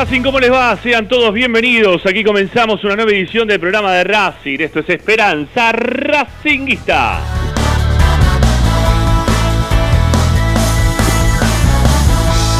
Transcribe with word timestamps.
Racing, 0.00 0.22
¿cómo 0.22 0.40
les 0.40 0.50
va? 0.50 0.74
Sean 0.78 1.08
todos 1.08 1.34
bienvenidos. 1.34 2.06
Aquí 2.06 2.24
comenzamos 2.24 2.82
una 2.84 2.96
nueva 2.96 3.10
edición 3.10 3.46
del 3.46 3.60
programa 3.60 3.92
de 3.92 4.04
Racing. 4.04 4.58
Esto 4.58 4.80
es 4.80 4.88
Esperanza 4.88 5.72
Racinguista. 5.72 7.20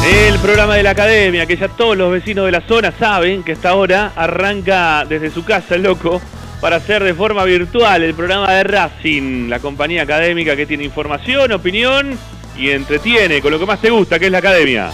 El 0.05 0.37
programa 0.37 0.75
de 0.75 0.83
la 0.83 0.91
academia, 0.91 1.47
que 1.47 1.57
ya 1.57 1.67
todos 1.67 1.97
los 1.97 2.11
vecinos 2.11 2.45
de 2.45 2.51
la 2.51 2.61
zona 2.61 2.91
saben 2.91 3.41
que 3.41 3.53
esta 3.53 3.73
hora 3.73 4.11
arranca 4.15 5.03
desde 5.09 5.31
su 5.31 5.43
casa 5.43 5.73
el 5.73 5.81
loco 5.81 6.21
para 6.59 6.75
hacer 6.75 7.03
de 7.03 7.15
forma 7.15 7.43
virtual 7.43 8.03
el 8.03 8.13
programa 8.13 8.53
de 8.53 8.63
Racing, 8.65 9.49
la 9.49 9.57
compañía 9.57 10.03
académica 10.03 10.55
que 10.55 10.67
tiene 10.67 10.83
información, 10.83 11.51
opinión 11.53 12.15
y 12.55 12.69
entretiene 12.69 13.41
con 13.41 13.51
lo 13.51 13.57
que 13.57 13.65
más 13.65 13.81
te 13.81 13.89
gusta, 13.89 14.19
que 14.19 14.27
es 14.27 14.31
la 14.31 14.37
academia. 14.37 14.91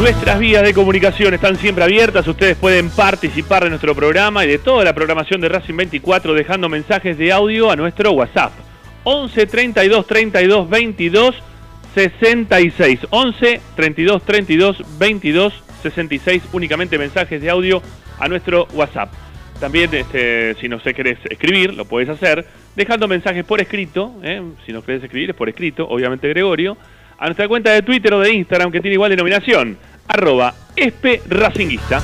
Nuestras 0.00 0.38
vías 0.38 0.62
de 0.62 0.72
comunicación 0.72 1.34
están 1.34 1.56
siempre 1.56 1.84
abiertas, 1.84 2.26
ustedes 2.26 2.56
pueden 2.56 2.88
participar 2.88 3.64
de 3.64 3.68
nuestro 3.68 3.94
programa 3.94 4.46
y 4.46 4.48
de 4.48 4.56
toda 4.56 4.82
la 4.82 4.94
programación 4.94 5.42
de 5.42 5.50
Racing 5.50 5.76
24 5.76 6.32
dejando 6.32 6.70
mensajes 6.70 7.18
de 7.18 7.30
audio 7.30 7.70
a 7.70 7.76
nuestro 7.76 8.12
WhatsApp. 8.12 8.50
11 9.04 9.46
32 9.46 10.06
32 10.06 10.70
22 10.70 11.34
66. 11.94 13.00
11 13.10 13.60
32 13.76 14.22
32 14.22 14.98
22 14.98 15.64
66. 15.82 16.44
Únicamente 16.52 16.96
mensajes 16.96 17.42
de 17.42 17.50
audio 17.50 17.82
a 18.18 18.26
nuestro 18.26 18.68
WhatsApp. 18.72 19.12
También, 19.60 19.92
este, 19.92 20.54
si 20.54 20.68
no 20.70 20.80
se 20.80 20.94
querés 20.94 21.18
escribir, 21.28 21.74
lo 21.74 21.84
puedes 21.84 22.08
hacer 22.08 22.46
dejando 22.74 23.06
mensajes 23.06 23.44
por 23.44 23.60
escrito. 23.60 24.14
¿eh? 24.22 24.40
Si 24.64 24.72
no 24.72 24.82
querés 24.82 25.04
escribir, 25.04 25.28
es 25.28 25.36
por 25.36 25.50
escrito, 25.50 25.86
obviamente 25.86 26.26
Gregorio. 26.30 26.78
A 27.20 27.26
nuestra 27.26 27.46
cuenta 27.48 27.70
de 27.70 27.82
Twitter 27.82 28.14
o 28.14 28.20
de 28.20 28.32
Instagram, 28.32 28.72
que 28.72 28.80
tiene 28.80 28.94
igual 28.94 29.10
denominación 29.10 29.76
arroba 30.08 30.54
espe 30.74 31.20
racinguista. 31.28 32.02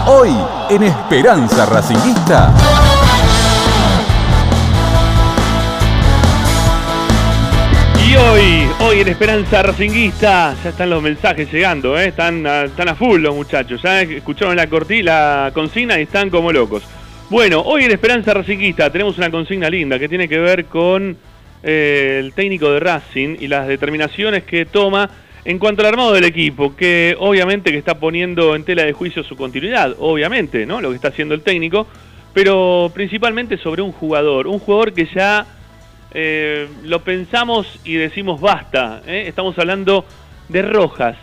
Hoy 0.09 0.31
en 0.71 0.84
Esperanza 0.84 1.67
Racinguista. 1.67 2.55
Y 8.09 8.15
hoy, 8.15 8.69
hoy 8.78 9.01
en 9.01 9.09
Esperanza 9.09 9.65
Racinguista, 9.65 10.54
ya 10.63 10.71
están 10.71 10.91
los 10.91 11.03
mensajes 11.03 11.53
llegando, 11.53 11.98
¿eh? 11.98 12.07
están, 12.07 12.47
a, 12.47 12.66
están 12.66 12.89
a 12.89 12.95
full 12.95 13.21
los 13.21 13.34
muchachos, 13.34 13.83
ya 13.83 14.03
escucharon 14.03 14.54
la, 14.54 14.69
la 15.03 15.51
consigna 15.53 15.98
y 15.98 16.03
están 16.03 16.31
como 16.31 16.53
locos. 16.53 16.84
Bueno, 17.28 17.63
hoy 17.63 17.83
en 17.83 17.91
Esperanza 17.91 18.33
Racinguista 18.33 18.89
tenemos 18.91 19.19
una 19.19 19.28
consigna 19.33 19.69
linda 19.69 19.98
que 19.98 20.09
tiene 20.09 20.28
que 20.28 20.39
ver 20.39 20.66
con 20.66 21.16
eh, 21.65 22.21
el 22.22 22.33
técnico 22.33 22.71
de 22.71 22.78
Racing 22.78 23.39
y 23.41 23.48
las 23.48 23.66
determinaciones 23.66 24.45
que 24.45 24.66
toma 24.66 25.10
en 25.47 25.60
cuanto 25.60 25.83
al 25.83 25.87
armado 25.87 26.13
del 26.13 26.25
equipo, 26.25 26.75
que 26.75 27.15
obviamente 27.21 27.71
que 27.71 27.78
está 27.78 28.01
poniendo 28.01 28.57
en 28.57 28.65
tela 28.65 28.83
de 28.83 28.93
juicio 28.93 29.22
su 29.22 29.37
continuidad, 29.37 29.95
obviamente, 30.01 30.66
¿no? 30.66 30.81
Lo 30.81 30.89
que 30.89 30.97
está 30.97 31.09
haciendo 31.09 31.37
el 31.37 31.43
técnico, 31.43 31.87
pero 32.34 32.91
principalmente 32.93 33.57
sobre 33.57 33.81
un 33.81 33.93
jugador, 33.93 34.48
un 34.48 34.59
jugador 34.59 34.93
que 34.93 35.07
ya 35.15 35.47
eh, 36.13 36.66
lo 36.83 36.98
pensamos 37.04 37.78
y 37.84 37.95
decimos 37.95 38.41
basta. 38.41 39.03
¿eh? 39.07 39.27
Estamos 39.28 39.57
hablando 39.57 40.04
de 40.48 40.63
Rojas. 40.63 41.16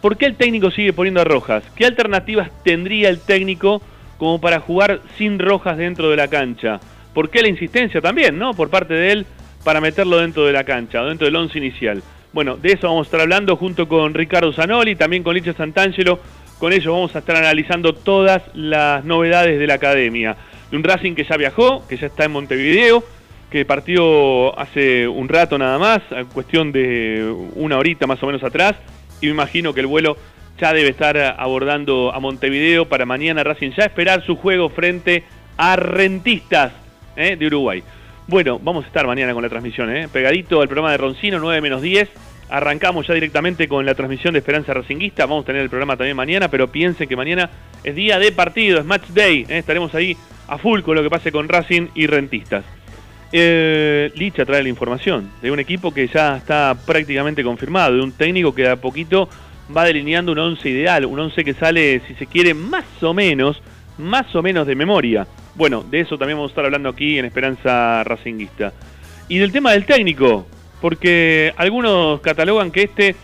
¿Por 0.00 0.16
qué 0.16 0.24
el 0.24 0.36
técnico 0.36 0.70
sigue 0.70 0.94
poniendo 0.94 1.20
a 1.20 1.24
Rojas? 1.24 1.62
¿Qué 1.76 1.84
alternativas 1.84 2.50
tendría 2.64 3.10
el 3.10 3.20
técnico 3.20 3.82
como 4.16 4.40
para 4.40 4.60
jugar 4.60 5.02
sin 5.18 5.38
Rojas 5.38 5.76
dentro 5.76 6.08
de 6.08 6.16
la 6.16 6.28
cancha? 6.28 6.80
¿Por 7.12 7.28
qué 7.28 7.42
la 7.42 7.48
insistencia 7.48 8.00
también, 8.00 8.38
no? 8.38 8.54
Por 8.54 8.70
parte 8.70 8.94
de 8.94 9.12
él 9.12 9.26
para 9.62 9.82
meterlo 9.82 10.16
dentro 10.16 10.46
de 10.46 10.54
la 10.54 10.64
cancha, 10.64 11.04
dentro 11.04 11.26
del 11.26 11.36
once 11.36 11.58
inicial. 11.58 12.02
Bueno, 12.32 12.56
de 12.56 12.72
eso 12.72 12.88
vamos 12.88 13.06
a 13.06 13.08
estar 13.08 13.20
hablando 13.20 13.56
junto 13.56 13.88
con 13.88 14.12
Ricardo 14.12 14.52
Zanoli, 14.52 14.96
también 14.96 15.22
con 15.22 15.34
Licha 15.34 15.54
Santangelo. 15.54 16.20
Con 16.58 16.72
ellos 16.72 16.92
vamos 16.92 17.14
a 17.16 17.20
estar 17.20 17.36
analizando 17.36 17.94
todas 17.94 18.42
las 18.54 19.04
novedades 19.04 19.58
de 19.58 19.66
la 19.66 19.74
academia. 19.74 20.36
De 20.70 20.76
un 20.76 20.84
Racing 20.84 21.14
que 21.14 21.24
ya 21.24 21.36
viajó, 21.36 21.86
que 21.88 21.96
ya 21.96 22.08
está 22.08 22.24
en 22.24 22.32
Montevideo, 22.32 23.02
que 23.50 23.64
partió 23.64 24.58
hace 24.58 25.08
un 25.08 25.28
rato 25.28 25.56
nada 25.56 25.78
más, 25.78 26.02
cuestión 26.34 26.72
de 26.72 27.32
una 27.54 27.78
horita 27.78 28.06
más 28.06 28.22
o 28.22 28.26
menos 28.26 28.42
atrás, 28.42 28.74
y 29.20 29.26
me 29.26 29.32
imagino 29.32 29.72
que 29.72 29.80
el 29.80 29.86
vuelo 29.86 30.18
ya 30.60 30.72
debe 30.72 30.90
estar 30.90 31.16
abordando 31.38 32.12
a 32.12 32.20
Montevideo 32.20 32.86
para 32.86 33.06
mañana 33.06 33.44
Racing 33.44 33.70
ya 33.70 33.84
esperar 33.84 34.24
su 34.26 34.36
juego 34.36 34.68
frente 34.68 35.24
a 35.56 35.76
Rentistas 35.76 36.72
¿eh? 37.16 37.36
de 37.36 37.46
Uruguay. 37.46 37.82
Bueno, 38.28 38.60
vamos 38.62 38.84
a 38.84 38.88
estar 38.88 39.06
mañana 39.06 39.32
con 39.32 39.42
la 39.42 39.48
transmisión, 39.48 39.90
¿eh? 39.90 40.06
pegadito 40.06 40.60
al 40.60 40.68
programa 40.68 40.90
de 40.90 40.98
Roncino, 40.98 41.38
9 41.38 41.62
menos 41.62 41.80
10. 41.80 42.10
Arrancamos 42.50 43.06
ya 43.06 43.14
directamente 43.14 43.66
con 43.66 43.86
la 43.86 43.94
transmisión 43.94 44.34
de 44.34 44.40
Esperanza 44.40 44.74
Racinguista. 44.74 45.24
Vamos 45.24 45.44
a 45.44 45.46
tener 45.46 45.62
el 45.62 45.70
programa 45.70 45.96
también 45.96 46.14
mañana, 46.14 46.50
pero 46.50 46.68
piensen 46.70 47.08
que 47.08 47.16
mañana 47.16 47.48
es 47.82 47.96
día 47.96 48.18
de 48.18 48.30
partido, 48.30 48.80
es 48.80 48.84
match 48.84 49.08
day. 49.14 49.46
¿eh? 49.48 49.56
Estaremos 49.56 49.94
ahí 49.94 50.14
a 50.46 50.58
full 50.58 50.82
con 50.82 50.94
lo 50.94 51.02
que 51.02 51.08
pase 51.08 51.32
con 51.32 51.48
Racing 51.48 51.88
y 51.94 52.06
Rentistas. 52.06 52.66
Eh, 53.32 54.12
Licha 54.14 54.44
trae 54.44 54.62
la 54.62 54.68
información 54.68 55.30
de 55.40 55.50
un 55.50 55.58
equipo 55.58 55.94
que 55.94 56.06
ya 56.06 56.36
está 56.36 56.76
prácticamente 56.84 57.42
confirmado, 57.42 57.94
de 57.94 58.02
un 58.02 58.12
técnico 58.12 58.54
que 58.54 58.68
a 58.68 58.76
poquito 58.76 59.30
va 59.74 59.86
delineando 59.86 60.32
un 60.32 60.38
once 60.38 60.68
ideal, 60.68 61.06
un 61.06 61.18
once 61.18 61.42
que 61.42 61.54
sale, 61.54 62.02
si 62.06 62.12
se 62.12 62.26
quiere, 62.26 62.52
más 62.52 62.84
o 63.00 63.14
menos, 63.14 63.62
más 63.96 64.36
o 64.36 64.42
menos 64.42 64.66
de 64.66 64.74
memoria. 64.74 65.26
Bueno, 65.58 65.82
de 65.82 65.98
eso 65.98 66.16
también 66.16 66.38
vamos 66.38 66.50
a 66.50 66.52
estar 66.52 66.64
hablando 66.64 66.88
aquí 66.88 67.18
en 67.18 67.24
Esperanza 67.24 68.04
Racinguista. 68.04 68.72
Y 69.26 69.38
del 69.38 69.50
tema 69.50 69.72
del 69.72 69.86
técnico, 69.86 70.46
porque 70.80 71.52
algunos 71.56 72.20
catalogan 72.20 72.70
que 72.70 72.84
este 72.84 73.16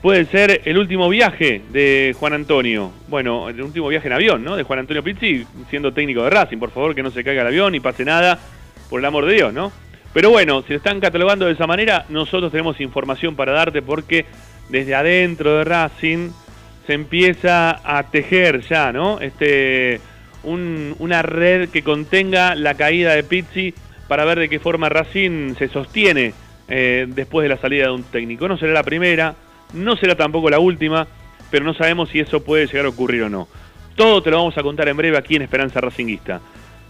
puede 0.00 0.26
ser 0.26 0.62
el 0.64 0.78
último 0.78 1.08
viaje 1.08 1.60
de 1.72 2.14
Juan 2.20 2.34
Antonio. 2.34 2.92
Bueno, 3.08 3.48
el 3.48 3.60
último 3.60 3.88
viaje 3.88 4.06
en 4.06 4.12
avión, 4.12 4.44
¿no? 4.44 4.54
De 4.54 4.62
Juan 4.62 4.78
Antonio 4.78 5.02
Pizzi 5.02 5.44
siendo 5.70 5.92
técnico 5.92 6.22
de 6.22 6.30
Racing. 6.30 6.58
Por 6.58 6.70
favor, 6.70 6.94
que 6.94 7.02
no 7.02 7.10
se 7.10 7.24
caiga 7.24 7.42
el 7.42 7.48
avión 7.48 7.74
y 7.74 7.80
pase 7.80 8.04
nada 8.04 8.38
por 8.88 9.00
el 9.00 9.04
amor 9.04 9.26
de 9.26 9.34
Dios, 9.34 9.52
¿no? 9.52 9.72
Pero 10.14 10.30
bueno, 10.30 10.62
si 10.62 10.74
lo 10.74 10.76
están 10.76 11.00
catalogando 11.00 11.46
de 11.46 11.54
esa 11.54 11.66
manera, 11.66 12.06
nosotros 12.10 12.52
tenemos 12.52 12.80
información 12.80 13.34
para 13.34 13.50
darte 13.50 13.82
porque 13.82 14.24
desde 14.68 14.94
adentro 14.94 15.58
de 15.58 15.64
Racing 15.64 16.30
se 16.86 16.92
empieza 16.92 17.80
a 17.82 18.08
tejer 18.08 18.60
ya, 18.60 18.92
¿no? 18.92 19.20
Este, 19.20 20.00
una 20.44 21.22
red 21.22 21.68
que 21.68 21.82
contenga 21.82 22.54
la 22.54 22.74
caída 22.74 23.14
de 23.14 23.22
Pizzi 23.22 23.74
para 24.08 24.24
ver 24.24 24.38
de 24.38 24.48
qué 24.48 24.58
forma 24.58 24.88
Racing 24.88 25.54
se 25.54 25.68
sostiene 25.68 26.34
eh, 26.68 27.06
después 27.08 27.44
de 27.44 27.48
la 27.48 27.60
salida 27.60 27.86
de 27.86 27.92
un 27.92 28.02
técnico. 28.04 28.48
No 28.48 28.58
será 28.58 28.72
la 28.72 28.82
primera, 28.82 29.34
no 29.72 29.96
será 29.96 30.14
tampoco 30.16 30.50
la 30.50 30.58
última, 30.58 31.06
pero 31.50 31.64
no 31.64 31.74
sabemos 31.74 32.08
si 32.10 32.20
eso 32.20 32.42
puede 32.42 32.66
llegar 32.66 32.86
a 32.86 32.90
ocurrir 32.90 33.22
o 33.22 33.28
no. 33.28 33.48
Todo 33.94 34.22
te 34.22 34.30
lo 34.30 34.38
vamos 34.38 34.56
a 34.56 34.62
contar 34.62 34.88
en 34.88 34.96
breve 34.96 35.16
aquí 35.16 35.36
en 35.36 35.42
Esperanza 35.42 35.80
Racinguista. 35.80 36.40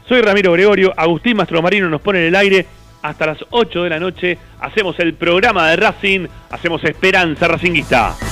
Soy 0.08 0.20
Ramiro 0.20 0.52
Gregorio, 0.52 0.92
Agustín 0.96 1.36
Mastromarino 1.36 1.88
nos 1.88 2.00
pone 2.00 2.20
en 2.20 2.26
el 2.26 2.36
aire 2.36 2.66
hasta 3.02 3.26
las 3.26 3.38
8 3.50 3.82
de 3.82 3.90
la 3.90 4.00
noche. 4.00 4.38
Hacemos 4.60 4.98
el 5.00 5.14
programa 5.14 5.68
de 5.68 5.76
Racing, 5.76 6.26
hacemos 6.50 6.82
Esperanza 6.84 7.48
Racinguista. 7.48 8.31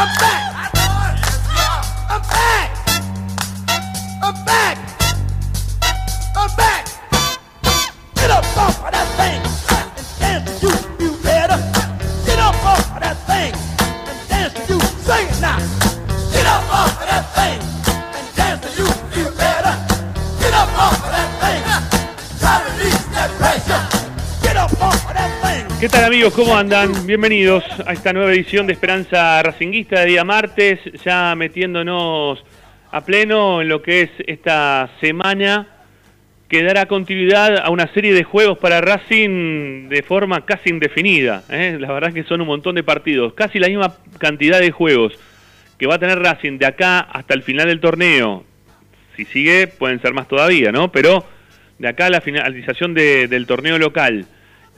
I'm 0.00 0.08
back! 0.14 0.39
¿Qué 25.80 25.88
tal 25.88 26.04
amigos? 26.04 26.34
¿Cómo 26.34 26.56
andan? 26.56 26.92
Bienvenidos 27.06 27.64
a 27.86 27.92
esta 27.94 28.12
nueva 28.12 28.32
edición 28.32 28.66
de 28.66 28.74
Esperanza 28.74 29.42
Racinguista 29.42 30.00
de 30.00 30.06
día 30.06 30.24
martes, 30.24 30.78
ya 31.04 31.34
metiéndonos 31.34 32.44
a 32.90 33.00
pleno 33.04 33.62
en 33.62 33.68
lo 33.68 33.80
que 33.80 34.02
es 34.02 34.10
esta 34.26 34.90
semana 35.00 35.68
que 36.48 36.62
dará 36.62 36.84
continuidad 36.86 37.56
a 37.58 37.70
una 37.70 37.86
serie 37.94 38.12
de 38.12 38.24
juegos 38.24 38.58
para 38.58 38.80
Racing 38.82 39.88
de 39.88 40.02
forma 40.02 40.44
casi 40.44 40.68
indefinida. 40.68 41.44
¿eh? 41.48 41.78
La 41.80 41.92
verdad 41.92 42.08
es 42.10 42.14
que 42.14 42.24
son 42.28 42.42
un 42.42 42.48
montón 42.48 42.74
de 42.74 42.82
partidos, 42.82 43.32
casi 43.34 43.58
la 43.58 43.68
misma 43.68 43.94
cantidad 44.18 44.60
de 44.60 44.72
juegos 44.72 45.14
que 45.78 45.86
va 45.86 45.94
a 45.94 45.98
tener 45.98 46.18
Racing 46.18 46.58
de 46.58 46.66
acá 46.66 47.00
hasta 47.00 47.32
el 47.32 47.42
final 47.42 47.68
del 47.68 47.80
torneo. 47.80 48.44
Si 49.16 49.24
sigue, 49.24 49.66
pueden 49.66 50.02
ser 50.02 50.12
más 50.12 50.28
todavía, 50.28 50.72
¿no? 50.72 50.92
Pero 50.92 51.24
de 51.78 51.88
acá 51.88 52.06
a 52.06 52.10
la 52.10 52.20
finalización 52.20 52.92
de- 52.92 53.28
del 53.28 53.46
torneo 53.46 53.78
local 53.78 54.26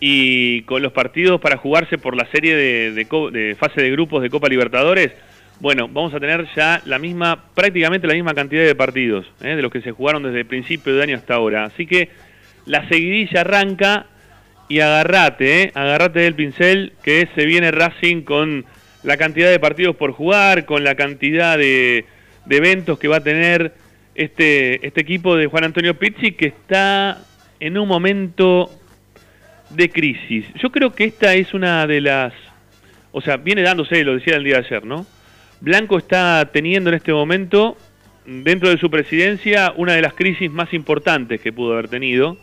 y 0.04 0.62
con 0.62 0.82
los 0.82 0.90
partidos 0.90 1.40
para 1.40 1.58
jugarse 1.58 1.96
por 1.96 2.16
la 2.16 2.26
serie 2.32 2.56
de, 2.56 3.56
fase 3.56 3.80
de 3.80 3.90
grupos 3.92 4.20
de 4.20 4.30
Copa 4.30 4.48
Libertadores, 4.48 5.12
bueno, 5.60 5.86
vamos 5.86 6.12
a 6.12 6.18
tener 6.18 6.44
ya 6.56 6.82
la 6.86 6.98
misma, 6.98 7.44
prácticamente 7.54 8.08
la 8.08 8.14
misma 8.14 8.34
cantidad 8.34 8.64
de 8.64 8.74
partidos 8.74 9.24
¿eh? 9.42 9.54
de 9.54 9.62
los 9.62 9.70
que 9.70 9.80
se 9.80 9.92
jugaron 9.92 10.24
desde 10.24 10.40
el 10.40 10.46
principio 10.46 10.92
de 10.96 11.04
año 11.04 11.16
hasta 11.16 11.34
ahora. 11.34 11.66
Así 11.66 11.86
que 11.86 12.08
la 12.66 12.88
seguidilla 12.88 13.42
arranca 13.42 14.06
y 14.68 14.80
agarrate, 14.80 15.62
¿eh? 15.62 15.72
agarrate 15.72 16.18
del 16.18 16.34
pincel 16.34 16.94
que 17.04 17.28
se 17.36 17.46
viene 17.46 17.70
Racing 17.70 18.22
con 18.22 18.64
la 19.04 19.16
cantidad 19.16 19.50
de 19.50 19.60
partidos 19.60 19.94
por 19.94 20.10
jugar, 20.10 20.66
con 20.66 20.82
la 20.82 20.96
cantidad 20.96 21.56
de, 21.56 22.06
de 22.46 22.56
eventos 22.56 22.98
que 22.98 23.06
va 23.06 23.18
a 23.18 23.22
tener 23.22 23.72
este, 24.16 24.84
este 24.84 25.00
equipo 25.00 25.36
de 25.36 25.46
Juan 25.46 25.62
Antonio 25.62 25.96
Pizzi 25.96 26.32
que 26.32 26.46
está 26.46 27.20
en 27.60 27.78
un 27.78 27.86
momento 27.86 28.68
de 29.74 29.90
crisis. 29.90 30.46
Yo 30.60 30.70
creo 30.70 30.92
que 30.92 31.04
esta 31.04 31.34
es 31.34 31.54
una 31.54 31.86
de 31.86 32.00
las... 32.00 32.32
O 33.12 33.20
sea, 33.20 33.36
viene 33.36 33.62
dándose, 33.62 34.04
lo 34.04 34.14
decía 34.14 34.36
el 34.36 34.44
día 34.44 34.60
de 34.60 34.66
ayer, 34.66 34.84
¿no? 34.84 35.06
Blanco 35.60 35.98
está 35.98 36.50
teniendo 36.52 36.90
en 36.90 36.96
este 36.96 37.12
momento, 37.12 37.76
dentro 38.24 38.70
de 38.70 38.78
su 38.78 38.90
presidencia, 38.90 39.72
una 39.76 39.92
de 39.94 40.02
las 40.02 40.14
crisis 40.14 40.50
más 40.50 40.72
importantes 40.72 41.40
que 41.40 41.52
pudo 41.52 41.74
haber 41.74 41.88
tenido. 41.88 42.36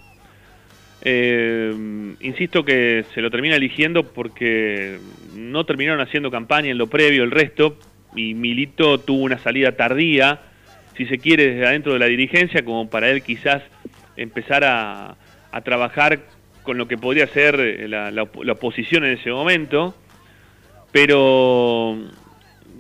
Eh, 1.02 1.74
insisto 2.20 2.64
que 2.64 3.06
se 3.14 3.22
lo 3.22 3.32
termina 3.32 3.56
eligiendo 3.56 4.04
porque 4.04 5.00
no 5.34 5.66
terminaron 5.66 6.02
haciendo 6.02 6.30
campaña 6.30 6.70
en 6.70 6.78
lo 6.78 6.88
previo 6.88 7.24
el 7.24 7.32
resto 7.32 7.78
y 8.16 8.34
Milito 8.34 9.00
tuvo 9.00 9.24
una 9.24 9.38
salida 9.40 9.74
tardía, 9.74 10.42
si 10.98 11.06
se 11.06 11.18
quiere, 11.18 11.54
desde 11.54 11.68
adentro 11.68 11.94
de 11.94 12.00
la 12.00 12.08
dirigencia, 12.08 12.64
como 12.66 12.90
para 12.90 13.10
él 13.10 13.22
quizás 13.22 13.64
empezar 14.18 14.64
a, 14.66 15.16
a 15.52 15.62
trabajar 15.62 16.20
con 16.70 16.78
lo 16.78 16.88
que 16.88 17.00
podría 17.00 17.26
ser 17.26 17.60
eh, 17.60 17.88
la, 17.88 18.12
la 18.12 18.28
la 18.44 18.52
oposición 18.54 19.04
en 19.04 19.14
ese 19.18 19.32
momento, 19.32 19.96
pero 20.92 21.98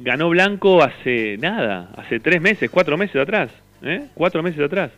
ganó 0.04 0.30
Blanco 0.30 0.84
hace 0.84 1.38
nada, 1.40 1.90
hace 1.98 2.20
tres 2.20 2.40
meses, 2.40 2.70
cuatro 2.70 2.98
meses 3.00 3.16
atrás, 3.16 3.50
¿eh? 3.82 4.06
cuatro 4.14 4.44
meses 4.44 4.62
atrás. 4.62 4.92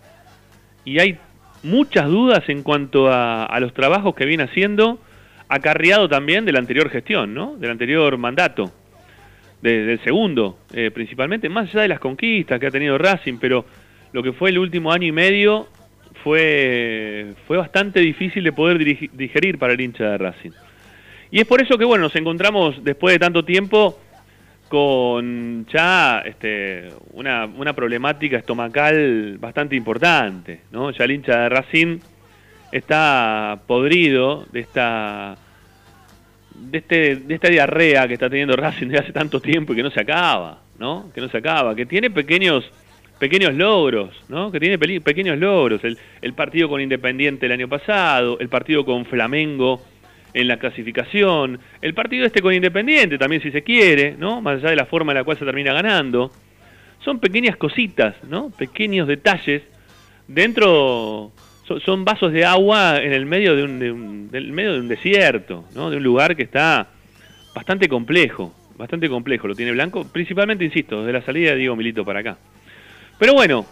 Y 0.83 1.00
hay 1.00 1.17
muchas 1.63 2.07
dudas 2.10 2.43
en 2.50 2.63
cuanto 2.63 3.10
a, 3.10 3.45
a 3.45 3.60
los 3.62 3.74
trabajos 3.74 4.13
que 4.13 4.25
viene 4.25 4.43
haciendo, 4.43 5.00
acarreado 5.48 6.10
también 6.10 6.43
de 6.43 6.51
la 6.51 6.60
anterior 6.60 6.89
gestión, 6.89 7.33
¿no? 7.33 7.55
Del 7.55 7.71
anterior 7.71 8.17
mandato, 8.17 8.71
de- 9.62 9.86
del 9.86 10.00
segundo, 10.03 10.57
eh, 10.74 10.91
principalmente, 10.93 11.48
más 11.48 11.69
allá 11.69 11.83
de 11.83 11.88
las 11.88 12.00
conquistas 12.01 12.60
que 12.60 12.67
ha 12.67 12.71
tenido 12.71 12.98
Racing, 12.98 13.38
pero 13.39 13.63
lo 14.12 14.21
que 14.21 14.33
fue 14.33 14.50
el 14.50 14.57
último 14.60 14.91
año 14.91 15.07
y 15.07 15.13
medio 15.13 15.67
fue, 16.24 17.34
fue 17.48 17.58
bastante 17.58 18.00
difícil 18.00 18.44
de 18.44 18.51
poder 18.51 18.78
digerir 19.13 19.58
para 19.58 19.74
el 19.74 19.82
hincha 19.82 20.04
de 20.12 20.18
Racing. 20.18 20.51
Y 21.32 21.40
es 21.40 21.48
por 21.48 21.62
eso 21.62 21.78
que, 21.78 21.86
bueno, 21.86 22.04
nos 22.04 22.16
encontramos 22.16 22.84
después 22.84 23.16
de 23.16 23.20
tanto 23.20 23.44
tiempo 23.46 24.00
con 24.68 25.66
ya 25.68 26.24
este, 26.25 26.90
una, 27.12 27.46
una 27.46 27.74
problemática 27.74 28.38
estomacal 28.38 29.38
bastante 29.38 29.75
importante, 29.75 30.62
¿no? 30.72 30.92
Ya 30.92 31.04
el 31.04 31.12
hincha 31.12 31.42
de 31.42 31.50
Racing 31.50 32.00
está 32.72 33.60
podrido 33.68 34.46
de 34.51 34.62
esta 34.62 35.36
de 36.56 36.78
este 36.78 37.16
de 37.18 37.34
esta 37.34 37.50
diarrea 37.50 38.08
que 38.08 38.13
está 38.13 38.30
teniendo 38.30 38.56
Racing 38.56 38.88
desde 38.88 39.04
hace 39.04 39.12
tanto 39.12 39.42
tiempo 39.42 39.74
y 39.74 39.75
que 39.75 39.84
no 39.84 39.92
se 39.92 40.00
acaba, 40.00 40.60
¿no? 40.80 41.12
Que 41.13 41.20
no 41.20 41.28
se 41.28 41.38
acaba, 41.38 41.75
que 41.75 41.86
tiene 41.86 42.10
pequeños 42.10 42.72
pequeños 43.22 43.54
logros, 43.54 44.10
¿no? 44.30 44.51
Que 44.51 44.60
tiene 44.60 44.80
pequeños 44.80 45.38
logros, 45.38 45.84
el, 45.84 45.96
el 46.24 46.34
partido 46.34 46.68
con 46.68 46.82
Independiente 46.82 47.46
el 47.46 47.51
año 47.51 47.70
pasado, 47.70 48.40
el 48.40 48.50
partido 48.50 48.84
con 48.84 49.06
Flamengo 49.06 49.80
en 50.34 50.48
la 50.48 50.58
clasificación, 50.58 51.60
el 51.84 51.94
partido 51.94 52.25
este 52.25 52.42
con 52.42 52.51
Independiente 52.51 53.20
también 53.20 53.42
si 53.44 53.51
se 53.51 53.62
quiere, 53.62 54.16
¿no? 54.18 54.42
Más 54.42 54.58
allá 54.58 54.72
de 54.72 54.75
la 54.75 54.86
forma 54.88 55.12
en 55.12 55.20
la 55.20 55.24
cual 55.24 55.38
se 55.38 55.46
termina 55.46 55.72
ganando. 55.72 56.32
Son 57.06 57.20
pequeñas 57.20 57.58
cositas, 57.58 58.16
¿no? 58.28 58.50
Pequeños 58.58 59.08
detalles 59.08 59.62
dentro 60.28 61.32
son, 61.86 62.04
vasos 62.04 62.34
de 62.34 62.44
agua 62.44 62.98
en 62.98 63.13
el 63.13 63.25
medio 63.25 63.56
de 63.56 63.63
un, 63.63 63.80
de 63.80 63.92
un- 63.92 64.32
del 64.32 64.51
medio 64.51 64.74
de 64.74 64.80
un 64.80 64.88
desierto, 64.88 65.63
¿no? 65.75 65.90
De 65.92 65.98
un 65.98 66.04
lugar 66.04 66.36
que 66.36 66.44
está 66.44 66.88
bastante 67.54 67.88
complejo, 67.88 68.51
bastante 68.78 69.08
complejo, 69.08 69.48
lo 69.48 69.56
tiene 69.56 69.72
Blanco, 69.74 70.06
principalmente 70.12 70.66
insisto, 70.66 71.00
desde 71.01 71.13
la 71.13 71.22
salida 71.22 71.51
de 71.51 71.58
Diego 71.58 71.75
Milito 71.75 72.04
para 72.04 72.20
acá. 72.22 72.38
Pero 73.22 73.36
bueno, 73.36 73.68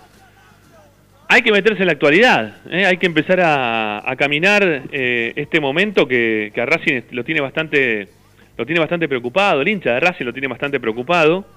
hay 1.28 1.42
que 1.42 1.52
meterse 1.52 1.82
en 1.82 1.88
la 1.88 1.94
actualidad, 1.94 2.58
¿eh? 2.70 2.86
hay 2.86 2.98
que 2.98 3.08
empezar 3.08 3.40
a, 3.42 4.16
caminar 4.16 4.84
eh, 4.92 5.34
este 5.38 5.60
momento 5.60 6.08
que, 6.08 6.52
que 6.54 6.62
a 6.62 6.68
Racing 6.68 7.02
lo 7.10 7.24
tiene 7.24 7.42
bastante 7.42 8.10
lo 8.60 8.66
tiene 8.68 8.80
bastante 8.80 9.08
preocupado, 9.08 9.62
el 9.62 9.68
hincha 9.70 9.96
de 9.96 10.02
Racing 10.02 10.26
lo 10.26 10.34
tiene 10.34 10.48
bastante 10.50 10.80
preocupado. 10.80 11.48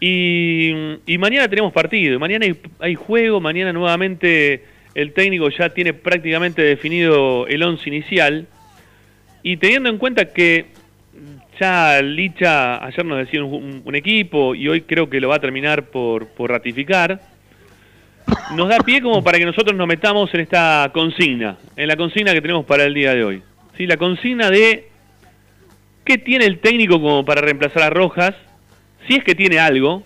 Y, 0.00 0.96
mañana 1.20 1.46
tenemos 1.46 1.72
partido, 1.72 2.18
mañana 2.18 2.44
hay 2.80 2.94
juego, 2.96 3.40
mañana 3.40 3.72
nuevamente 3.72 4.64
el 4.96 5.12
técnico 5.12 5.48
ya 5.50 5.68
tiene 5.68 5.94
prácticamente 5.94 6.60
definido 6.60 7.46
el 7.46 7.62
once 7.62 7.88
inicial. 7.88 8.48
Y 9.44 9.58
teniendo 9.58 9.90
en 9.90 9.98
cuenta 9.98 10.32
que 10.32 10.66
ya 11.60 12.02
Licha 12.02 12.84
ayer 12.84 13.04
nos 13.04 13.18
decía 13.18 13.42
un, 13.42 13.94
equipo 13.94 14.54
y 14.54 14.68
hoy 14.68 14.82
creo 14.82 15.08
que 15.08 15.20
lo 15.20 15.28
va 15.28 15.36
a 15.36 15.40
terminar 15.40 15.86
por, 15.86 16.28
por 16.28 16.50
ratificar, 16.50 17.20
nos 18.54 18.68
da 18.68 18.78
pie 18.78 19.00
como 19.00 19.22
para 19.22 19.38
que 19.38 19.46
nosotros 19.46 19.76
nos 19.76 19.86
metamos 19.86 20.32
en 20.34 20.40
esta 20.40 20.90
consigna, 20.92 21.56
en 21.76 21.88
la 21.88 21.96
consigna 21.96 22.32
que 22.32 22.40
tenemos 22.40 22.64
para 22.64 22.84
el 22.84 22.94
día 22.94 23.14
de 23.14 23.24
hoy. 23.24 23.42
¿Sí? 23.76 23.86
La 23.86 23.96
consigna 23.96 24.50
de 24.50 24.88
qué 26.04 26.18
tiene 26.18 26.46
el 26.46 26.58
técnico 26.58 27.00
como 27.00 27.24
para 27.24 27.40
reemplazar 27.40 27.82
a 27.82 27.90
Rojas, 27.90 28.34
si 29.06 29.14
es 29.14 29.24
que 29.24 29.34
tiene 29.34 29.58
algo, 29.58 30.02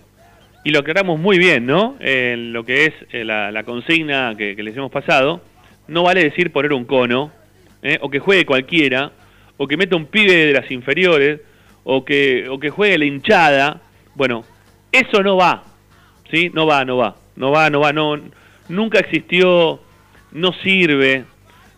y 0.63 0.69
lo 0.69 0.79
aclaramos 0.79 1.19
muy 1.19 1.39
bien, 1.39 1.65
¿no? 1.65 1.95
En 1.99 2.53
lo 2.53 2.63
que 2.63 2.85
es 2.85 2.93
eh, 3.11 3.23
la, 3.23 3.51
la 3.51 3.63
consigna 3.63 4.35
que, 4.37 4.55
que 4.55 4.63
les 4.63 4.77
hemos 4.77 4.91
pasado, 4.91 5.41
no 5.87 6.03
vale 6.03 6.23
decir 6.23 6.51
poner 6.51 6.73
un 6.73 6.85
cono, 6.85 7.31
¿eh? 7.81 7.97
o 8.01 8.09
que 8.09 8.19
juegue 8.19 8.45
cualquiera, 8.45 9.11
o 9.61 9.67
que 9.67 9.77
meta 9.77 9.95
un 9.95 10.07
pibe 10.07 10.47
de 10.47 10.53
las 10.53 10.71
inferiores, 10.71 11.39
o 11.83 12.03
que, 12.03 12.49
o 12.49 12.59
que 12.59 12.71
juegue 12.71 12.97
la 12.97 13.05
hinchada. 13.05 13.79
Bueno, 14.15 14.43
eso 14.91 15.21
no 15.21 15.37
va, 15.37 15.63
¿sí? 16.31 16.49
No 16.51 16.65
va, 16.65 16.83
no 16.83 16.97
va, 16.97 17.15
no 17.35 17.51
va, 17.51 17.69
no 17.69 17.79
va, 17.79 17.93
no, 17.93 18.19
nunca 18.69 18.97
existió, 18.97 19.79
no 20.31 20.51
sirve. 20.63 21.25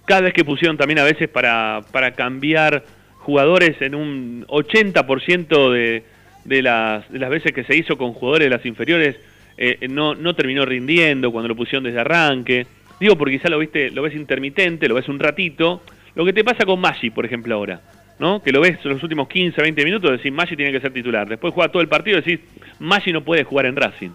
Cada 0.06 0.22
vez 0.22 0.34
que 0.34 0.46
pusieron 0.46 0.78
también 0.78 1.00
a 1.00 1.04
veces 1.04 1.28
para, 1.28 1.82
para 1.92 2.14
cambiar 2.14 2.86
jugadores 3.18 3.76
en 3.82 3.96
un 3.96 4.46
80% 4.48 5.70
de, 5.74 6.06
de, 6.46 6.62
las, 6.62 7.12
de 7.12 7.20
las 7.20 7.30
veces 7.30 7.52
que 7.52 7.66
se 7.66 7.76
hizo 7.76 7.98
con 7.98 8.14
jugadores 8.14 8.46
de 8.46 8.56
las 8.56 8.66
inferiores, 8.66 9.18
eh, 9.58 9.90
no, 9.90 10.16
no 10.16 10.34
terminó 10.36 10.64
rindiendo 10.66 11.34
cuando 11.34 11.50
lo 11.50 11.56
pusieron 11.58 11.84
desde 11.84 12.00
arranque. 12.00 12.66
Digo 13.02 13.18
porque 13.18 13.40
quizá 13.40 13.50
lo 13.50 13.60
viste, 13.60 13.92
lo 13.92 14.04
ves 14.04 14.16
intermitente, 14.16 14.88
lo 14.88 14.96
ves 14.96 15.10
un 15.10 15.20
ratito. 15.20 15.82
Lo 16.16 16.26
que 16.26 16.34
te 16.34 16.44
pasa 16.44 16.66
con 16.66 16.80
Maggi, 16.80 17.10
por 17.10 17.26
ejemplo, 17.26 17.56
ahora. 17.56 17.82
¿no? 18.20 18.42
Que 18.42 18.52
lo 18.52 18.62
ves 18.62 18.78
en 18.84 18.92
los 18.92 19.04
últimos 19.04 19.28
15, 19.28 19.62
20 19.62 19.84
minutos, 19.86 20.12
decís, 20.12 20.32
Maggi 20.32 20.56
tiene 20.56 20.72
que 20.72 20.80
ser 20.80 20.94
titular. 20.94 21.28
Después 21.28 21.54
juega 21.54 21.72
todo 21.72 21.82
el 21.82 21.88
partido 21.88 22.22
decís, 22.22 22.40
Maggi 22.80 23.12
no 23.12 23.24
puede 23.24 23.44
jugar 23.44 23.66
en 23.66 23.76
Racing. 23.76 24.12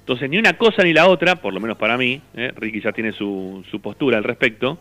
Entonces, 0.00 0.28
ni 0.28 0.36
una 0.36 0.54
cosa 0.54 0.82
ni 0.82 0.92
la 0.92 1.06
otra, 1.06 1.36
por 1.36 1.54
lo 1.54 1.60
menos 1.60 1.78
para 1.78 1.96
mí, 1.96 2.20
¿eh? 2.34 2.52
Ricky 2.56 2.80
ya 2.80 2.92
tiene 2.92 3.12
su, 3.12 3.64
su 3.70 3.80
postura 3.80 4.18
al 4.18 4.24
respecto, 4.24 4.78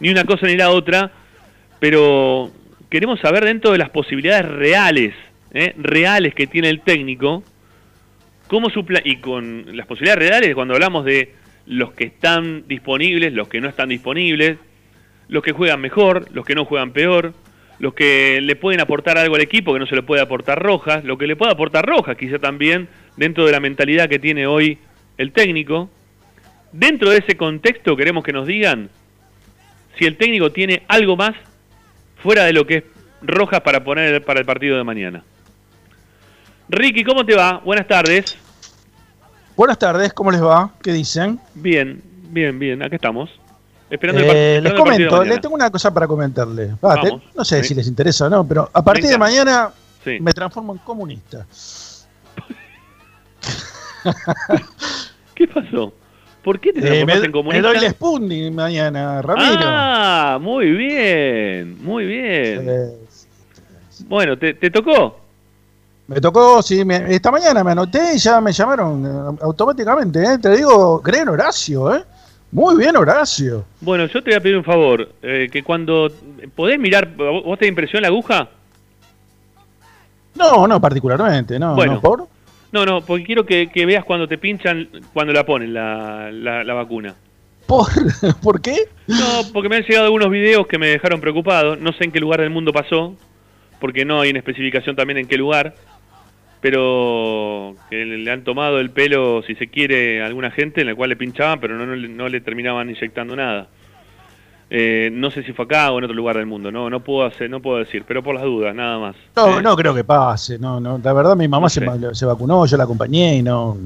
ni 0.00 0.10
una 0.10 0.24
cosa 0.24 0.46
ni 0.46 0.56
la 0.56 0.70
otra, 0.70 1.12
pero 1.78 2.50
queremos 2.90 3.20
saber 3.20 3.44
dentro 3.44 3.70
de 3.70 3.78
las 3.78 3.90
posibilidades 3.90 4.46
reales, 4.46 5.14
¿eh? 5.52 5.72
reales 5.76 6.34
que 6.34 6.48
tiene 6.48 6.68
el 6.68 6.80
técnico, 6.80 7.44
cómo 8.48 8.70
su 8.70 8.84
y 9.04 9.16
con 9.16 9.76
las 9.76 9.86
posibilidades 9.86 10.28
reales, 10.28 10.54
cuando 10.54 10.74
hablamos 10.74 11.04
de 11.04 11.32
los 11.66 11.92
que 11.92 12.04
están 12.04 12.66
disponibles, 12.66 13.32
los 13.32 13.48
que 13.48 13.60
no 13.60 13.68
están 13.68 13.88
disponibles, 13.88 14.58
los 15.28 15.42
que 15.42 15.52
juegan 15.52 15.80
mejor, 15.80 16.26
los 16.32 16.44
que 16.44 16.54
no 16.54 16.64
juegan 16.64 16.92
peor, 16.92 17.32
los 17.78 17.94
que 17.94 18.40
le 18.40 18.56
pueden 18.56 18.80
aportar 18.80 19.18
algo 19.18 19.34
al 19.34 19.40
equipo 19.40 19.72
que 19.72 19.78
no 19.78 19.86
se 19.86 19.96
le 19.96 20.02
puede 20.02 20.22
aportar 20.22 20.62
Rojas, 20.62 21.04
lo 21.04 21.18
que 21.18 21.26
le 21.26 21.36
puede 21.36 21.52
aportar 21.52 21.86
Rojas 21.86 22.16
quizá 22.16 22.38
también 22.38 22.88
dentro 23.16 23.46
de 23.46 23.52
la 23.52 23.60
mentalidad 23.60 24.08
que 24.08 24.18
tiene 24.18 24.46
hoy 24.46 24.78
el 25.18 25.32
técnico. 25.32 25.90
Dentro 26.72 27.10
de 27.10 27.18
ese 27.18 27.36
contexto 27.36 27.96
queremos 27.96 28.24
que 28.24 28.32
nos 28.32 28.46
digan 28.46 28.90
si 29.98 30.06
el 30.06 30.16
técnico 30.16 30.50
tiene 30.50 30.82
algo 30.88 31.16
más 31.16 31.34
fuera 32.22 32.44
de 32.44 32.52
lo 32.52 32.66
que 32.66 32.76
es 32.76 32.84
Rojas 33.22 33.60
para 33.60 33.82
poner 33.84 34.24
para 34.24 34.40
el 34.40 34.46
partido 34.46 34.76
de 34.76 34.84
mañana. 34.84 35.22
Ricky, 36.68 37.04
¿cómo 37.04 37.24
te 37.24 37.34
va? 37.34 37.60
Buenas 37.64 37.86
tardes. 37.86 38.36
Buenas 39.56 39.78
tardes, 39.78 40.12
¿cómo 40.12 40.30
les 40.30 40.42
va? 40.42 40.72
¿Qué 40.82 40.92
dicen? 40.92 41.38
Bien, 41.54 42.02
bien, 42.30 42.58
bien, 42.58 42.82
acá 42.82 42.96
estamos. 42.96 43.30
Esperando 43.94 44.22
Eh, 44.22 44.56
el, 44.56 44.64
les 44.64 44.72
comento, 44.74 45.22
les 45.24 45.40
tengo 45.40 45.54
una 45.54 45.70
cosa 45.70 45.92
para 45.94 46.06
comentarles. 46.06 46.72
Va, 46.84 47.00
te- 47.00 47.16
no 47.34 47.44
sé 47.44 47.62
Sí. 47.62 47.68
si 47.68 47.74
les 47.74 47.86
interesa 47.86 48.26
o 48.26 48.30
no, 48.30 48.46
pero 48.46 48.68
a 48.72 48.82
partir 48.82 49.06
de 49.08 49.18
mañana 49.18 49.70
Sí. 50.04 50.18
me 50.20 50.32
transformo 50.32 50.72
en 50.72 50.78
comunista. 50.80 51.46
¿Qué 55.34 55.46
pasó? 55.48 55.92
¿Por 56.42 56.60
qué 56.60 56.72
te 56.72 56.80
Eh, 56.80 56.82
transformaste 56.82 57.20
me, 57.20 57.26
en 57.26 57.30
me 57.30 57.32
comunista? 57.32 57.68
doy 57.68 57.76
el 57.78 57.90
Spundi 57.92 58.50
mañana, 58.50 59.22
Ramiro. 59.22 59.60
Ah, 59.62 60.38
muy 60.40 60.70
bien, 60.72 61.82
muy 61.82 62.04
bien. 62.04 62.92
Bueno, 64.06 64.36
¿te, 64.38 64.54
te 64.54 64.70
tocó? 64.70 65.20
me 66.06 66.20
tocó, 66.20 66.60
sí, 66.62 66.84
me- 66.84 67.14
esta 67.14 67.30
mañana 67.30 67.64
me 67.64 67.72
anoté 67.72 68.14
y 68.14 68.18
ya 68.18 68.38
me 68.40 68.52
llamaron 68.52 69.06
eh, 69.06 69.38
automáticamente, 69.42 70.22
¿eh? 70.22 70.38
Te 70.38 70.50
digo, 70.56 71.00
creen 71.00 71.30
Horacio, 71.30 71.94
¿eh? 71.94 72.04
Muy 72.54 72.76
bien, 72.76 72.96
Horacio. 72.96 73.64
Bueno, 73.80 74.06
yo 74.06 74.22
te 74.22 74.30
voy 74.30 74.36
a 74.36 74.40
pedir 74.40 74.56
un 74.56 74.62
favor, 74.62 75.08
eh, 75.22 75.48
que 75.50 75.64
cuando 75.64 76.08
podés 76.54 76.78
mirar, 76.78 77.08
¿vos 77.16 77.58
te 77.58 77.66
impresión 77.66 78.00
la 78.00 78.08
aguja? 78.08 78.48
No, 80.36 80.66
no 80.68 80.80
particularmente, 80.80 81.58
no, 81.58 81.74
Bueno. 81.74 81.94
no 81.94 82.00
por. 82.00 82.28
No, 82.70 82.86
no, 82.86 83.00
porque 83.02 83.24
quiero 83.24 83.44
que, 83.44 83.68
que 83.68 83.84
veas 83.86 84.04
cuando 84.04 84.28
te 84.28 84.38
pinchan, 84.38 84.88
cuando 85.12 85.32
la 85.32 85.44
ponen 85.44 85.74
la, 85.74 86.30
la, 86.32 86.62
la 86.62 86.74
vacuna. 86.74 87.14
¿Por, 87.66 87.86
¿Por 88.42 88.60
qué? 88.60 88.76
No, 89.08 89.42
porque 89.52 89.68
me 89.68 89.76
han 89.76 89.82
llegado 89.82 90.06
algunos 90.06 90.30
videos 90.30 90.66
que 90.68 90.78
me 90.78 90.86
dejaron 90.88 91.20
preocupado. 91.20 91.74
No 91.74 91.92
sé 91.92 92.04
en 92.04 92.12
qué 92.12 92.20
lugar 92.20 92.40
del 92.40 92.50
mundo 92.50 92.72
pasó, 92.72 93.14
porque 93.80 94.04
no 94.04 94.20
hay 94.20 94.30
una 94.30 94.38
especificación 94.38 94.94
también 94.94 95.18
en 95.18 95.26
qué 95.26 95.36
lugar. 95.36 95.74
Pero 96.64 97.76
que 97.90 98.06
le 98.06 98.30
han 98.32 98.42
tomado 98.42 98.80
el 98.80 98.88
pelo, 98.88 99.42
si 99.46 99.54
se 99.54 99.68
quiere, 99.68 100.22
a 100.22 100.26
alguna 100.26 100.50
gente 100.50 100.80
en 100.80 100.86
la 100.86 100.94
cual 100.94 101.10
le 101.10 101.16
pinchaban, 101.16 101.60
pero 101.60 101.76
no, 101.76 101.84
no, 101.84 101.94
le- 101.94 102.08
no 102.08 102.26
le 102.26 102.40
terminaban 102.40 102.88
inyectando 102.88 103.36
nada. 103.36 103.68
Eh, 104.70 105.10
no 105.12 105.30
sé 105.30 105.42
si 105.42 105.52
fue 105.52 105.66
acá 105.66 105.92
o 105.92 105.98
en 105.98 106.04
otro 106.04 106.16
lugar 106.16 106.38
del 106.38 106.46
mundo, 106.46 106.72
no 106.72 106.88
no 106.88 107.00
puedo 107.00 107.26
hacer, 107.26 107.50
no 107.50 107.60
puedo 107.60 107.76
decir, 107.80 108.04
pero 108.08 108.22
por 108.22 108.34
las 108.34 108.44
dudas, 108.44 108.74
nada 108.74 108.98
más. 108.98 109.14
No, 109.36 109.58
Eh, 109.58 109.62
no 109.62 109.76
creo 109.76 109.94
que 109.94 110.04
pase, 110.04 110.58
no, 110.58 110.80
no. 110.80 110.98
La 111.04 111.12
verdad, 111.12 111.36
mi 111.36 111.46
mamá 111.48 111.66
No 111.66 111.68
se, 111.68 111.80
sé. 111.80 111.86
ma- 111.86 112.14
se 112.14 112.24
vacunó, 112.24 112.64
yo 112.64 112.78
la 112.78 112.84
acompañé 112.84 113.36
y 113.36 113.42
no, 113.42 113.76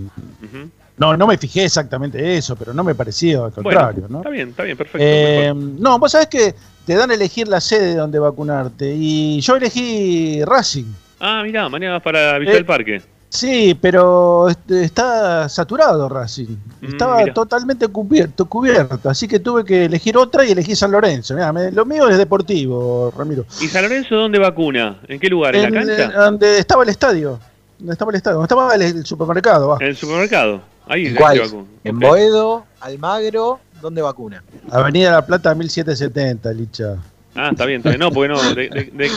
no, 0.98 1.16
no 1.16 1.26
me 1.26 1.36
fijé 1.36 1.64
exactamente 1.64 2.36
eso, 2.36 2.54
pero 2.54 2.72
no 2.72 2.84
me 2.84 2.94
pareció, 2.94 3.46
al 3.46 3.50
Bueno, 3.50 3.80
contrario, 3.80 4.06
¿no? 4.08 4.18
está 4.18 4.30
bien, 4.30 4.50
está 4.50 4.62
bien, 4.62 4.76
perfecto. 4.76 5.04
Eh, 5.04 5.52
no, 5.52 5.98
vos 5.98 6.12
sabés 6.12 6.28
que 6.28 6.54
te 6.86 6.94
dan 6.94 7.10
a 7.10 7.14
elegir 7.14 7.48
la 7.48 7.60
sede 7.60 7.96
donde 7.96 8.20
vacunarte 8.20 8.94
y 8.96 9.40
yo 9.40 9.56
elegí 9.56 10.44
Racing. 10.44 10.86
Ah, 11.20 11.42
mirá, 11.44 11.68
mañana 11.68 11.94
vas 11.94 12.02
para 12.02 12.38
Villa 12.38 12.52
eh, 12.52 12.54
del 12.54 12.64
Parque. 12.66 13.02
Sí, 13.30 13.76
pero 13.78 14.48
está 14.70 15.48
saturado 15.50 16.08
Racing. 16.08 16.56
Mm, 16.80 16.86
Estaba 16.86 17.26
totalmente 17.34 17.86
cubierto, 17.88 18.46
cubierto, 18.46 19.10
así 19.10 19.28
que 19.28 19.38
tuve 19.38 19.64
que 19.66 19.84
elegir 19.84 20.16
otra 20.16 20.46
y 20.46 20.52
elegí 20.52 20.74
San 20.74 20.90
Lorenzo. 20.90 21.34
Mirá, 21.34 21.52
me- 21.52 21.70
lo 21.70 21.84
mío 21.84 22.08
es 22.08 22.16
deportivo, 22.16 23.12
Ramiro. 23.16 23.44
¿Y 23.60 23.68
San 23.68 23.82
Lorenzo 23.82 24.14
dónde 24.14 24.38
vacuna? 24.38 24.98
¿En 25.08 25.20
qué 25.20 25.28
lugar? 25.28 25.54
¿En, 25.54 25.62
la 25.62 25.70
cancha? 25.70 26.04
en- 26.04 26.12
donde 26.12 26.58
estaba 26.58 26.82
el 26.84 26.88
estadio. 26.88 27.38
Donde 27.78 27.92
estaba 27.92 28.10
el 28.12 28.16
estadio, 28.16 28.34
donde 28.38 28.46
estaba 28.46 28.74
el, 28.74 28.82
el 28.82 29.06
supermercado, 29.06 29.68
va. 29.68 29.76
¿En 29.80 29.88
el 29.88 29.96
supermercado? 29.96 30.62
Ahí 30.86 31.06
¿En 31.06 31.12
se 31.12 31.18
cuál? 31.18 31.38
vacuna. 31.40 31.64
En. 31.84 31.98
Boedo, 31.98 32.64
Almagro, 32.80 33.60
¿dónde 33.82 34.00
vacuna? 34.00 34.42
Avenida 34.70 35.12
La 35.12 35.26
Plata 35.26 35.54
1770, 35.54 36.50
Licha. 36.54 36.96
Ah, 37.34 37.50
está 37.52 37.66
bien, 37.66 37.78
está 37.80 37.90
bien. 37.90 38.00
No, 38.00 38.10
porque 38.10 38.28
no, 38.32 38.42
de, 38.54 38.68
de- 38.70 38.90
de- 38.92 39.10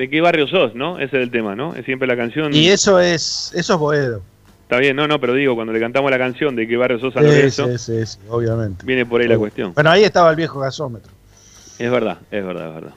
de 0.00 0.08
qué 0.08 0.22
barrio 0.22 0.48
sos, 0.48 0.74
¿no? 0.74 0.96
Ese 0.98 1.18
es 1.18 1.22
el 1.24 1.30
tema, 1.30 1.54
¿no? 1.54 1.74
Es 1.74 1.84
siempre 1.84 2.08
la 2.08 2.16
canción. 2.16 2.54
Y 2.54 2.68
eso 2.68 2.98
es, 3.00 3.52
eso 3.54 3.74
es 3.74 3.78
Boedo. 3.78 4.22
Está 4.62 4.78
bien, 4.78 4.96
no, 4.96 5.06
no, 5.06 5.20
pero 5.20 5.34
digo, 5.34 5.54
cuando 5.54 5.74
le 5.74 5.80
cantamos 5.80 6.10
la 6.10 6.16
canción 6.16 6.56
de 6.56 6.66
qué 6.66 6.78
barrio 6.78 6.98
sos 6.98 7.12
Sí, 7.12 7.20
Lorenzo, 7.20 7.66
sí, 7.66 7.76
sí, 7.76 8.06
sí, 8.06 8.18
obviamente. 8.30 8.86
viene 8.86 9.04
por 9.04 9.20
ahí 9.20 9.28
la 9.28 9.36
cuestión. 9.36 9.74
Bueno, 9.74 9.90
ahí 9.90 10.02
estaba 10.04 10.30
el 10.30 10.36
viejo 10.36 10.58
gasómetro. 10.58 11.12
Es 11.78 11.90
verdad, 11.90 12.16
es 12.30 12.42
verdad, 12.46 12.68
es 12.68 12.74
verdad. 12.76 12.94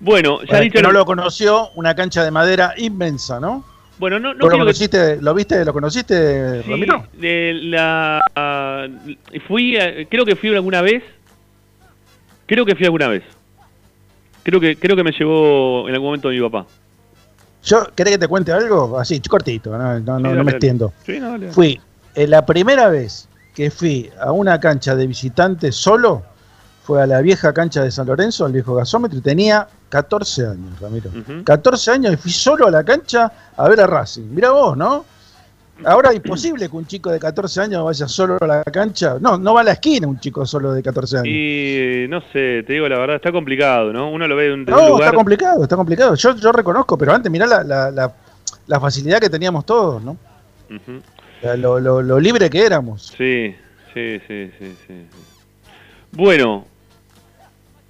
Bueno, 0.00 0.38
ya 0.44 0.60
dicho 0.60 0.76
que 0.78 0.82
no 0.82 0.90
lo- 0.90 1.04
conoció, 1.04 1.68
una 1.74 1.94
cancha 1.94 2.24
de 2.24 2.30
madera 2.30 2.72
inmensa, 2.78 3.38
¿no? 3.38 3.62
Bueno, 3.98 4.18
no, 4.18 4.32
no 4.32 4.38
¿Vos 4.40 4.44
lo 4.52 4.56
que- 4.56 4.58
conociste, 4.60 5.20
lo 5.20 5.34
viste, 5.34 5.62
lo 5.66 5.74
conociste, 5.74 6.62
Sí, 6.62 6.70
Ramiro? 6.70 7.04
de 7.12 7.52
la, 7.64 8.22
fui, 9.46 9.76
a- 9.76 10.06
creo 10.08 10.24
que 10.24 10.34
fui 10.34 10.48
alguna 10.54 10.80
vez. 10.80 11.02
Creo 12.46 12.64
que 12.64 12.74
fui 12.74 12.86
alguna 12.86 13.08
vez. 13.08 13.22
Creo 14.48 14.60
que 14.60 14.78
creo 14.78 14.96
que 14.96 15.04
me 15.04 15.12
llevó 15.12 15.86
en 15.90 15.94
algún 15.94 16.06
momento 16.06 16.30
mi 16.30 16.40
papá. 16.40 16.64
Yo, 17.64 17.86
¿querés 17.94 18.14
que 18.14 18.18
te 18.20 18.28
cuente 18.28 18.50
algo? 18.50 18.98
Así, 18.98 19.20
cortito, 19.20 19.76
no, 19.76 20.00
no, 20.00 20.00
no, 20.00 20.16
Sí, 20.16 20.22
no 20.22 20.22
dale, 20.22 20.30
me 20.30 20.36
dale. 20.36 20.50
extiendo. 20.52 20.92
Sí, 21.04 21.20
dale. 21.20 21.52
Fui, 21.52 21.78
eh, 22.14 22.26
la 22.26 22.46
primera 22.46 22.88
vez 22.88 23.28
que 23.54 23.70
fui 23.70 24.10
a 24.18 24.32
una 24.32 24.58
cancha 24.58 24.96
de 24.96 25.06
visitante 25.06 25.70
solo, 25.70 26.22
fue 26.82 27.02
a 27.02 27.06
la 27.06 27.20
vieja 27.20 27.52
cancha 27.52 27.82
de 27.82 27.90
San 27.90 28.06
Lorenzo, 28.06 28.46
al 28.46 28.52
viejo 28.52 28.74
gasómetro, 28.74 29.18
y 29.18 29.20
tenía 29.20 29.68
14 29.90 30.46
años, 30.46 30.80
Ramiro. 30.80 31.10
Ujú. 31.10 31.44
14 31.44 31.90
años 31.90 32.14
y 32.14 32.16
fui 32.16 32.30
solo 32.32 32.66
a 32.68 32.70
la 32.70 32.82
cancha 32.84 33.30
a 33.54 33.68
ver 33.68 33.82
a 33.82 33.86
Racing. 33.86 34.30
Mira 34.30 34.50
vos, 34.52 34.78
¿no? 34.78 35.04
Ahora 35.84 36.10
es 36.10 36.16
imposible 36.16 36.68
que 36.68 36.76
un 36.76 36.86
chico 36.86 37.10
de 37.10 37.20
14 37.20 37.60
años 37.60 37.84
vaya 37.84 38.08
solo 38.08 38.36
a 38.40 38.46
la 38.46 38.64
cancha. 38.64 39.16
No, 39.20 39.38
no 39.38 39.54
va 39.54 39.60
a 39.60 39.64
la 39.64 39.72
esquina 39.72 40.06
un 40.08 40.18
chico 40.18 40.44
solo 40.44 40.72
de 40.72 40.82
14 40.82 41.18
años. 41.18 41.28
Y 41.28 42.06
no 42.08 42.20
sé, 42.32 42.62
te 42.66 42.72
digo 42.72 42.88
la 42.88 42.98
verdad, 42.98 43.16
está 43.16 43.30
complicado, 43.30 43.92
¿no? 43.92 44.10
Uno 44.10 44.26
lo 44.26 44.34
ve 44.36 44.44
de 44.48 44.54
un, 44.54 44.64
de 44.64 44.72
un 44.72 44.78
No, 44.78 44.88
lugar. 44.88 45.04
está 45.04 45.16
complicado, 45.16 45.62
está 45.62 45.76
complicado. 45.76 46.14
Yo, 46.16 46.34
yo 46.36 46.50
reconozco, 46.52 46.98
pero 46.98 47.12
antes 47.12 47.30
mirá 47.30 47.46
la, 47.46 47.62
la, 47.62 47.90
la, 47.90 48.12
la 48.66 48.80
facilidad 48.80 49.20
que 49.20 49.30
teníamos 49.30 49.64
todos, 49.64 50.02
¿no? 50.02 50.16
Lo, 51.56 51.78
lo, 51.78 52.02
lo 52.02 52.18
libre 52.20 52.50
que 52.50 52.60
éramos. 52.66 53.14
Sí, 53.16 53.54
sí, 53.94 54.18
sí, 54.26 54.50
sí, 54.58 54.76
sí. 54.86 55.06
Bueno, 56.10 56.66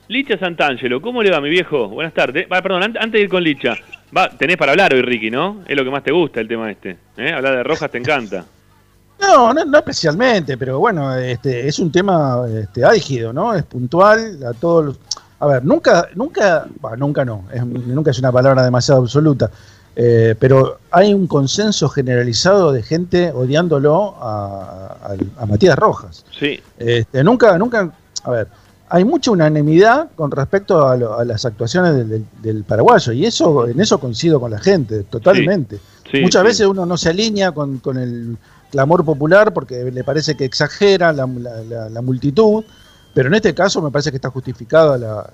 Licha 0.08 0.38
Santangelo, 0.38 1.00
¿cómo 1.00 1.22
le 1.22 1.30
va, 1.30 1.40
mi 1.40 1.48
viejo? 1.48 1.88
Buenas 1.88 2.12
tardes. 2.14 2.46
Va, 2.52 2.60
perdón, 2.62 2.82
an- 2.82 2.96
antes 2.98 3.12
de 3.12 3.20
ir 3.20 3.28
con 3.28 3.42
Licha, 3.42 3.74
va, 4.16 4.30
tenés 4.30 4.56
para 4.56 4.72
hablar 4.72 4.92
hoy, 4.94 5.02
Ricky, 5.02 5.30
¿no? 5.30 5.62
Es 5.66 5.76
lo 5.76 5.84
que 5.84 5.90
más 5.90 6.02
te 6.02 6.12
gusta 6.12 6.40
el 6.40 6.48
tema 6.48 6.70
este. 6.70 6.96
¿eh? 7.16 7.32
Hablar 7.32 7.56
de 7.56 7.62
Rojas 7.62 7.90
te 7.90 7.98
encanta. 7.98 8.44
No, 9.20 9.52
no, 9.52 9.64
no 9.64 9.78
especialmente, 9.78 10.56
pero 10.56 10.78
bueno, 10.78 11.14
este, 11.16 11.66
es 11.66 11.78
un 11.80 11.90
tema 11.90 12.44
este, 12.48 12.84
álgido, 12.84 13.32
¿no? 13.32 13.52
Es 13.54 13.64
puntual 13.64 14.38
a 14.46 14.52
todos 14.52 14.84
los... 14.84 14.98
A 15.40 15.46
ver, 15.46 15.64
nunca, 15.64 16.08
nunca, 16.14 16.66
bah, 16.80 16.96
nunca 16.96 17.24
no, 17.24 17.44
es- 17.52 17.64
nunca 17.64 18.10
es 18.12 18.18
una 18.18 18.30
palabra 18.32 18.62
demasiado 18.64 19.00
absoluta, 19.02 19.50
eh, 19.96 20.34
pero 20.38 20.78
hay 20.90 21.12
un 21.14 21.26
consenso 21.26 21.88
generalizado 21.88 22.72
de 22.72 22.82
gente 22.82 23.30
odiándolo 23.32 24.16
a, 24.20 24.96
a- 25.02 25.42
a 25.42 25.46
Matías 25.46 25.76
Rojas. 25.76 26.24
Sí, 26.38 26.60
Este, 26.78 27.22
nunca, 27.24 27.56
nunca, 27.58 27.90
a 28.24 28.30
ver, 28.30 28.48
hay 28.90 29.04
mucha 29.04 29.30
unanimidad 29.30 30.08
con 30.16 30.30
respecto 30.30 30.86
a, 30.88 30.96
lo- 30.96 31.18
a 31.18 31.24
las 31.24 31.44
actuaciones 31.44 31.94
del, 31.94 32.08
del- 32.08 32.26
del 32.42 32.64
paraguayo 32.64 33.12
y 33.12 33.26
eso 33.26 33.66
en 33.66 33.80
eso 33.80 33.98
coincido 33.98 34.40
con 34.40 34.50
la 34.50 34.58
gente 34.58 35.02
totalmente. 35.04 35.78
Sí, 36.10 36.20
Muchas 36.22 36.42
sí. 36.42 36.46
veces 36.46 36.66
uno 36.66 36.86
no 36.86 36.96
se 36.96 37.10
alinea 37.10 37.52
con, 37.52 37.78
con 37.78 37.98
el 37.98 38.36
clamor 38.70 39.04
popular 39.04 39.52
porque 39.52 39.90
le 39.90 40.04
parece 40.04 40.36
que 40.36 40.44
exagera 40.44 41.12
la, 41.12 41.26
la- 41.26 41.62
la- 41.64 41.88
la 41.90 42.02
multitud, 42.02 42.64
pero 43.14 43.28
en 43.28 43.34
este 43.34 43.54
caso 43.54 43.82
me 43.82 43.90
parece 43.90 44.10
que 44.10 44.16
está 44.16 44.30
justificada 44.30 44.96
la, 44.98 45.30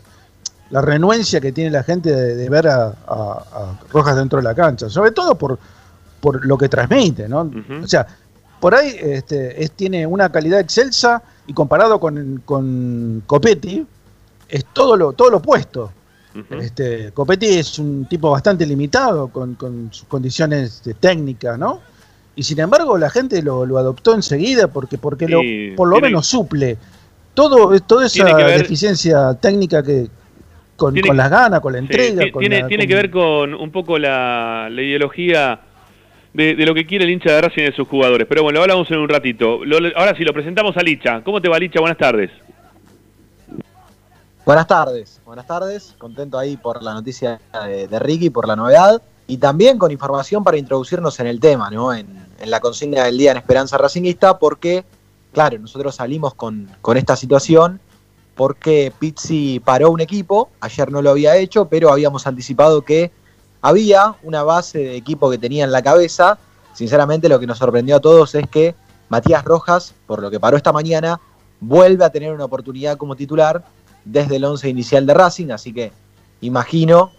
la 0.71 0.81
renuencia 0.81 1.41
que 1.41 1.53
tiene 1.53 1.71
la 1.71 1.83
gente 1.83 2.11
de, 2.15 2.35
de 2.35 2.49
ver 2.49 2.67
a, 2.69 2.87
a- 2.87 3.45
a 3.53 3.81
Rojas 3.93 4.17
dentro 4.17 4.39
de 4.39 4.43
la 4.45 4.55
cancha, 4.55 4.89
sobre 4.89 5.11
todo 5.13 5.37
por, 5.37 5.59
por 6.21 6.45
lo 6.45 6.57
que 6.59 6.69
transmite, 6.69 7.29
¿no? 7.29 7.51
O 7.83 7.87
sea, 7.87 8.07
por 8.65 8.75
ahí 8.75 8.97
este, 8.99 9.63
es, 9.63 9.73
tiene 9.73 10.07
una 10.07 10.33
calidad 10.33 10.59
excelsa 10.59 11.23
y 11.47 11.53
comparado 11.53 12.01
con, 12.01 12.41
con 12.47 13.23
Copetti, 13.27 13.85
es 14.49 14.65
todo 14.73 14.97
lo, 14.97 15.13
todo 15.13 15.29
lo 15.29 15.37
opuesto. 15.37 15.93
Este, 16.63 17.13
Copetti 17.13 17.45
es 17.59 17.79
un 17.79 18.07
tipo 18.07 18.31
bastante 18.31 18.65
limitado 18.65 19.29
con, 19.29 19.55
con 19.57 19.91
sus 19.93 20.09
condiciones 20.09 20.83
de 20.83 20.95
técnica, 20.95 21.59
¿no? 21.59 21.81
Y 22.37 22.43
sin 22.43 22.59
embargo 22.59 22.97
la 22.97 23.11
gente 23.11 23.43
lo, 23.43 23.67
lo 23.67 23.77
adoptó 23.77 24.15
enseguida 24.15 24.69
porque, 24.69 24.97
porque 24.97 25.29
lo, 25.29 25.43
por 25.77 25.89
lo 25.89 26.01
menos 26.01 26.27
suple 26.27 26.79
todo, 27.35 27.79
toda 27.83 28.07
esa 28.07 28.25
ver- 28.35 28.61
deficiencia 28.63 29.35
técnica 29.35 29.83
que 29.83 30.09
con, 30.75 30.95
Tiene- 30.95 31.09
con 31.09 31.19
las 31.19 31.31
ganas, 31.31 31.61
con 31.61 31.75
la 31.75 31.81
entrega. 31.81 32.33
con 32.33 32.41
tiene 32.41 32.63
la- 32.63 32.67
tiene 32.69 32.87
que 32.87 32.95
ver 32.95 33.11
con 33.11 33.53
un 33.53 33.71
poco 33.71 33.99
la, 33.99 34.69
la 34.71 34.81
ideología 34.81 35.61
de, 36.35 36.55
lo 36.67 36.75
que 36.75 36.87
quiere 36.87 37.05
el 37.05 37.11
hincha 37.11 37.33
de 37.33 37.41
Racing 37.41 37.63
de 37.63 37.73
sus 37.73 37.89
jugadores. 37.89 38.27
Pero 38.29 38.43
bueno, 38.43 38.59
lo 38.59 38.63
hablamos 38.63 38.91
en 38.91 38.99
un 38.99 39.09
ratito. 39.09 39.61
Ahora 39.97 40.15
sí, 40.17 40.25
lo 40.25 40.33
presentamos 40.33 40.77
a 40.77 40.83
Licha. 40.83 41.23
¿Cómo 41.25 41.41
te 41.41 41.49
va, 41.49 41.59
Licha? 41.59 41.81
Buenas 41.81 41.99
tardes. 41.99 42.31
Buenas 44.45 44.67
tardes, 44.67 45.23
buenas 45.25 45.47
tardes. 45.47 45.95
Contento 45.97 46.39
ahí 46.39 46.59
por 46.59 46.83
la 46.83 46.93
noticia 46.93 47.41
de, 47.67 47.89
de 47.89 47.99
Ricky, 47.99 48.29
por 48.29 48.47
la 48.47 48.57
novedad. 48.57 49.01
Y 49.27 49.39
también 49.39 49.79
con 49.79 49.91
información 49.91 50.45
para 50.45 50.59
introducirnos 50.59 51.19
en 51.19 51.29
el 51.29 51.41
tema, 51.41 51.71
¿no? 51.71 51.95
En, 51.95 52.07
en 52.39 52.51
la 52.51 52.61
consigna 52.61 53.05
del 53.05 53.17
día 53.17 53.31
en 53.31 53.39
Esperanza 53.39 53.79
Racingista, 53.79 54.39
porque, 54.39 54.85
claro, 55.33 55.59
nosotros 55.59 55.95
salimos 55.95 56.35
con, 56.35 56.69
con 56.83 56.99
esta 56.99 57.17
situación 57.17 57.81
porque 58.35 58.93
Pizzi 58.99 59.61
paró 59.61 59.91
un 59.91 60.01
equipo, 60.01 60.51
ayer 60.61 60.91
no 60.91 61.01
lo 61.01 61.11
había 61.11 61.37
hecho, 61.37 61.67
pero 61.67 61.93
habíamos 61.93 62.27
anticipado 62.27 62.83
que 62.83 63.13
había 63.65 64.15
una 64.23 64.43
base 64.43 64.77
de 64.77 64.95
equipo 64.95 65.31
que 65.31 65.39
tenía 65.39 65.65
en 65.65 65.73
la 65.73 65.81
cabeza. 65.81 66.37
Sinceramente, 66.75 67.31
lo 67.31 67.41
que 67.41 67.47
nos 67.47 67.57
sorprendió 67.57 67.97
a 67.97 68.01
todos 68.01 68.35
es 68.35 68.47
que 68.47 68.75
Matías 69.09 69.43
Rojas, 69.43 69.95
por 70.07 70.21
lo 70.21 70.31
que 70.31 70.39
paró 70.39 70.59
esta 70.59 70.71
mañana, 70.71 71.19
vuelve 71.61 72.05
a 72.05 72.11
tener 72.11 72.35
una 72.35 72.45
oportunidad 72.45 72.99
como 72.99 73.17
titular 73.17 73.65
desde 74.05 74.37
el 74.37 74.45
11 74.45 74.69
inicial 74.69 75.07
de 75.07 75.15
Racing, 75.15 75.51
así 75.51 75.73
que 75.73 75.93
imagino 76.43 77.13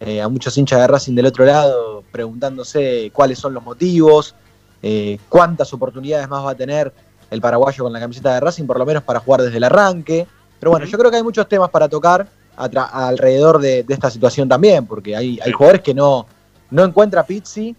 eh, 0.00 0.22
a 0.22 0.28
muchos 0.30 0.56
hinchas 0.56 0.80
de 0.80 0.86
Racing 0.86 1.14
del 1.14 1.26
otro 1.26 1.44
lado 1.44 2.04
preguntándose 2.10 3.10
cuáles 3.12 3.38
son 3.38 3.52
los 3.52 3.62
motivos, 3.62 4.34
eh, 4.82 5.18
cuántas 5.28 5.74
oportunidades 5.74 6.26
más 6.26 6.42
va 6.42 6.52
a 6.52 6.54
tener 6.54 6.90
el 7.30 7.42
paraguayo 7.42 7.84
con 7.84 7.92
la 7.92 8.00
camiseta 8.00 8.32
de 8.32 8.40
Racing, 8.40 8.64
por 8.64 8.78
lo 8.78 8.86
menos 8.86 9.02
para 9.02 9.20
jugar 9.20 9.42
desde 9.42 9.58
el 9.58 9.64
arranque. 9.64 10.26
Pero 10.58 10.70
bueno, 10.70 10.86
yo 10.86 10.96
creo 10.96 11.10
que 11.10 11.18
hay 11.18 11.22
muchos 11.22 11.46
temas 11.46 11.68
para 11.68 11.86
tocar 11.86 12.26
alrededor 12.56 13.60
de, 13.60 13.82
de 13.82 13.94
esta 13.94 14.10
situación 14.10 14.48
también, 14.48 14.86
porque 14.86 15.16
hay, 15.16 15.38
hay 15.42 15.52
jugadores 15.52 15.82
que 15.82 15.94
no, 15.94 16.26
no 16.70 16.84
encuentra 16.84 17.24
Pizzi 17.24 17.74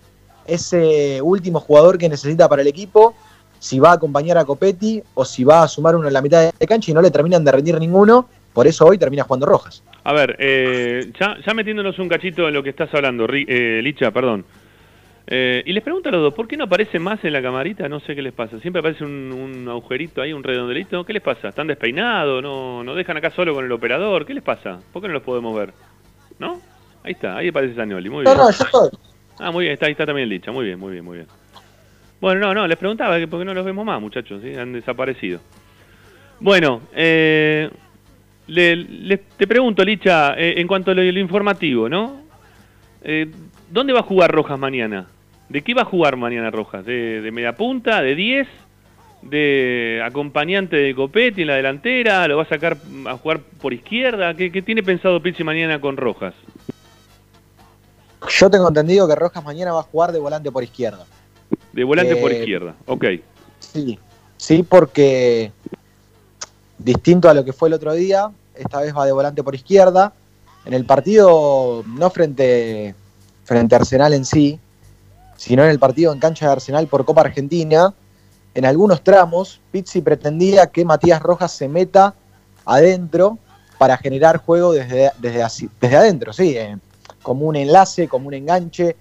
ese 0.45 1.21
último 1.21 1.59
jugador 1.59 1.97
que 1.97 2.09
necesita 2.09 2.49
para 2.49 2.61
el 2.61 2.67
equipo, 2.67 3.15
si 3.59 3.79
va 3.79 3.91
a 3.91 3.93
acompañar 3.93 4.37
a 4.37 4.45
Copetti 4.45 5.01
o 5.13 5.23
si 5.23 5.43
va 5.43 5.63
a 5.63 5.67
sumar 5.67 5.95
uno 5.95 6.07
en 6.07 6.13
la 6.13 6.21
mitad 6.21 6.53
de 6.53 6.67
cancha 6.67 6.91
y 6.91 6.93
no 6.93 7.01
le 7.01 7.11
terminan 7.11 7.45
de 7.45 7.51
rendir 7.51 7.79
ninguno, 7.79 8.27
por 8.51 8.67
eso 8.67 8.85
hoy 8.85 8.97
termina 8.97 9.23
jugando 9.23 9.45
Rojas. 9.45 9.83
A 10.03 10.13
ver, 10.13 10.35
eh, 10.39 11.11
ya, 11.17 11.37
ya 11.45 11.53
metiéndonos 11.53 11.97
un 11.97 12.09
cachito 12.09 12.47
en 12.47 12.53
lo 12.53 12.61
que 12.61 12.71
estás 12.71 12.93
hablando, 12.93 13.25
eh, 13.31 13.79
Licha, 13.81 14.11
perdón. 14.11 14.45
Eh, 15.25 15.63
y 15.65 15.71
les 15.71 15.81
pregunto 15.83 16.09
a 16.09 16.11
los 16.11 16.21
dos, 16.21 16.33
¿por 16.33 16.47
qué 16.47 16.57
no 16.57 16.65
aparece 16.65 16.99
más 16.99 17.23
en 17.23 17.31
la 17.33 17.41
camarita? 17.41 17.87
No 17.87 17.99
sé 18.01 18.13
qué 18.15 18.21
les 18.21 18.33
pasa. 18.33 18.59
Siempre 18.59 18.81
aparece 18.81 19.05
un, 19.05 19.31
un 19.31 19.69
agujerito 19.69 20.21
ahí, 20.21 20.33
un 20.33 20.43
redondelito. 20.43 21.05
¿Qué 21.05 21.13
les 21.13 21.21
pasa? 21.21 21.49
¿Están 21.49 21.67
despeinados? 21.67 22.43
¿No, 22.43 22.83
¿No 22.83 22.93
dejan 22.93 23.15
acá 23.17 23.29
solo 23.31 23.53
con 23.53 23.63
el 23.65 23.71
operador? 23.71 24.25
¿Qué 24.25 24.33
les 24.33 24.43
pasa? 24.43 24.79
¿Por 24.91 25.01
qué 25.01 25.07
no 25.07 25.13
los 25.13 25.23
podemos 25.23 25.55
ver? 25.55 25.73
¿No? 26.39 26.59
Ahí 27.03 27.13
está, 27.13 27.37
ahí 27.37 27.47
aparece 27.49 27.75
Sagnoli. 27.75 28.09
Muy 28.09 28.23
bien. 28.25 28.37
no, 28.37 28.51
yo 28.51 28.63
estoy. 28.65 28.89
Ah, 29.39 29.51
muy 29.51 29.63
bien, 29.63 29.73
está, 29.73 29.85
ahí 29.85 29.93
está 29.93 30.05
también 30.05 30.27
Licha. 30.29 30.51
Muy 30.51 30.65
bien, 30.65 30.77
muy 30.79 30.91
bien, 30.91 31.05
muy 31.05 31.17
bien. 31.17 31.27
Bueno, 32.19 32.39
no, 32.41 32.53
no, 32.53 32.67
les 32.67 32.77
preguntaba 32.77 33.17
que 33.17 33.27
por 33.27 33.39
qué 33.39 33.45
no 33.45 33.53
los 33.53 33.65
vemos 33.65 33.85
más, 33.85 33.99
muchachos, 34.01 34.41
¿sí? 34.41 34.53
Han 34.55 34.73
desaparecido. 34.73 35.39
Bueno, 36.39 36.81
eh, 36.93 37.69
le- 38.47 38.75
le- 38.75 39.17
te 39.17 39.47
pregunto, 39.47 39.83
Licha, 39.83 40.33
eh, 40.37 40.55
en 40.57 40.67
cuanto 40.67 40.91
a 40.91 40.93
lo, 40.93 41.01
lo 41.03 41.19
informativo, 41.19 41.87
¿no? 41.89 42.21
Eh, 43.03 43.29
¿Dónde 43.73 43.91
va 43.91 44.01
a 44.01 44.03
jugar 44.03 44.31
Rojas 44.31 44.59
mañana? 44.59 45.07
¿De 45.49 45.63
qué 45.63 45.73
va 45.73 45.81
a 45.81 45.85
jugar 45.85 46.15
mañana 46.15 46.51
Rojas? 46.51 46.85
¿De, 46.85 47.21
de 47.21 47.31
media 47.31 47.55
punta? 47.55 48.03
¿De 48.03 48.13
10? 48.13 48.47
¿De 49.23 49.99
acompañante 50.05 50.75
de 50.75 50.93
Copetti 50.93 51.41
en 51.41 51.47
la 51.47 51.55
delantera? 51.55 52.27
¿Lo 52.27 52.37
va 52.37 52.43
a 52.43 52.47
sacar 52.47 52.77
a 53.07 53.17
jugar 53.17 53.39
por 53.39 53.73
izquierda? 53.73 54.35
¿Qué, 54.35 54.51
qué 54.51 54.61
tiene 54.61 54.83
pensado 54.83 55.19
Pizzi 55.23 55.43
mañana 55.43 55.81
con 55.81 55.97
Rojas? 55.97 56.35
Yo 58.29 58.47
tengo 58.47 58.67
entendido 58.67 59.07
que 59.07 59.15
Rojas 59.15 59.43
mañana 59.43 59.73
va 59.73 59.79
a 59.79 59.83
jugar 59.83 60.11
de 60.11 60.19
volante 60.19 60.51
por 60.51 60.63
izquierda. 60.63 61.07
De 61.71 61.83
volante 61.83 62.15
por 62.17 62.31
Eh, 62.31 62.41
izquierda, 62.41 62.75
ok. 62.85 63.05
Sí, 63.57 63.97
sí, 64.37 64.61
porque 64.61 65.51
distinto 66.77 67.27
a 67.27 67.33
lo 67.33 67.43
que 67.43 67.53
fue 67.53 67.69
el 67.69 67.73
otro 67.73 67.91
día, 67.93 68.29
esta 68.53 68.81
vez 68.81 68.95
va 68.95 69.07
de 69.07 69.13
volante 69.13 69.41
por 69.41 69.55
izquierda. 69.55 70.13
En 70.63 70.73
el 70.75 70.85
partido, 70.85 71.83
no 71.87 72.09
frente, 72.11 72.93
frente 73.43 73.75
a 73.75 73.79
Arsenal 73.79 74.13
en 74.13 74.25
sí, 74.25 74.59
sino 75.37 75.63
en 75.63 75.69
el 75.69 75.79
partido 75.79 76.13
en 76.13 76.19
cancha 76.19 76.45
de 76.47 76.53
Arsenal 76.53 76.87
por 76.87 77.05
Copa 77.05 77.21
Argentina, 77.21 77.93
en 78.55 78.65
algunos 78.65 79.03
tramos, 79.03 79.59
Pizzi 79.71 80.01
pretendía 80.01 80.67
que 80.67 80.85
Matías 80.85 81.21
Rojas 81.21 81.51
se 81.51 81.67
meta 81.67 82.13
adentro 82.65 83.37
para 83.77 83.97
generar 83.97 84.37
juego 84.37 84.71
desde, 84.71 85.11
desde, 85.19 85.43
desde 85.81 85.97
adentro, 85.97 86.31
sí, 86.31 86.55
eh, 86.55 86.77
como 87.21 87.45
un 87.47 87.55
enlace, 87.55 88.07
como 88.07 88.27
un 88.27 88.33
enganche, 88.35 88.95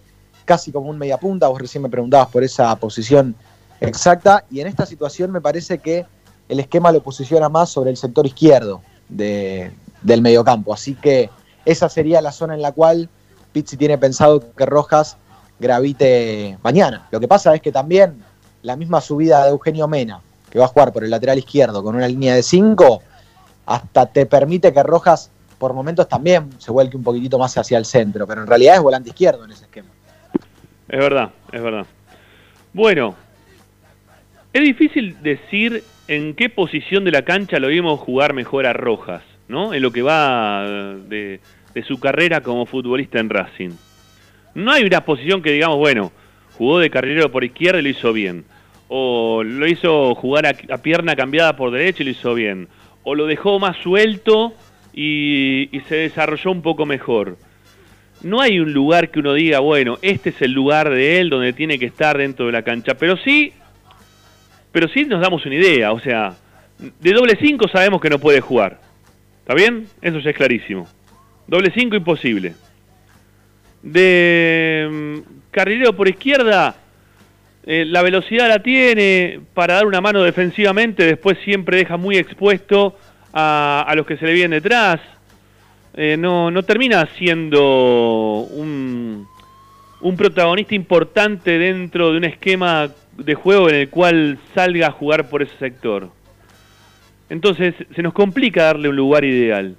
casi 0.44 0.72
como 0.72 0.88
un 0.90 0.98
mediapunta. 0.98 1.48
Vos 1.48 1.60
recién 1.60 1.82
me 1.82 1.88
preguntabas 1.88 2.28
por 2.28 2.42
esa 2.42 2.74
posición 2.76 3.36
exacta, 3.80 4.44
y 4.50 4.60
en 4.60 4.66
esta 4.66 4.86
situación 4.86 5.30
me 5.30 5.40
parece 5.40 5.78
que 5.78 6.06
el 6.48 6.60
esquema 6.60 6.90
lo 6.90 7.02
posiciona 7.02 7.48
más 7.48 7.70
sobre 7.70 7.90
el 7.90 7.96
sector 7.96 8.26
izquierdo 8.26 8.80
de- 9.08 9.70
del 10.02 10.22
mediocampo. 10.22 10.72
Así 10.74 10.94
que 10.94 11.30
esa 11.64 11.88
sería 11.88 12.20
la 12.20 12.32
zona 12.32 12.54
en 12.54 12.62
la 12.62 12.72
cual 12.72 13.08
Pizzi 13.52 13.76
tiene 13.76 13.98
pensado 13.98 14.42
que 14.54 14.66
Rojas 14.66 15.16
gravite 15.58 16.58
mañana. 16.62 17.06
Lo 17.10 17.20
que 17.20 17.28
pasa 17.28 17.54
es 17.54 17.62
que 17.62 17.72
también 17.72 18.22
la 18.62 18.76
misma 18.76 19.00
subida 19.00 19.44
de 19.44 19.50
Eugenio 19.50 19.86
Mena, 19.88 20.20
que 20.50 20.58
va 20.58 20.66
a 20.66 20.68
jugar 20.68 20.92
por 20.92 21.04
el 21.04 21.10
lateral 21.10 21.38
izquierdo 21.38 21.82
con 21.82 21.94
una 21.94 22.08
línea 22.08 22.34
de 22.34 22.42
5, 22.42 23.02
hasta 23.66 24.06
te 24.06 24.26
permite 24.26 24.72
que 24.72 24.82
Rojas 24.82 25.30
por 25.58 25.74
momentos 25.74 26.08
también 26.08 26.50
se 26.58 26.72
vuelque 26.72 26.96
un 26.96 27.04
poquitito 27.04 27.38
más 27.38 27.56
hacia 27.56 27.78
el 27.78 27.84
centro, 27.84 28.26
pero 28.26 28.40
en 28.40 28.48
realidad 28.48 28.76
es 28.76 28.82
volante 28.82 29.10
izquierdo 29.10 29.44
en 29.44 29.52
ese 29.52 29.64
esquema. 29.64 29.88
Es 30.88 30.98
verdad, 30.98 31.30
es 31.52 31.62
verdad. 31.62 31.86
Bueno, 32.72 33.14
es 34.52 34.62
difícil 34.62 35.22
decir 35.22 35.84
en 36.08 36.34
qué 36.34 36.50
posición 36.50 37.04
de 37.04 37.12
la 37.12 37.22
cancha 37.22 37.58
lo 37.58 37.68
vimos 37.68 38.00
jugar 38.00 38.34
mejor 38.34 38.66
a 38.66 38.72
Rojas, 38.72 39.22
¿no? 39.46 39.72
En 39.72 39.82
lo 39.82 39.92
que 39.92 40.02
va 40.02 40.64
de, 40.64 41.40
de 41.74 41.82
su 41.82 41.98
carrera 41.98 42.40
como 42.40 42.66
futbolista 42.66 43.18
en 43.18 43.30
Racing. 43.30 43.70
No 44.54 44.72
hay 44.72 44.84
una 44.84 45.04
posición 45.04 45.42
que 45.42 45.52
digamos, 45.52 45.78
bueno, 45.78 46.12
jugó 46.58 46.78
de 46.78 46.90
carrilero 46.90 47.30
por 47.30 47.44
izquierda 47.44 47.80
y 47.80 47.82
lo 47.82 47.88
hizo 47.88 48.12
bien. 48.12 48.44
O 48.88 49.42
lo 49.42 49.66
hizo 49.66 50.14
jugar 50.14 50.46
a, 50.46 50.78
pierna 50.78 51.16
cambiada 51.16 51.56
por 51.56 51.70
derecha 51.70 52.02
y 52.02 52.06
lo 52.06 52.10
hizo 52.10 52.34
bien. 52.34 52.68
O 53.04 53.14
lo 53.14 53.26
dejó 53.26 53.58
más 53.58 53.76
suelto 53.78 54.52
y, 54.92 55.68
y 55.76 55.80
se 55.88 55.96
desarrolló 55.96 56.50
un 56.50 56.62
poco 56.62 56.84
mejor 56.84 57.36
no 58.22 58.40
hay 58.40 58.60
un 58.60 58.72
lugar 58.72 59.10
que 59.10 59.20
uno 59.20 59.34
diga, 59.34 59.58
bueno, 59.60 59.98
este 60.02 60.30
es 60.30 60.40
el 60.42 60.52
lugar 60.52 60.90
de 60.90 61.18
él 61.18 61.30
donde 61.30 61.52
tiene 61.52 61.78
que 61.78 61.86
estar 61.86 62.16
dentro 62.18 62.46
de 62.46 62.52
la 62.52 62.62
cancha, 62.62 62.94
pero 62.94 63.16
sí, 63.16 63.52
pero 64.70 64.88
sí 64.88 65.04
nos 65.04 65.20
damos 65.20 65.44
una 65.44 65.56
idea, 65.56 65.92
o 65.92 66.00
sea, 66.00 66.34
de 66.78 67.12
doble 67.12 67.36
5 67.40 67.68
sabemos 67.68 68.00
que 68.00 68.10
no 68.10 68.18
puede 68.18 68.40
jugar, 68.40 68.80
¿está 69.40 69.54
bien? 69.54 69.86
Eso 70.00 70.18
ya 70.20 70.30
es 70.30 70.36
clarísimo. 70.36 70.88
Doble 71.52 71.70
5 71.70 71.96
imposible. 71.96 72.54
De 73.82 74.88
mm, 74.90 75.18
carrilero 75.50 75.94
por 75.94 76.08
izquierda, 76.08 76.74
eh, 77.66 77.84
la 77.86 78.00
velocidad 78.00 78.48
la 78.48 78.62
tiene 78.62 79.38
para 79.52 79.74
dar 79.74 79.84
una 79.84 80.00
mano 80.00 80.22
defensivamente, 80.22 81.04
después 81.04 81.36
siempre 81.44 81.76
deja 81.76 81.98
muy 81.98 82.16
expuesto 82.16 82.96
a, 83.34 83.92
los 83.94 84.06
que 84.06 84.16
se 84.16 84.24
le 84.24 84.32
vienen 84.32 84.62
detrás 84.62 85.00
eh, 85.92 86.16
no, 86.18 86.50
no 86.50 86.62
termina 86.62 87.06
siendo 87.18 88.48
un 88.50 89.26
protagonista 90.16 90.74
importante 90.74 91.58
dentro 91.58 92.12
de 92.12 92.16
un 92.16 92.24
esquema 92.24 92.88
de 93.18 93.34
juego 93.34 93.68
en 93.68 93.74
el 93.74 93.90
cual 93.90 94.38
salga 94.54 94.86
a 94.86 94.90
jugar 94.90 95.28
por 95.28 95.42
ese 95.42 95.58
sector. 95.58 96.08
Entonces 97.28 97.74
se 97.94 98.02
nos 98.02 98.14
complica 98.14 98.64
darle 98.64 98.88
un 98.88 98.96
lugar 98.96 99.22
ideal. 99.26 99.76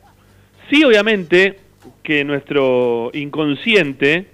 Sí, 0.69 0.83
obviamente, 0.83 1.62
que 2.03 2.23
nuestro 2.23 3.11
inconsciente, 3.13 4.27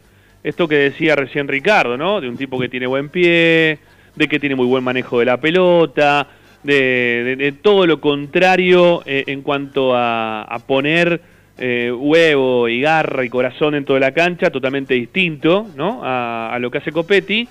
esto 0.44 0.68
que 0.68 0.76
decía 0.76 1.16
recién 1.16 1.48
Ricardo, 1.48 1.98
¿no? 1.98 2.22
De 2.22 2.30
un 2.30 2.38
tipo 2.38 2.60
que 2.60 2.70
tiene 2.70 2.88
buen 2.88 3.10
pie, 3.10 3.80
de 4.16 4.28
que 4.28 4.40
tiene 4.40 4.56
muy 4.56 4.66
buen 4.68 4.84
manejo 4.84 5.20
de 5.20 5.26
la 5.26 5.38
pelota, 5.40 6.28
de, 6.64 7.24
de- 7.24 7.36
de 7.38 7.52
todo 7.54 7.86
lo 7.88 8.02
contrario 8.02 9.02
eh, 9.06 9.24
en 9.28 9.42
cuanto 9.42 9.96
a, 9.96 10.44
a 10.44 10.60
poner 10.60 11.22
eh, 11.58 11.92
huevo 11.92 12.68
y 12.70 12.82
garra 12.82 13.24
y 13.26 13.30
corazón 13.30 13.74
dentro 13.74 13.96
de 13.96 14.02
la 14.02 14.12
cancha, 14.14 14.50
totalmente 14.50 14.94
distinto, 14.94 15.68
¿no? 15.76 16.02
A, 16.04 16.54
a 16.54 16.60
lo 16.60 16.72
que 16.72 16.78
hace 16.80 16.92
Copetti, 16.92 17.48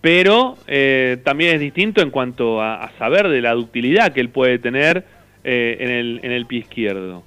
pero 0.00 0.56
eh, 0.66 1.18
también 1.24 1.54
es 1.54 1.60
distinto 1.60 2.02
en 2.02 2.10
cuanto 2.10 2.60
a, 2.60 2.82
a 2.84 2.92
saber 2.98 3.28
de 3.28 3.40
la 3.40 3.52
ductilidad 3.54 4.12
que 4.12 4.20
él 4.20 4.28
puede 4.30 4.58
tener 4.58 5.04
eh, 5.44 5.76
en, 5.80 5.90
el, 5.90 6.20
en 6.22 6.32
el 6.32 6.46
pie 6.46 6.60
izquierdo. 6.60 7.24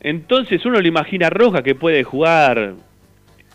Entonces 0.00 0.64
uno 0.64 0.80
le 0.80 0.88
imagina 0.88 1.28
Roja 1.30 1.62
que 1.62 1.74
puede 1.74 2.04
jugar 2.04 2.74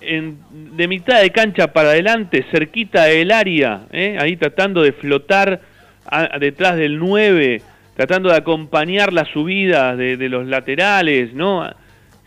en- 0.01 0.37
de 0.75 0.87
mitad 0.87 1.21
de 1.21 1.31
cancha 1.31 1.71
para 1.71 1.89
adelante, 1.89 2.45
cerquita 2.51 3.05
del 3.05 3.31
área, 3.31 3.83
¿eh? 3.91 4.17
ahí 4.19 4.35
tratando 4.35 4.81
de 4.81 4.91
flotar 4.91 5.61
a- 6.05 6.37
detrás 6.39 6.75
del 6.75 6.99
9, 6.99 7.61
tratando 7.95 8.29
de 8.29 8.35
acompañar 8.35 9.13
las 9.13 9.29
subidas 9.29 9.97
de, 9.97 10.17
los 10.29 10.45
laterales, 10.47 11.33
¿no? 11.33 11.65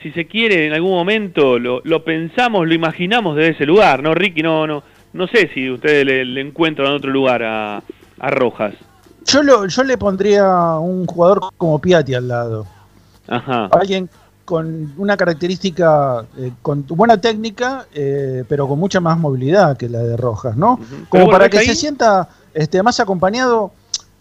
Si 0.02 0.10
se 0.12 0.26
quiere, 0.26 0.66
en 0.66 0.72
algún 0.72 0.92
momento 0.92 1.58
lo, 1.58 1.80
lo 1.84 2.04
pensamos, 2.04 2.66
lo 2.66 2.72
imaginamos 2.74 3.36
desde 3.36 3.50
ese 3.50 3.66
lugar, 3.66 4.02
¿no, 4.02 4.14
Ricky? 4.14 4.42
No, 4.42 4.66
no, 4.66 4.82
no 5.12 5.26
sé 5.26 5.50
si 5.52 5.68
ustedes 5.70 6.06
le, 6.06 6.24
le 6.24 6.40
encuentran 6.40 6.92
otro 6.92 7.10
lugar 7.10 7.42
a, 7.42 7.82
a 8.18 8.30
Rojas. 8.30 8.74
Yo, 9.26 9.42
lo, 9.42 9.66
yo 9.66 9.82
le 9.82 9.98
pondría 9.98 10.44
un 10.78 11.04
jugador 11.06 11.40
como 11.58 11.80
Piatti 11.80 12.14
al 12.14 12.28
lado. 12.28 12.66
Ajá. 13.28 13.66
Alguien 13.72 14.08
con 14.44 14.92
una 14.96 15.16
característica, 15.16 16.24
eh, 16.38 16.52
con 16.62 16.84
buena 16.86 17.20
técnica, 17.20 17.86
eh, 17.92 18.44
pero 18.48 18.68
con 18.68 18.78
mucha 18.78 19.00
más 19.00 19.18
movilidad 19.18 19.76
que 19.76 19.88
la 19.88 19.98
de 19.98 20.16
Rojas, 20.16 20.56
¿no? 20.56 20.76
Como 21.08 21.24
bueno, 21.24 21.30
para 21.30 21.44
¿ves 21.44 21.50
que 21.50 21.58
ahí? 21.58 21.66
se 21.66 21.74
sienta 21.74 22.28
este, 22.54 22.82
más 22.82 23.00
acompañado. 23.00 23.72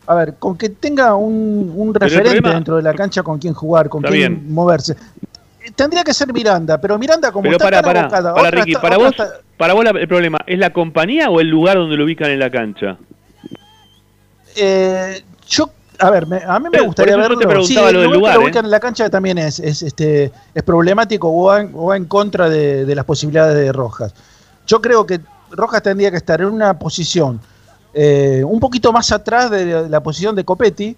A 0.08 0.14
ver, 0.16 0.36
con 0.36 0.56
que 0.58 0.70
tenga 0.70 1.16
un, 1.16 1.74
un 1.76 1.94
referente 1.94 2.42
problema- 2.42 2.54
dentro 2.54 2.76
de 2.78 2.84
la 2.84 2.94
cancha 2.94 3.24
con 3.24 3.40
quien 3.40 3.54
jugar, 3.54 3.90
con 3.90 4.02
quien 4.04 4.14
bien. 4.14 4.54
moverse. 4.54 4.96
Tendría 5.76 6.04
que 6.04 6.14
ser 6.14 6.32
Miranda, 6.32 6.80
pero 6.80 6.98
Miranda 7.00 7.32
como 7.32 7.44
Pero 7.44 7.54
está 7.58 7.66
para, 7.66 7.82
para, 7.82 8.00
abocada, 8.02 8.34
para 8.36 8.52
Ricky, 8.52 8.72
está- 8.74 8.82
para 8.82 8.98
vos, 8.98 9.08
está- 9.08 9.32
para 9.58 9.74
vos 9.74 9.84
el 9.86 10.08
problema, 10.08 10.38
¿es 10.46 10.60
la 10.60 10.72
compañía 10.72 11.30
o 11.32 11.40
el 11.40 11.48
lugar 11.50 11.78
donde 11.78 11.98
lo 11.98 12.04
ubican 12.04 12.30
en 12.30 12.40
la 12.40 12.52
cancha? 12.52 12.98
Eh, 14.56 15.24
yo, 15.48 15.70
a 16.00 16.10
ver, 16.12 16.28
me- 16.28 16.42
a 16.46 16.60
mí 16.60 16.68
me 16.72 16.82
gustaría 16.82 17.14
te 17.16 17.20
verlo. 17.22 17.38
preguntaba 17.40 17.92
lo 17.92 18.00
del 18.00 18.08
el 18.08 18.12
que 18.14 18.18
lugar, 18.18 18.36
lo 18.40 18.48
¿eh? 18.48 18.52
en 18.56 18.70
la 18.70 18.80
cancha 18.80 19.10
también 19.10 19.38
es, 19.38 19.60
es, 19.60 19.82
este, 19.82 20.32
es 20.54 20.64
problemático 20.64 21.30
o 21.30 21.46
va, 21.46 21.62
en- 21.62 21.72
o 21.74 21.86
va 21.88 21.98
en 21.98 22.06
contra 22.06 22.50
de, 22.50 22.86
de 22.86 22.96
las 22.96 23.06
posibilidades 23.06 23.56
de 23.56 23.72
Rojas. 23.72 24.14
Yo 24.68 24.82
creo 24.82 25.06
que 25.06 25.20
Rojas 25.52 25.84
tendría 25.84 26.12
que 26.12 26.18
estar 26.18 26.42
en 26.42 26.48
una 26.48 26.78
posición 26.80 27.40
eh, 27.94 28.44
un 28.46 28.60
poquito 28.60 28.92
más 28.92 29.12
atrás 29.12 29.50
de 29.52 29.66
la, 29.66 29.82
la 29.84 30.04
posición 30.04 30.36
de 30.36 30.44
Copetti, 30.44 30.98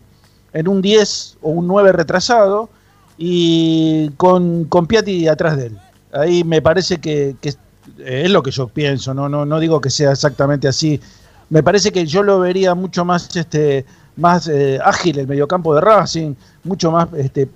en 0.54 0.68
un 0.68 0.82
10 0.82 1.38
o 1.44 1.50
un 1.52 1.68
9 1.68 1.92
retrasado, 1.92 2.70
y 3.18 4.10
con, 4.18 4.66
con 4.66 4.88
Piatti 4.88 5.28
atrás 5.28 5.58
de 5.58 5.68
él. 5.68 5.78
Ahí 6.14 6.44
me 6.44 6.62
parece 6.62 7.00
que, 7.00 7.36
que 7.42 7.50
es, 7.50 7.58
es 8.04 8.30
lo 8.30 8.42
que 8.44 8.52
yo 8.52 8.68
pienso, 8.68 9.14
no, 9.14 9.28
no, 9.30 9.46
no 9.46 9.60
digo 9.60 9.82
que 9.82 9.90
sea 9.90 10.12
exactamente 10.12 10.68
así. 10.68 11.00
Me 11.50 11.64
parece 11.64 11.92
que 11.92 12.06
yo 12.06 12.24
lo 12.24 12.40
vería 12.40 12.76
mucho 12.76 13.06
más, 13.06 13.36
este, 13.36 13.86
más 14.18 14.48
eh, 14.48 14.80
ágil 14.84 15.20
el 15.20 15.28
mediocampo 15.28 15.74
de 15.76 15.82
Racing, 15.82 16.34
mucho 16.64 16.92
más 16.92 17.08
este, 17.16 17.48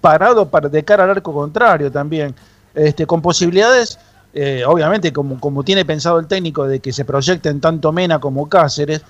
parado 0.00 0.48
para, 0.48 0.68
de 0.68 0.84
cara 0.84 1.04
al 1.04 1.10
arco 1.10 1.32
contrario 1.32 1.90
también, 1.90 2.34
este, 2.74 3.06
con 3.06 3.22
posibilidades, 3.22 3.98
eh, 4.34 4.62
obviamente 4.66 5.12
como, 5.12 5.40
como 5.40 5.64
tiene 5.64 5.84
pensado 5.84 6.18
el 6.18 6.26
técnico 6.26 6.66
de 6.68 6.80
que 6.80 6.92
se 6.92 7.04
proyecten 7.04 7.60
tanto 7.60 7.90
Mena 7.92 8.18
como 8.18 8.48
Cáceres, 8.48 9.02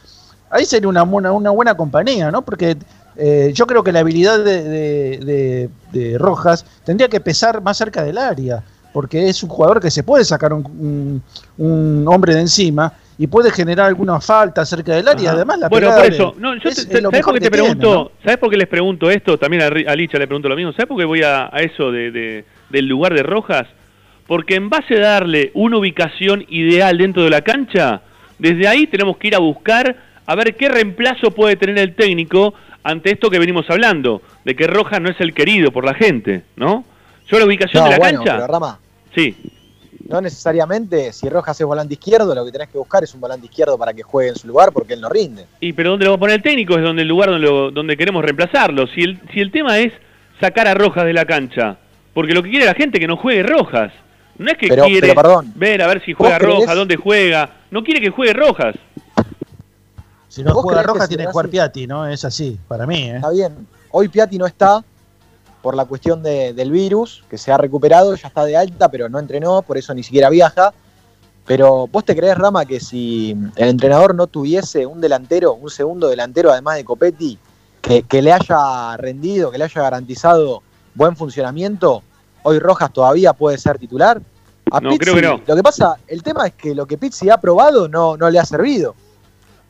ahí 0.51 0.65
sería 0.65 0.89
una, 0.89 1.03
buena- 1.03 1.33
una 1.33 1.51
buena 1.51 1.77
compañía, 1.77 2.31
¿no? 2.31 2.43
Porque 2.43 2.77
eh, 3.17 3.51
yo 3.55 3.67
creo 3.67 3.83
que 3.83 3.93
la 3.93 4.01
habilidad 4.01 4.39
de, 4.45 4.63
de- 4.63 5.19
de- 5.19 5.71
de 5.93 6.19
Rojas 6.19 6.65
tendría 6.85 7.09
que 7.09 7.21
pesar 7.21 7.61
más 7.63 7.77
cerca 7.77 8.03
del 8.05 8.19
área, 8.19 8.63
porque 8.93 9.29
es 9.29 9.43
un 9.43 9.49
jugador 9.51 9.81
que 9.81 9.91
se 9.91 10.03
puede 10.03 10.25
sacar 10.25 10.53
un, 10.53 10.65
un- 10.67 11.23
un 11.59 12.05
hombre 12.09 12.35
de 12.35 12.43
encima 12.43 12.93
y 13.19 13.27
puede 13.27 13.51
generar 13.51 13.87
alguna 13.87 14.21
falta 14.21 14.65
cerca 14.67 14.95
del 14.95 15.09
área. 15.09 15.29
Ajá. 15.31 15.37
Además, 15.37 15.59
la 15.59 15.69
bueno, 15.69 15.89
por 15.91 16.03
de- 16.03 16.09
eso, 16.09 16.35
no, 16.39 16.55
yo 16.57 16.69
es- 16.69 16.87
te- 16.89 16.97
es 16.97 17.03
lo 17.03 17.11
¿sabes 17.11 17.25
por 17.25 17.35
qué 17.35 17.41
te 17.41 17.51
tiene, 17.51 17.63
pregunto? 17.63 17.95
¿no? 17.95 18.11
¿Sabes 18.23 18.39
por 18.39 18.51
qué 18.51 18.57
les 18.57 18.69
pregunto 18.69 19.11
esto? 19.11 19.39
También 19.39 19.63
a, 19.63 19.95
Licha 19.95 20.19
le 20.19 20.27
pregunto 20.27 20.49
lo 20.49 20.57
mismo. 20.57 20.73
¿Sabes 20.73 20.87
por 20.87 20.99
qué 20.99 21.05
voy 21.05 21.23
a, 21.23 21.47
a 21.47 21.59
eso 21.61 21.91
de, 21.91 22.11
de- 22.11 22.45
del 22.71 22.87
lugar 22.87 23.15
de 23.15 23.23
Rojas? 23.23 23.67
Porque 24.27 24.57
en 24.57 24.69
base 24.69 24.97
a 24.97 25.01
darle 25.01 25.51
una 25.55 25.79
ubicación 25.79 26.45
ideal 26.49 26.99
dentro 26.99 27.23
de 27.23 27.31
la 27.31 27.43
cancha, 27.43 28.03
desde 28.39 28.67
ahí 28.69 28.87
tenemos 28.87 29.17
que 29.17 29.29
ir 29.29 29.35
a 29.35 29.39
buscar 29.39 29.97
a 30.27 30.35
ver 30.35 30.57
qué 30.57 30.69
reemplazo 30.69 31.31
puede 31.31 31.55
tener 31.57 31.79
el 31.79 31.95
técnico 31.95 32.53
ante 32.83 33.13
esto 33.13 33.31
que 33.31 33.39
venimos 33.39 33.65
hablando, 33.71 34.21
de 34.45 34.55
que 34.57 34.67
Rojas 34.67 35.01
no 35.01 35.09
es 35.09 35.21
el 35.21 35.33
querido 35.33 35.71
por 35.71 35.85
la 35.85 35.95
gente, 35.95 36.43
¿no? 36.57 36.85
Yo 37.29 37.39
la 37.39 37.45
ubicación 37.47 37.83
No, 37.85 37.89
de 37.89 37.93
la 37.93 37.99
bueno, 37.99 38.19
cancha, 38.25 38.35
pero 38.37 38.47
Rama, 38.53 38.79
sí, 39.15 39.35
no 40.09 40.21
necesariamente, 40.21 41.13
si 41.13 41.29
Rojas 41.29 41.61
es 41.61 41.67
volante 41.67 41.95
izquierdo, 41.95 42.35
lo 42.35 42.45
que 42.45 42.53
tenés 42.53 42.69
que 42.69 42.79
buscar 42.79 43.03
es 43.05 43.15
un 43.15 43.21
volante 43.21 43.47
izquierdo 43.47 43.77
para 43.79 43.93
que 43.95 44.03
juegue 44.03 44.31
en 44.31 44.37
su 44.37 44.47
lugar 44.49 44.73
porque 44.73 44.95
él 44.95 45.01
no 45.01 45.09
rinde. 45.09 45.47
Y 45.61 45.73
pero 45.73 45.91
donde 45.91 46.05
lo 46.07 46.13
va 46.13 46.17
a 46.17 46.21
poner 46.21 46.37
el 46.37 46.43
técnico 46.43 46.75
es 46.77 46.83
donde 46.83 47.03
el 47.03 47.09
lugar 47.09 47.31
donde, 47.31 47.47
lo- 47.47 47.71
donde 47.71 47.97
queremos 47.97 48.25
reemplazarlo. 48.25 48.87
Si 48.89 49.01
el, 49.03 49.21
si 49.33 49.41
el 49.41 49.51
tema 49.51 49.79
es 49.79 49.93
sacar 50.41 50.67
a 50.69 50.75
Rojas 50.75 51.05
de 51.05 51.13
la 51.13 51.25
cancha, 51.25 51.79
porque 52.15 52.33
lo 52.35 52.43
que 52.43 52.51
quiere 52.51 52.67
la 52.67 52.75
gente 52.75 52.99
es 52.99 53.01
que 53.01 53.09
no 53.09 53.17
juegue 53.17 53.43
Rojas. 53.43 53.93
No 54.39 54.51
es 54.51 54.59
que 54.59 54.69
Pero- 54.69 54.85
quiere 54.85 55.09
pero 55.09 55.15
perdón. 55.23 55.53
ver 55.55 55.81
a 55.83 55.87
ver 55.87 56.05
si 56.05 56.13
juega. 56.13 56.39
Rojas, 56.39 56.75
dónde 56.77 56.97
juega. 56.97 57.51
No 57.71 57.83
quiere 57.83 58.01
que 58.01 58.11
juegue 58.11 58.33
Rojas. 58.35 58.75
Si 60.29 60.43
no 60.43 60.53
¿Vos 60.53 60.65
juega 60.65 60.83
Rojas, 60.83 61.09
tiene 61.09 61.25
que 61.25 61.31
jugar 61.33 61.49
Piatti, 61.49 61.87
¿no? 61.87 62.07
Es 62.07 62.25
así, 62.25 62.59
para 62.69 62.87
mí, 62.87 63.05
¿eh? 63.11 63.17
Está 63.17 63.31
bien, 63.31 63.67
hoy 63.91 64.09
Piatti 64.09 64.37
no 64.37 64.45
está 64.47 64.85
por 65.67 65.75
la 65.75 65.85
cuestión 65.85 66.23
de- 66.23 66.53
del 66.55 66.71
virus, 66.71 67.25
que 67.29 67.37
se 67.37 67.51
ha 67.51 67.59
recuperado, 67.59 68.15
ya 68.15 68.29
está 68.29 68.45
de 68.45 68.57
alta, 68.57 68.89
pero 68.89 69.09
no 69.09 69.19
entrenó, 69.19 69.63
por 69.63 69.77
eso 69.77 69.93
ni 69.95 70.05
siquiera 70.05 70.31
viaja. 70.31 70.73
Pero 71.45 71.89
vos 71.89 72.05
te 72.05 72.15
crees, 72.15 72.39
Rama, 72.39 72.65
que 72.65 72.79
si 72.79 73.33
el 73.57 73.69
entrenador 73.71 74.15
no 74.15 74.29
tuviese 74.29 74.87
un 74.87 75.01
delantero, 75.01 75.55
un 75.55 75.69
segundo 75.69 76.07
delantero, 76.07 76.53
además 76.53 76.77
de 76.77 76.85
Copetti, 76.85 77.37
que, 77.83 78.05
que 78.05 78.23
le 78.23 78.33
haya 78.33 78.97
rendido, 78.97 79.51
que 79.51 79.59
le 79.59 79.65
haya 79.65 79.83
garantizado 79.83 80.63
buen 80.95 81.17
funcionamiento, 81.17 82.05
hoy 82.45 82.61
Rojas 82.61 82.93
todavía 82.93 83.33
puede 83.33 83.59
ser 83.59 83.77
titular? 83.77 84.23
A 84.71 84.81
No, 84.81 84.91
Pizzi- 84.91 84.99
creo 85.01 85.15
que 85.17 85.23
no. 85.23 85.41
Lo 85.49 85.57
que 85.57 85.63
pasa, 85.65 85.97
el 86.07 86.23
tema 86.23 86.47
es 86.47 86.55
que 86.55 86.77
lo 86.77 86.87
que 86.87 86.97
Pizzi 86.97 87.29
ha 87.29 87.39
probado 87.39 87.89
no, 87.89 88.17
no 88.17 88.31
le 88.31 88.39
ha 88.39 88.45
servido. 88.45 88.95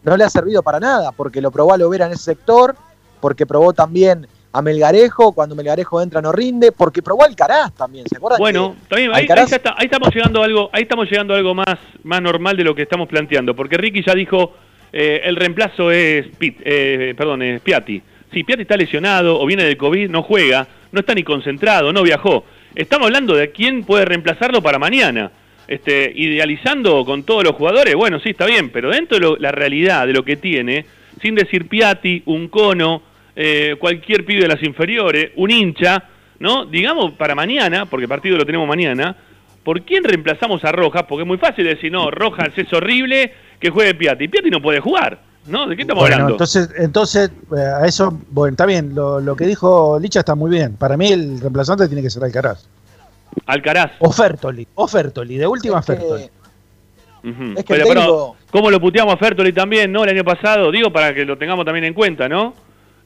No 0.03 0.15
le 0.15 0.25
ha 0.25 0.29
servido 0.29 0.63
para 0.63 0.79
nada, 0.79 1.11
porque 1.13 1.41
lo 1.41 1.51
probó 1.51 1.73
a 1.73 1.79
Lovera 1.79 2.05
en 2.05 2.13
ese 2.13 2.25
sector, 2.25 2.77
porque 3.19 3.47
probó 3.47 3.73
también 3.73 4.29
a 4.57 4.63
Melgarejo, 4.63 5.33
cuando 5.33 5.55
Melgarejo 5.55 6.01
entra 6.03 6.21
no 6.23 6.33
rinde, 6.33 6.73
porque 6.73 7.03
probó 7.03 7.25
Alcaraz 7.25 7.73
también, 7.75 8.07
¿se 8.09 8.17
acuerdan? 8.17 8.39
Bueno, 8.39 8.77
también 8.89 9.11
ahí, 9.15 9.25
Alcaraz- 9.27 9.45
ahí 9.45 9.51
ya 9.51 9.57
está- 9.57 9.75
ahí 9.77 9.85
estamos 9.87 10.15
llegando 10.15 10.43
a 10.43 10.45
algo, 10.45 10.71
ahí 10.73 10.83
estamos 10.83 11.11
llegando 11.11 11.35
a 11.35 11.37
algo 11.39 11.55
más, 11.55 11.77
más 12.05 12.23
normal 12.23 12.57
de 12.57 12.65
lo 12.65 12.75
que 12.75 12.83
estamos 12.83 13.09
planteando, 13.09 13.55
porque 13.55 13.77
Ricky 13.77 14.03
ya 14.05 14.15
dijo 14.15 14.55
eh, 14.93 15.21
el 15.25 15.37
reemplazo 15.37 15.91
es 15.91 16.27
Pit, 16.39 16.59
eh, 16.65 17.13
perdón, 17.19 17.43
es 17.43 17.61
Piatti. 17.61 18.01
Si 18.33 18.45
Piatti 18.45 18.63
está 18.63 18.77
lesionado 18.77 19.39
o 19.39 19.45
viene 19.45 19.65
del 19.65 19.77
COVID, 19.77 20.09
no 20.09 20.23
juega, 20.23 20.67
no 20.93 21.01
está 21.01 21.13
ni 21.15 21.23
concentrado, 21.23 21.93
no 21.93 22.03
viajó. 22.03 22.45
Estamos 22.75 23.07
hablando 23.09 23.35
de 23.35 23.51
quién 23.51 23.85
puede 23.85 24.05
reemplazarlo 24.07 24.63
para 24.63 24.79
mañana. 24.79 25.31
Este, 25.69 26.13
idealizando 26.15 27.05
con 27.05 27.25
todos 27.25 27.43
los 27.45 27.55
jugadores, 27.57 27.95
bueno, 27.97 28.21
sí, 28.21 28.31
está 28.31 28.47
bien, 28.47 28.71
pero 28.71 28.89
dentro 28.91 29.19
de 29.19 29.21
lo- 29.25 29.37
la 29.37 29.51
realidad 29.51 30.07
de 30.07 30.13
lo 30.13 30.23
que 30.25 30.37
tiene, 30.37 30.87
sin 31.21 31.35
decir 31.35 31.69
Piatti, 31.69 32.23
un 32.27 32.49
cono, 32.49 33.03
eh, 33.37 33.77
cualquier 33.79 34.25
pibe 34.25 34.41
de 34.43 34.49
las 34.49 34.63
inferiores, 34.63 35.31
un 35.37 35.51
hincha, 35.51 36.03
¿no? 36.39 36.65
Digamos 36.65 37.13
para 37.13 37.35
mañana, 37.35 37.87
porque 37.87 38.05
el 38.05 38.09
partido 38.09 38.37
lo 38.39 38.47
tenemos 38.47 38.67
mañana, 38.67 39.15
¿por 39.63 39.83
quién 39.83 40.03
reemplazamos 40.05 40.65
a 40.65 40.73
Rojas? 40.73 41.05
Porque 41.09 41.23
es 41.23 41.27
muy 41.29 41.39
fácil 41.39 41.65
decir, 41.67 41.93
no, 41.93 42.11
Rojas 42.11 42.49
es 42.57 42.73
horrible, 42.73 43.33
que 43.61 43.71
juegue 43.71 43.95
Piatti. 43.95 44.29
Piatti 44.29 44.51
no 44.51 44.61
puede 44.63 44.81
jugar, 44.81 45.19
¿no? 45.47 45.67
¿De 45.67 45.77
qué 45.77 45.83
estamos 45.83 46.03
Bueno, 46.03 46.15
hablando? 46.17 46.35
entonces, 46.35 46.71
entonces 46.79 47.31
eh, 47.57 47.61
a 47.61 47.87
eso, 47.87 48.21
bueno, 48.31 48.53
está 48.53 48.65
bien, 48.67 48.95
lo, 48.95 49.21
lo 49.21 49.37
que 49.37 49.47
dijo 49.47 49.99
Licha 50.01 50.21
está 50.21 50.35
muy 50.35 50.51
bien. 50.51 50.77
Para 50.77 50.97
mí 50.97 51.09
el 51.13 51.41
reemplazante 51.41 51.87
tiene 51.89 52.03
que 52.03 52.11
ser 52.11 52.25
Alcaraz. 52.25 52.67
Alcaraz. 53.47 53.93
O 53.99 54.11
Fertoli, 54.13 54.67
o 54.77 54.89
Fertoli, 54.89 55.37
de 55.37 55.47
última 55.47 55.81
es 55.81 55.87
que- 55.87 55.93
Fertoli. 55.97 56.25
Ujú. 57.25 57.43
es 57.59 57.65
que 57.65 57.75
pero, 57.75 57.87
técnico- 57.87 58.37
¿cómo 58.53 58.71
lo 58.71 58.81
puteamos 58.81 59.15
a 59.15 59.17
Fertoli 59.17 59.53
también, 59.53 59.91
no? 59.91 60.05
El 60.05 60.11
año 60.11 60.25
pasado, 60.25 60.71
digo, 60.71 60.93
para 60.93 61.13
que 61.13 61.25
lo 61.25 61.37
tengamos 61.37 61.65
también 61.65 61.85
en 61.87 61.93
cuenta, 61.95 62.29
¿no? 62.29 62.55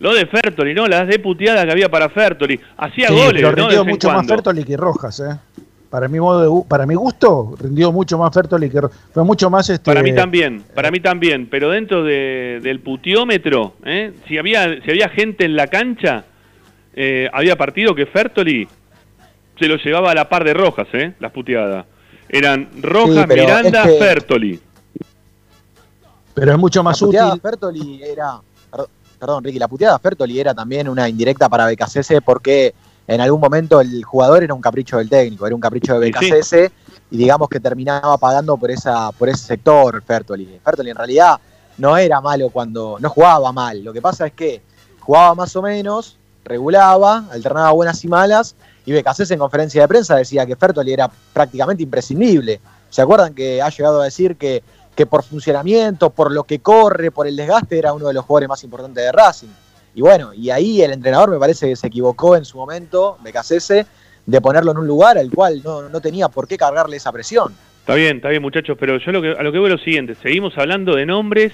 Lo 0.01 0.13
de 0.15 0.27
Fertoli, 0.27 0.75
¿no? 0.75 0.87
Las 0.89 1.07
de 1.07 1.19
puteadas 1.19 1.65
que 1.65 1.73
había 1.73 1.89
para 1.89 2.09
Fertoli. 2.09 2.59
Hacía 2.79 3.09
Sí, 3.09 3.15
goles, 3.15 3.33
pero 3.35 3.51
¿no? 3.51 3.55
De 3.57 3.63
rindió 3.69 3.81
en 3.83 3.89
mucho 3.89 4.09
más 4.09 4.17
cuando. 4.17 4.35
Fertoli 4.35 4.65
que 4.65 4.77
Rojas, 4.77 5.21
¿eh? 5.21 5.37
para 5.91 6.07
mi 6.09 6.21
modo 6.21 6.61
de, 6.63 6.69
para 6.69 6.87
mi 6.87 6.95
gusto, 6.95 7.55
rindió 7.61 7.91
mucho 7.93 8.17
más 8.17 8.33
Fertoli 8.33 8.71
que 8.71 8.81
Ro- 8.81 8.91
fue 9.13 9.25
mucho 9.25 9.51
más 9.51 9.69
este 9.71 9.85
Para 9.91 10.03
mí 10.05 10.15
también, 10.15 10.63
para 10.75 10.91
mí 10.93 11.01
también, 11.01 11.49
pero 11.51 11.69
dentro 11.71 12.05
de- 12.05 12.61
del 12.63 12.79
putiómetro, 12.81 13.75
¿eh? 13.85 14.13
si 14.29 14.39
había 14.39 14.81
si 14.83 14.91
había 14.91 15.09
gente 15.09 15.45
en 15.45 15.57
la 15.57 15.67
cancha, 15.67 16.25
eh, 16.95 17.29
había 17.33 17.57
partido 17.57 17.95
que 17.95 18.07
Fertoli 18.07 18.69
se 19.59 19.67
lo 19.67 19.77
llevaba 19.79 20.13
a 20.13 20.15
la 20.15 20.29
par 20.29 20.45
de 20.45 20.55
Rojas, 20.55 20.87
¿eh? 20.93 21.13
las 21.19 21.33
puteadas. 21.33 21.85
Eran 22.29 22.69
Rojas, 22.81 23.27
Sí, 23.29 23.35
Miranda, 23.41 23.83
es 23.83 23.89
que- 23.91 23.99
Fertoli. 23.99 24.61
pero 26.35 26.53
es 26.53 26.59
mucho 26.59 26.83
más 26.83 27.03
útil. 27.03 27.21
Fertoli 27.43 28.01
era. 28.03 28.39
Per- 29.21 29.27
Perdón, 29.27 29.45
Ricky, 29.45 29.59
la 29.59 29.69
puteada 29.69 29.95
de 29.95 30.01
Fertoli 30.01 30.41
era 30.41 30.55
también 30.55 30.89
una 30.89 31.09
indirecta 31.09 31.49
para 31.49 31.67
Becasese 31.67 32.21
porque 32.23 32.75
en 33.07 33.21
algún 33.21 33.41
momento 33.41 33.81
el 33.81 34.03
jugador 34.03 34.43
era 34.43 34.55
un 34.55 34.61
capricho 34.61 34.99
del 34.99 35.09
técnico, 35.09 35.47
era 35.47 35.55
un 35.55 35.61
capricho 35.61 35.99
de 35.99 36.07
sí. 36.07 36.13
Becasese 36.13 36.73
y 37.11 37.17
digamos 37.17 37.49
que 37.49 37.61
terminaba 37.61 38.17
pagando 38.19 38.57
por 38.57 38.71
esa 38.71 39.13
por 39.13 39.29
ese 39.29 39.45
sector 39.47 40.03
Fertoli. 40.03 40.59
Fertoli 40.65 40.91
en 40.91 40.97
realidad 40.97 41.39
no 41.79 41.97
era 41.97 42.21
malo 42.21 42.51
cuando 42.51 42.97
no 43.01 43.09
jugaba 43.11 43.53
mal, 43.53 43.85
lo 43.85 43.93
que 43.93 44.01
pasa 44.03 44.27
es 44.27 44.33
que 44.33 44.63
jugaba 45.01 45.35
más 45.35 45.55
o 45.57 45.63
menos, 45.63 46.17
regulaba, 46.45 47.25
alternaba 47.31 47.71
buenas 47.73 48.03
y 48.05 48.09
malas 48.09 48.55
y 48.87 48.93
Becasese 48.93 49.35
en 49.35 49.41
conferencia 49.41 49.83
de 49.83 49.89
prensa 49.89 50.17
decía 50.17 50.47
que 50.47 50.57
Fertoli 50.57 50.93
era 50.93 51.11
prácticamente 51.33 51.83
imprescindible. 51.83 52.61
¿Se 52.91 53.03
acuerdan 53.03 53.35
que 53.35 53.63
ha 53.63 53.69
llegado 53.69 54.01
a 54.01 54.05
decir 54.05 54.37
que 54.37 54.63
que 55.01 55.07
por 55.07 55.23
funcionamiento, 55.23 56.11
por 56.11 56.31
lo 56.31 56.45
que 56.45 56.59
corre, 56.59 57.11
por 57.11 57.27
el 57.27 57.35
desgaste, 57.35 57.79
era 57.79 57.95
uno 57.95 58.09
de 58.09 58.13
los 58.13 58.23
jugadores 58.27 58.51
más 58.51 58.63
importantes 58.65 59.03
de 59.03 59.11
Racing. 59.11 59.49
Y 59.95 60.03
bueno, 60.03 60.35
y 60.35 60.51
ahí 60.51 60.83
el 60.83 60.93
entrenador 60.93 61.31
me 61.31 61.39
parece 61.39 61.71
que 61.71 61.75
se 61.77 61.87
equivocó 61.87 62.37
en 62.37 62.45
su 62.45 62.59
momento, 62.59 63.17
Becasese, 63.25 63.87
de 64.27 64.41
ponerlo 64.43 64.73
en 64.73 64.77
un 64.79 64.87
lugar 64.87 65.17
al 65.17 65.31
cual 65.31 65.63
no, 65.65 65.89
no 65.89 66.01
tenía 66.03 66.29
por 66.29 66.47
qué 66.47 66.59
cargarle 66.59 66.99
esa 66.99 67.11
presión. 67.13 67.55
Está 67.81 67.95
bien, 67.95 68.17
está 68.19 68.29
bien 68.29 68.43
muchachos, 68.43 68.77
pero 68.79 68.99
yo 68.99 69.11
lo 69.11 69.23
que, 69.23 69.31
a 69.31 69.43
lo 69.43 69.51
que 69.53 69.59
voy 69.59 69.71
es 69.73 69.79
lo 69.79 69.83
siguiente, 69.83 70.15
seguimos 70.23 70.53
hablando 70.59 70.95
de 70.95 71.07
nombres, 71.07 71.53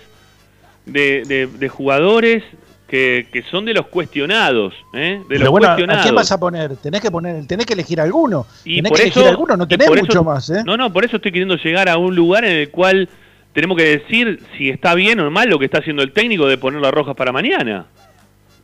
de, 0.87 1.23
de- 1.25 1.47
de 1.47 1.69
jugadores 1.69 2.43
que, 2.89 3.29
que 3.33 3.43
son 3.45 3.65
de 3.65 3.75
los 3.75 3.87
cuestionados, 3.87 4.75
¿eh? 4.93 5.23
de 5.29 5.39
los 5.39 5.49
¿a 5.65 5.77
quién 6.03 6.15
vas 6.17 6.31
a 6.33 6.39
poner? 6.39 6.77
Tenés 6.77 7.01
que 7.01 7.11
poner, 7.13 7.47
tenés 7.47 7.65
que 7.67 7.75
elegir 7.75 8.01
alguno. 8.01 8.45
Y 8.65 8.77
tenés 8.77 8.91
por 8.91 8.99
que 9.01 9.07
eso- 9.09 9.21
elegir 9.21 9.31
alguno, 9.31 9.57
no 9.57 9.67
tenés 9.69 9.89
mucho 9.89 10.03
eso- 10.13 10.25
más, 10.25 10.51
¿eh? 10.51 10.63
No, 10.67 10.77
no, 10.77 10.93
por 10.93 11.05
eso 11.05 11.17
estoy 11.17 11.31
queriendo 11.33 11.57
llegar 11.57 11.89
a 11.89 11.97
un 11.97 12.15
lugar 12.15 12.45
en 12.45 12.53
el 12.57 12.71
cual 12.71 13.09
tenemos 13.57 13.77
que 13.79 13.85
decir 13.85 14.39
si 14.59 14.69
está 14.69 14.95
bien 14.95 15.19
o 15.19 15.31
mal 15.31 15.49
lo 15.49 15.59
que 15.59 15.65
está 15.65 15.79
haciendo 15.79 16.03
el 16.03 16.13
técnico 16.13 16.47
de 16.47 16.59
ponerlo 16.59 16.87
a 16.87 16.91
Rojas 16.91 17.17
para 17.17 17.33
mañana. 17.33 17.87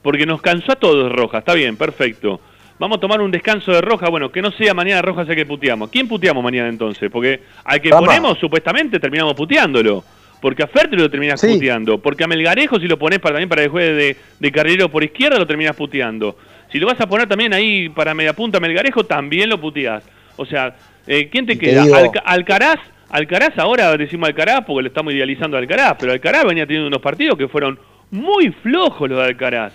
Porque 0.02 0.26
nos 0.26 0.42
cansó 0.42 0.72
a 0.72 0.76
todos 0.76 1.10
Rojas, 1.10 1.38
está 1.40 1.54
bien, 1.54 1.76
perfecto. 1.76 2.40
Vamos 2.78 2.98
a 2.98 3.00
tomar 3.00 3.20
un 3.22 3.30
descanso 3.30 3.72
de 3.72 3.80
Rojas, 3.80 4.10
bueno, 4.10 4.30
que 4.30 4.42
no 4.42 4.50
sea 4.50 4.74
mañana 4.74 5.00
Rojas 5.00 5.26
el 5.30 5.34
que 5.36 5.46
puteamos. 5.46 5.88
¿Quién 5.90 6.08
puteamos 6.08 6.44
mañana 6.44 6.68
entonces? 6.68 7.10
Porque 7.10 7.40
al 7.64 7.80
que 7.80 7.88
ponemos 7.90 8.38
supuestamente 8.38 9.00
terminamos 9.00 9.34
puteándolo. 9.34 10.04
Porque 10.40 10.62
a 10.64 10.66
Ferti 10.66 10.96
lo 10.96 11.08
terminás 11.08 11.40
Sí. 11.40 11.54
puteando. 11.54 11.98
Porque 11.98 12.24
a 12.24 12.26
Melgarejo 12.26 12.78
si 12.78 12.86
lo 12.88 12.98
pones 12.98 13.18
para, 13.20 13.34
también 13.34 13.48
para 13.48 13.62
el 13.62 13.68
juegue 13.70 13.92
de, 13.94 14.16
de 14.40 14.52
carrilero 14.52 14.88
por 14.90 15.04
izquierda 15.04 15.38
lo 15.38 15.46
terminás 15.46 15.74
puteando. 15.74 16.36
Si 16.70 16.78
lo 16.78 16.86
vas 16.86 17.00
a 17.00 17.06
poner 17.08 17.28
también 17.28 17.54
ahí 17.54 17.88
para 17.88 18.12
media 18.12 18.34
punta 18.34 18.58
Melgarejo 18.60 19.04
también 19.04 19.48
lo 19.48 19.58
puteás. 19.60 20.02
O 20.36 20.44
sea, 20.44 20.74
eh, 21.06 21.28
¿quién 21.30 21.46
te 21.46 21.56
queda? 21.56 21.84
digo- 21.84 21.94
Alca- 21.96 22.22
Alcaraz, 22.26 22.80
Alcaraz 23.12 23.58
ahora 23.58 23.94
decimos 23.98 24.26
Alcaraz 24.26 24.64
porque 24.64 24.84
le 24.84 24.88
estamos 24.88 25.12
idealizando 25.12 25.58
a 25.58 25.60
Alcaraz, 25.60 25.96
pero 26.00 26.12
Alcaraz 26.12 26.46
venía 26.46 26.66
teniendo 26.66 26.88
unos 26.88 27.02
partidos 27.02 27.36
que 27.36 27.46
fueron 27.46 27.78
muy 28.10 28.50
flojos 28.50 29.06
los 29.06 29.18
de 29.18 29.24
Alcaraz, 29.26 29.74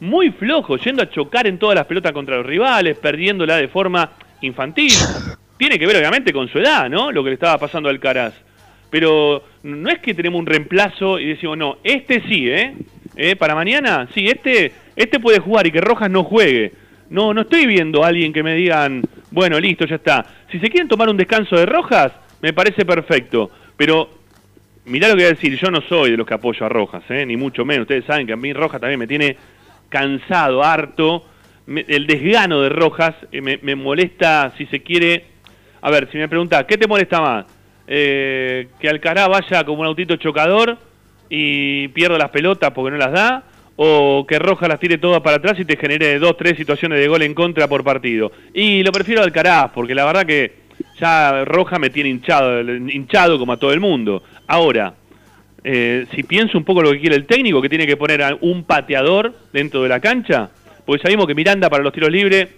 muy 0.00 0.30
flojos, 0.30 0.82
yendo 0.82 1.02
a 1.02 1.10
chocar 1.10 1.46
en 1.46 1.58
todas 1.58 1.76
las 1.76 1.84
pelotas 1.84 2.12
contra 2.12 2.38
los 2.38 2.46
rivales, 2.46 2.96
perdiéndola 2.98 3.56
de 3.56 3.68
forma 3.68 4.12
infantil. 4.40 4.90
Tiene 5.58 5.78
que 5.78 5.86
ver 5.86 5.96
obviamente 5.96 6.32
con 6.32 6.48
su 6.48 6.60
edad, 6.60 6.88
¿no? 6.88 7.12
Lo 7.12 7.22
que 7.22 7.28
le 7.28 7.34
estaba 7.34 7.58
pasando 7.58 7.90
a 7.90 7.92
Alcaraz. 7.92 8.32
Pero 8.88 9.44
no 9.64 9.90
es 9.90 9.98
que 9.98 10.14
tenemos 10.14 10.38
un 10.38 10.46
reemplazo 10.46 11.18
y 11.18 11.26
decimos, 11.26 11.58
no, 11.58 11.76
este 11.84 12.22
sí, 12.26 12.48
¿eh? 12.48 12.74
¿Eh? 13.16 13.36
Para 13.36 13.54
mañana, 13.54 14.08
sí, 14.14 14.28
este, 14.28 14.72
este 14.96 15.20
puede 15.20 15.40
jugar 15.40 15.66
y 15.66 15.72
que 15.72 15.82
Rojas 15.82 16.08
no 16.08 16.24
juegue. 16.24 16.72
No, 17.10 17.34
no 17.34 17.42
estoy 17.42 17.66
viendo 17.66 18.02
a 18.02 18.06
alguien 18.06 18.32
que 18.32 18.42
me 18.42 18.54
digan, 18.54 19.02
bueno, 19.30 19.60
listo, 19.60 19.84
ya 19.84 19.96
está. 19.96 20.24
Si 20.50 20.58
se 20.58 20.70
quieren 20.70 20.88
tomar 20.88 21.10
un 21.10 21.18
descanso 21.18 21.54
de 21.54 21.66
Rojas, 21.66 22.12
me 22.42 22.52
parece 22.52 22.84
perfecto. 22.84 23.50
Pero 23.76 24.10
mirá 24.86 25.08
lo 25.08 25.14
que 25.14 25.22
voy 25.22 25.30
a 25.30 25.34
decir, 25.34 25.56
yo 25.58 25.70
no 25.70 25.80
soy 25.82 26.10
de 26.12 26.16
los 26.16 26.26
que 26.26 26.34
apoyo 26.34 26.64
a 26.66 26.68
Rojas, 26.68 27.02
¿eh? 27.10 27.24
ni 27.26 27.36
mucho 27.36 27.64
menos. 27.64 27.82
Ustedes 27.82 28.04
saben 28.04 28.26
que 28.26 28.32
a 28.32 28.36
mí 28.36 28.52
Rojas 28.52 28.80
también 28.80 28.98
me 28.98 29.06
tiene 29.06 29.36
cansado, 29.88 30.62
harto. 30.62 31.24
Me- 31.66 31.84
el 31.88 32.06
desgano 32.06 32.62
de 32.62 32.68
Rojas 32.70 33.14
eh, 33.32 33.40
me, 33.40 33.58
me 33.62 33.74
molesta, 33.74 34.52
si 34.56 34.66
se 34.66 34.80
quiere... 34.82 35.24
A 35.80 35.90
ver, 35.90 36.08
si 36.10 36.18
me 36.18 36.28
pregunta, 36.28 36.66
¿qué 36.66 36.76
te 36.76 36.88
molesta 36.88 37.20
más? 37.20 37.46
Eh, 37.86 38.68
que 38.80 38.88
Alcaraz 38.88 39.28
vaya 39.28 39.64
como 39.64 39.80
un 39.82 39.86
autito 39.86 40.16
chocador 40.16 40.76
y 41.30 41.88
pierda 41.88 42.18
las 42.18 42.30
pelotas 42.30 42.70
porque 42.72 42.90
no 42.90 42.96
las 42.96 43.12
da, 43.12 43.44
o 43.76 44.26
que 44.28 44.38
Rojas 44.40 44.68
las 44.68 44.80
tire 44.80 44.98
todas 44.98 45.20
para 45.20 45.36
atrás 45.36 45.58
y 45.60 45.64
te 45.64 45.76
genere 45.76 46.18
dos, 46.18 46.36
tres 46.36 46.56
situaciones 46.56 46.98
de 46.98 47.06
gol 47.06 47.22
en 47.22 47.32
contra 47.32 47.68
por 47.68 47.84
partido. 47.84 48.32
Y 48.52 48.82
lo 48.82 48.90
prefiero 48.90 49.20
a 49.20 49.24
Alcaraz, 49.24 49.70
porque 49.72 49.94
la 49.94 50.04
verdad 50.04 50.26
que 50.26 50.52
ya 51.00 51.44
Rojas 51.44 51.78
me 51.80 51.90
tiene 51.90 52.10
hinchado, 52.10 52.60
hinchado 52.62 53.38
como 53.38 53.52
a 53.52 53.56
todo 53.56 53.72
el 53.72 53.80
mundo. 53.80 54.22
Ahora, 54.46 54.94
eh, 55.64 56.06
si 56.14 56.22
pienso 56.22 56.56
un 56.58 56.64
poco 56.64 56.82
lo 56.82 56.92
que 56.92 57.00
quiere 57.00 57.16
el 57.16 57.26
técnico, 57.26 57.60
que 57.62 57.68
tiene 57.68 57.86
que 57.86 57.96
poner 57.96 58.22
a 58.22 58.36
un 58.40 58.64
pateador 58.64 59.34
dentro 59.52 59.82
de 59.82 59.88
la 59.88 60.00
cancha, 60.00 60.48
porque 60.86 61.02
sabemos 61.02 61.26
que 61.26 61.34
Miranda 61.34 61.68
para 61.68 61.82
los 61.82 61.92
tiros 61.92 62.10
libres, 62.10 62.48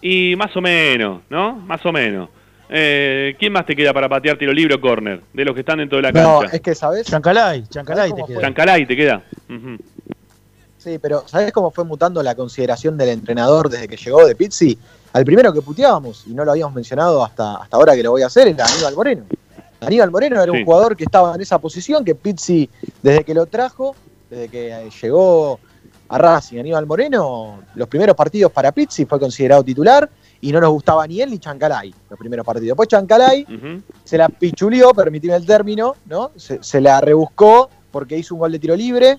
y 0.00 0.34
más 0.36 0.54
o 0.56 0.60
menos, 0.60 1.22
¿no? 1.30 1.54
Más 1.56 1.84
o 1.86 1.92
menos. 1.92 2.28
Eh, 2.68 3.34
¿Quién 3.38 3.52
más 3.52 3.64
te 3.64 3.76
queda 3.76 3.92
para 3.92 4.08
patear 4.08 4.36
tiro 4.36 4.52
libre 4.52 4.74
o 4.74 4.80
córner? 4.80 5.20
De 5.32 5.44
los 5.44 5.54
que 5.54 5.60
están 5.60 5.78
dentro 5.78 5.96
de 5.98 6.02
la 6.02 6.12
No, 6.12 6.40
cancha. 6.40 6.56
es 6.56 6.62
que, 6.62 6.74
¿sabes? 6.74 7.06
Chancalay, 7.06 7.64
Chancalay 7.68 8.08
te 8.10 8.14
¿Cómo 8.14 8.26
queda. 8.26 8.40
Chancalay 8.40 8.86
te 8.86 8.96
queda. 8.96 9.22
Sí, 10.86 11.00
pero 11.00 11.24
¿sabés 11.26 11.50
cómo 11.50 11.72
fue 11.72 11.82
mutando 11.82 12.22
la 12.22 12.36
consideración 12.36 12.96
del 12.96 13.08
entrenador 13.08 13.68
desde 13.68 13.88
que 13.88 13.96
llegó 13.96 14.24
de 14.24 14.36
Pizzi? 14.36 14.78
Al 15.14 15.24
primero 15.24 15.52
que 15.52 15.60
puteábamos, 15.60 16.22
y 16.28 16.30
no 16.32 16.44
lo 16.44 16.52
habíamos 16.52 16.76
mencionado 16.76 17.24
hasta, 17.24 17.56
hasta 17.56 17.76
ahora 17.76 17.96
que 17.96 18.04
lo 18.04 18.12
voy 18.12 18.22
a 18.22 18.26
hacer, 18.26 18.46
era 18.46 18.64
Aníbal 18.66 18.94
Moreno. 18.94 19.24
Aníbal 19.80 20.12
Moreno 20.12 20.40
era 20.40 20.52
Sí. 20.52 20.58
un 20.60 20.64
jugador 20.64 20.96
que 20.96 21.02
estaba 21.02 21.34
en 21.34 21.40
esa 21.40 21.58
posición, 21.58 22.04
que 22.04 22.14
Pizzi, 22.14 22.70
desde 23.02 23.24
que 23.24 23.34
lo 23.34 23.46
trajo, 23.46 23.96
desde 24.30 24.48
que 24.48 24.68
eh, 24.70 24.88
llegó 25.02 25.58
a 26.08 26.18
Racing, 26.18 26.60
Aníbal 26.60 26.86
Moreno, 26.86 27.58
los 27.74 27.88
primeros 27.88 28.14
partidos 28.14 28.52
para 28.52 28.70
Pizzi 28.70 29.06
fue 29.06 29.18
considerado 29.18 29.64
titular 29.64 30.08
y 30.40 30.52
no 30.52 30.60
nos 30.60 30.70
gustaba 30.70 31.04
ni 31.08 31.20
él 31.20 31.30
ni 31.32 31.40
Chancalay, 31.40 31.92
los 32.08 32.16
primeros 32.16 32.46
partidos. 32.46 32.68
Después 32.68 32.86
Chancalay 32.86 33.44
se 34.04 34.16
la 34.18 34.28
pichulió, 34.28 34.90
permitime 34.94 35.34
el 35.34 35.46
término, 35.46 35.96
¿no? 36.06 36.30
Se, 36.36 36.62
se 36.62 36.80
la 36.80 37.00
rebuscó 37.00 37.70
porque 37.90 38.16
hizo 38.16 38.36
un 38.36 38.38
gol 38.38 38.52
de 38.52 38.60
tiro 38.60 38.76
libre, 38.76 39.18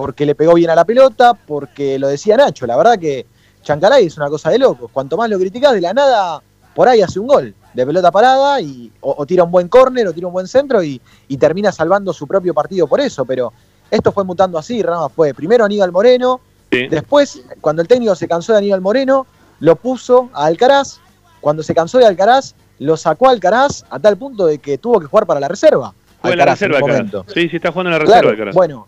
porque 0.00 0.24
le 0.26 0.34
pegó 0.34 0.54
bien 0.54 0.70
a 0.70 0.74
la 0.74 0.84
pelota, 0.84 1.34
porque 1.34 1.98
lo 1.98 2.08
decía 2.08 2.36
Nacho. 2.36 2.66
La 2.66 2.76
verdad 2.76 2.98
que 2.98 3.26
Chancalay 3.62 4.06
es 4.06 4.16
una 4.16 4.28
cosa 4.28 4.50
de 4.50 4.58
locos. 4.58 4.90
Cuanto 4.92 5.16
más 5.16 5.28
lo 5.28 5.38
criticás, 5.38 5.74
de 5.74 5.80
la 5.80 5.92
nada, 5.92 6.42
por 6.74 6.88
ahí 6.88 7.02
hace 7.02 7.20
un 7.20 7.26
gol 7.26 7.54
de 7.74 7.86
pelota 7.86 8.10
parada 8.10 8.60
y, 8.60 8.90
o, 9.00 9.14
o 9.18 9.26
tira 9.26 9.44
un 9.44 9.50
buen 9.50 9.68
córner 9.68 10.06
o 10.08 10.12
tira 10.12 10.26
un 10.26 10.32
buen 10.32 10.46
centro 10.48 10.82
y, 10.82 11.00
y 11.28 11.36
termina 11.36 11.70
salvando 11.70 12.12
su 12.12 12.26
propio 12.26 12.54
partido 12.54 12.86
por 12.86 13.00
eso. 13.00 13.24
Pero 13.24 13.52
esto 13.90 14.10
fue 14.12 14.24
mutando 14.24 14.58
así, 14.58 14.82
Rama 14.82 15.08
fue 15.08 15.34
primero 15.34 15.64
Aníbal 15.64 15.92
Moreno, 15.92 16.40
Sí. 16.72 16.86
Después, 16.86 17.42
cuando 17.60 17.82
el 17.82 17.88
técnico 17.88 18.14
se 18.14 18.28
cansó 18.28 18.52
de 18.52 18.58
Aníbal 18.58 18.80
Moreno, 18.80 19.26
lo 19.58 19.74
puso 19.74 20.30
a 20.32 20.44
Alcaraz. 20.46 21.00
Cuando 21.40 21.64
se 21.64 21.74
cansó 21.74 21.98
de 21.98 22.06
Alcaraz, 22.06 22.54
lo 22.78 22.96
sacó 22.96 23.26
a 23.26 23.32
Alcaraz 23.32 23.84
a 23.90 23.98
tal 23.98 24.16
punto 24.16 24.46
de 24.46 24.58
que 24.58 24.78
tuvo 24.78 25.00
que 25.00 25.06
jugar 25.06 25.26
para 25.26 25.40
la 25.40 25.48
reserva. 25.48 25.92
Juega 26.20 26.34
en 26.34 26.38
la 26.38 26.44
reserva 26.44 26.76
Alcaraz. 26.76 26.96
momento. 26.98 27.24
Sí, 27.34 27.48
sí, 27.48 27.56
está 27.56 27.72
jugando 27.72 27.88
en 27.88 27.92
la 27.94 27.98
reserva 27.98 28.20
Claro, 28.20 28.30
Alcaraz. 28.30 28.54
bueno, 28.54 28.86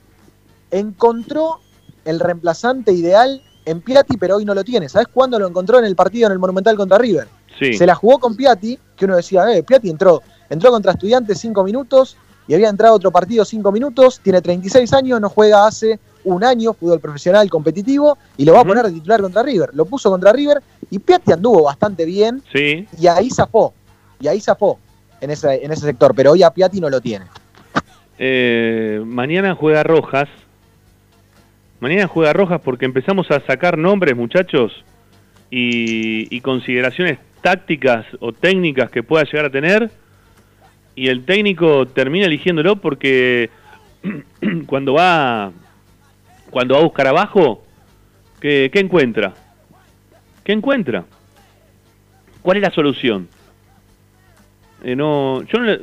encontró 0.72 1.61
el 2.04 2.18
reemplazante 2.18 2.92
ideal 2.92 3.40
en 3.64 3.80
Piatti, 3.80 4.16
pero 4.16 4.37
hoy 4.37 4.44
no 4.44 4.54
lo 4.54 4.64
tiene. 4.64 4.88
¿Sabes 4.88 5.06
cuándo 5.12 5.38
lo 5.38 5.46
encontró 5.46 5.78
en 5.78 5.85
el 5.85 5.94
partido 5.94 6.26
en 6.26 6.32
el 6.32 6.40
Monumental 6.40 6.76
contra 6.76 6.98
River? 6.98 7.28
sí. 7.58 7.74
Se 7.74 7.87
la 7.87 7.94
jugó 7.94 8.18
con 8.18 8.35
Piatti, 8.35 8.76
que 8.96 9.04
uno 9.04 9.14
decía, 9.14 9.54
eh, 9.54 9.62
Piatti 9.62 9.88
entró, 9.90 10.20
entró 10.50 10.70
contra 10.72 10.92
Estudiantes 10.92 11.38
cinco 11.38 11.62
minutos 11.62 12.16
y 12.48 12.54
había 12.54 12.68
entrado 12.68 12.96
otro 12.96 13.12
partido 13.12 13.44
cinco 13.44 13.70
minutos, 13.70 14.18
tiene 14.20 14.40
36 14.42 14.92
años, 14.94 15.20
no 15.20 15.28
juega 15.28 15.64
hace 15.66 16.00
un 16.24 16.42
año 16.42 16.72
fútbol 16.72 16.98
profesional 16.98 17.48
competitivo 17.50 18.18
y 18.37 18.44
lo 18.44 18.54
va 18.54 18.61
a 18.61 18.64
poner 18.64 18.85
de 18.87 18.92
titular 18.92 19.20
contra 19.20 19.42
River. 19.44 19.70
Lo 19.74 19.85
puso 19.85 20.11
contra 20.11 20.32
River 20.32 20.61
y 20.90 20.98
Piatti 20.98 21.30
anduvo 21.32 21.62
bastante 21.64 22.04
bien 22.04 22.42
Sí. 22.52 22.88
y 22.98 23.06
ahí 23.06 23.30
zafó, 23.30 23.74
y 24.18 24.26
ahí 24.26 24.40
zafó 24.40 24.78
en 25.20 25.30
ese, 25.30 25.64
en 25.64 25.70
ese 25.70 25.82
sector, 25.87 26.14
pero 26.16 26.32
hoy 26.32 26.42
a 26.42 26.50
Piatti 26.50 26.80
no 26.80 26.90
lo 26.90 27.00
tiene. 27.00 27.26
Eh, 28.18 29.00
mañana 29.04 29.54
juega 29.54 29.82
Rojas. 29.82 30.28
Mañana 31.83 32.07
juega 32.07 32.33
Rojas 32.33 32.61
porque 32.61 32.85
empezamos 32.85 33.29
a 33.33 33.40
sacar 33.40 33.77
nombres, 33.77 34.14
muchachos, 34.16 34.85
y, 35.51 36.33
y 36.35 36.40
consideraciones 36.40 37.18
tácticas 37.40 38.07
o 38.21 38.33
técnicas 38.33 38.88
que 38.88 39.03
pueda 39.03 39.25
llegar 39.25 39.47
a 39.47 39.51
tener. 39.51 39.90
Y 40.95 41.09
el 41.09 41.25
técnico 41.25 41.87
termina 41.87 42.27
eligiéndolo 42.27 42.77
porque 42.77 43.51
cuando 44.66 44.92
va 44.95 45.51
cuando 46.51 46.75
va 46.75 46.81
a 46.83 46.85
buscar 46.85 47.09
abajo, 47.09 47.64
¿qué, 48.40 48.71
encuentra? 48.75 49.35
¿Qué 50.45 50.53
encuentra? 50.53 51.05
¿Cuál 52.42 52.59
es 52.59 52.62
la 52.62 52.71
solución? 52.71 53.27
Eh, 54.85 54.95
no, 54.95 55.42
yo 55.42 55.59
no 55.59 55.64
le- 55.64 55.81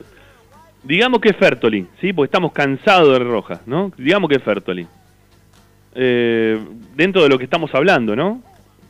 digamos 0.84 1.20
que 1.20 1.30
es 1.32 1.36
Fertoli, 1.36 1.88
¿sí? 2.00 2.14
Porque 2.14 2.28
estamos 2.28 2.54
cansados 2.54 3.12
de 3.12 3.20
Rojas, 3.20 3.60
¿no? 3.66 3.92
Digamos 3.98 4.30
que 4.30 4.38
es 4.38 4.44
Fertoli. 4.44 4.88
Eh, 5.96 6.60
dentro 6.96 7.24
de 7.24 7.30
lo 7.30 7.38
que 7.38 7.46
estamos 7.46 7.74
hablando, 7.74 8.16
¿no? 8.16 8.42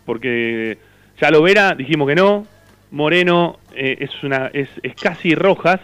Porque 0.06 0.78
ya 1.20 1.32
lo 1.32 1.42
verá, 1.42 1.76
dijimos 1.76 2.08
que 2.08 2.16
no. 2.16 2.46
Moreno 2.92 3.60
eh, 3.76 3.98
es 4.00 4.24
una 4.24 4.48
es, 4.48 4.70
es 4.82 4.96
casi 4.96 5.36
Rojas. 5.36 5.80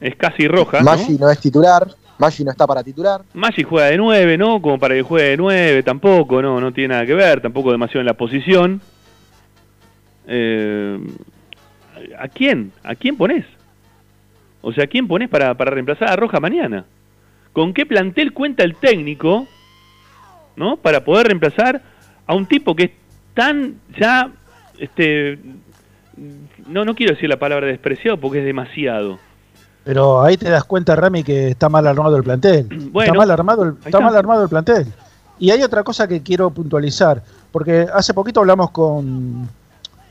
Es 0.00 0.16
casi 0.16 0.48
Rojas. 0.48 0.82
Maggi 0.82 1.18
no 1.18 1.30
es 1.30 1.38
titular, 1.38 1.86
Maggi 2.18 2.44
no 2.44 2.50
está 2.50 2.66
para 2.66 2.82
titular. 2.82 3.22
Maggi 3.34 3.62
juega 3.62 3.88
de 3.88 3.98
9, 3.98 4.38
¿no? 4.38 4.62
Como 4.62 4.78
para 4.78 4.94
que 4.94 5.02
juegue 5.02 5.30
de 5.30 5.36
9, 5.36 5.82
tampoco, 5.82 6.40
no, 6.40 6.60
no 6.60 6.72
tiene 6.72 6.94
nada 6.94 7.06
que 7.06 7.14
ver, 7.14 7.40
tampoco 7.40 7.70
demasiado 7.70 8.00
en 8.00 8.06
la 8.06 8.14
posición. 8.14 8.80
Eh, 10.26 10.98
¿A 12.18 12.28
quién? 12.28 12.72
¿A 12.82 12.94
quién 12.94 13.16
pones? 13.16 13.44
O 14.62 14.72
sea, 14.72 14.84
¿a 14.84 14.86
quién 14.86 15.06
pones 15.06 15.28
para, 15.28 15.54
para 15.54 15.70
reemplazar 15.70 16.08
a 16.08 16.16
Roja 16.16 16.40
mañana? 16.40 16.84
¿Con 17.52 17.74
qué 17.74 17.84
plantel 17.84 18.32
cuenta 18.32 18.62
el 18.64 18.76
técnico, 18.76 19.46
¿no? 20.56 20.76
Para 20.76 21.04
poder 21.04 21.26
reemplazar 21.28 21.82
a 22.26 22.34
un 22.34 22.46
tipo 22.46 22.74
que 22.76 22.84
es 22.84 22.90
tan 23.34 23.76
ya, 23.98 24.30
este, 24.78 25.38
no, 26.66 26.84
no 26.84 26.94
quiero 26.94 27.14
decir 27.14 27.28
la 27.28 27.38
palabra 27.38 27.66
despreciado 27.66 28.18
porque 28.18 28.40
es 28.40 28.44
demasiado. 28.44 29.18
Pero 29.84 30.22
ahí 30.22 30.36
te 30.36 30.50
das 30.50 30.64
cuenta, 30.64 30.94
Rami, 30.94 31.24
que 31.24 31.48
está 31.48 31.68
mal 31.68 31.86
armado 31.86 32.16
el 32.16 32.22
plantel. 32.22 32.66
Bueno, 32.92 33.12
está 33.12 33.18
mal 33.18 33.30
armado 33.30 33.62
el, 33.64 33.74
está. 33.84 34.00
mal 34.00 34.16
armado 34.16 34.42
el 34.42 34.48
plantel. 34.48 34.86
Y 35.38 35.50
hay 35.50 35.62
otra 35.62 35.82
cosa 35.82 36.06
que 36.06 36.22
quiero 36.22 36.50
puntualizar, 36.50 37.22
porque 37.50 37.86
hace 37.92 38.12
poquito 38.12 38.40
hablamos 38.40 38.70
con... 38.72 39.48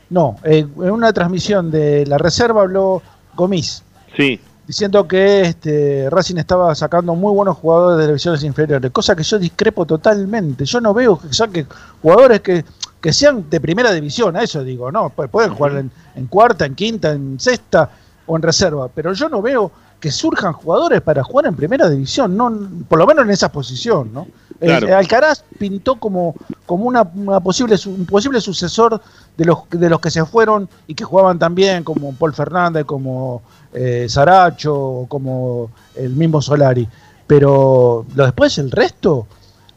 No, 0.08 0.36
eh, 0.42 0.66
en 0.76 0.90
una 0.90 1.12
transmisión 1.12 1.70
de 1.70 2.04
la 2.04 2.18
reserva 2.18 2.62
habló 2.62 3.00
Gomis, 3.36 3.84
Sí, 4.16 4.40
diciendo 4.70 5.08
que 5.08 5.40
este, 5.40 6.08
Racing 6.10 6.36
estaba 6.36 6.72
sacando 6.76 7.16
muy 7.16 7.32
buenos 7.34 7.56
jugadores 7.58 7.98
de 7.98 8.06
divisiones 8.06 8.44
inferiores, 8.44 8.92
cosa 8.92 9.16
que 9.16 9.24
yo 9.24 9.36
discrepo 9.36 9.84
totalmente. 9.84 10.64
Yo 10.64 10.80
no 10.80 10.94
veo 10.94 11.18
que 11.18 11.34
saquen 11.34 11.66
jugadores 12.00 12.40
que, 12.40 12.64
que 13.00 13.12
sean 13.12 13.50
de 13.50 13.60
primera 13.60 13.90
división, 13.92 14.36
a 14.36 14.44
eso 14.44 14.62
digo, 14.62 14.92
¿no? 14.92 15.10
Pu- 15.10 15.28
Pueden 15.28 15.52
jugar 15.54 15.72
en, 15.72 15.90
en 16.14 16.26
cuarta, 16.28 16.66
en 16.66 16.76
quinta, 16.76 17.10
en 17.10 17.40
sexta 17.40 17.90
o 18.26 18.36
en 18.36 18.42
reserva, 18.42 18.86
pero 18.94 19.12
yo 19.12 19.28
no 19.28 19.42
veo 19.42 19.72
que 19.98 20.12
surjan 20.12 20.52
jugadores 20.52 21.00
para 21.00 21.24
jugar 21.24 21.46
en 21.46 21.56
primera 21.56 21.90
división, 21.90 22.36
no, 22.36 22.56
por 22.88 23.00
lo 23.00 23.08
menos 23.08 23.24
en 23.24 23.30
esa 23.32 23.50
posición, 23.50 24.10
¿no? 24.14 24.28
Eh. 24.60 24.92
Alcaraz 24.92 25.42
pintó 25.58 25.96
como, 25.96 26.36
como 26.64 26.84
una, 26.84 27.02
una 27.16 27.40
posible, 27.40 27.74
un 27.86 28.06
posible 28.06 28.40
sucesor 28.40 29.00
de 29.36 29.44
los, 29.46 29.58
de 29.68 29.90
los 29.90 29.98
que 30.00 30.10
se 30.12 30.24
fueron 30.24 30.68
y 30.86 30.94
que 30.94 31.02
jugaban 31.02 31.40
también, 31.40 31.82
como 31.82 32.14
Paul 32.14 32.32
Fernández, 32.34 32.84
como 32.84 33.42
eh, 33.72 34.06
Saracho, 34.08 34.74
o 34.74 35.06
como 35.06 35.70
el 35.96 36.10
mismo 36.10 36.40
Solari. 36.42 36.86
Pero 37.26 38.04
lo 38.14 38.24
después 38.24 38.58
el 38.58 38.70
resto, 38.70 39.26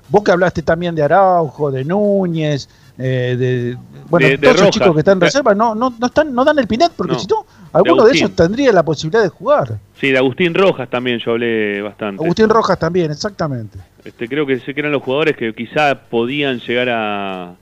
vos 0.10 0.24
que 0.24 0.32
hablaste 0.32 0.62
también 0.64 0.96
de 0.96 1.04
Araujo, 1.04 1.72
de 1.72 1.86
Núñez, 1.86 2.68
eh, 2.98 3.36
de 3.38 3.78
bueno, 4.10 4.28
De- 4.28 4.38
de 4.38 4.38
todos 4.40 4.56
esos 4.56 4.70
chicos 4.72 4.94
que 4.94 5.00
están 5.00 5.14
en 5.14 5.20
De- 5.20 5.26
reserva 5.28 5.56
no, 5.56 5.74
no, 5.76 5.94
no 6.00 6.06
están, 6.08 6.34
no 6.34 6.44
dan 6.46 6.60
el 6.60 6.68
pinet, 6.68 6.92
porque 6.96 7.14
No. 7.14 7.20
si 7.20 7.28
no, 7.28 7.46
alguno 7.72 7.96
de, 8.04 8.10
Agustín. 8.10 8.26
ellos 8.26 8.36
tendría 8.36 8.72
la 8.72 8.84
posibilidad 8.84 9.24
de 9.24 9.30
jugar. 9.30 9.80
sí, 10.00 10.12
de 10.12 10.18
Agustín 10.18 10.54
Rojas 10.54 10.90
también 10.90 11.20
yo 11.20 11.32
hablé 11.32 11.82
bastante. 11.82 12.24
Agustín 12.24 12.50
Rojas 12.50 12.78
también, 12.78 13.12
exactamente. 13.12 13.80
Este, 14.04 14.28
creo 14.28 14.46
que, 14.46 14.60
sé 14.60 14.74
que 14.74 14.82
eran 14.82 14.92
los 14.92 15.02
jugadores 15.02 15.36
que 15.38 15.54
quizá 15.56 15.96
podían 15.96 16.60
llegar 16.60 16.90
a, 16.90 17.56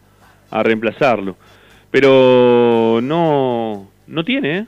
a 0.49 0.63
reemplazarlo. 0.63 1.35
Pero 1.91 2.99
no, 3.03 3.87
no 4.07 4.23
tiene, 4.23 4.57
¿eh? 4.59 4.67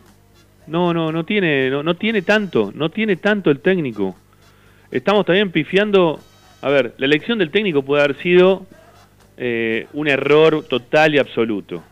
No, 0.68 0.94
no, 0.94 1.12
no 1.12 1.26
tiene, 1.26 1.70
no, 1.70 1.84
no 1.84 1.96
tiene 1.96 2.22
tanto, 2.22 2.72
no 2.74 2.90
tiene 2.90 3.18
tanto 3.18 3.52
el 3.52 3.60
técnico. 3.60 4.16
Estamos 4.92 5.26
también 5.26 5.52
pifiando, 5.52 6.20
a 6.62 6.70
ver, 6.70 6.94
la 6.98 7.06
elección 7.06 7.40
del 7.40 7.52
técnico 7.52 7.82
puede 7.82 8.04
haber 8.04 8.18
sido 8.22 8.66
eh, 9.36 9.88
un 9.94 10.08
error 10.08 10.64
total 10.66 11.16
y 11.16 11.18
absoluto. 11.18 11.84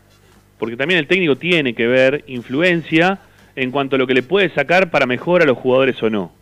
Porque 0.58 0.76
también 0.76 1.00
el 1.00 1.08
técnico 1.08 1.36
tiene 1.36 1.74
que 1.74 1.86
ver 1.86 2.24
influencia 2.28 3.18
en 3.56 3.70
cuanto 3.70 3.96
a 3.96 3.98
lo 3.98 4.06
que 4.06 4.14
le 4.14 4.22
puede 4.22 4.48
sacar 4.50 4.90
para 4.90 5.06
mejorar 5.06 5.48
a 5.48 5.50
los 5.50 5.58
jugadores 5.58 6.00
o 6.02 6.08
no. 6.08 6.32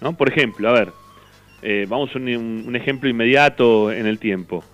¿No? 0.00 0.16
Por 0.16 0.28
ejemplo, 0.28 0.68
a 0.68 0.72
ver, 0.72 0.88
eh, 1.62 1.86
vamos 1.88 2.10
a 2.14 2.18
un, 2.18 2.72
ejemplo 2.74 3.08
inmediato 3.08 3.92
en 3.92 4.06
el 4.06 4.18
tiempo. 4.18 4.64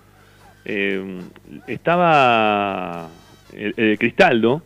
Eh, 0.65 1.19
estaba 1.67 3.09
el 3.53 3.97
Cristaldo, 3.99 4.63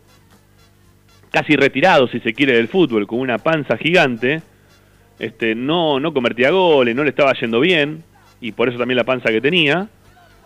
casi 1.31 1.55
retirado, 1.55 2.07
si 2.07 2.19
se 2.19 2.33
quiere, 2.33 2.53
del 2.53 2.67
fútbol, 2.67 3.07
con 3.07 3.19
una 3.19 3.39
panza 3.39 3.77
gigante. 3.77 4.41
Este, 5.17 5.55
no, 5.55 5.99
no 5.99 6.13
convertía 6.13 6.51
goles, 6.51 6.95
no 6.95 7.03
le 7.03 7.09
estaba 7.09 7.33
yendo 7.33 7.59
bien, 7.59 8.03
y 8.39 8.51
por 8.51 8.69
eso 8.69 8.77
también 8.77 8.97
la 8.97 9.03
panza 9.03 9.29
que 9.29 9.41
tenía. 9.41 9.87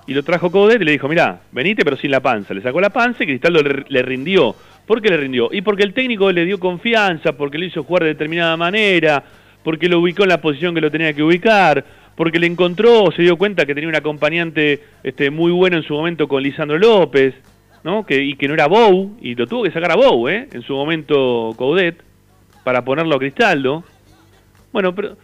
Y 0.08 0.14
lo 0.14 0.22
trajo 0.22 0.52
Coudet 0.52 0.82
y 0.82 0.86
le 0.86 0.92
dijo, 0.92 1.08
mirá, 1.08 1.42
venite 1.52 1.84
pero 1.84 1.98
sin 1.98 2.12
la 2.12 2.20
panza. 2.20 2.54
Le 2.54 2.62
sacó 2.62 2.80
la 2.80 2.92
panza 2.92 3.24
y 3.24 3.28
Cristaldo 3.28 3.62
le, 3.88 4.02
rindió. 4.04 4.56
¿Por 4.86 5.02
qué 5.02 5.10
le 5.10 5.18
rindió? 5.18 5.50
Y 5.52 5.62
porque 5.62 5.84
el 5.84 5.94
técnico 5.94 6.32
le 6.32 6.46
dio 6.46 6.60
confianza, 6.60 7.34
porque 7.34 7.58
le 7.58 7.68
hizo 7.68 7.84
jugar 7.84 8.04
de 8.04 8.10
determinada 8.10 8.56
manera, 8.56 9.24
porque 9.64 9.90
lo 9.90 10.00
ubicó 10.00 10.24
en 10.24 10.30
la 10.30 10.42
posición 10.42 10.76
que 10.76 10.82
lo 10.82 10.92
tenía 10.92 11.14
que 11.14 11.24
ubicar, 11.24 11.84
porque 12.16 12.38
le 12.38 12.46
encontró, 12.46 13.12
se 13.16 13.24
dio 13.24 13.36
cuenta 13.36 13.66
que 13.66 13.74
tenía 13.74 13.90
un 13.90 13.96
acompañante 13.96 14.84
este, 15.02 15.32
muy 15.32 15.52
bueno 15.52 15.78
en 15.78 15.84
su 15.84 15.96
momento 15.96 16.28
con 16.28 16.44
Lisandro 16.44 16.78
López, 16.78 17.34
¿no? 17.86 18.04
Que, 18.04 18.24
y 18.24 18.36
que 18.36 18.48
no 18.48 18.56
era 18.56 18.66
Bou, 18.66 19.16
y 19.22 19.36
lo 19.36 19.46
tuvo 19.46 19.64
que 19.64 19.72
sacar 19.72 19.92
a 19.92 19.96
Bou, 19.96 20.28
¿eh? 20.28 20.50
En 20.52 20.64
su 20.64 20.74
momento 20.74 21.54
Coudet, 21.56 22.02
para 22.64 22.84
ponerlo 22.84 23.16
a 23.16 23.20
Cristaldo. 23.20 23.84
Bueno, 24.74 24.96
pero 24.96 25.16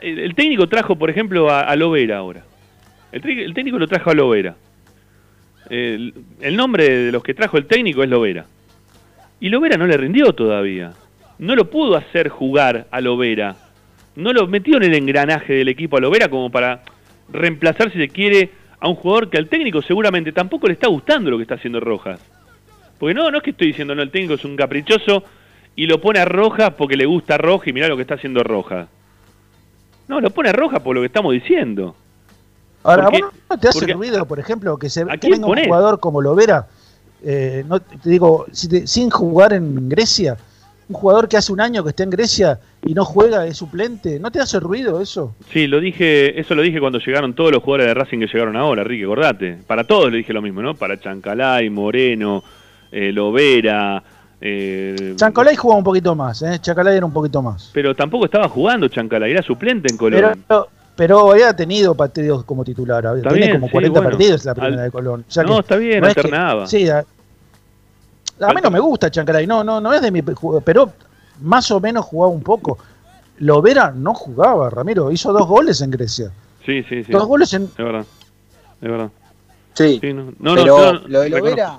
el, 0.00 0.34
técnico 0.34 0.66
trajo, 0.68 0.96
por 0.96 1.10
ejemplo, 1.10 1.50
a, 1.50 1.76
Lovera 1.76 2.16
ahora. 2.16 2.44
El 3.12 3.52
técnico 3.52 3.78
lo 3.78 3.86
trajo 3.86 4.08
a 4.08 4.14
Lovera. 4.14 4.56
El, 5.68 6.14
el 6.40 6.56
nombre 6.56 6.88
de 6.88 7.12
los 7.12 7.22
que 7.22 7.34
trajo 7.34 7.58
el 7.58 7.66
técnico 7.66 8.02
es 8.02 8.08
Lovera. 8.08 8.46
Y 9.38 9.50
Lovera 9.50 9.76
no 9.76 9.86
le 9.86 9.98
rindió 9.98 10.32
todavía. 10.32 10.92
No 11.38 11.54
lo 11.56 11.68
pudo 11.68 11.94
hacer 11.94 12.30
jugar 12.30 12.86
a 12.90 13.02
Lovera. 13.02 13.54
No 14.16 14.32
lo 14.32 14.46
metió 14.46 14.78
en 14.78 14.84
el 14.84 14.94
engranaje 14.94 15.52
del 15.52 15.68
equipo 15.68 15.98
a 15.98 16.00
Lovera 16.00 16.30
como 16.30 16.50
para 16.50 16.84
reemplazar, 17.30 17.92
si 17.92 17.98
se 17.98 18.08
quiere, 18.08 18.48
a 18.80 18.88
un 18.88 18.94
jugador 18.94 19.28
que 19.30 19.38
al 19.38 19.48
técnico 19.48 19.82
seguramente 19.82 20.32
tampoco 20.32 20.66
le 20.68 20.74
está 20.74 20.88
gustando 20.88 21.30
lo 21.30 21.36
que 21.36 21.42
está 21.42 21.54
haciendo 21.56 21.80
Rojas. 21.80 22.20
Porque 22.98 23.14
no, 23.14 23.30
no 23.30 23.38
es 23.38 23.42
que 23.42 23.50
estoy 23.50 23.68
diciendo, 23.68 23.94
no, 23.94 24.02
el 24.02 24.10
técnico 24.10 24.34
es 24.34 24.44
un 24.44 24.56
caprichoso 24.56 25.22
y 25.76 25.86
lo 25.86 26.00
pone 26.00 26.18
a 26.18 26.24
Rojas 26.24 26.72
porque 26.76 26.96
le 26.96 27.06
gusta 27.06 27.38
Rojas 27.38 27.68
y 27.68 27.72
mirá 27.72 27.88
lo 27.88 27.96
que 27.96 28.02
está 28.02 28.14
haciendo 28.14 28.42
Rojas. 28.42 28.88
No, 30.08 30.20
lo 30.20 30.30
pone 30.30 30.48
a 30.48 30.52
Rojas 30.52 30.80
por 30.80 30.94
lo 30.94 31.02
que 31.02 31.06
estamos 31.06 31.32
diciendo. 31.32 31.94
Ahora, 32.82 33.04
Porque- 33.04 33.22
¿vos 33.22 33.32
no 33.50 33.58
te 33.58 33.68
hace 33.68 33.92
ruido, 33.92 34.24
por 34.26 34.38
ejemplo, 34.38 34.78
que, 34.78 34.88
se, 34.88 35.02
¿A 35.02 35.16
que 35.18 35.28
venga 35.30 35.46
un 35.46 35.64
jugador 35.64 36.00
como 36.00 36.20
Lovera, 36.22 36.66
eh, 37.22 37.64
no, 37.68 37.80
te 37.80 38.08
digo, 38.08 38.46
si 38.52 38.68
te- 38.68 38.86
sin 38.86 39.10
jugar 39.10 39.52
en 39.52 39.88
Grecia, 39.88 40.36
un 40.88 40.94
jugador 40.94 41.28
que 41.28 41.36
hace 41.36 41.52
un 41.52 41.60
año 41.60 41.82
que 41.84 41.90
está 41.90 42.02
en 42.02 42.10
Grecia 42.10 42.58
y 42.84 42.94
no 42.94 43.04
juega, 43.04 43.46
es 43.46 43.56
suplente, 43.58 44.18
¿no 44.18 44.30
te 44.30 44.40
hace 44.40 44.58
ruido 44.58 45.00
eso? 45.00 45.34
Sí, 45.52 45.66
lo 45.66 45.80
dije, 45.80 46.40
eso 46.40 46.54
lo 46.54 46.62
dije 46.62 46.80
cuando 46.80 46.98
llegaron 46.98 47.34
todos 47.34 47.52
los 47.52 47.62
jugadores 47.62 47.88
de 47.88 47.94
Racing 47.94 48.18
que 48.20 48.26
llegaron 48.26 48.56
ahora, 48.56 48.84
Ricky, 48.84 49.04
acordate. 49.04 49.58
Para 49.66 49.84
todos 49.84 50.10
le 50.10 50.18
dije 50.18 50.32
lo 50.32 50.40
mismo, 50.42 50.62
¿no? 50.62 50.74
Para 50.74 50.98
Chancalay, 50.98 51.68
Moreno, 51.70 52.42
eh, 52.90 53.12
Lovera. 53.12 54.02
Eh, 54.40 55.14
Chancalay 55.16 55.56
jugaba 55.56 55.78
un 55.78 55.84
poquito 55.84 56.14
más, 56.14 56.40
¿eh? 56.42 56.58
Chancalay 56.60 56.96
era 56.96 57.04
un 57.06 57.12
poquito 57.12 57.42
más. 57.42 57.70
Pero 57.74 57.94
tampoco 57.94 58.24
estaba 58.24 58.48
jugando 58.48 58.88
Chancalay, 58.88 59.32
era 59.32 59.42
suplente 59.42 59.88
en 59.90 59.96
Colón. 59.98 60.44
Pero, 60.48 60.68
pero 60.96 61.32
había 61.32 61.54
tenido 61.54 61.94
partidos 61.94 62.44
como 62.44 62.64
titular, 62.64 63.06
había- 63.06 63.18
Está 63.18 63.30
tiene 63.30 63.46
bien, 63.46 63.56
como 63.56 63.66
sí, 63.66 63.72
40 63.72 64.00
bueno. 64.00 64.10
partidos 64.10 64.44
la 64.44 64.54
primera 64.54 64.76
Al- 64.76 64.84
de 64.84 64.90
Colón. 64.90 65.24
O 65.28 65.30
sea 65.30 65.42
no, 65.42 65.60
está 65.60 65.76
bien, 65.76 66.00
no 66.00 66.06
es 66.08 66.14
que- 66.14 66.20
alternaba. 66.20 66.66
sí, 66.66 66.86
a, 68.40 68.52
mí 68.52 68.60
no 68.62 68.70
me 68.70 68.80
gusta 68.80 69.10
Chancalay, 69.10 69.46
no, 69.46 69.64
no, 69.64 69.80
no 69.80 69.92
es 69.92 70.00
de 70.00 70.10
mi 70.10 70.22
pero 70.22 70.92
más 71.40 71.70
o 71.70 71.80
menos 71.80 72.04
jugaba 72.04 72.32
un 72.32 72.42
poco. 72.42 72.78
Lovera 73.38 73.92
no 73.94 74.14
jugaba, 74.14 74.70
Ramiro, 74.70 75.12
hizo 75.12 75.32
dos 75.32 75.46
goles 75.46 75.80
en 75.80 75.90
Grecia. 75.90 76.30
Sí, 76.64 76.82
sí, 76.82 77.04
sí. 77.04 77.12
Dos 77.12 77.26
goles 77.26 77.52
en, 77.54 77.64
Es 77.64 77.76
verdad. 77.76 78.04
Es 78.80 78.90
verdad. 78.90 79.10
Sí, 79.74 79.98
Sí, 80.00 80.12
no, 80.12 80.32
no, 80.38 80.54
pero 80.54 80.66
no, 80.66 80.92
no, 80.92 81.08
lo 81.08 81.20
de. 81.20 81.30
Lovera. 81.30 81.78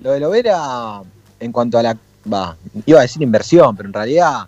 Lo 0.00 0.12
de 0.12 0.20
Lovera, 0.20 1.02
en 1.40 1.52
cuanto 1.52 1.78
a 1.78 1.82
la. 1.82 1.96
Va, 2.32 2.54
iba 2.86 2.98
a 2.98 3.02
decir 3.02 3.22
inversión, 3.22 3.74
pero 3.74 3.88
en 3.88 3.92
realidad 3.94 4.46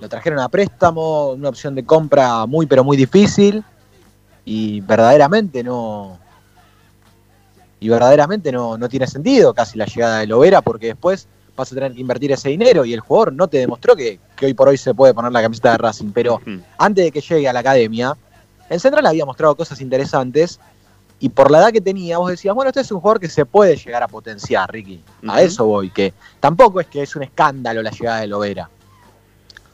lo 0.00 0.08
trajeron 0.08 0.38
a 0.38 0.48
préstamo, 0.48 1.30
una 1.30 1.48
opción 1.48 1.74
de 1.74 1.84
compra 1.84 2.46
muy, 2.46 2.66
pero 2.66 2.84
muy 2.84 2.96
difícil. 2.96 3.64
Y 4.44 4.80
verdaderamente 4.82 5.62
no. 5.62 6.18
Y 7.82 7.88
verdaderamente 7.88 8.52
no, 8.52 8.78
no 8.78 8.88
tiene 8.88 9.06
sentido 9.06 9.52
casi 9.52 9.76
la 9.76 9.86
llegada 9.86 10.20
de 10.20 10.28
Lovera, 10.28 10.62
porque 10.62 10.86
después 10.86 11.26
vas 11.56 11.72
a 11.72 11.74
tener 11.74 11.92
que 11.92 12.00
invertir 12.00 12.30
ese 12.30 12.48
dinero 12.48 12.84
y 12.84 12.94
el 12.94 13.00
jugador 13.00 13.32
no 13.32 13.48
te 13.48 13.58
demostró 13.58 13.96
que, 13.96 14.20
que 14.36 14.46
hoy 14.46 14.54
por 14.54 14.68
hoy 14.68 14.76
se 14.76 14.94
puede 14.94 15.12
poner 15.12 15.32
la 15.32 15.42
camiseta 15.42 15.72
de 15.72 15.78
Racing. 15.78 16.12
Pero 16.12 16.40
antes 16.78 17.04
de 17.04 17.10
que 17.10 17.20
llegue 17.20 17.48
a 17.48 17.52
la 17.52 17.60
academia, 17.60 18.16
el 18.70 18.80
Central 18.80 19.04
había 19.06 19.26
mostrado 19.26 19.56
cosas 19.56 19.80
interesantes 19.80 20.60
y 21.18 21.28
por 21.28 21.50
la 21.50 21.58
edad 21.58 21.72
que 21.72 21.80
tenía, 21.80 22.18
vos 22.18 22.30
decías, 22.30 22.54
bueno, 22.54 22.68
este 22.68 22.80
es 22.80 22.90
un 22.90 23.00
jugador 23.00 23.20
que 23.20 23.28
se 23.28 23.44
puede 23.46 23.76
llegar 23.76 24.02
a 24.02 24.08
potenciar, 24.08 24.72
Ricky. 24.72 25.02
A 25.28 25.42
eso 25.42 25.66
voy, 25.66 25.90
que 25.90 26.14
tampoco 26.40 26.80
es 26.80 26.86
que 26.86 27.02
es 27.02 27.14
un 27.16 27.22
escándalo 27.24 27.82
la 27.82 27.90
llegada 27.90 28.20
de 28.20 28.26
Lovera. 28.28 28.68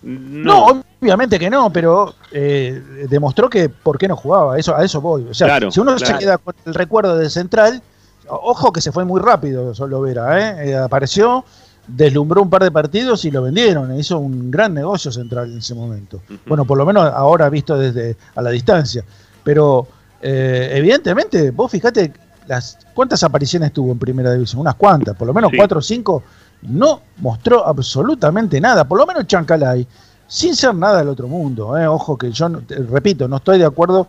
No, 0.02 0.82
obviamente 1.00 1.38
que 1.38 1.50
no, 1.50 1.72
pero 1.72 2.14
eh, 2.30 3.06
demostró 3.08 3.48
que 3.50 3.68
por 3.68 3.98
qué 3.98 4.06
no 4.06 4.16
jugaba, 4.16 4.58
eso, 4.58 4.76
a 4.76 4.84
eso 4.84 5.00
voy. 5.00 5.26
O 5.30 5.34
sea, 5.34 5.48
Claro, 5.48 5.70
si 5.70 5.80
uno 5.80 5.96
claro. 5.96 6.14
se 6.14 6.18
queda 6.18 6.38
con 6.38 6.54
el 6.66 6.74
recuerdo 6.74 7.16
del 7.16 7.30
central, 7.30 7.82
ojo 8.28 8.72
que 8.72 8.80
se 8.80 8.92
fue 8.92 9.04
muy 9.04 9.20
rápido 9.20 9.74
solo 9.74 10.00
Vera, 10.00 10.38
¿eh? 10.38 10.70
Eh, 10.70 10.76
apareció, 10.76 11.44
deslumbró 11.86 12.42
un 12.42 12.50
par 12.50 12.62
de 12.62 12.70
partidos 12.70 13.24
y 13.24 13.30
lo 13.30 13.42
vendieron, 13.42 13.98
hizo 13.98 14.18
un 14.18 14.50
gran 14.50 14.74
negocio 14.74 15.10
central 15.10 15.52
en 15.52 15.58
ese 15.58 15.74
momento. 15.74 16.20
Bueno, 16.46 16.64
por 16.64 16.76
lo 16.78 16.84
menos 16.86 17.10
ahora 17.12 17.48
visto 17.48 17.76
desde 17.78 18.16
a 18.34 18.42
la 18.42 18.50
distancia. 18.50 19.04
Pero 19.44 19.86
eh, 20.20 20.70
evidentemente, 20.74 21.50
vos 21.50 21.70
fijate 21.70 22.12
las 22.46 22.78
cuántas 22.94 23.22
apariciones 23.22 23.72
tuvo 23.72 23.92
en 23.92 23.98
primera 23.98 24.32
división, 24.32 24.60
unas 24.60 24.74
cuantas, 24.74 25.16
por 25.16 25.26
lo 25.26 25.34
menos 25.34 25.50
Sí. 25.50 25.56
cuatro 25.56 25.78
o 25.78 25.82
cinco, 25.82 26.22
no 26.62 27.00
mostró 27.18 27.66
absolutamente 27.66 28.60
nada, 28.60 28.86
por 28.86 28.98
lo 28.98 29.06
menos 29.06 29.26
Chancalay, 29.26 29.86
sin 30.26 30.54
ser 30.56 30.74
nada 30.74 30.98
del 30.98 31.08
otro 31.08 31.28
mundo. 31.28 31.76
¿eh? 31.78 31.86
Ojo 31.86 32.18
que 32.18 32.30
yo, 32.32 32.48
repito, 32.90 33.28
no 33.28 33.36
estoy 33.36 33.58
de 33.58 33.64
acuerdo 33.64 34.06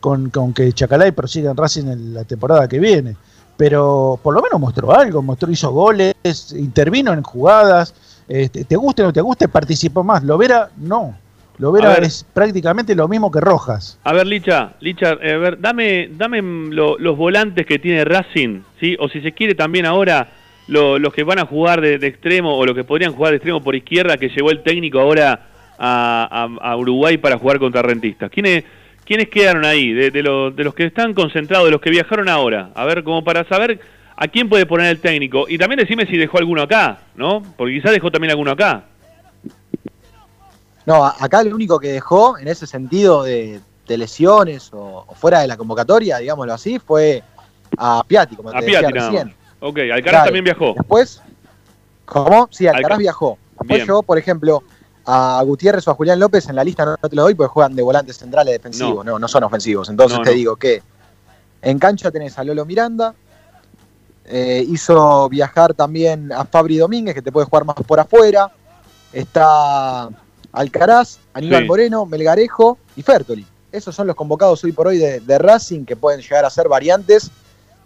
con, 0.00 0.30
con 0.30 0.54
que 0.54 0.72
Chacalay 0.72 1.12
prosiga 1.12 1.50
en 1.50 1.56
Racing 1.56 1.86
en 1.88 2.14
la 2.14 2.24
temporada 2.24 2.68
que 2.68 2.78
viene, 2.78 3.16
pero 3.58 4.18
por 4.22 4.32
lo 4.34 4.40
menos 4.40 4.58
mostró 4.58 4.96
algo, 4.96 5.20
mostró, 5.20 5.50
hizo 5.50 5.70
goles, 5.72 6.14
intervino 6.56 7.12
en 7.12 7.22
jugadas, 7.22 7.92
este, 8.28 8.64
te 8.64 8.76
guste 8.76 9.02
o 9.02 9.06
no 9.06 9.12
te 9.12 9.20
guste, 9.20 9.48
participó 9.48 10.02
más. 10.02 10.22
Lovera 10.24 10.70
no. 10.78 11.14
Lovera 11.58 11.88
ver. 11.94 12.04
es 12.04 12.24
prácticamente 12.32 12.94
lo 12.94 13.08
mismo 13.08 13.32
que 13.32 13.40
Rojas. 13.40 13.98
A 14.04 14.12
ver, 14.12 14.28
Licha, 14.28 14.74
Licha, 14.78 15.14
eh, 15.20 15.32
a 15.32 15.38
ver, 15.38 15.60
dame, 15.60 16.08
dame 16.16 16.40
lo- 16.40 16.96
los 16.98 17.16
volantes 17.16 17.66
que 17.66 17.80
tiene 17.80 18.04
Racing, 18.04 18.60
¿sí? 18.78 18.96
O 19.00 19.08
si 19.08 19.20
se 19.20 19.32
quiere 19.32 19.56
también 19.56 19.84
ahora 19.84 20.28
lo- 20.68 21.00
los 21.00 21.12
que 21.12 21.24
van 21.24 21.40
a 21.40 21.46
jugar 21.46 21.80
de, 21.80 21.98
de 21.98 22.06
extremo 22.06 22.56
o 22.56 22.64
los 22.64 22.76
que 22.76 22.84
podrían 22.84 23.12
jugar 23.12 23.30
de 23.32 23.36
extremo 23.38 23.60
por 23.60 23.74
izquierda 23.74 24.16
que 24.18 24.28
llevó 24.28 24.52
el 24.52 24.62
técnico 24.62 25.00
ahora 25.00 25.46
a, 25.76 26.46
a- 26.62 26.70
a 26.70 26.76
Uruguay 26.76 27.18
para 27.18 27.38
jugar 27.38 27.58
contra 27.58 27.82
Rentistas. 27.82 28.30
¿Quiénes, 28.30 28.62
quiénes 29.08 29.28
quedaron 29.30 29.64
ahí? 29.64 29.92
De, 29.92 30.10
de 30.12 30.22
los, 30.22 30.54
de 30.54 30.62
los 30.64 30.74
que 30.74 30.84
están 30.84 31.14
concentrados, 31.14 31.66
de 31.66 31.72
los 31.72 31.80
que 31.80 31.90
viajaron 31.90 32.28
ahora. 32.28 32.70
A 32.74 32.84
ver, 32.84 33.02
como 33.02 33.24
para 33.24 33.42
saber 33.48 33.80
a 34.14 34.28
quién 34.28 34.48
puede 34.48 34.66
poner 34.66 34.86
el 34.88 35.00
técnico. 35.00 35.46
Y 35.48 35.56
también 35.58 35.78
decime 35.80 36.06
si 36.06 36.16
dejó 36.16 36.38
alguno 36.38 36.62
acá, 36.62 36.98
¿no? 37.16 37.42
Porque 37.56 37.74
quizás 37.74 37.92
dejó 37.92 38.10
también 38.10 38.30
alguno 38.32 38.50
acá. 38.52 38.84
No, 40.86 41.04
acá 41.04 41.42
lo 41.42 41.54
único 41.54 41.78
que 41.78 41.88
dejó 41.92 42.38
en 42.38 42.48
ese 42.48 42.66
sentido 42.66 43.22
de, 43.22 43.60
de 43.86 43.98
lesiones 43.98 44.72
o, 44.72 45.04
o 45.06 45.14
fuera 45.14 45.40
de 45.40 45.46
la 45.48 45.56
convocatoria, 45.56 46.18
digámoslo 46.18 46.54
así, 46.54 46.78
fue 46.78 47.22
a 47.76 48.02
Piatti, 48.06 48.36
como 48.36 48.50
A 48.50 48.60
te 48.60 48.66
Piatti 48.66 48.92
recién. 48.92 49.34
Ok, 49.60 49.78
Alcaraz 49.78 50.02
Claro. 50.02 50.24
también 50.26 50.44
viajó. 50.44 50.74
Después, 50.76 51.22
¿cómo? 52.06 52.48
Sí, 52.50 52.66
Alcaraz 52.66 52.92
Alca- 52.92 52.98
viajó. 52.98 53.38
Después 53.58 53.78
Bien. 53.78 53.86
yo, 53.88 54.02
por 54.02 54.18
ejemplo, 54.18 54.62
a 55.10 55.42
Gutiérrez 55.42 55.88
o 55.88 55.90
a 55.90 55.94
Julián 55.94 56.20
López 56.20 56.50
en 56.50 56.56
la 56.56 56.62
lista 56.62 56.84
no, 56.84 56.94
no 57.02 57.08
te 57.08 57.16
lo 57.16 57.22
doy 57.22 57.34
porque 57.34 57.50
juegan 57.50 57.74
de 57.74 57.82
volantes 57.82 58.18
centrales 58.18 58.52
defensivos, 58.52 59.06
no, 59.06 59.18
no, 59.18 59.26
son 59.26 59.42
ofensivos. 59.42 59.88
Entonces 59.88 60.18
No, 60.18 60.24
te 60.24 60.32
digo 60.32 60.56
que 60.56 60.82
en 61.62 61.78
cancha 61.78 62.10
tenés 62.10 62.38
a 62.38 62.44
Lolo 62.44 62.66
Miranda, 62.66 63.14
eh, 64.26 64.62
hizo 64.68 65.26
viajar 65.30 65.72
también 65.72 66.30
a 66.30 66.44
Fabri 66.44 66.76
Domínguez, 66.76 67.14
que 67.14 67.22
te 67.22 67.32
puede 67.32 67.46
jugar 67.46 67.64
más 67.64 67.76
por 67.76 67.98
afuera, 67.98 68.50
está 69.10 70.10
Alcaraz, 70.52 71.20
Aníbal 71.32 71.62
Sí. 71.62 71.68
Moreno, 71.68 72.04
Melgarejo 72.04 72.76
y 72.94 73.00
Fertoli. 73.00 73.46
Esos 73.72 73.94
son 73.94 74.08
los 74.08 74.14
convocados 74.14 74.62
hoy 74.64 74.72
por 74.72 74.88
hoy 74.88 74.98
de, 74.98 75.20
de 75.20 75.38
Racing 75.38 75.86
que 75.86 75.96
pueden 75.96 76.20
llegar 76.20 76.44
a 76.44 76.50
ser 76.50 76.68
variantes 76.68 77.30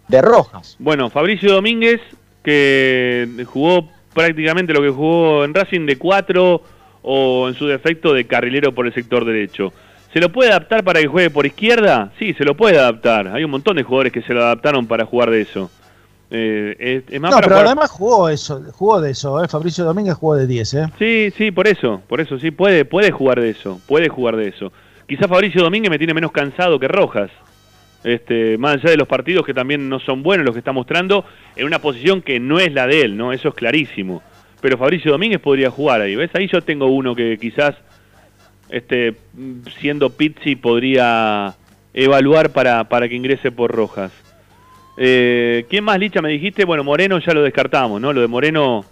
de 0.09 0.20
Rojas. 0.20 0.75
Bueno, 0.81 1.09
Fabricio 1.09 1.53
Domínguez, 1.53 2.01
que 2.43 3.47
jugó 3.53 3.89
prácticamente 4.12 4.73
lo 4.73 4.83
que 4.83 4.91
jugó 4.91 5.45
en 5.45 5.55
Racing 5.55 5.87
de 5.87 5.97
4 5.97 6.62
o 7.03 7.48
en 7.48 7.55
su 7.55 7.66
defecto 7.66 8.12
de 8.14 8.26
carrilero 8.26 8.72
por 8.72 8.86
el 8.86 8.94
sector 8.94 9.24
derecho. 9.24 9.72
¿Se 10.12 10.20
lo 10.20 10.30
puede 10.30 10.50
adaptar 10.50 10.84
para 10.84 11.00
que 11.00 11.07
juegue 11.07 11.30
por 11.30 11.46
izquierda? 11.46 12.12
Sí, 12.18 12.34
se 12.34 12.44
lo 12.44 12.55
puede 12.57 12.78
adaptar. 12.78 13.28
Hay 13.28 13.44
un 13.44 13.50
montón 13.50 13.76
de 13.76 13.82
jugadores 13.82 14.12
que 14.12 14.22
se 14.22 14.34
lo 14.34 14.42
adaptaron 14.44 14.86
para 14.86 15.07
jugar 15.07 15.30
de 15.30 15.40
eso. 15.40 15.70
Eh, 16.30 16.76
es, 16.78 17.14
es 17.14 17.20
más 17.20 17.30
No, 17.30 17.36
para 17.36 17.46
pero 17.46 17.57
jugar- 17.57 17.66
además 17.66 17.90
jugó 17.90 18.28
eso, 18.28 18.62
jugó 18.72 19.00
de 19.00 19.11
eso, 19.11 19.42
¿eh? 19.44 19.48
Fabricio 19.48 19.84
Domínguez 19.84 20.14
jugó 20.14 20.34
de 20.36 20.46
10, 20.46 20.74
¿eh? 20.74 20.86
Sí, 20.98 21.32
sí, 21.36 21.50
por 21.50 21.66
eso, 21.66 22.00
por 22.09 22.20
eso 22.20 22.38
sí, 22.38 22.50
puede, 22.50 22.84
puede 22.84 23.11
jugar 23.11 23.40
de 23.40 23.50
eso, 23.50 23.80
puede 23.86 24.09
jugar 24.09 24.36
de 24.36 24.48
eso. 24.48 24.72
Quizás 25.09 25.28
Fabricio 25.28 25.62
Domínguez 25.62 25.90
me 25.90 25.98
tiene 25.98 26.14
menos 26.14 26.32
cansado 26.32 26.78
que 26.78 26.88
Rojas. 26.88 27.30
Este, 28.05 28.59
más 28.59 28.74
allá 28.76 28.90
de 28.90 28.96
los 28.96 29.07
partidos 29.07 29.46
que 29.46 29.55
también 29.55 29.88
no 29.88 30.00
son 30.00 30.22
buenos 30.22 30.44
los 30.44 30.55
que 30.55 30.59
está 30.59 30.72
mostrando, 30.72 31.24
en 31.55 31.66
una 31.66 31.78
posición 31.80 32.20
que 32.22 32.40
no 32.40 32.59
es 32.59 32.72
la 32.72 32.86
de 32.86 33.03
él, 33.03 33.16
¿no? 33.16 33.32
Eso 33.32 33.48
es 33.48 33.55
clarísimo. 33.55 34.22
Pero 34.63 34.79
Fabricio 34.79 35.11
Domínguez 35.13 35.41
podría 35.41 35.71
jugar 35.71 36.01
ahí, 36.01 36.17
¿ves? 36.17 36.31
Ahí 36.35 36.49
yo 36.51 36.63
tengo 36.63 36.87
uno 36.87 37.15
que 37.15 37.37
quizás, 37.37 37.75
este, 38.71 39.17
siendo 39.81 40.09
Pizzi, 40.11 40.57
podría 40.57 41.55
evaluar 41.93 42.51
para, 42.51 42.85
para 42.89 43.09
que 43.09 43.17
ingrese 43.17 43.51
por 43.51 43.71
Rojas. 43.73 44.13
Eh, 44.97 45.67
¿Quién 45.69 45.83
más, 45.85 45.99
Licha, 45.99 46.23
me 46.23 46.29
dijiste? 46.31 46.65
Bueno, 46.65 46.85
Moreno 46.85 47.19
ya 47.19 47.35
lo 47.35 47.43
descartamos, 47.43 48.01
¿no? 48.01 48.13
Lo 48.13 48.21
de 48.21 48.29
Moreno, 48.29 48.85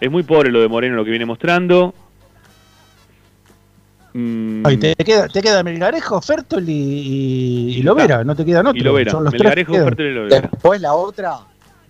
es 0.00 0.10
muy 0.10 0.22
pobre 0.22 0.50
lo 0.50 0.60
de 0.62 0.68
Moreno, 0.68 0.96
lo 0.96 1.04
que 1.04 1.10
viene 1.10 1.26
mostrando. 1.26 1.92
Mm, 4.12 4.66
Ay, 4.66 4.76
te 4.78 4.94
queda, 4.96 5.28
te 5.28 5.40
queda 5.42 5.62
Melgarejo, 5.62 6.20
Fertol 6.20 6.68
y, 6.68 6.72
y, 6.72 7.76
y 7.78 7.82
Lovera, 7.82 8.24
no 8.24 8.34
te 8.34 8.44
quedan 8.44 8.66
otros. 8.66 8.80
y 8.80 8.84
Lovera, 8.84 9.12
Son 9.12 9.22
los 9.24 9.32
Melgarejo. 9.32 9.74
Fertel 9.74 10.06
y 10.06 10.14
Lovera. 10.14 10.40
Después 10.40 10.80
la 10.80 10.94
otra, 10.94 11.36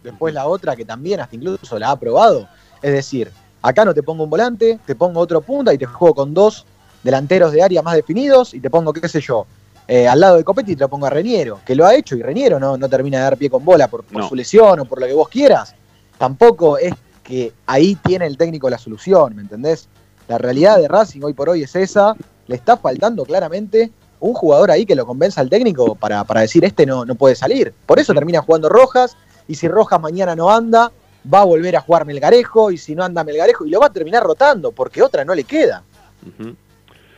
después 0.02 0.34
la 0.34 0.46
otra 0.46 0.76
que 0.76 0.84
también 0.84 1.20
hasta 1.20 1.36
incluso 1.36 1.78
la 1.78 1.92
ha 1.92 1.98
probado. 1.98 2.48
Es 2.82 2.92
decir, 2.92 3.30
acá 3.62 3.84
no 3.84 3.92
te 3.94 4.02
pongo 4.02 4.24
un 4.24 4.30
volante, 4.30 4.78
te 4.86 4.94
pongo 4.94 5.20
otro 5.20 5.40
punta 5.40 5.72
y 5.74 5.78
te 5.78 5.86
juego 5.86 6.14
con 6.14 6.32
dos 6.34 6.64
delanteros 7.02 7.52
de 7.52 7.62
área 7.62 7.82
más 7.82 7.94
definidos 7.94 8.54
y 8.54 8.60
te 8.60 8.70
pongo, 8.70 8.92
qué 8.92 9.08
sé 9.08 9.20
yo, 9.20 9.46
eh, 9.88 10.06
al 10.06 10.20
lado 10.20 10.36
de 10.36 10.44
Copetti 10.44 10.76
te 10.76 10.80
lo 10.80 10.88
pongo 10.88 11.06
a 11.06 11.10
Reniero, 11.10 11.60
que 11.64 11.74
lo 11.74 11.84
ha 11.86 11.94
hecho 11.94 12.14
y 12.16 12.22
Reniero 12.22 12.60
no, 12.60 12.76
no 12.76 12.88
termina 12.88 13.18
de 13.18 13.24
dar 13.24 13.36
pie 13.36 13.50
con 13.50 13.64
bola 13.64 13.88
por, 13.88 14.04
por 14.04 14.22
No. 14.22 14.28
su 14.28 14.34
lesión 14.34 14.80
o 14.80 14.84
por 14.84 15.00
lo 15.00 15.06
que 15.06 15.12
vos 15.14 15.28
quieras. 15.28 15.74
Tampoco 16.18 16.78
es 16.78 16.94
que 17.24 17.52
ahí 17.66 17.96
tiene 17.96 18.26
el 18.26 18.36
técnico 18.36 18.68
la 18.70 18.78
solución, 18.78 19.34
¿me 19.34 19.42
entendés? 19.42 19.88
La 20.28 20.38
realidad 20.38 20.78
de 20.78 20.86
Racing 20.88 21.22
hoy 21.22 21.32
por 21.32 21.48
hoy 21.48 21.62
es 21.62 21.74
esa. 21.74 22.14
Le 22.46 22.56
está 22.56 22.76
faltando 22.76 23.24
claramente 23.24 23.90
un 24.20 24.34
jugador 24.34 24.70
ahí 24.70 24.84
que 24.84 24.94
lo 24.94 25.06
convenza 25.06 25.40
al 25.40 25.48
técnico 25.48 25.94
para, 25.94 26.22
para 26.24 26.42
decir 26.42 26.64
este 26.64 26.84
no, 26.86 27.04
no 27.04 27.14
puede 27.14 27.34
salir. 27.34 27.72
Por 27.86 27.98
eso 27.98 28.12
termina 28.14 28.42
jugando 28.42 28.68
Rojas, 28.68 29.16
y 29.48 29.54
si 29.54 29.66
Rojas 29.66 30.00
mañana 30.00 30.36
no 30.36 30.50
anda, 30.50 30.92
va 31.32 31.40
a 31.40 31.44
volver 31.44 31.76
a 31.76 31.80
jugar 31.80 32.04
Melgarejo, 32.06 32.70
y 32.70 32.76
si 32.78 32.94
no 32.94 33.04
anda 33.04 33.24
Melgarejo, 33.24 33.66
y 33.66 33.70
lo 33.70 33.80
va 33.80 33.86
a 33.86 33.92
terminar 33.92 34.22
rotando, 34.22 34.72
porque 34.72 35.02
otra 35.02 35.24
no 35.24 35.34
le 35.34 35.44
queda. 35.44 35.82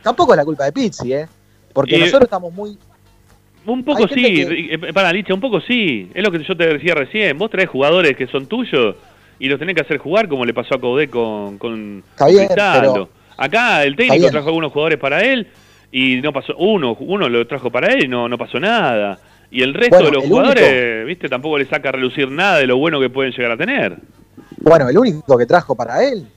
Tampoco 0.01 0.33
es 0.33 0.37
la 0.37 0.45
culpa 0.45 0.65
de 0.65 0.71
Pizzi, 0.73 1.13
¿eh? 1.13 1.27
Porque 1.73 1.95
nosotros 1.99 2.23
estamos 2.23 2.53
muy. 2.53 2.77
Un 3.65 3.83
poco 3.85 4.07
sí, 4.09 4.21
que- 4.21 4.73
eh, 4.73 4.93
para 4.93 5.13
Licha, 5.13 5.33
un 5.33 5.39
poco 5.39 5.61
sí. 5.61 6.11
Es 6.13 6.21
lo 6.23 6.31
que 6.31 6.43
yo 6.43 6.55
te 6.55 6.67
decía 6.67 6.93
recién. 6.95 7.37
Vos 7.37 7.49
traes 7.49 7.69
jugadores 7.69 8.15
que 8.17 8.27
son 8.27 8.45
tuyos 8.47 8.95
y 9.39 9.47
los 9.47 9.57
tenés 9.57 9.75
que 9.75 9.81
hacer 9.81 9.97
jugar 9.99 10.27
como 10.27 10.43
le 10.45 10.53
pasó 10.53 10.75
a 10.75 10.81
Codé 10.81 11.07
con, 11.09 11.57
con, 11.57 12.03
Está 12.11 12.27
bien, 12.27 12.47
pero- 12.81 13.09
Acá 13.37 13.83
el 13.83 13.95
técnico 13.95 14.15
trajo 14.31 14.47
algunos 14.49 14.71
jugadores 14.71 14.99
para 14.99 15.21
él 15.23 15.47
y 15.91 16.17
no 16.21 16.31
pasó. 16.33 16.55
Uno, 16.57 16.95
uno 16.99 17.27
lo 17.29 17.47
trajo 17.47 17.71
para 17.71 17.87
él 17.93 18.03
y 18.03 18.07
no, 18.07 18.27
no 18.29 18.37
pasó 18.37 18.59
nada. 18.59 19.17
Y 19.53 19.61
el 19.61 19.73
resto 19.75 19.95
Bueno, 19.97 20.09
de 20.09 20.15
los 20.15 20.25
jugadores, 20.25 21.05
viste, 21.05 21.29
tampoco 21.29 21.59
le 21.59 21.65
saca 21.67 21.89
a 21.89 21.91
relucir 21.91 22.29
nada 22.31 22.57
de 22.57 22.65
lo 22.65 22.77
bueno 22.77 22.99
que 22.99 23.09
pueden 23.09 23.31
llegar 23.31 23.51
a 23.51 23.57
tener. 23.57 23.97
Bueno, 24.61 24.89
el 24.89 24.97
único 24.97 25.37
que 25.37 25.45
trajo 25.45 25.75
para 25.75 26.03
él, 26.03 26.27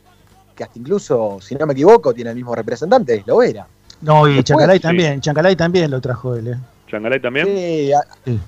que 0.55 0.65
hasta 0.65 0.79
incluso, 0.79 1.39
si 1.41 1.55
no 1.55 1.65
me 1.67 1.73
equivoco, 1.73 2.13
tiene 2.13 2.31
el 2.31 2.37
mismo 2.37 2.55
representante, 2.55 3.15
es 3.15 3.27
Lovera. 3.27 3.67
No, 4.03 4.27
y 4.29 4.35
Después, 4.35 4.45
Chancalay 4.45 4.77
sí. 4.77 4.83
también, 4.83 5.21
Chancalay 5.23 5.57
también 5.57 5.91
lo 5.91 6.01
trajo 6.01 6.35
él, 6.37 6.49
¿eh? 6.49 6.57
Changalay 6.91 7.19
también. 7.19 7.47
Sí, 7.47 7.91
a, 7.93 8.03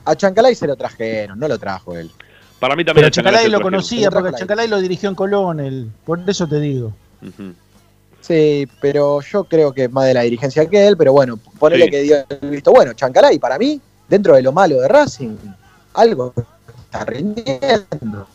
a 0.04 0.14
Chancalay 0.14 0.54
se 0.54 0.66
lo 0.66 0.76
trajeron, 0.76 1.38
no 1.38 1.48
lo 1.48 1.58
trajo 1.58 1.96
él. 1.96 2.10
Para 2.60 2.76
mí 2.76 2.84
también 2.84 3.02
Pero 3.02 3.06
a 3.06 3.10
Chancalay 3.10 3.44
Chancalay 3.44 3.58
lo 3.58 3.62
conocía, 3.62 4.10
porque 4.10 4.32
la- 4.32 4.38
Chancalay 4.38 4.68
lo 4.68 4.80
dirigió 4.82 5.08
en 5.08 5.14
Colón, 5.14 5.60
él, 5.60 5.88
por 6.04 6.20
eso 6.28 6.46
te 6.46 6.60
digo. 6.60 6.92
Sí, 8.20 8.68
pero 8.82 9.20
yo 9.22 9.44
creo 9.44 9.72
que 9.72 9.84
es 9.84 9.92
más 9.92 10.04
de 10.06 10.12
la 10.14 10.20
dirigencia 10.22 10.66
que 10.68 10.86
él, 10.86 10.96
pero 10.96 11.12
bueno, 11.12 11.38
ponele 11.58 11.84
Sí. 11.86 11.90
que 11.90 12.02
dio 12.02 12.16
el 12.28 12.50
visto. 12.50 12.70
Bueno, 12.72 12.92
Chancalay, 12.92 13.38
para 13.38 13.58
mí, 13.58 13.80
dentro 14.09 14.34
de 14.34 14.42
lo 14.42 14.52
malo 14.52 14.80
de 14.80 14.88
Racing, 14.88 15.36
algo 15.94 16.32
está 16.84 17.04
rindiendo. 17.04 18.26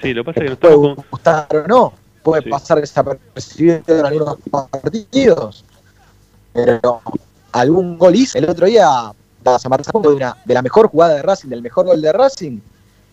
Sí, 0.00 0.12
lo 0.12 0.24
pasa 0.24 0.40
que 0.40 0.50
no 0.50 0.56
Puede 0.56 0.74
con- 0.74 0.96
gustar 1.10 1.46
o 1.56 1.66
no, 1.68 1.92
puede 2.22 2.42
Sí. 2.42 2.50
pasar 2.50 2.80
desapercibido 2.80 3.80
en 3.86 4.06
algunos 4.06 4.36
partidos, 4.50 5.64
pero 6.52 7.00
algún 7.52 7.96
gol 7.98 8.14
hizo. 8.14 8.36
El 8.38 8.48
otro 8.48 8.66
día, 8.66 8.86
San 9.58 9.70
Martín, 9.70 10.02
de, 10.02 10.08
una, 10.08 10.36
de 10.44 10.54
la 10.54 10.62
mejor 10.62 10.88
jugada 10.88 11.14
de 11.14 11.22
Racing, 11.22 11.48
del 11.48 11.62
mejor 11.62 11.86
gol 11.86 12.00
de 12.02 12.12
Racing, 12.12 12.58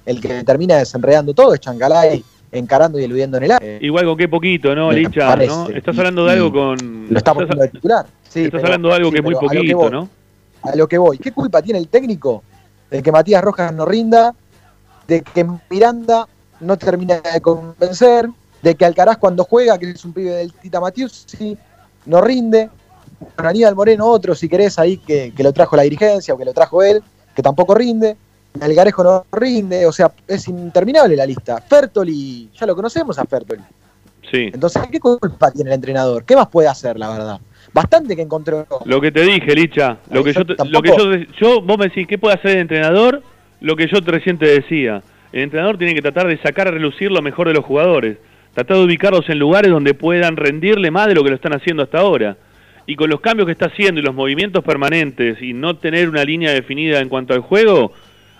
el 0.05 0.19
que 0.19 0.43
termina 0.43 0.77
desenredando 0.77 1.33
todo 1.33 1.53
es 1.53 1.59
Chancalay 1.59 2.23
encarando 2.51 2.99
y 2.99 3.03
eludiendo 3.05 3.37
en 3.37 3.43
el 3.43 3.51
área. 3.51 3.77
Igual 3.81 4.05
con 4.05 4.17
qué 4.17 4.27
poquito, 4.27 4.75
¿no, 4.75 4.91
Licha? 4.91 5.35
¿no? 5.37 5.69
Estás 5.69 5.97
hablando 5.97 6.25
de 6.25 6.31
algo 6.33 6.51
con. 6.51 6.77
Lo 7.09 7.17
está 7.17 7.31
estás- 7.31 7.33
poniendo 7.35 7.61
de 7.61 7.67
titular. 7.69 8.05
Sí, 8.27 8.39
estás 8.45 8.51
pero- 8.59 8.65
hablando 8.65 8.89
de 8.89 8.95
algo 8.95 9.07
sí, 9.09 9.13
que 9.13 9.17
es 9.19 9.23
muy 9.23 9.35
poquito, 9.35 9.89
¿no? 9.89 10.09
A 10.63 10.75
lo 10.75 10.87
que 10.87 10.97
voy. 10.97 11.17
¿Qué 11.17 11.31
culpa 11.31 11.61
tiene 11.61 11.79
el 11.79 11.87
técnico 11.87 12.43
de 12.89 13.01
que 13.01 13.11
Matías 13.11 13.43
Rojas 13.43 13.73
no 13.73 13.85
rinda, 13.85 14.35
de 15.07 15.21
que 15.21 15.47
Miranda 15.69 16.27
no 16.59 16.77
termina 16.77 17.19
de 17.19 17.41
convencer, 17.41 18.29
de 18.61 18.75
que 18.75 18.85
Alcaraz 18.85 19.17
cuando 19.17 19.43
juega, 19.43 19.77
que 19.77 19.89
es 19.89 20.05
un 20.05 20.13
pibe 20.13 20.31
del 20.31 20.53
Tita 20.53 20.79
Matius, 20.79 21.23
sí, 21.25 21.57
no 22.05 22.21
rinde. 22.21 22.69
Con 23.35 23.45
Aníbal 23.45 23.75
Moreno, 23.75 24.07
otro, 24.07 24.33
si 24.35 24.49
querés, 24.49 24.79
ahí 24.79 24.97
que, 24.97 25.31
que 25.35 25.43
lo 25.43 25.53
trajo 25.53 25.75
la 25.75 25.83
dirigencia 25.83 26.33
o 26.33 26.37
que 26.37 26.45
lo 26.45 26.53
trajo 26.53 26.81
él, 26.81 27.03
que 27.35 27.41
tampoco 27.41 27.75
rinde. 27.75 28.17
Melgarejo 28.59 29.03
no 29.03 29.25
rinde, 29.31 29.85
o 29.85 29.91
sea, 29.91 30.11
es 30.27 30.47
interminable 30.47 31.15
la 31.15 31.25
lista. 31.25 31.61
Fertoli, 31.61 32.49
ya 32.59 32.65
lo 32.65 32.75
conocemos 32.75 33.17
a 33.17 33.25
Fertoli. 33.25 33.61
Sí. 34.29 34.49
Entonces, 34.53 34.83
¿qué 34.91 34.99
culpa 34.99 35.51
tiene 35.51 35.69
el 35.69 35.75
entrenador? 35.75 36.25
¿Qué 36.25 36.35
más 36.35 36.47
puede 36.47 36.67
hacer, 36.67 36.97
la 36.97 37.09
verdad? 37.09 37.39
Bastante 37.73 38.15
que 38.15 38.21
encontró. 38.21 38.65
Lo 38.85 38.99
que 38.99 39.11
te 39.11 39.21
dije, 39.21 39.55
Licha, 39.55 39.97
lo 40.11 40.23
que 40.23 40.33
yo 40.33 40.41
yo, 40.43 40.55
te- 40.55 40.65
lo 40.69 40.81
que 40.81 40.89
yo, 40.89 41.13
yo, 41.39 41.61
vos 41.61 41.77
me 41.77 41.85
decís, 41.85 42.05
¿qué 42.07 42.17
puede 42.17 42.35
hacer 42.35 42.51
el 42.51 42.57
entrenador? 42.59 43.21
Lo 43.61 43.75
que 43.75 43.87
yo 43.87 43.99
recién 44.05 44.37
te 44.37 44.45
decía. 44.47 45.01
El 45.31 45.43
entrenador 45.43 45.77
tiene 45.77 45.93
que 45.93 46.01
tratar 46.01 46.27
de 46.27 46.37
sacar 46.39 46.67
a 46.67 46.71
relucir 46.71 47.11
lo 47.11 47.21
mejor 47.21 47.47
de 47.47 47.53
los 47.53 47.63
jugadores. 47.63 48.17
Tratar 48.53 48.75
de 48.77 48.83
ubicarlos 48.83 49.29
en 49.29 49.39
lugares 49.39 49.71
donde 49.71 49.93
puedan 49.93 50.35
rendirle 50.35 50.91
más 50.91 51.07
de 51.07 51.15
lo 51.15 51.23
que 51.23 51.29
lo 51.29 51.35
están 51.35 51.53
haciendo 51.53 51.83
hasta 51.83 51.99
ahora. 51.99 52.35
Y 52.85 52.95
con 52.97 53.09
los 53.09 53.21
cambios 53.21 53.45
que 53.45 53.53
está 53.53 53.67
haciendo 53.67 54.01
y 54.01 54.03
los 54.03 54.13
movimientos 54.13 54.63
permanentes 54.63 55.41
y 55.41 55.53
no 55.53 55.77
tener 55.77 56.09
una 56.09 56.25
línea 56.25 56.51
definida 56.51 56.99
en 56.99 57.07
cuanto 57.07 57.33
al 57.33 57.39
juego, 57.39 57.93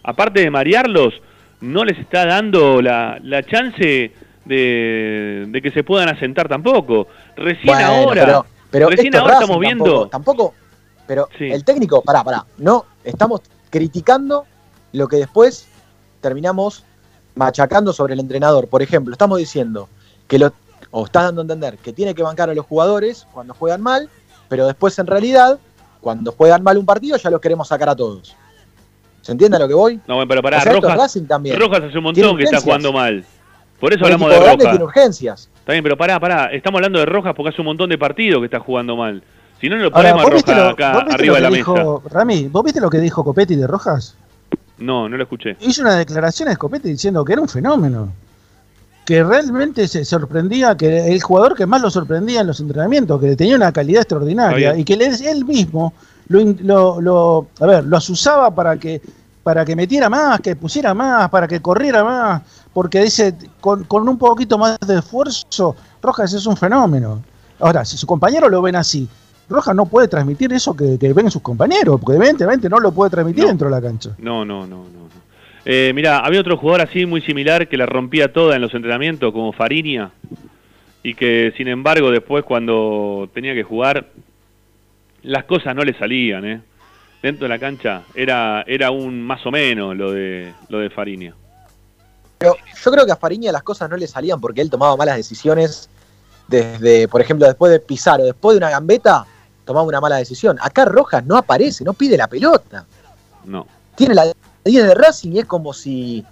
aparte 0.04 0.42
de 0.42 0.50
marearlos, 0.50 1.14
no 1.62 1.86
les 1.86 1.98
está 2.00 2.26
dando 2.26 2.82
la, 2.82 3.18
la 3.24 3.44
chance 3.44 4.12
de, 4.44 5.46
de 5.48 5.62
que 5.62 5.72
se 5.72 5.84
puedan 5.84 6.10
asentar 6.10 6.50
tampoco. 6.50 7.08
Recién 7.38 7.68
Bueno, 7.74 7.86
ahora, 7.88 8.26
pero, 8.26 8.46
pero 8.72 8.90
recién 8.90 9.16
ahora 9.16 9.34
Racing 9.34 9.44
estamos 9.44 9.60
viendo... 9.62 10.08
Tampoco, 10.08 10.10
tampoco- 10.10 10.54
pero 11.08 11.28
Sí. 11.38 11.46
el 11.52 11.64
técnico, 11.66 12.02
pará, 12.02 12.24
pará. 12.24 12.46
No, 12.58 12.86
estamos 13.04 13.42
criticando 13.70 14.46
lo 14.94 15.08
que 15.08 15.18
después 15.18 15.68
terminamos 16.22 16.84
machacando 17.36 17.94
sobre 17.94 18.14
el 18.14 18.20
entrenador. 18.20 18.68
Por 18.68 18.82
ejemplo, 18.82 19.14
estamos 19.14 19.38
diciendo 19.38 19.90
que 20.28 20.40
lo, 20.40 20.54
o 20.92 21.06
estás 21.06 21.24
dando 21.24 21.42
a 21.42 21.44
entender 21.44 21.78
que 21.78 21.94
tiene 21.94 22.14
que 22.16 22.24
bancar 22.24 22.50
a 22.50 22.54
los 22.54 22.66
jugadores 22.66 23.28
cuando 23.34 23.54
juegan 23.54 23.82
mal, 23.82 24.10
pero 24.50 24.66
después 24.68 24.98
en 25.00 25.08
realidad, 25.08 25.60
cuando 26.02 26.32
juegan 26.32 26.64
mal 26.64 26.78
un 26.78 26.86
partido, 26.86 27.18
ya 27.18 27.30
los 27.30 27.42
queremos 27.42 27.68
sacar 27.68 27.90
a 27.90 27.96
todos. 27.96 28.36
¿Se 29.22 29.32
entiende 29.34 29.58
a 29.58 29.60
lo 29.60 29.68
que 29.68 29.74
voy? 29.74 30.00
No, 30.08 30.26
pero 30.28 30.42
pará, 30.42 30.58
O 30.58 30.62
sea, 30.62 30.72
esto 30.72 30.78
es 30.88 30.94
Rojas, 30.94 30.98
Racing 30.98 31.26
también. 31.26 31.60
Rojas 31.60 31.84
hace 31.84 31.98
un 31.98 32.04
montón 32.04 32.38
que 32.38 32.44
está 32.44 32.60
jugando 32.60 32.92
mal. 32.92 33.24
Por 33.82 33.94
eso 33.94 34.06
hablamos 34.06 34.30
de 34.30 34.40
Rojas. 34.40 34.58
tiene 34.60 34.84
urgencias. 34.84 35.50
Está 35.60 35.74
bien, 35.74 35.84
pero 35.84 35.98
pará, 35.98 36.20
pará. 36.20 36.46
Estamos 36.54 36.78
hablando 36.78 37.00
de 37.00 37.06
Rojas 37.06 37.34
porque 37.36 37.50
hace 37.50 37.62
un 37.62 37.66
montón 37.66 37.90
de 37.90 37.98
partidos 37.98 38.40
que 38.40 38.46
está 38.46 38.60
jugando 38.60 38.96
mal. 38.96 39.22
Si 39.60 39.68
no, 39.68 39.76
no 39.76 39.84
lo 39.84 39.96
Ahora, 39.96 40.12
ponemos 40.14 40.22
a 40.22 40.24
¿vos 40.26 40.34
viste, 40.36 40.52
Rojas 40.54 40.66
lo, 40.66 40.72
acá 40.72 40.92
arriba 41.14 41.28
lo 41.28 41.36
de 41.36 41.42
la 41.42 41.50
mesa. 41.50 42.10
Rami, 42.10 42.48
¿vos 42.48 42.64
viste 42.64 42.80
lo 42.80 42.90
que 42.90 43.00
dijo 43.00 43.24
Copetti 43.24 43.56
de 43.58 43.68
Rojas? 43.68 44.16
No, 44.78 45.10
no 45.10 45.18
lo 45.18 45.24
escuché. 45.24 45.58
Hizo 45.60 45.82
una 45.82 45.96
declaración 45.98 46.48
a 46.50 46.56
Copetti 46.56 46.88
diciendo 46.90 47.26
que 47.26 47.34
era 47.34 47.42
un 47.42 47.50
fenómeno. 47.50 48.12
Que 49.06 49.24
realmente 49.24 49.88
se 49.88 50.06
sorprendía, 50.06 50.78
que 50.78 51.12
el 51.12 51.22
jugador 51.22 51.56
que 51.56 51.66
más 51.66 51.82
lo 51.82 51.90
sorprendía 51.90 52.42
en 52.42 52.48
los 52.48 52.60
entrenamientos, 52.60 53.20
que 53.20 53.36
tenía 53.36 53.56
una 53.56 53.72
calidad 53.72 54.02
extraordinaria 54.04 54.78
y 54.78 54.84
que 54.84 54.94
él, 54.94 55.44
mismo 55.46 55.94
lo, 56.28 56.40
lo, 56.62 57.02
lo- 57.02 57.48
a 57.60 57.66
ver, 57.66 57.84
los 57.86 58.10
usaba 58.10 58.54
para 58.54 58.78
que, 58.78 59.02
para 59.44 59.66
que 59.66 59.76
metiera 59.76 60.10
más, 60.10 60.40
que 60.40 60.56
pusiera 60.56 60.94
más, 60.94 61.30
para 61.30 61.48
que 61.48 61.60
corriera 61.62 62.04
más, 62.04 62.42
porque 62.74 63.02
dice, 63.02 63.34
con, 63.60 63.84
con 63.86 64.08
un 64.08 64.18
poquito 64.18 64.58
más 64.58 64.78
de 64.80 65.00
esfuerzo, 65.00 65.76
Rojas 66.02 66.34
es 66.34 66.46
un 66.46 66.56
fenómeno. 66.56 67.22
Ahora, 67.60 67.84
si 67.86 67.98
su 67.98 68.06
compañero 68.08 68.50
lo 68.50 68.62
ven 68.62 68.76
así, 68.76 69.08
Rojas 69.50 69.76
no 69.76 69.86
puede 69.86 70.08
transmitir 70.08 70.54
eso 70.54 70.76
que, 70.76 70.98
que 71.00 71.12
ven 71.14 71.30
sus 71.32 71.42
compañeros, 71.42 72.00
porque 72.02 72.18
evidentemente 72.18 72.70
no 72.70 72.80
lo 72.80 72.92
puede 72.92 73.12
transmitir 73.12 73.44
No. 73.44 73.50
dentro 73.50 73.68
de 73.70 73.76
la 73.76 73.82
cancha. 73.82 74.12
No, 74.18 74.46
no, 74.46 74.66
no, 74.68 74.78
no. 74.84 75.02
Eh, 75.66 75.92
mira, 75.94 76.20
había 76.20 76.42
otro 76.42 76.58
jugador 76.58 76.82
así 76.88 77.06
muy 77.06 77.22
similar 77.22 77.68
que 77.68 77.78
la 77.78 77.86
rompía 77.86 78.34
toda 78.34 78.56
en 78.56 78.62
los 78.64 78.74
entrenamientos, 78.74 79.32
como 79.32 79.52
Fariña, 79.54 80.12
y 81.04 81.14
que 81.14 81.54
sin 81.58 81.68
embargo 81.68 82.10
después 82.12 82.44
cuando 82.44 83.30
tenía 83.34 83.54
que 83.54 83.64
jugar, 83.64 84.08
las 85.24 85.44
cosas 85.44 85.76
no 85.76 85.84
le 85.84 85.94
salían, 85.98 86.46
¿eh? 86.46 86.62
Dentro 87.22 87.46
de 87.46 87.50
la 87.50 87.60
cancha 87.60 88.04
era, 88.16 88.64
era 88.68 88.92
un 88.92 89.22
más 89.22 89.46
o 89.46 89.52
menos 89.52 89.96
lo 89.96 90.12
de, 90.12 90.54
lo 90.70 90.80
de 90.80 90.90
Fariña. 90.90 91.36
Pero 92.40 92.56
yo 92.84 92.92
creo 92.92 93.06
que 93.06 93.12
a 93.12 93.16
Fariña 93.16 93.52
las 93.52 93.62
cosas 93.62 93.90
no 93.90 93.98
le 93.98 94.08
salían 94.08 94.42
porque 94.42 94.62
él 94.62 94.70
tomaba 94.70 94.98
malas 94.98 95.18
decisiones 95.18 95.90
desde, 96.48 97.08
por 97.08 97.22
ejemplo, 97.22 97.46
después 97.46 97.72
de 97.72 97.80
Pizarro, 97.80 98.24
después 98.24 98.56
de 98.56 98.58
una 98.58 98.72
gambeta, 98.72 99.26
tomaba 99.66 99.86
una 99.86 100.02
mala 100.02 100.18
decisión. 100.18 100.58
Acá 100.62 100.86
Rojas 100.86 101.26
no 101.26 101.38
aparece, 101.38 101.84
no 101.84 101.94
pide 101.94 102.18
la 102.18 102.28
pelota. 102.28 102.86
No. 103.46 103.68
Tiene 103.96 104.16
la 104.16 104.26
10 104.66 104.88
de 104.88 104.96
Racing 104.96 105.32
y 105.34 105.40
es 105.40 105.46
como 105.46 105.74
si 105.74 106.26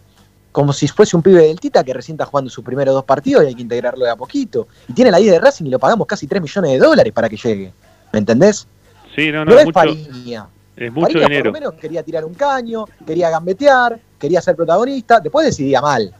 como 0.51 0.73
si 0.73 0.87
fuese 0.87 1.15
un 1.15 1.21
pibe 1.21 1.43
del 1.43 1.59
Tita 1.59 1.83
que 1.83 1.93
recién 1.93 2.15
está 2.15 2.25
jugando 2.25 2.49
sus 2.49 2.65
primeros 2.65 2.93
dos 2.93 3.05
partidos 3.05 3.43
y 3.43 3.47
hay 3.47 3.55
que 3.55 3.61
integrarlo 3.61 4.03
de 4.03 4.11
a 4.11 4.15
poquito. 4.15 4.67
Y 4.87 4.93
tiene 4.93 5.11
la 5.11 5.19
10 5.19 5.33
de 5.33 5.39
Racing 5.39 5.65
y 5.65 5.69
lo 5.69 5.79
pagamos 5.79 6.07
casi 6.07 6.25
3 6.25 6.41
millones 6.41 6.71
de 6.71 6.79
dólares 6.79 7.13
para 7.13 7.29
que 7.29 7.37
llegue. 7.37 7.71
¿Me 8.11 8.19
entendés? 8.19 8.67
Sí, 9.15 9.31
no, 9.31 9.45
No, 9.45 9.51
no, 9.51 9.53
es 9.53 9.59
es 9.59 9.65
mucho, 9.67 9.79
Fariña. 9.79 10.47
Es 10.85 10.91
mucho 10.93 11.07
Fariña 11.07 11.27
dinero. 11.27 11.51
por 11.51 11.61
lo 11.61 11.67
menos 11.69 11.81
quería 11.81 12.03
tirar 12.03 12.25
un 12.25 12.33
caño, 12.33 12.85
quería 13.05 13.29
gambetear, 13.29 13.99
quería 14.17 14.41
ser 14.41 14.55
protagonista, 14.55 15.19
después 15.19 15.45
decidía 15.45 15.81
mal. 15.81 16.13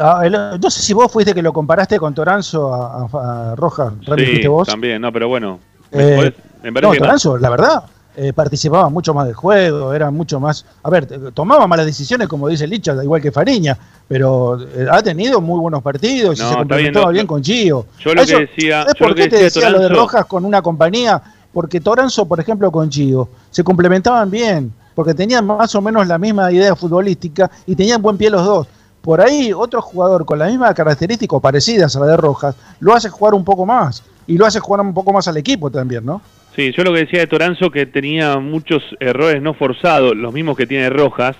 Ah, 0.00 0.20
el- 0.24 0.60
no 0.60 0.70
sé 0.70 0.80
si 0.80 0.92
vos 0.92 1.10
fuiste 1.10 1.34
que 1.34 1.42
lo 1.42 1.52
comparaste 1.52 1.98
con 1.98 2.14
Toranzo 2.14 2.72
a, 2.72 3.02
a- 3.12 3.52
a 3.52 3.56
Rojas, 3.56 3.92
Sí, 4.00 4.06
fuiste 4.06 4.48
vos. 4.48 4.68
también, 4.68 5.02
no, 5.02 5.12
pero 5.12 5.26
bueno. 5.28 5.58
Eh, 5.90 6.32
me 6.62 6.70
No. 6.70 6.92
Toranzo, 6.94 7.36
la 7.38 7.50
verdad, 7.50 7.82
eh, 8.16 8.32
participaba 8.32 8.88
mucho 8.90 9.12
más 9.12 9.26
del 9.26 9.34
juego, 9.34 9.92
era 9.92 10.10
mucho 10.12 10.38
más. 10.38 10.64
A 10.84 10.90
ver, 10.90 11.06
tomaba 11.32 11.66
malas 11.66 11.86
decisiones, 11.86 12.28
como 12.28 12.46
dice 12.48 12.66
Licha, 12.68 12.94
igual 13.02 13.20
que 13.20 13.32
Fariña, 13.32 13.76
pero 14.06 14.60
eh, 14.62 14.86
ha 14.88 15.02
tenido 15.02 15.40
muy 15.40 15.58
buenos 15.58 15.82
partidos 15.82 16.38
y 16.38 16.42
No, 16.42 16.48
se 16.50 16.54
complementaba 16.56 17.10
bien, 17.10 17.26
con 17.26 17.42
Gio. 17.42 17.86
Yo 17.98 18.14
lo 18.14 18.22
Eso- 18.22 18.36
que 18.36 18.46
decía, 18.46 18.82
¿Sabes 18.82 18.94
yo 18.94 18.98
por 18.98 19.08
lo 19.10 19.14
que 19.16 19.22
qué 19.24 19.28
te 19.30 19.36
decía 19.44 19.62
decía 19.62 19.70
lo 19.70 19.80
de 19.80 19.88
Rojas 19.88 20.26
con 20.26 20.44
una 20.44 20.62
compañía? 20.62 21.20
Porque 21.58 21.80
Toranzo, 21.80 22.28
por 22.28 22.38
ejemplo, 22.38 22.70
con 22.70 22.88
Gio, 22.88 23.28
se 23.50 23.64
complementaban 23.64 24.30
bien, 24.30 24.72
porque 24.94 25.12
tenían 25.12 25.44
más 25.44 25.74
o 25.74 25.82
menos 25.82 26.06
la 26.06 26.16
misma 26.16 26.52
idea 26.52 26.76
futbolística 26.76 27.50
y 27.66 27.74
tenían 27.74 28.00
buen 28.00 28.16
pie 28.16 28.30
los 28.30 28.44
dos. 28.44 28.68
Por 29.00 29.20
ahí, 29.20 29.52
otro 29.52 29.82
jugador 29.82 30.24
con 30.24 30.38
las 30.38 30.52
mismas 30.52 30.72
características 30.72 31.40
parecidas 31.40 31.96
a 31.96 31.98
la 31.98 32.06
de 32.06 32.16
Rojas, 32.16 32.54
lo 32.78 32.94
hace 32.94 33.08
jugar 33.08 33.34
un 33.34 33.44
poco 33.44 33.66
más. 33.66 34.04
Y 34.28 34.38
lo 34.38 34.46
hace 34.46 34.60
jugar 34.60 34.82
un 34.82 34.94
poco 34.94 35.12
más 35.12 35.26
al 35.26 35.36
equipo 35.36 35.68
también, 35.68 36.06
¿no? 36.06 36.22
Sí, 36.54 36.70
yo 36.70 36.84
lo 36.84 36.92
que 36.92 37.00
decía 37.00 37.18
de 37.18 37.26
Toranzo 37.26 37.72
que 37.72 37.86
tenía 37.86 38.38
muchos 38.38 38.84
errores 39.00 39.42
no 39.42 39.52
forzados, 39.52 40.16
los 40.16 40.32
mismos 40.32 40.56
que 40.56 40.68
tiene 40.68 40.88
Rojas, 40.90 41.34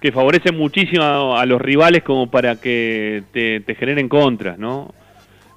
que 0.00 0.10
favorecen 0.10 0.58
muchísimo 0.58 1.04
a, 1.04 1.40
a 1.40 1.46
los 1.46 1.62
rivales 1.62 2.02
como 2.02 2.28
para 2.28 2.56
que 2.56 3.22
te, 3.32 3.60
te 3.60 3.76
generen 3.76 4.08
contras, 4.08 4.58
¿no? 4.58 4.92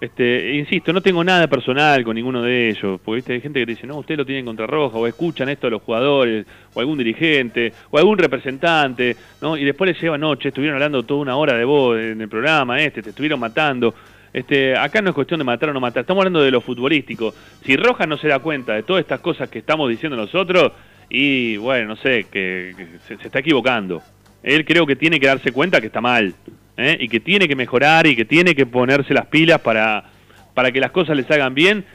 Este, 0.01 0.55
insisto, 0.55 0.91
no 0.91 1.01
tengo 1.01 1.23
nada 1.23 1.47
personal 1.47 2.03
con 2.03 2.15
ninguno 2.15 2.41
de 2.41 2.69
ellos, 2.69 2.99
porque 3.03 3.17
¿viste? 3.17 3.33
hay 3.33 3.41
gente 3.41 3.59
que 3.61 3.65
dice, 3.65 3.87
no, 3.87 3.97
usted 3.97 4.17
lo 4.17 4.25
tienen 4.25 4.45
contra 4.45 4.67
Rojas, 4.67 4.99
o 4.99 5.07
escuchan 5.07 5.47
esto 5.49 5.67
a 5.67 5.69
los 5.69 5.81
jugadores, 5.81 6.45
o 6.73 6.79
algún 6.79 6.97
dirigente, 6.97 7.71
o 7.89 7.97
algún 7.97 8.17
representante, 8.17 9.15
¿no? 9.41 9.55
Y 9.55 9.63
después 9.63 9.89
les 9.91 10.01
lleva 10.01 10.17
noche, 10.17 10.49
estuvieron 10.49 10.75
hablando 10.75 11.03
toda 11.03 11.21
una 11.21 11.37
hora 11.37 11.53
de 11.53 11.63
vos 11.63 11.97
en 11.97 12.19
el 12.19 12.27
programa 12.27 12.79
este, 12.79 13.01
te 13.01 13.09
estuvieron 13.11 13.39
matando. 13.39 13.93
Este, 14.33 14.77
acá 14.77 15.01
no 15.01 15.09
es 15.09 15.15
cuestión 15.15 15.37
de 15.37 15.45
matar 15.45 15.69
o 15.69 15.73
no 15.73 15.79
matar, 15.79 16.01
estamos 16.01 16.21
hablando 16.21 16.41
de 16.41 16.51
lo 16.51 16.59
futbolístico. 16.59 17.33
Si 17.63 17.77
Rojas 17.77 18.07
no 18.07 18.17
se 18.17 18.27
da 18.27 18.39
cuenta 18.39 18.73
de 18.73 18.83
todas 18.83 19.01
estas 19.01 19.21
cosas 19.21 19.49
que 19.49 19.59
estamos 19.59 19.89
diciendo 19.89 20.17
nosotros, 20.17 20.73
y 21.09 21.55
bueno, 21.57 21.89
no 21.89 21.95
sé, 21.95 22.25
que, 22.29 22.75
se 23.07 23.13
está 23.13 23.39
equivocando. 23.39 24.01
Él 24.43 24.65
creo 24.65 24.85
que 24.85 24.95
tiene 24.95 25.19
que 25.19 25.27
darse 25.27 25.51
cuenta 25.51 25.79
que 25.79 25.87
está 25.87 26.01
mal, 26.01 26.33
¿eh? 26.77 26.97
y 26.99 27.07
que 27.07 27.19
tiene 27.19 27.47
que 27.47 27.55
mejorar 27.55 28.07
y 28.07 28.15
que 28.15 28.25
tiene 28.25 28.55
que 28.55 28.65
ponerse 28.65 29.13
las 29.13 29.27
pilas 29.27 29.61
para, 29.61 30.05
para 30.53 30.71
que 30.71 30.79
las 30.79 30.91
cosas 30.91 31.15
les 31.15 31.29
hagan 31.31 31.53
bien, 31.53 31.85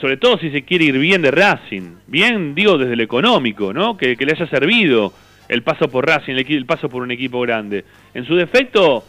sobre 0.00 0.16
todo 0.16 0.38
si 0.38 0.50
se 0.50 0.62
quiere 0.62 0.86
ir 0.86 0.98
bien 0.98 1.22
de 1.22 1.30
Racing. 1.30 1.96
Bien, 2.06 2.54
digo, 2.54 2.78
desde 2.78 2.96
lo 2.96 3.02
económico, 3.02 3.72
¿no? 3.72 3.96
Que, 3.96 4.16
que 4.16 4.24
le 4.24 4.32
haya 4.32 4.46
servido 4.46 5.12
el 5.48 5.62
paso 5.62 5.90
por 5.90 6.06
Racing, 6.06 6.34
el, 6.34 6.46
el 6.48 6.66
paso 6.66 6.88
por 6.88 7.02
un 7.02 7.10
equipo 7.10 7.40
grande. 7.40 7.84
En 8.14 8.24
su 8.24 8.36
defecto, 8.36 9.04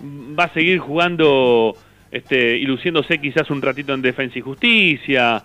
mm, 0.00 0.38
va 0.38 0.44
a 0.44 0.54
seguir 0.54 0.78
jugando 0.78 1.76
este, 2.10 2.56
y 2.56 2.64
luciéndose 2.64 3.18
quizás 3.18 3.50
un 3.50 3.60
ratito 3.60 3.92
en 3.92 4.02
Defensa 4.02 4.38
y 4.38 4.42
Justicia, 4.42 5.42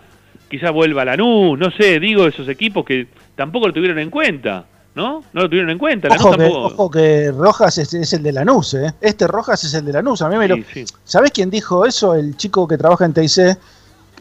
quizás 0.48 0.72
vuelva 0.72 1.02
a 1.02 1.06
Lanús, 1.06 1.58
no 1.58 1.70
sé, 1.70 1.98
digo 1.98 2.26
esos 2.26 2.48
equipos 2.48 2.84
que 2.84 3.08
tampoco 3.34 3.68
lo 3.68 3.72
tuvieron 3.72 3.98
en 3.98 4.10
cuenta, 4.10 4.66
¿no? 4.94 5.22
No 5.32 5.42
lo 5.42 5.48
tuvieron 5.48 5.70
en 5.70 5.78
cuenta, 5.78 6.08
Lanús 6.08 6.24
Ojo 6.26 6.36
que, 6.36 6.44
ojo 6.46 6.90
que 6.90 7.30
Rojas 7.32 7.78
es, 7.78 7.94
es 7.94 8.12
el 8.12 8.22
de 8.22 8.32
Lanús, 8.32 8.74
¿eh? 8.74 8.92
Este 9.00 9.26
Rojas 9.26 9.62
es 9.64 9.74
el 9.74 9.84
de 9.84 9.92
Lanús. 9.92 10.22
A 10.22 10.28
mí 10.28 10.36
me 10.36 10.48
lo, 10.48 10.56
Sí. 10.72 10.84
¿Sabés 11.04 11.30
quién 11.30 11.48
dijo 11.50 11.86
eso? 11.86 12.14
El 12.14 12.36
chico 12.36 12.66
que 12.66 12.76
trabaja 12.76 13.04
en 13.04 13.12
TIC, 13.12 13.56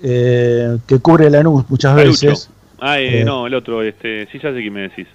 eh, 0.03 0.77
que 0.87 0.99
cubre 0.99 1.29
Lanús 1.29 1.65
muchas 1.69 1.95
veces. 1.95 2.49
Ah, 2.79 2.99
eh, 2.99 3.21
Eh. 3.21 3.25
no, 3.25 3.47
el 3.47 3.53
otro, 3.55 3.81
este, 3.83 4.25
sí, 4.31 4.39
ya 4.41 4.51
sé 4.53 4.59
quién 4.59 4.73
me 4.73 4.81
decís. 4.81 5.07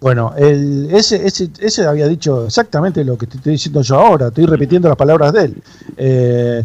Bueno, 0.00 0.32
el, 0.38 0.88
ese, 0.92 1.26
ese, 1.26 1.50
ese 1.58 1.84
había 1.84 2.06
dicho 2.06 2.46
exactamente 2.46 3.04
lo 3.04 3.18
que 3.18 3.26
te 3.26 3.36
estoy 3.38 3.52
diciendo 3.54 3.82
yo 3.82 3.96
ahora, 3.96 4.28
estoy 4.28 4.46
repitiendo 4.46 4.86
las 4.88 4.96
palabras 4.96 5.32
de 5.32 5.44
él. 5.44 6.64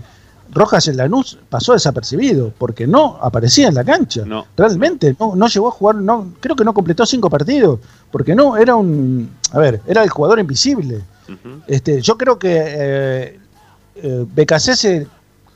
Rojas 0.54 0.88
en 0.88 0.98
Lanús 0.98 1.38
pasó 1.50 1.74
desapercibido 1.74 2.52
porque 2.58 2.88
no 2.88 3.18
aparecía 3.22 3.68
en 3.68 3.76
la 3.76 3.84
cancha. 3.84 4.24
No. 4.26 4.46
Realmente 4.56 5.16
no, 5.20 5.36
no 5.36 5.48
llegó 5.48 5.68
a 5.68 5.72
jugar, 5.72 5.96
no, 5.96 6.34
creo 6.40 6.56
que 6.56 6.64
no 6.64 6.74
completó 6.74 7.06
cinco 7.06 7.30
partidos 7.30 7.80
porque 8.12 8.36
no 8.36 8.58
era 8.58 8.76
un, 8.76 9.30
a 9.52 9.60
ver, 9.60 9.82
era 9.88 10.04
el 10.04 10.10
jugador 10.10 10.40
invisible. 10.40 11.02
Este, 11.68 12.02
yo 12.02 12.18
creo 12.18 12.38
que 12.38 12.50
eh, 12.54 13.40
eh, 13.96 14.26
BKC 14.28 15.08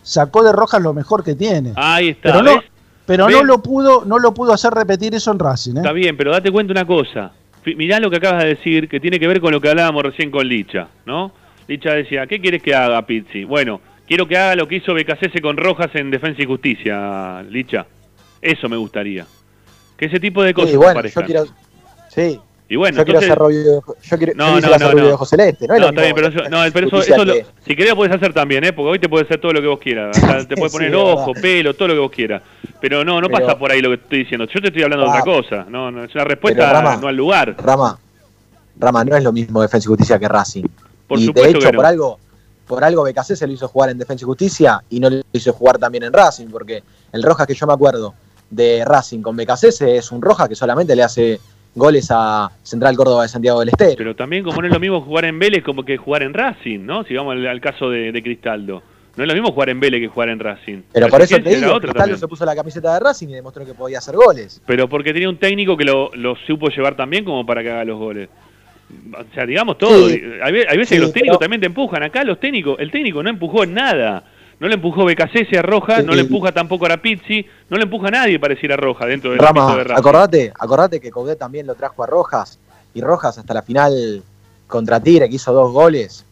sacó 0.01 0.43
de 0.43 0.51
Rojas 0.51 0.81
lo 0.81 0.93
mejor 0.93 1.23
que 1.23 1.35
tiene, 1.35 1.73
Ahí 1.75 2.09
está. 2.09 2.31
pero 2.31 2.41
no, 2.41 2.55
¿ves? 2.55 2.63
pero 3.05 3.25
¿Ves? 3.27 3.35
no 3.35 3.43
lo 3.43 3.61
pudo, 3.61 4.05
no 4.05 4.17
lo 4.17 4.33
pudo 4.33 4.53
hacer 4.53 4.73
repetir 4.73 5.13
eso 5.13 5.31
en 5.31 5.39
Racing. 5.39 5.75
¿eh? 5.75 5.79
Está 5.79 5.91
bien, 5.91 6.15
pero 6.17 6.31
date 6.31 6.51
cuenta 6.51 6.71
una 6.71 6.87
cosa. 6.87 7.31
Mirá 7.65 7.99
lo 7.99 8.09
que 8.09 8.15
acabas 8.15 8.43
de 8.43 8.49
decir, 8.49 8.87
que 8.87 8.99
tiene 9.01 9.19
que 9.19 9.27
ver 9.27 9.41
con 9.41 9.51
lo 9.51 9.59
que 9.59 9.69
hablábamos 9.69 10.03
recién 10.03 10.31
con 10.31 10.47
Licha, 10.47 10.87
¿no? 11.05 11.33
Licha 11.67 11.91
decía, 11.91 12.25
¿qué 12.25 12.39
quieres 12.39 12.63
que 12.63 12.73
haga 12.73 13.05
Pizzi? 13.05 13.43
Bueno, 13.43 13.81
quiero 14.07 14.27
que 14.27 14.37
haga 14.37 14.55
lo 14.55 14.67
que 14.67 14.75
hizo 14.77 14.93
BKC 14.93 15.41
con 15.41 15.57
Rojas 15.57 15.89
en 15.95 16.09
Defensa 16.11 16.41
y 16.41 16.45
Justicia, 16.45 17.43
Licha. 17.43 17.85
Eso 18.41 18.69
me 18.69 18.77
gustaría. 18.77 19.25
Que 19.97 20.05
ese 20.05 20.19
tipo 20.19 20.43
de 20.43 20.53
cosas 20.53 20.71
Sí, 20.71 20.77
bueno, 20.77 21.01
yo 21.03 21.21
quiero. 21.23 21.45
Sí, 22.09 22.39
Y 22.69 22.75
bueno, 22.75 22.97
yo 22.97 23.05
quiero 23.05 23.21
ser 23.21 23.37
rubio. 23.37 23.81
Yo 24.03 24.17
quiero, 24.17 24.33
No, 24.35 24.59
no, 24.59 24.67
no, 24.77 25.25
celeste. 25.25 25.67
No, 25.67 25.77
No, 25.79 25.87
está 25.89 26.01
bien, 26.01 26.13
pero, 26.15 26.27
eso, 26.27 26.49
no, 26.49 26.57
pero 26.73 26.87
eso, 26.87 26.95
justicia 26.97 27.15
eso 27.15 27.25
lo- 27.25 27.33
que- 27.33 27.45
si 27.65 27.75
querés 27.77 27.95
puedes 27.95 28.13
hacer 28.13 28.33
también, 28.33 28.63
¿eh? 28.65 28.73
Porque 28.73 28.89
hoy 28.91 28.99
te 28.99 29.07
puedes 29.07 29.25
hacer 29.27 29.39
todo 29.39 29.53
lo 29.53 29.61
que 29.61 29.67
vos 29.67 29.79
quieras. 29.79 30.11
Te 30.49 30.55
puedes 30.55 30.71
Sí, 30.73 30.77
poner 30.77 30.89
es 30.91 30.95
ojo, 30.97 31.27
verdad. 31.27 31.41
pelo, 31.41 31.73
todo 31.75 31.87
lo 31.87 31.93
que 31.93 31.99
vos 32.01 32.11
quieras. 32.11 32.41
Pero 32.81 33.05
no, 33.05 33.21
no 33.21 33.27
Pero- 33.29 33.45
pasa 33.45 33.57
por 33.57 33.71
ahí 33.71 33.81
lo 33.81 33.89
que 33.89 33.95
estoy 33.95 34.19
diciendo. 34.19 34.45
Yo 34.53 34.59
te 34.61 34.67
estoy 34.67 34.83
hablando 34.83 35.05
de 35.05 35.11
Ah. 35.11 35.21
otra 35.21 35.33
cosa. 35.33 35.65
No, 35.69 35.89
no, 35.91 36.03
es 36.03 36.13
una 36.13 36.25
respuesta 36.25 36.73
Rama, 36.73 36.97
no 36.97 37.07
al 37.07 37.15
lugar. 37.15 37.55
Rama, 37.57 37.97
Rama, 38.77 39.05
no 39.05 39.15
es 39.15 39.23
lo 39.23 39.31
mismo 39.31 39.61
Defensa 39.61 39.85
y 39.85 39.89
Justicia 39.89 40.19
que 40.19 40.27
Racing. 40.27 40.65
Por 41.07 41.19
y 41.19 41.25
supuesto 41.25 41.53
de 41.53 41.57
hecho, 41.59 41.71
por 41.71 41.85
algo, 41.85 42.19
por 42.67 42.83
algo 42.83 43.03
BKC 43.03 43.35
se 43.35 43.47
lo 43.47 43.53
hizo 43.53 43.67
jugar 43.67 43.89
en 43.89 43.97
Defensa 43.97 44.23
y 44.23 44.25
Justicia 44.25 44.83
y 44.89 44.99
no 44.99 45.09
lo 45.09 45.21
hizo 45.31 45.53
jugar 45.53 45.77
también 45.77 46.03
en 46.03 46.13
Racing, 46.13 46.47
porque 46.47 46.83
el 47.11 47.23
Rojas 47.23 47.47
que 47.47 47.53
yo 47.53 47.65
me 47.65 47.73
acuerdo 47.73 48.13
de 48.49 48.83
Racing 48.85 49.21
con 49.21 49.35
BKC 49.35 49.81
es 49.81 50.11
un 50.11 50.21
Rojas 50.21 50.47
que 50.47 50.55
solamente 50.55 50.95
le 50.95 51.03
hace 51.03 51.39
goles 51.75 52.07
a 52.09 52.51
Central 52.63 52.95
Córdoba 52.95 53.23
de 53.23 53.29
Santiago 53.29 53.59
del 53.59 53.69
Estero. 53.69 53.95
Pero 53.97 54.15
también 54.15 54.43
como 54.43 54.61
no 54.61 54.67
es 54.67 54.73
lo 54.73 54.79
mismo 54.79 55.01
jugar 55.01 55.25
en 55.25 55.39
Vélez 55.39 55.63
como 55.63 55.83
que 55.83 55.97
jugar 55.97 56.23
en 56.23 56.33
Racing, 56.33 56.85
¿no? 56.85 57.03
Si 57.03 57.13
vamos 57.13 57.33
al, 57.33 57.47
al 57.47 57.61
caso 57.61 57.89
de, 57.89 58.11
de 58.11 58.23
Cristaldo. 58.23 58.81
No 59.15 59.23
es 59.23 59.27
lo 59.27 59.33
mismo 59.33 59.51
jugar 59.51 59.69
en 59.69 59.79
Vélez 59.79 59.99
que 59.99 60.07
jugar 60.07 60.29
en 60.29 60.39
Racing. 60.39 60.83
Pero 60.93 61.07
por 61.07 61.21
eso 61.21 61.35
te 61.37 61.49
digo, 61.49 61.79
Cristaldo 61.79 61.93
también. 61.93 62.19
se 62.19 62.27
puso 62.27 62.45
la 62.45 62.55
camiseta 62.55 62.93
de 62.93 62.99
Racing 62.99 63.29
y 63.29 63.33
demostró 63.33 63.65
que 63.65 63.73
podía 63.73 63.97
hacer 63.97 64.15
goles. 64.15 64.61
Pero 64.65 64.87
porque 64.87 65.11
tenía 65.11 65.29
un 65.29 65.37
técnico 65.37 65.75
que 65.75 65.85
lo, 65.85 66.11
lo 66.13 66.35
supo 66.45 66.69
llevar 66.69 66.95
también 66.95 67.25
como 67.25 67.45
para 67.45 67.63
que 67.63 67.71
haga 67.71 67.85
los 67.85 67.97
goles. 67.97 68.29
O 69.13 69.33
sea, 69.33 69.45
digamos 69.45 69.77
todo. 69.77 70.09
Sí. 70.09 70.21
Hay, 70.43 70.51
ve- 70.51 70.65
hay 70.69 70.77
veces 70.77 70.89
Sí, 70.89 70.95
que 70.95 71.01
los 71.01 71.13
técnicos 71.13 71.37
pero- 71.37 71.45
también 71.45 71.59
te 71.61 71.67
empujan. 71.67 72.03
Acá 72.03 72.23
los 72.23 72.39
técnicos, 72.39 72.77
el 72.79 72.89
técnico 72.91 73.21
no 73.23 73.29
empujó 73.29 73.63
en 73.63 73.73
nada. 73.73 74.23
No 74.59 74.67
le 74.67 74.73
empujó 74.73 75.05
BKC 75.05 75.55
a 75.57 75.61
Roja, 75.61 75.97
Sí. 75.99 76.03
no 76.05 76.15
le 76.15 76.21
empuja 76.21 76.51
tampoco 76.51 76.85
a 76.87 76.89
Rapizzi, 76.89 77.45
no 77.69 77.77
le 77.77 77.83
empuja 77.83 78.07
a 78.07 78.11
nadie 78.11 78.39
para 78.39 78.55
decir 78.55 78.71
a 78.73 78.75
Roja 78.77 79.05
dentro 79.05 79.29
del 79.29 79.39
Rama, 79.39 79.75
de 79.75 79.83
Racing. 79.83 79.99
acordate, 79.99 80.53
acordate 80.57 80.99
que 80.99 81.11
Coudet 81.11 81.37
también 81.37 81.67
lo 81.67 81.75
trajo 81.75 82.03
a 82.03 82.07
Rojas 82.07 82.57
y 82.95 83.01
Rojas 83.01 83.37
hasta 83.37 83.53
la 83.53 83.61
final 83.61 84.23
contra 84.65 84.99
Tigre 84.99 85.29
que 85.29 85.35
hizo 85.35 85.53
dos 85.53 85.71
goles 85.71 86.25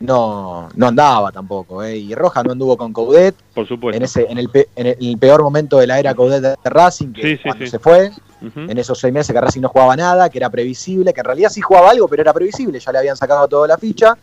no, 0.00 0.68
no 0.74 0.86
andaba 0.88 1.30
tampoco, 1.32 1.82
¿eh? 1.82 1.96
y 1.96 2.14
Rojas 2.14 2.44
no 2.44 2.52
anduvo 2.52 2.76
con 2.76 2.92
Coudet 2.92 3.34
Por 3.54 3.66
supuesto. 3.66 3.96
en 3.96 4.02
ese 4.02 4.26
en 4.28 4.36
el, 4.36 4.48
pe- 4.50 4.68
en 4.76 4.88
el 5.00 5.16
peor 5.18 5.42
momento 5.42 5.78
de 5.78 5.86
la 5.86 5.98
era 5.98 6.12
Coudet 6.14 6.42
de 6.42 6.56
Racing 6.64 7.12
que 7.12 7.22
Sí, 7.22 7.36
sí, 7.36 7.42
cuando 7.44 7.64
sí. 7.64 7.70
se 7.70 7.78
fue 7.78 8.10
En 8.56 8.76
esos 8.76 8.98
seis 8.98 9.12
meses 9.12 9.32
que 9.32 9.40
Racing 9.40 9.60
no 9.60 9.68
jugaba 9.68 9.94
nada, 9.94 10.28
que 10.28 10.38
era 10.38 10.50
previsible, 10.50 11.12
que 11.12 11.20
en 11.20 11.26
realidad 11.26 11.50
sí 11.50 11.60
jugaba 11.60 11.90
algo, 11.90 12.08
pero 12.08 12.22
era 12.22 12.32
previsible, 12.32 12.78
ya 12.80 12.92
le 12.92 12.98
habían 12.98 13.16
sacado 13.16 13.46
toda 13.46 13.68
la 13.68 13.78
ficha, 13.78 14.16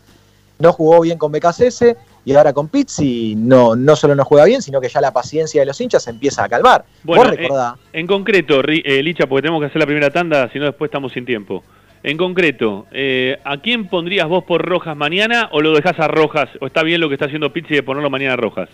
no 0.58 0.72
jugó 0.72 1.00
bien 1.00 1.18
con 1.18 1.32
BKCS 1.32 1.96
y 2.24 2.34
ahora 2.34 2.52
con 2.52 2.68
Pizzi 2.68 3.34
no, 3.34 3.74
no 3.74 3.96
solo 3.96 4.14
no 4.14 4.24
juega 4.24 4.44
bien, 4.44 4.62
sino 4.62 4.80
que 4.80 4.88
ya 4.88 5.00
la 5.00 5.12
paciencia 5.12 5.62
de 5.62 5.66
los 5.66 5.80
hinchas 5.80 6.02
se 6.02 6.10
empieza 6.10 6.44
a 6.44 6.48
calmar. 6.48 6.84
Bueno, 7.02 7.24
Vos 7.24 7.30
recordá, 7.30 7.76
En 7.92 8.06
concreto, 8.06 8.60
eh, 8.66 9.02
Licha, 9.02 9.26
porque 9.26 9.42
tenemos 9.42 9.60
que 9.60 9.66
hacer 9.66 9.80
la 9.80 9.86
primera 9.86 10.10
tanda, 10.10 10.50
si 10.52 10.58
no 10.58 10.66
después 10.66 10.88
estamos 10.88 11.12
sin 11.12 11.24
tiempo. 11.24 11.64
En 12.02 12.16
concreto, 12.16 12.86
eh, 12.92 13.38
¿a 13.44 13.58
quién 13.58 13.88
pondrías 13.88 14.26
vos 14.26 14.44
por 14.44 14.62
Rojas 14.62 14.96
mañana 14.96 15.48
o 15.52 15.60
lo 15.60 15.74
dejás 15.74 15.98
a 15.98 16.08
Rojas? 16.08 16.48
¿O 16.60 16.66
está 16.66 16.82
bien 16.82 17.00
lo 17.00 17.08
que 17.08 17.14
está 17.14 17.26
haciendo 17.26 17.52
Pizzi 17.52 17.74
de 17.74 17.82
ponerlo 17.82 18.08
mañana 18.08 18.34
a 18.34 18.36
Rojas? 18.36 18.68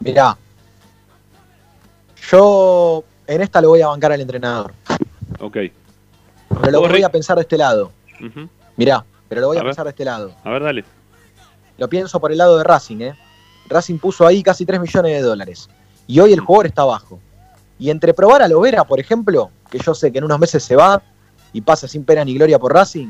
Mirá, 0.00 0.36
yo 2.30 3.04
en 3.26 3.40
esta 3.40 3.60
lo 3.60 3.68
voy 3.68 3.80
a 3.82 3.88
bancar 3.88 4.12
al 4.12 4.20
entrenador, 4.20 4.72
Ok. 5.40 5.56
pero 6.60 6.70
lo 6.70 6.80
voy 6.80 7.02
a 7.02 7.10
pensar 7.10 7.36
de 7.36 7.42
este 7.42 7.56
lado. 7.58 7.92
Ujú. 8.20 8.48
Mirá, 8.76 9.04
pero 9.28 9.40
lo 9.42 9.46
voy 9.48 9.56
A 9.56 9.60
a, 9.60 9.62
ver. 9.64 9.70
pensar 9.70 9.84
de 9.84 9.90
este 9.90 10.04
lado. 10.04 10.32
A 10.44 10.50
ver, 10.50 10.62
dale. 10.62 10.84
Lo 11.78 11.88
pienso 11.88 12.20
por 12.20 12.32
el 12.32 12.38
lado 12.38 12.58
de 12.58 12.64
Racing, 12.64 13.00
¿eh? 13.00 13.14
Racing 13.68 13.98
puso 13.98 14.26
ahí 14.26 14.42
casi 14.42 14.66
3 14.66 14.80
millones 14.80 15.12
de 15.12 15.20
dólares. 15.22 15.68
Y 16.06 16.20
hoy 16.20 16.32
el 16.32 16.40
jugador 16.40 16.66
está 16.66 16.82
abajo. 16.82 17.18
Y 17.78 17.90
entre 17.90 18.12
probar 18.14 18.42
a 18.42 18.48
Lovera, 18.48 18.84
por 18.84 19.00
ejemplo, 19.00 19.50
que 19.70 19.78
yo 19.78 19.94
sé 19.94 20.12
que 20.12 20.18
en 20.18 20.24
unos 20.24 20.38
meses 20.38 20.62
se 20.62 20.76
va 20.76 21.02
y 21.52 21.60
pasa 21.62 21.88
sin 21.88 22.04
pena 22.04 22.24
ni 22.24 22.34
gloria 22.34 22.58
por 22.58 22.72
Racing, 22.72 23.08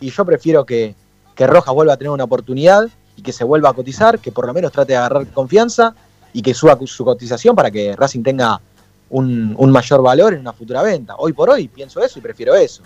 y 0.00 0.10
yo 0.10 0.24
prefiero 0.24 0.64
que, 0.66 0.94
que 1.34 1.46
Rojas 1.46 1.74
vuelva 1.74 1.94
a 1.94 1.96
tener 1.96 2.10
una 2.10 2.24
oportunidad 2.24 2.88
y 3.16 3.22
que 3.22 3.32
se 3.32 3.44
vuelva 3.44 3.70
a 3.70 3.72
cotizar, 3.72 4.18
que 4.18 4.32
por 4.32 4.46
lo 4.46 4.52
menos 4.54 4.72
trate 4.72 4.92
de 4.92 4.96
agarrar 4.98 5.26
confianza 5.28 5.94
y 6.32 6.42
que 6.42 6.54
suba 6.54 6.78
su 6.86 7.04
cotización 7.04 7.54
para 7.56 7.70
que 7.70 7.94
Racing 7.96 8.22
tenga 8.22 8.60
un, 9.12 9.54
un 9.56 9.70
mayor 9.70 10.02
valor 10.02 10.34
en 10.34 10.40
una 10.40 10.52
futura 10.52 10.82
venta. 10.82 11.14
Hoy 11.18 11.32
por 11.32 11.48
hoy 11.50 11.68
pienso 11.68 12.02
eso 12.02 12.18
y 12.18 12.22
prefiero 12.22 12.54
eso. 12.54 12.82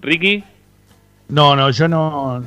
Ricky, 0.00 0.42
No, 1.28 1.54
no, 1.56 1.70
yo 1.70 1.88
no. 1.88 2.42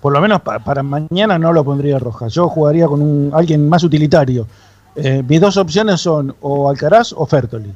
Por 0.00 0.12
lo 0.12 0.20
menos 0.20 0.40
pa- 0.42 0.58
para 0.58 0.82
mañana 0.82 1.38
no 1.38 1.52
lo 1.52 1.64
pondría 1.64 1.98
roja. 1.98 2.28
Yo 2.28 2.48
jugaría 2.48 2.86
con 2.86 3.00
un, 3.02 3.30
alguien 3.34 3.68
más 3.68 3.82
utilitario. 3.84 4.46
Eh, 4.96 5.22
mis 5.26 5.40
dos 5.40 5.56
opciones 5.56 6.00
son 6.00 6.34
o 6.40 6.68
Alcaraz 6.70 7.12
o 7.12 7.26
Fertoli. 7.26 7.72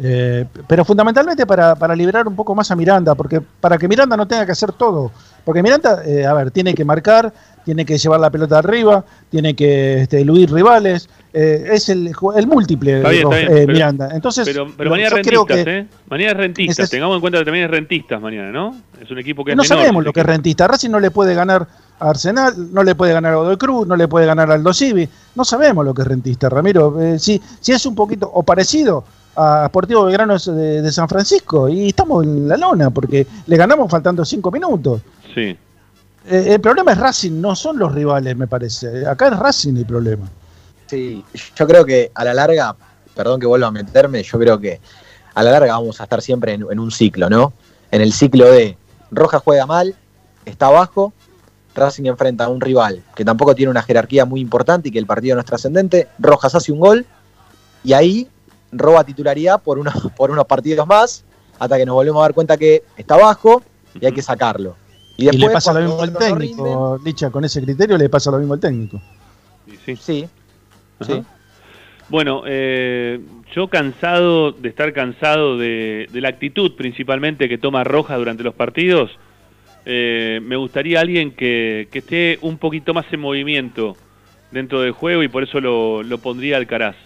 Eh, 0.00 0.44
pero 0.68 0.84
fundamentalmente 0.84 1.44
para, 1.44 1.74
para 1.74 1.94
liberar 1.96 2.28
un 2.28 2.36
poco 2.36 2.54
más 2.54 2.70
a 2.70 2.76
Miranda, 2.76 3.14
porque 3.16 3.40
para 3.40 3.76
que 3.78 3.88
Miranda 3.88 4.16
no 4.16 4.26
tenga 4.28 4.46
que 4.46 4.52
hacer 4.52 4.72
todo. 4.72 5.10
Porque 5.44 5.62
Miranda, 5.62 6.02
eh, 6.04 6.24
a 6.26 6.34
ver, 6.34 6.50
tiene 6.52 6.72
que 6.74 6.84
marcar, 6.84 7.32
tiene 7.64 7.84
que 7.84 7.98
llevar 7.98 8.20
la 8.20 8.30
pelota 8.30 8.58
arriba, 8.58 9.04
tiene 9.30 9.54
que 9.56 10.02
este, 10.02 10.20
eludir 10.20 10.52
rivales. 10.52 11.08
Eh, 11.32 11.68
es 11.72 11.88
el, 11.88 12.12
el 12.36 12.46
múltiple 12.46 12.98
Está 12.98 13.10
bien, 13.10 13.22
está 13.32 13.40
eh, 13.40 13.46
pero- 13.48 13.72
Miranda. 13.72 14.08
Entonces, 14.14 14.48
pero, 14.48 14.66
pero 14.76 14.90
mañana 14.90 15.10
rentistas, 15.10 15.66
¿eh? 15.66 15.86
Mañana 16.08 16.30
es 16.32 16.36
rentistas. 16.36 16.90
Tengamos 16.90 17.16
en 17.16 17.20
cuenta 17.20 17.38
que 17.40 17.44
también 17.44 17.64
es 17.66 17.70
rentistas 17.70 18.20
mañana, 18.20 18.50
¿no? 18.50 18.74
Es 19.00 19.10
un 19.10 19.18
equipo 19.18 19.44
que 19.44 19.52
es 19.52 19.56
no 19.56 19.62
menor, 19.62 19.78
sabemos 19.78 20.04
lo 20.04 20.12
que 20.12 20.20
es 20.20 20.26
rentista. 20.26 20.66
Racing 20.66 20.90
no 20.90 21.00
le 21.00 21.10
puede 21.10 21.34
ganar 21.34 21.66
a 22.00 22.10
Arsenal, 22.10 22.72
no 22.72 22.82
le 22.82 22.94
puede 22.94 23.12
ganar 23.12 23.32
a 23.34 23.36
Godoy 23.36 23.56
Cruz, 23.56 23.86
no 23.86 23.96
le 23.96 24.08
puede 24.08 24.26
ganar 24.26 24.50
a 24.50 24.54
Aldo 24.54 24.72
Civi. 24.72 25.08
No 25.34 25.44
sabemos 25.44 25.84
lo 25.84 25.92
que 25.94 26.02
es 26.02 26.08
rentista, 26.08 26.48
Ramiro. 26.48 27.00
Eh, 27.00 27.18
si, 27.18 27.40
si 27.60 27.72
es 27.72 27.84
un 27.86 27.94
poquito 27.94 28.30
o 28.32 28.42
parecido 28.42 29.04
a 29.36 29.66
Sportivo 29.68 30.04
Belgrano 30.04 30.36
de, 30.38 30.82
de 30.82 30.92
San 30.92 31.08
Francisco 31.08 31.68
y 31.68 31.88
estamos 31.88 32.24
en 32.24 32.48
la 32.48 32.56
lona 32.56 32.90
porque 32.90 33.24
le 33.46 33.56
ganamos 33.56 33.88
faltando 33.90 34.24
cinco 34.24 34.50
minutos. 34.50 35.00
Sí. 35.34 35.56
Eh, 36.30 36.44
el 36.54 36.60
problema 36.60 36.92
es 36.92 36.98
Racing, 36.98 37.40
no 37.40 37.54
son 37.54 37.78
los 37.78 37.94
rivales, 37.94 38.36
me 38.36 38.46
parece. 38.48 39.06
Acá 39.06 39.28
es 39.28 39.38
Racing 39.38 39.76
el 39.76 39.86
problema. 39.86 40.26
Sí, 40.88 41.24
yo 41.56 41.66
creo 41.66 41.84
que 41.84 42.10
a 42.14 42.24
la 42.24 42.34
larga, 42.34 42.74
perdón 43.14 43.40
que 43.40 43.46
vuelva 43.46 43.68
a 43.68 43.70
meterme, 43.70 44.22
yo 44.22 44.38
creo 44.38 44.58
que 44.58 44.80
a 45.34 45.42
la 45.42 45.52
larga 45.52 45.72
vamos 45.74 46.00
a 46.00 46.04
estar 46.04 46.20
siempre 46.22 46.54
en, 46.54 46.66
en 46.70 46.78
un 46.78 46.90
ciclo, 46.90 47.30
¿no? 47.30 47.52
En 47.90 48.00
el 48.00 48.12
ciclo 48.12 48.50
de 48.50 48.76
Rojas 49.10 49.42
juega 49.44 49.66
mal, 49.66 49.94
está 50.44 50.66
abajo, 50.66 51.12
Racing 51.74 52.06
enfrenta 52.06 52.44
a 52.44 52.48
un 52.48 52.60
rival 52.60 53.02
que 53.14 53.24
tampoco 53.24 53.54
tiene 53.54 53.70
una 53.70 53.82
jerarquía 53.82 54.24
muy 54.24 54.40
importante 54.40 54.88
y 54.88 54.92
que 54.92 54.98
el 54.98 55.06
partido 55.06 55.36
no 55.36 55.40
es 55.40 55.46
trascendente, 55.46 56.08
Rojas 56.18 56.54
hace 56.54 56.72
un 56.72 56.80
gol 56.80 57.06
y 57.84 57.92
ahí 57.92 58.28
roba 58.72 59.04
titularidad 59.04 59.62
por 59.62 59.78
unos, 59.78 59.94
por 60.16 60.30
unos 60.30 60.44
partidos 60.46 60.86
más 60.86 61.24
hasta 61.58 61.76
que 61.76 61.86
nos 61.86 61.94
volvemos 61.94 62.20
a 62.20 62.22
dar 62.22 62.34
cuenta 62.34 62.56
que 62.56 62.84
está 62.96 63.14
abajo 63.14 63.62
y 63.98 64.04
hay 64.04 64.12
que 64.12 64.22
sacarlo. 64.22 64.76
Y, 65.16 65.28
le 65.30 65.50
pasa 65.50 65.72
lo 65.72 65.80
mismo 65.80 66.00
al 66.00 66.12
no 66.12 66.18
técnico, 66.18 67.00
Licha, 67.04 67.30
con 67.30 67.44
ese 67.44 67.60
criterio 67.60 67.98
le 67.98 68.08
pasa 68.08 68.30
lo 68.30 68.38
mismo 68.38 68.54
al 68.54 68.60
técnico. 68.60 69.00
Sí, 69.84 69.96
sí, 69.96 70.28
Bueno, 72.08 72.42
eh, 72.46 73.20
yo 73.54 73.68
cansado 73.68 74.52
de 74.52 74.68
estar 74.70 74.92
cansado 74.92 75.58
de, 75.58 76.08
la 76.12 76.28
actitud 76.28 76.74
principalmente 76.74 77.48
que 77.48 77.58
toma 77.58 77.84
Roja 77.84 78.16
durante 78.16 78.42
los 78.42 78.54
partidos, 78.54 79.10
eh, 79.84 80.40
me 80.42 80.56
gustaría 80.56 81.00
alguien 81.00 81.32
que, 81.32 81.88
esté 81.92 82.38
un 82.40 82.58
poquito 82.58 82.94
más 82.94 83.06
en 83.12 83.20
movimiento 83.20 83.96
dentro 84.50 84.80
del 84.80 84.92
juego 84.92 85.22
y 85.22 85.28
por 85.28 85.42
eso 85.42 85.60
lo, 85.60 86.02
lo 86.02 86.18
pondría 86.18 86.56
Alcaraz. 86.56 86.96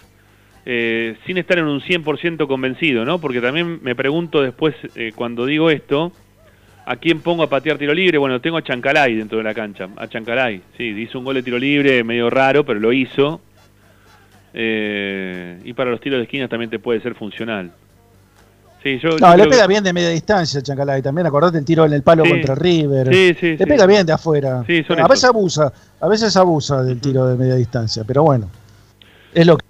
Eh, 0.64 1.16
sin 1.26 1.38
estar 1.38 1.59
en 1.59 1.64
un 1.64 1.80
100% 1.80 2.47
convencido, 2.47 3.05
¿no? 3.05 3.20
Porque 3.20 3.40
también 3.40 3.80
me 3.82 3.97
pregunto 3.97 4.43
después, 4.43 4.76
eh, 4.95 5.11
cuando 5.14 5.45
digo 5.45 5.70
esto, 5.70 6.12
¿a 6.86 6.97
quién 6.97 7.20
pongo 7.20 7.43
a 7.43 7.49
patear 7.49 7.78
tiro 7.78 7.93
libre? 7.93 8.18
Bueno, 8.18 8.40
tengo 8.40 8.59
a 8.59 8.62
Chancalay 8.62 9.16
dentro 9.16 9.38
de 9.38 9.45
la 9.45 9.55
cancha. 9.55 9.88
A 9.97 10.07
Chancalay, 10.07 10.62
sí, 10.76 10.84
hizo 10.84 11.18
un 11.18 11.24
gol 11.24 11.34
de 11.34 11.43
tiro 11.43 11.59
libre 11.59 12.05
medio 12.05 12.30
raro, 12.30 12.64
pero 12.64 12.78
lo 12.78 12.93
hizo. 12.93 13.40
Eh, 14.55 15.59
y 15.64 15.72
para 15.72 15.90
los 15.90 16.00
tiros 16.00 16.18
de 16.18 16.24
esquina 16.24 16.48
también 16.48 16.70
te 16.70 16.78
puede 16.78 17.00
ser 17.00 17.14
funcional. 17.14 17.70
Sí, 18.82 18.98
yo, 19.00 19.11
yo 19.11 19.16
No, 19.18 19.36
le 19.36 19.44
que- 19.44 19.50
pega 19.50 19.66
bien 19.68 19.84
de 19.84 19.92
media 19.92 20.09
distancia, 20.09 20.61
Chancalay. 20.61 21.00
También 21.03 21.26
acordate 21.26 21.57
el 21.59 21.64
tiro 21.64 21.84
en 21.84 21.92
el 21.92 22.03
palo 22.03 22.24
Sí. 22.24 22.30
contra 22.30 22.55
River. 22.57 23.09
Sí, 23.14 23.36
sí, 23.38 23.57
le 23.57 23.66
pega 23.66 23.86
bien 23.86 24.05
de 24.05 24.12
afuera. 24.12 24.64
Sí, 24.66 24.82
son 24.82 24.98
a 24.98 25.05
veces 25.05 25.18
esos. 25.24 25.30
abusa, 25.30 25.72
a 26.00 26.09
veces 26.09 26.36
abusa 26.36 26.82
del 26.82 27.00
tiro 27.00 27.26
de 27.28 27.36
media 27.36 27.55
distancia, 27.55 28.03
pero 28.07 28.24
bueno. 28.24 28.50
Es 29.32 29.46
lo 29.46 29.57
que 29.57 29.64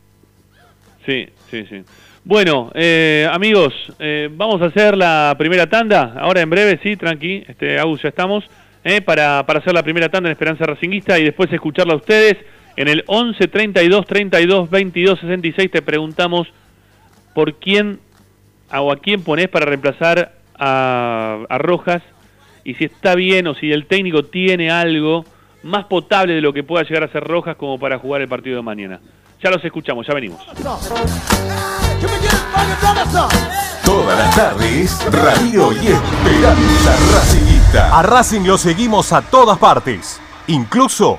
Sí, 1.04 1.28
sí, 1.50 1.66
sí. 1.68 1.82
Bueno, 2.24 2.70
eh, 2.74 3.28
amigos, 3.30 3.74
eh, 3.98 4.30
vamos 4.32 4.62
a 4.62 4.66
hacer 4.66 4.96
la 4.96 5.34
primera 5.36 5.66
tanda. 5.68 6.14
Ahora 6.18 6.40
en 6.40 6.48
breve, 6.50 6.78
sí, 6.82 6.96
tranqui. 6.96 7.44
Este, 7.48 7.78
Agus, 7.78 8.00
ya 8.02 8.08
estamos. 8.08 8.44
eh, 8.84 9.00
para, 9.00 9.44
para 9.46 9.60
hacer 9.60 9.72
la 9.74 9.82
primera 9.84 10.08
tanda 10.08 10.28
en 10.28 10.32
Esperanza 10.32 10.64
Racinguista 10.66 11.16
y 11.16 11.22
después 11.24 11.52
escucharla 11.52 11.92
a 11.92 11.96
ustedes. 11.96 12.36
En 12.76 12.88
el 12.88 13.04
11 13.06 13.48
32 13.48 14.06
32 14.06 14.70
22 14.70 15.20
66 15.20 15.70
te 15.70 15.82
preguntamos 15.82 16.48
por 17.34 17.54
quién 17.54 18.00
o 18.72 18.92
a 18.92 18.96
quién 18.96 19.22
ponés 19.22 19.48
para 19.48 19.66
reemplazar 19.66 20.32
a, 20.58 21.44
a 21.48 21.58
Rojas 21.58 22.02
y 22.64 22.74
si 22.74 22.84
está 22.84 23.14
bien 23.14 23.46
o 23.46 23.54
si 23.54 23.72
el 23.72 23.86
técnico 23.86 24.24
tiene 24.24 24.70
algo 24.70 25.24
más 25.62 25.84
potable 25.86 26.34
de 26.34 26.40
lo 26.40 26.52
que 26.52 26.62
pueda 26.62 26.84
llegar 26.84 27.04
a 27.04 27.08
ser 27.08 27.24
Rojas 27.24 27.56
como 27.56 27.78
para 27.78 27.98
jugar 27.98 28.22
el 28.22 28.28
partido 28.28 28.56
de 28.56 28.62
mañana. 28.62 29.00
Ya 29.42 29.50
los 29.50 29.64
escuchamos, 29.64 30.06
ya 30.06 30.14
venimos. 30.14 30.40
Todas 33.84 34.18
las 34.18 34.36
tardes, 34.36 35.06
Radio 35.10 35.72
y 35.72 35.88
Esperanza 35.88 36.96
Racingista. 37.12 37.98
A 37.98 38.02
Racing 38.02 38.42
lo 38.42 38.56
seguimos 38.56 39.12
a 39.12 39.22
todas 39.22 39.58
partes, 39.58 40.20
incluso 40.46 41.18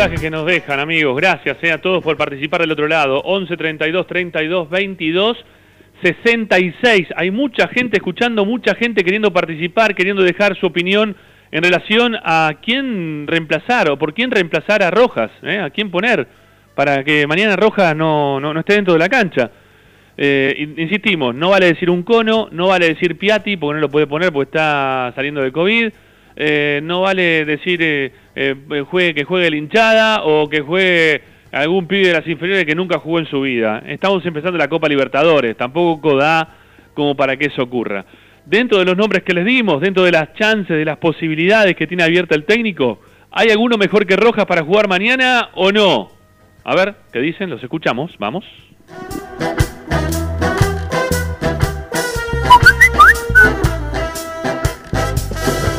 Mensajes 0.00 0.20
que 0.22 0.30
nos 0.30 0.46
dejan, 0.46 0.80
amigos. 0.80 1.14
Gracias 1.14 1.58
eh, 1.60 1.72
a 1.72 1.76
todos 1.78 2.02
por 2.02 2.16
participar 2.16 2.62
del 2.62 2.70
otro 2.70 2.88
lado. 2.88 3.20
11 3.20 3.54
32 3.54 4.06
32 4.06 4.70
22 4.70 5.36
66. 6.02 7.08
Hay 7.16 7.30
mucha 7.30 7.68
gente 7.68 7.98
escuchando, 7.98 8.46
mucha 8.46 8.74
gente 8.74 9.04
queriendo 9.04 9.30
participar, 9.30 9.94
queriendo 9.94 10.22
dejar 10.22 10.56
su 10.56 10.64
opinión 10.64 11.14
en 11.52 11.62
relación 11.62 12.16
a 12.24 12.50
quién 12.62 13.26
reemplazar 13.26 13.90
o 13.90 13.98
por 13.98 14.14
quién 14.14 14.30
reemplazar 14.30 14.82
a 14.82 14.90
Rojas, 14.90 15.30
eh, 15.42 15.58
a 15.58 15.68
quién 15.68 15.90
poner 15.90 16.26
para 16.74 17.04
que 17.04 17.26
mañana 17.26 17.54
Rojas 17.56 17.94
no, 17.94 18.40
no, 18.40 18.54
no 18.54 18.60
esté 18.60 18.76
dentro 18.76 18.94
de 18.94 19.00
la 19.00 19.08
cancha. 19.10 19.50
Eh, 20.16 20.54
in- 20.56 20.74
insistimos, 20.78 21.34
no 21.34 21.50
vale 21.50 21.66
decir 21.66 21.90
un 21.90 22.04
cono, 22.04 22.48
no 22.52 22.68
vale 22.68 22.88
decir 22.88 23.18
Piatti 23.18 23.58
porque 23.58 23.74
no 23.74 23.80
lo 23.80 23.90
puede 23.90 24.06
poner 24.06 24.32
porque 24.32 24.48
está 24.48 25.12
saliendo 25.14 25.42
de 25.42 25.52
COVID. 25.52 25.92
Eh, 26.42 26.80
no 26.82 27.02
vale 27.02 27.44
decir 27.44 27.82
eh, 27.82 28.12
eh, 28.34 29.12
que 29.14 29.24
juegue 29.24 29.50
la 29.50 29.56
hinchada 29.56 30.22
o 30.24 30.48
que 30.48 30.62
juegue 30.62 31.20
algún 31.52 31.86
pibe 31.86 32.08
de 32.08 32.14
las 32.14 32.26
inferiores 32.26 32.64
que 32.64 32.74
nunca 32.74 32.98
jugó 32.98 33.18
en 33.18 33.26
su 33.26 33.42
vida. 33.42 33.82
Estamos 33.86 34.24
empezando 34.24 34.56
la 34.56 34.68
Copa 34.68 34.88
Libertadores, 34.88 35.54
tampoco 35.54 36.16
da 36.16 36.48
como 36.94 37.14
para 37.14 37.36
que 37.36 37.48
eso 37.48 37.62
ocurra. 37.62 38.06
Dentro 38.46 38.78
de 38.78 38.86
los 38.86 38.96
nombres 38.96 39.22
que 39.22 39.34
les 39.34 39.44
dimos, 39.44 39.82
dentro 39.82 40.02
de 40.02 40.12
las 40.12 40.32
chances, 40.32 40.78
de 40.78 40.84
las 40.86 40.96
posibilidades 40.96 41.76
que 41.76 41.86
tiene 41.86 42.04
abierta 42.04 42.34
el 42.34 42.44
técnico, 42.44 43.02
¿hay 43.30 43.50
alguno 43.50 43.76
mejor 43.76 44.06
que 44.06 44.16
Rojas 44.16 44.46
para 44.46 44.62
jugar 44.64 44.88
mañana 44.88 45.50
o 45.56 45.70
no? 45.70 46.08
A 46.64 46.74
ver, 46.74 46.94
¿qué 47.12 47.18
dicen? 47.18 47.50
Los 47.50 47.62
escuchamos, 47.62 48.16
vamos. 48.18 48.46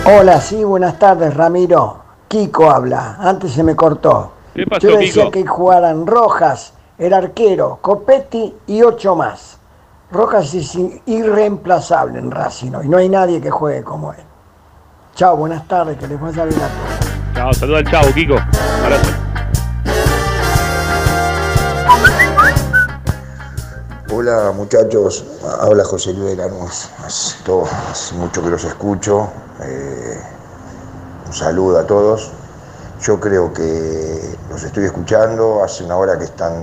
Hola, 0.06 0.42
sí, 0.42 0.64
buenas 0.64 0.98
tardes, 1.00 1.34
Ramiro. 1.36 1.98
Kiko 2.28 2.72
habla. 2.72 3.18
Antes 3.20 3.54
se 3.54 3.64
me 3.64 3.76
cortó. 3.76 4.32
¿Qué 4.54 4.66
pasó, 4.66 4.88
Yo 4.88 4.98
decía 4.98 5.24
Kiko? 5.26 5.32
que 5.32 5.46
jugaran 5.48 6.08
Rojas, 6.08 6.74
el 6.98 7.14
arquero, 7.14 7.80
Copetti 7.82 8.56
y 8.68 8.82
ocho 8.82 9.16
más. 9.16 9.58
Rojas 10.12 10.54
es 10.54 10.76
irreemplazable 11.06 12.20
en 12.20 12.32
Racing 12.32 12.72
y 12.84 12.88
no 12.90 12.98
hay 12.98 13.08
nadie 13.10 13.40
que 13.40 13.50
juegue 13.50 13.84
como 13.84 14.12
él. 14.12 14.20
Chao, 15.16 15.38
buenas 15.38 15.68
tardes, 15.68 15.98
que 15.98 16.08
les 16.08 16.20
vaya 16.20 16.46
bien 16.46 16.60
a 16.60 16.68
todos. 16.68 17.36
Chao, 17.36 17.54
saluda 17.54 17.78
al 17.80 17.90
chavo, 17.92 18.14
Kiko. 18.14 18.36
Abrazo. 18.84 19.12
Hola 24.14 24.52
muchachos, 24.54 25.24
habla 25.62 25.86
José 25.86 26.14
Luis 26.14 26.32
de 26.32 26.36
Lanús. 26.36 26.90
Hace, 27.06 27.38
todo- 27.46 27.64
hace 27.90 28.14
mucho 28.16 28.44
que 28.44 28.50
los 28.50 28.64
escucho. 28.66 29.30
Eh, 29.64 30.22
un 31.28 31.34
saludo 31.34 31.80
a 31.80 31.86
todos. 31.86 32.32
Yo 33.02 33.20
creo 33.20 33.54
que 33.54 34.38
los 34.50 34.64
estoy 34.64 34.86
escuchando. 34.86 35.64
Hace 35.64 35.84
una 35.84 35.98
hora 35.98 36.18
que 36.18 36.26
están 36.26 36.54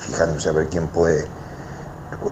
fijándose 0.00 0.48
a 0.48 0.52
ver 0.52 0.68
quién 0.68 0.88
puede, 0.88 1.26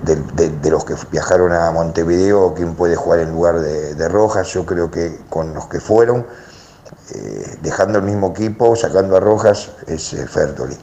de, 0.03 0.70
los 0.70 0.84
que 0.84 0.94
viajaron 1.11 1.53
a 1.53 1.70
Montevideo, 1.70 2.55
quién 2.55 2.74
puede 2.74 2.96
jugar 2.96 3.20
en 3.20 3.32
lugar 3.32 3.61
de, 3.61 3.94
de 3.94 4.09
Rojas. 4.09 4.48
Yo 4.48 4.64
creo 4.64 4.90
que 4.90 5.20
con 5.28 5.55
los 5.55 5.66
que 5.66 5.80
fueron, 5.80 6.26
eh, 7.14 7.59
dejando 7.62 7.98
el 7.98 8.05
mismo 8.05 8.30
equipo, 8.30 8.76
sacando 8.76 9.16
a 9.16 9.20
Rojas, 9.20 9.70
es 9.86 10.12
eh, 10.14 10.26
Fertoli. 10.26 10.76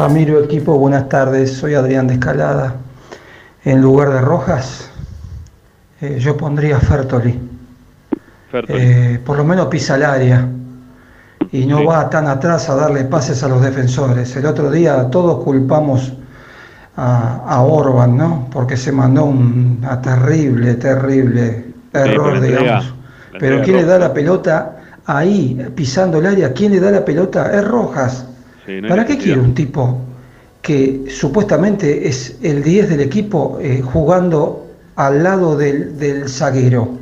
Ramiro, 0.00 0.42
equipo, 0.42 0.78
buenas 0.78 1.10
tardes. 1.10 1.52
Soy 1.52 1.74
Adrián 1.74 2.06
de 2.06 2.14
Escalada. 2.14 2.74
En 3.66 3.82
lugar 3.82 4.10
de 4.10 4.22
Rojas, 4.22 4.88
eh, 6.00 6.16
yo 6.18 6.38
pondría 6.38 6.80
Fertoli. 6.80 7.38
Fertoli. 8.50 8.78
Eh, 8.82 9.20
por 9.22 9.36
lo 9.36 9.44
menos 9.44 9.66
pisa 9.66 9.96
el 9.96 10.04
área 10.04 10.48
y 11.52 11.66
no 11.66 11.84
va 11.84 12.08
tan 12.08 12.28
atrás 12.28 12.70
a 12.70 12.76
darle 12.76 13.04
pases 13.04 13.42
a 13.42 13.48
los 13.48 13.60
defensores. 13.60 14.34
El 14.36 14.46
otro 14.46 14.70
día 14.70 15.10
todos 15.10 15.44
culpamos 15.44 16.14
a, 16.96 17.42
a 17.46 17.60
Orban, 17.60 18.16
¿no? 18.16 18.48
Porque 18.50 18.78
se 18.78 18.92
mandó 18.92 19.24
un 19.24 19.84
a 19.86 20.00
terrible, 20.00 20.76
terrible 20.76 21.74
error, 21.92 22.40
digamos. 22.40 22.94
Pero 23.38 23.60
¿quién 23.62 23.76
le 23.76 23.84
da 23.84 23.98
la 23.98 24.14
pelota 24.14 24.78
ahí, 25.04 25.62
pisando 25.74 26.20
el 26.20 26.26
área? 26.26 26.54
¿Quién 26.54 26.72
le 26.72 26.80
da 26.80 26.90
la 26.90 27.04
pelota? 27.04 27.52
Es 27.52 27.68
Rojas. 27.68 28.29
Sí, 28.66 28.80
no 28.80 28.86
hay 28.86 28.90
¿Para 28.90 29.04
qué 29.04 29.18
quiere 29.18 29.40
un 29.40 29.54
tipo 29.54 29.98
que 30.62 31.06
supuestamente 31.08 32.06
es 32.06 32.38
el 32.42 32.62
10 32.62 32.90
del 32.90 33.00
equipo 33.00 33.58
eh, 33.60 33.80
jugando 33.82 34.66
al 34.96 35.22
lado 35.22 35.56
del, 35.56 35.98
del 35.98 36.28
zaguero? 36.28 36.99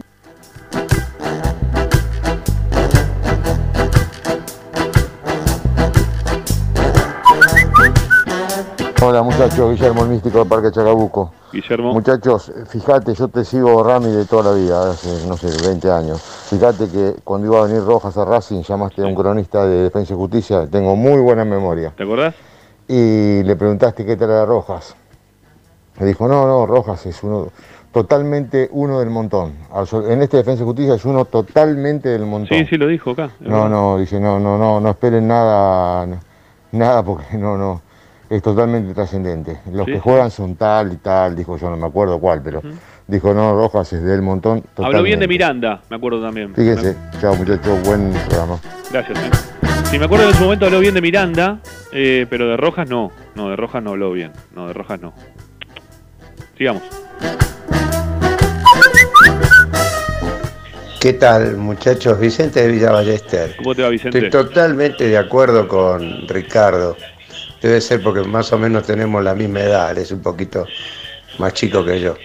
Hola 9.08 9.22
muchachos, 9.22 9.70
Guillermo 9.70 10.02
el 10.02 10.10
Místico 10.10 10.40
del 10.40 10.48
Parque 10.48 10.70
Chacabuco. 10.70 11.32
Guillermo. 11.50 11.94
Muchachos, 11.94 12.52
fíjate, 12.68 13.14
yo 13.14 13.28
te 13.28 13.42
sigo 13.42 13.82
Rami 13.82 14.10
de 14.10 14.26
toda 14.26 14.52
la 14.52 14.52
vida, 14.52 14.90
hace, 14.90 15.26
no 15.26 15.34
sé, 15.34 15.46
20 15.66 15.90
años. 15.90 16.20
Fíjate 16.20 16.90
que 16.90 17.14
cuando 17.24 17.46
iba 17.46 17.58
a 17.58 17.66
venir 17.66 17.82
Rojas 17.86 18.18
a 18.18 18.26
Racing, 18.26 18.60
llamaste 18.60 19.00
a 19.00 19.06
un 19.06 19.14
cronista 19.14 19.64
de 19.64 19.84
Defensa 19.84 20.12
y 20.12 20.16
Justicia, 20.18 20.68
tengo 20.70 20.94
muy 20.94 21.22
buena 21.22 21.46
memoria. 21.46 21.94
¿Te 21.96 22.02
acordás? 22.02 22.34
Y 22.86 23.42
le 23.44 23.56
preguntaste 23.56 24.04
qué 24.04 24.14
tal 24.14 24.28
era 24.28 24.44
Rojas. 24.44 24.94
Me 25.98 26.04
dijo, 26.04 26.28
no, 26.28 26.46
no, 26.46 26.66
Rojas 26.66 27.06
es 27.06 27.22
uno 27.22 27.48
totalmente 27.90 28.68
uno 28.72 29.00
del 29.00 29.08
montón. 29.08 29.54
En 30.06 30.20
este 30.20 30.36
Defensa 30.36 30.64
y 30.64 30.66
Justicia 30.66 30.96
es 30.96 31.06
uno 31.06 31.24
totalmente 31.24 32.10
del 32.10 32.26
montón. 32.26 32.58
Sí, 32.58 32.66
sí, 32.66 32.76
lo 32.76 32.86
dijo 32.86 33.12
acá. 33.12 33.30
No, 33.40 33.70
no, 33.70 33.96
dice, 33.96 34.20
no, 34.20 34.38
no, 34.38 34.58
no, 34.58 34.80
no 34.80 34.90
esperen 34.90 35.26
nada, 35.26 36.06
nada 36.72 37.02
porque 37.02 37.38
no, 37.38 37.56
no, 37.56 37.87
es 38.30 38.42
totalmente 38.42 38.92
trascendente. 38.94 39.58
Los 39.72 39.86
Sí, 39.86 39.92
que 39.92 40.00
juegan 40.00 40.30
son 40.30 40.56
tal 40.56 40.92
y 40.92 40.96
tal, 40.96 41.34
dijo 41.36 41.56
yo, 41.56 41.70
no 41.70 41.76
me 41.76 41.86
acuerdo 41.86 42.18
cuál, 42.18 42.42
pero 42.42 42.60
dijo, 43.06 43.32
no, 43.34 43.52
Rojas 43.54 43.92
es 43.92 44.02
del 44.02 44.22
montón. 44.22 44.62
Habló 44.76 45.02
bien 45.02 45.18
de 45.20 45.26
totalmente". 45.26 45.28
Miranda, 45.28 45.80
me 45.88 45.96
acuerdo 45.96 46.20
también. 46.22 46.54
Fíjense, 46.54 46.96
chao 47.20 47.34
muchachos, 47.34 47.82
buen 47.84 48.12
programa. 48.28 48.58
Gracias. 48.90 49.18
eh. 49.18 49.30
Sí, 49.90 49.98
me 49.98 50.04
acuerdo 50.04 50.26
que 50.26 50.32
en 50.32 50.36
su 50.36 50.44
momento 50.44 50.66
habló 50.66 50.80
bien 50.80 50.92
de 50.94 51.00
Miranda, 51.00 51.60
eh, 51.92 52.26
pero 52.28 52.46
de 52.48 52.56
Rojas 52.58 52.88
no. 52.90 53.10
No, 53.34 53.48
de 53.48 53.56
Rojas 53.56 53.82
no 53.82 53.90
habló 53.90 54.12
bien. 54.12 54.32
No, 54.54 54.66
de 54.66 54.74
Rojas 54.74 55.00
no. 55.00 55.14
Sigamos. 56.58 56.82
¿Qué 61.00 61.12
tal, 61.12 61.56
muchachos? 61.56 62.18
Vicente 62.18 62.60
de 62.60 62.68
Villa 62.72 62.90
Ballester. 62.90 63.54
¿Cómo 63.56 63.74
te 63.74 63.82
va, 63.82 63.88
Vicente? 63.88 64.18
Estoy 64.18 64.30
totalmente 64.44 65.04
de 65.06 65.16
acuerdo 65.16 65.68
con 65.68 66.26
Ricardo. 66.28 66.96
Debe 67.62 67.80
ser 67.80 68.02
porque 68.02 68.22
más 68.22 68.52
o 68.52 68.58
menos 68.58 68.86
tenemos 68.86 69.22
la 69.22 69.34
misma 69.34 69.60
edad, 69.60 69.90
él 69.92 69.98
es 69.98 70.12
un 70.12 70.20
poquito 70.22 70.66
más 71.38 71.54
chico 71.54 71.84
que 71.84 72.00
yo. 72.00 72.16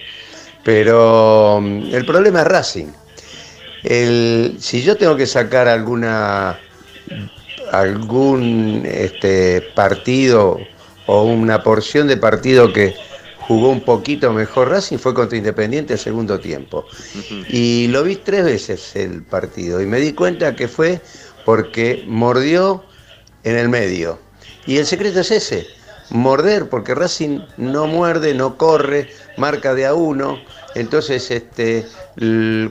Pero 0.64 1.60
mm, 1.62 1.94
el 1.94 2.06
problema 2.06 2.42
es 2.42 2.48
Racing. 2.48 2.88
El- 3.84 4.58
si 4.60 4.82
yo 4.84 4.96
tengo 4.98 5.16
que 5.16 5.26
sacar 5.28 5.68
alguna 5.68 6.58
algún 7.72 8.84
este, 8.86 9.62
partido 9.76 10.60
o 11.08 11.24
una 11.24 11.64
porción 11.64 12.08
de 12.08 12.18
partido 12.18 12.72
que 12.72 12.96
jugó 13.40 13.70
un 13.70 13.82
poquito 13.82 14.32
mejor 14.32 14.70
Racing 14.70 14.98
fue 14.98 15.14
contra 15.14 15.38
Independiente 15.38 15.94
el 15.94 16.00
segundo 16.00 16.40
tiempo. 16.40 16.86
Y 17.50 17.88
lo 17.88 18.04
vi 18.04 18.18
tres 18.18 18.46
veces 18.46 18.96
el 18.96 19.24
partido 19.24 19.82
y 19.82 19.86
me 19.86 20.00
di 20.00 20.14
cuenta 20.14 20.56
que 20.56 20.68
fue 20.68 21.02
porque 21.46 22.04
mordió 22.08 22.84
en 23.44 23.58
el 23.58 23.70
medio. 23.70 24.20
Y 24.66 24.78
el 24.78 24.86
secreto 24.86 25.20
es 25.20 25.32
ese, 25.32 25.68
morder, 26.10 26.70
porque 26.70 26.96
Racing 26.96 27.42
no 27.58 27.88
muerde, 27.88 28.34
no 28.34 28.58
corre, 28.58 29.10
marca 29.38 29.74
de 29.74 29.86
a 29.86 29.94
uno, 29.94 30.40
entonces 30.76 31.30
este, 31.32 31.86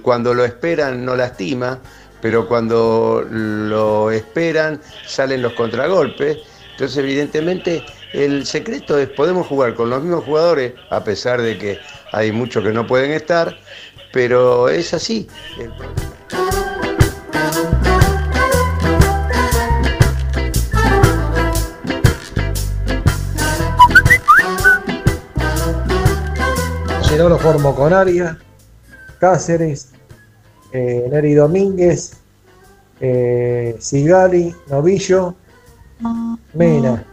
cuando 0.03 0.35
lo 0.35 0.45
esperan 0.45 1.05
no 1.05 1.17
lastima, 1.17 1.79
pero 2.21 2.47
cuando 2.49 3.27
lo 3.29 4.11
esperan 4.11 4.81
salen 5.07 5.43
los 5.43 5.53
contragolpes. 5.55 6.39
Entonces 6.73 6.97
evidentemente 6.99 7.85
el 8.13 8.47
secreto 8.47 8.99
es 8.99 9.09
podemos 9.09 9.47
jugar 9.47 9.75
con 9.75 9.91
los 9.91 10.03
mismos 10.03 10.25
jugadores, 10.25 10.75
a 10.91 11.05
pesar 11.05 11.43
de 11.43 11.59
que 11.59 11.79
hay 12.13 12.33
muchos 12.33 12.65
que 12.65 12.73
no 12.73 12.87
pueden 12.87 13.11
estar, 13.11 13.57
pero 14.13 14.69
es 14.69 14.95
así. 14.95 15.29
Si 27.13 27.19
no 27.19 27.29
lo 27.29 27.39
formo 27.39 27.75
con 27.75 27.93
Arias, 27.93 28.39
Cáceres, 29.21 29.93
eh, 30.73 31.07
Neri 31.11 31.35
Domínguez, 31.35 32.15
eh, 33.01 33.77
Sigali, 33.79 34.57
Novillo, 34.69 35.35
Mena, 36.55 37.05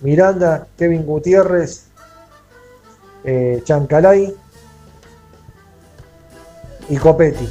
Miranda, 0.00 0.66
Kevin 0.76 1.06
Gutiérrez, 1.06 1.86
eh, 3.22 3.62
Chancalay 3.62 4.34
y 6.88 6.96
Copetti. 6.96 7.48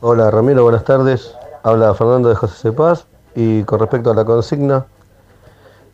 Hola 0.00 0.30
Ramiro, 0.30 0.62
buenas 0.62 0.84
tardes. 0.84 1.34
Habla 1.62 1.92
Fernando 1.92 2.30
de 2.30 2.34
José 2.34 2.54
Cepaz 2.56 3.09
y 3.34 3.62
con 3.64 3.78
respecto 3.78 4.10
a 4.10 4.14
la 4.14 4.24
consigna, 4.24 4.86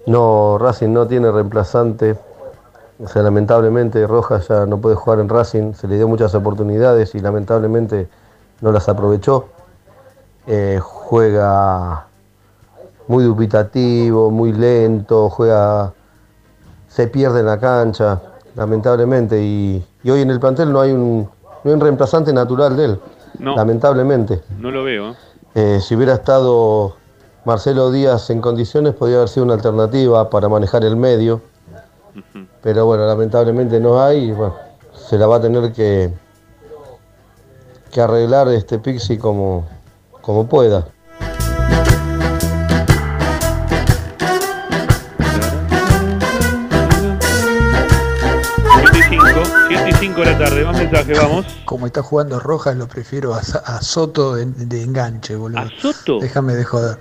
no, 0.07 0.57
Racing 0.59 0.91
no 0.93 1.07
tiene 1.07 1.31
reemplazante. 1.31 2.17
O 3.03 3.09
sea, 3.09 3.23
lamentablemente 3.23 4.07
Rojas 4.07 4.49
ya 4.49 4.65
no 4.67 4.79
puede 4.79 4.95
jugar 4.97 5.19
en 5.21 5.29
Racing, 5.29 5.75
se 5.75 5.87
le 5.87 5.97
dio 5.97 6.09
muchas 6.09 6.35
oportunidades 6.35 7.15
y 7.15 7.21
lamentablemente 7.21 8.09
no 8.63 8.73
las 8.73 8.89
aprovechó. 8.89 9.49
Eh, 10.47 10.79
juega 10.81 12.07
muy 13.09 13.25
dubitativo, 13.25 14.31
muy 14.31 14.53
lento, 14.53 15.29
juega, 15.29 15.93
se 16.89 17.09
pierde 17.09 17.41
en 17.41 17.47
la 17.47 17.59
cancha, 17.59 18.21
lamentablemente. 18.55 19.43
Y, 19.43 19.85
y 20.03 20.11
hoy 20.11 20.23
en 20.23 20.31
el 20.31 20.41
plantel 20.41 20.73
no 20.73 20.81
hay 20.81 20.93
un, 20.93 21.29
no 21.65 21.71
hay 21.71 21.73
un 21.73 21.81
reemplazante 21.81 22.33
natural 22.33 22.77
de 22.77 22.85
él, 22.87 23.01
No. 23.39 23.57
lamentablemente. 23.57 24.41
No 24.59 24.71
lo 24.71 24.85
veo. 24.85 25.11
¿eh? 25.11 25.15
Eh, 25.55 25.81
si 25.81 25.95
hubiera 25.97 26.15
estado 26.15 26.97
Marcelo 27.47 27.93
Díaz 27.93 28.29
en 28.31 28.41
condiciones, 28.41 28.93
podría 28.97 29.19
haber 29.19 29.29
sido 29.29 29.45
una 29.45 29.55
alternativa 29.55 30.29
para 30.31 30.49
manejar 30.49 30.85
el 30.85 30.97
medio. 30.97 31.41
Pero 32.61 32.87
bueno, 32.87 33.07
lamentablemente 33.07 33.79
no 33.79 34.03
hay 34.03 34.31
y 34.31 34.33
bueno, 34.33 34.57
se 34.93 35.17
la 35.17 35.29
va 35.29 35.37
a 35.37 35.41
tener 35.41 35.73
que, 35.73 36.13
que 37.93 38.01
arreglar 38.01 38.49
este 38.49 38.81
Pixi 38.81 39.17
como, 39.17 39.65
como 40.23 40.49
pueda. 40.49 40.89
Siete 49.69 49.91
y 49.91 49.93
5 49.93 50.21
de 50.21 50.27
la 50.27 50.39
tarde, 50.39 50.65
más 50.65 50.79
mensajes, 50.79 51.17
vamos. 51.17 51.47
Como 51.65 51.87
está 51.87 52.03
jugando 52.03 52.41
Rojas, 52.41 52.75
lo 52.75 52.89
prefiero 52.89 53.35
a, 53.35 53.39
a 53.39 53.81
Soto 53.83 54.35
de, 54.35 54.47
de 54.47 54.83
enganche, 54.83 55.37
boludo. 55.37 55.61
¿A 55.61 55.71
Soto? 55.81 56.19
Déjame 56.19 56.55
de 56.55 56.65
joder. 56.65 56.99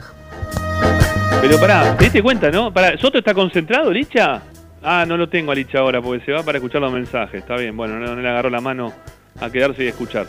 Pero 1.42 1.60
pará, 1.60 1.96
te 1.98 2.06
diste 2.06 2.24
cuenta, 2.24 2.50
¿no? 2.50 2.74
Pará, 2.74 2.98
¿Soto 2.98 3.20
está 3.20 3.34
concentrado, 3.34 3.92
Licha? 3.92 4.42
Ah, 4.82 5.06
no 5.08 5.16
lo 5.18 5.30
tengo 5.30 5.52
a 5.52 5.56
Licha 5.56 5.80
ahora 5.80 6.02
porque 6.02 6.26
se 6.26 6.32
va 6.32 6.44
para 6.44 6.58
escuchar 6.58 6.82
los 6.82 6.92
mensajes. 6.92 7.42
Está 7.42 7.56
bien, 7.56 7.76
bueno, 7.78 8.00
no, 8.00 8.16
le 8.16 8.28
agarró 8.28 8.50
la 8.50 8.62
mano 8.62 8.94
a 9.40 9.50
quedarse 9.50 9.84
y 9.84 9.88
escuchar. 9.88 10.28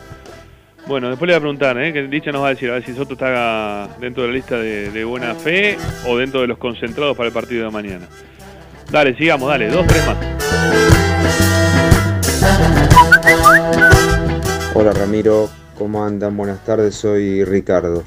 Bueno, 0.86 1.08
después 1.08 1.26
le 1.26 1.34
voy 1.34 1.38
a 1.38 1.40
preguntar, 1.40 1.78
¿eh? 1.78 1.92
Que 1.92 2.02
Licha 2.02 2.32
nos 2.32 2.42
va 2.42 2.48
a 2.48 2.50
decir 2.50 2.70
a 2.70 2.74
ver 2.74 2.84
si 2.84 2.94
Soto 2.94 3.14
está 3.14 3.88
dentro 4.00 4.22
de 4.22 4.28
la 4.28 4.34
lista 4.34 4.56
de, 4.56 4.90
de 4.90 5.04
buena 5.04 5.34
fe 5.34 5.76
o 6.06 6.16
dentro 6.16 6.42
de 6.42 6.46
los 6.46 6.58
concentrados 6.58 7.16
para 7.16 7.28
el 7.28 7.32
partido 7.32 7.64
de 7.64 7.70
mañana. 7.70 8.06
Dale, 8.90 9.16
sigamos, 9.16 9.48
dale, 9.48 9.68
dos, 9.68 9.86
tres 9.86 10.06
más. 10.06 10.16
Hola 14.74 14.92
Ramiro, 14.92 15.48
¿cómo 15.76 16.04
andan? 16.04 16.36
Buenas 16.36 16.64
tardes, 16.64 16.94
soy 16.94 17.44
Ricardo. 17.44 18.04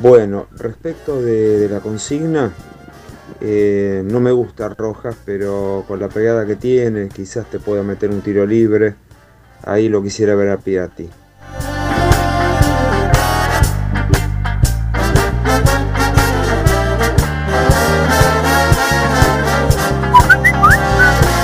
Bueno, 0.00 0.46
respecto 0.56 1.20
de, 1.20 1.58
de 1.58 1.68
la 1.68 1.80
consigna, 1.80 2.52
eh, 3.40 4.02
no 4.04 4.20
me 4.20 4.30
gusta 4.30 4.68
Rojas, 4.68 5.16
pero 5.24 5.84
con 5.88 5.98
la 5.98 6.08
pegada 6.08 6.46
que 6.46 6.54
tiene, 6.54 7.08
quizás 7.08 7.46
te 7.46 7.58
pueda 7.58 7.82
meter 7.82 8.10
un 8.10 8.20
tiro 8.20 8.46
libre. 8.46 8.94
Ahí 9.64 9.88
lo 9.88 10.02
quisiera 10.02 10.34
ver 10.36 10.50
a 10.50 10.58
Piatti. 10.58 11.10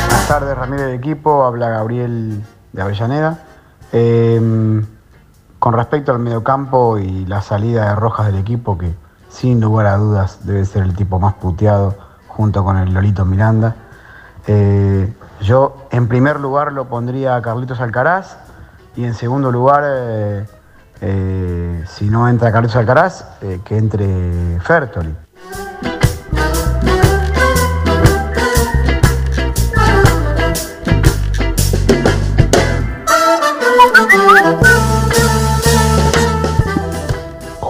Buenas 0.06 0.28
tardes, 0.28 0.56
Ramiro 0.56 0.82
del 0.84 0.94
equipo. 0.94 1.44
Habla 1.44 1.68
Gabriel 1.68 2.42
de 2.72 2.82
Avellaneda. 2.82 3.44
Eh, 3.92 4.40
con 5.62 5.74
respecto 5.74 6.10
al 6.10 6.18
mediocampo 6.18 6.98
y 6.98 7.24
la 7.24 7.40
salida 7.40 7.90
de 7.90 7.94
Rojas 7.94 8.26
del 8.26 8.34
equipo, 8.34 8.76
que 8.76 8.96
sin 9.28 9.60
lugar 9.60 9.86
a 9.86 9.96
dudas 9.96 10.44
debe 10.44 10.64
ser 10.64 10.82
el 10.82 10.96
tipo 10.96 11.20
más 11.20 11.34
puteado 11.34 11.94
junto 12.26 12.64
con 12.64 12.78
el 12.78 12.92
Lolito 12.92 13.24
Miranda. 13.24 13.76
eh, 14.48 15.12
yo 15.40 15.86
en 15.92 16.08
primer 16.08 16.40
lugar 16.40 16.72
lo 16.72 16.88
pondría 16.88 17.36
a 17.36 17.42
Carlitos 17.42 17.80
Alcaraz 17.80 18.38
y 18.96 19.04
en 19.04 19.14
segundo 19.14 19.52
lugar, 19.52 19.84
eh, 19.86 20.46
eh, 21.00 21.84
si 21.86 22.10
no 22.10 22.28
entra 22.28 22.50
Carlitos 22.50 22.74
Alcaraz, 22.74 23.24
que 23.64 23.78
entre 23.78 24.58
Fertoli. 24.62 25.14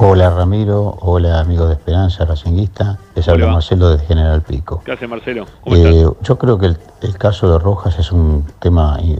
Hola 0.04 0.30
Ramiro, 0.30 0.96
hola 1.00 1.38
amigos 1.38 1.68
de 1.68 1.74
Esperanza 1.74 2.24
Racinguista, 2.24 2.98
les 3.14 3.28
habla. 3.28 3.46
Marcelo 3.52 3.90
de 3.90 4.04
General 4.04 4.42
Pico. 4.42 4.82
¿Qué 4.84 4.90
hace 4.90 5.06
Marcelo? 5.06 5.46
¿Cómo 5.62 5.76
Eh, 5.76 6.00
estás? 6.00 6.14
yo 6.22 6.38
creo 6.38 6.58
que 6.58 6.66
el, 6.66 6.78
el 7.02 7.16
caso 7.16 7.52
de 7.52 7.58
Rojas 7.60 7.96
es 8.00 8.10
un 8.10 8.44
tema 8.58 8.98
eh, 9.00 9.16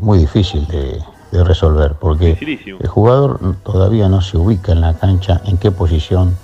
muy 0.00 0.18
difícil 0.18 0.66
de, 0.66 1.00
de 1.30 1.44
resolver, 1.44 1.94
porque 2.00 2.36
el 2.80 2.88
jugador 2.88 3.38
todavía 3.62 4.08
no 4.08 4.20
se 4.22 4.36
ubica 4.36 4.72
en 4.72 4.80
la 4.80 4.94
cancha 4.94 5.40
en 5.44 5.56
qué 5.56 5.70
posición 5.70 6.36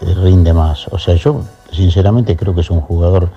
eh, 0.00 0.12
rinde 0.12 0.52
más. 0.52 0.88
O 0.88 0.98
sea, 0.98 1.14
yo 1.14 1.42
sinceramente 1.70 2.36
creo 2.36 2.52
que 2.52 2.62
es 2.62 2.70
un 2.70 2.80
jugador 2.80 3.28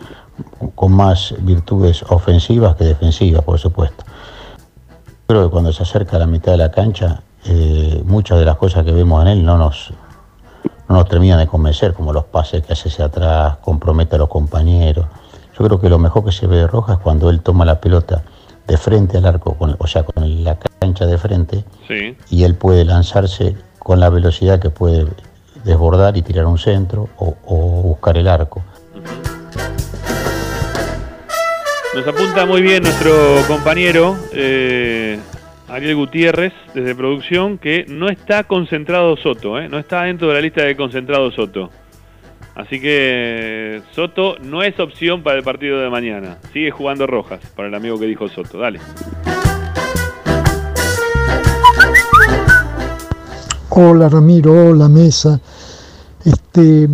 con 0.74 0.92
más 0.92 1.36
virtudes 1.42 2.04
ofensivas 2.10 2.76
que 2.78 2.86
defensivas, 2.86 3.44
por 3.44 3.60
supuesto. 3.60 4.04
Creo 5.28 5.44
que 5.44 5.52
cuando 5.52 5.72
se 5.72 5.84
acerca 5.84 6.16
a 6.16 6.20
la 6.20 6.26
mitad 6.28 6.54
de 6.54 6.58
la 6.58 6.72
cancha, 6.72 7.22
eh, 7.46 8.02
muchas 8.06 8.40
de 8.40 8.46
las 8.46 8.58
cosas 8.58 8.84
que 8.86 8.92
vemos 8.92 9.22
en 9.24 9.28
él 9.30 9.46
no 9.46 9.58
nos, 9.58 9.92
no 10.90 10.96
nos 10.96 11.08
terminan 11.10 11.40
de 11.40 11.48
convencer, 11.48 11.94
como 11.94 12.14
los 12.14 12.26
pases 12.26 12.64
que 12.66 12.74
hace 12.74 12.90
hacia 12.90 13.06
atrás, 13.06 13.58
compromete 13.62 14.16
a 14.16 14.20
los 14.20 14.30
compañeros. 14.30 15.06
Yo 15.58 15.66
creo 15.66 15.80
que 15.80 15.90
lo 15.90 16.00
mejor 16.00 16.26
que 16.26 16.32
se 16.32 16.48
ve 16.48 16.58
de 16.58 16.68
Rojas 16.68 16.98
es 16.98 17.04
cuando 17.04 17.30
él 17.30 17.42
toma 17.42 17.66
la 17.66 17.80
pelota 17.80 18.24
de 18.68 18.78
frente 18.78 19.18
al 19.18 19.26
arco, 19.26 19.56
con- 19.56 19.76
o 19.78 19.88
sea, 19.88 20.04
con 20.04 20.44
la 20.44 20.58
cancha 20.80 21.06
de 21.06 21.18
frente, 21.18 21.64
Sí. 21.88 22.18
y 22.30 22.44
él 22.44 22.56
puede 22.56 22.86
lanzarse 22.86 23.56
con 23.78 24.00
la 24.00 24.10
velocidad 24.10 24.60
que 24.60 24.70
puede 24.70 25.06
desbordar 25.66 26.16
y 26.18 26.22
tirar 26.22 26.46
un 26.46 26.58
centro 26.58 27.10
o, 27.18 27.36
o 27.46 27.56
buscar 27.84 28.18
el 28.18 28.28
arco. 28.28 28.62
Nos 31.96 32.08
apunta 32.08 32.46
muy 32.46 32.62
bien 32.62 32.82
nuestro 32.84 33.12
compañero 33.48 34.16
eh, 34.32 35.20
Ariel 35.74 35.96
Gutiérrez 35.96 36.54
desde 36.76 36.94
producción 36.94 37.58
que 37.58 37.84
no 37.90 38.08
está 38.08 38.44
concentrado 38.44 39.18
Soto, 39.18 39.60
¿eh? 39.60 39.68
no 39.70 39.80
está 39.80 40.04
dentro 40.04 40.28
de 40.28 40.36
la 40.36 40.42
lista 40.42 40.62
de 40.62 40.76
concentrado 40.76 41.32
Soto. 41.32 41.72
Así 42.54 42.80
que 42.80 43.82
Soto 43.92 44.36
no 44.40 44.62
es 44.62 44.80
opción 44.80 45.24
para 45.24 45.40
el 45.40 45.44
partido 45.44 45.80
de 45.80 45.90
mañana. 45.90 46.38
Sigue 46.54 46.70
jugando 46.70 47.08
Rojas, 47.08 47.40
para 47.56 47.70
el 47.70 47.74
amigo 47.74 47.98
que 47.98 48.06
dijo 48.06 48.30
Soto. 48.30 48.60
Dale. 48.60 48.80
Hola 53.70 54.10
Ramiro, 54.10 54.70
hola 54.70 54.88
Mesa. 54.88 55.40
Este, 56.24 56.88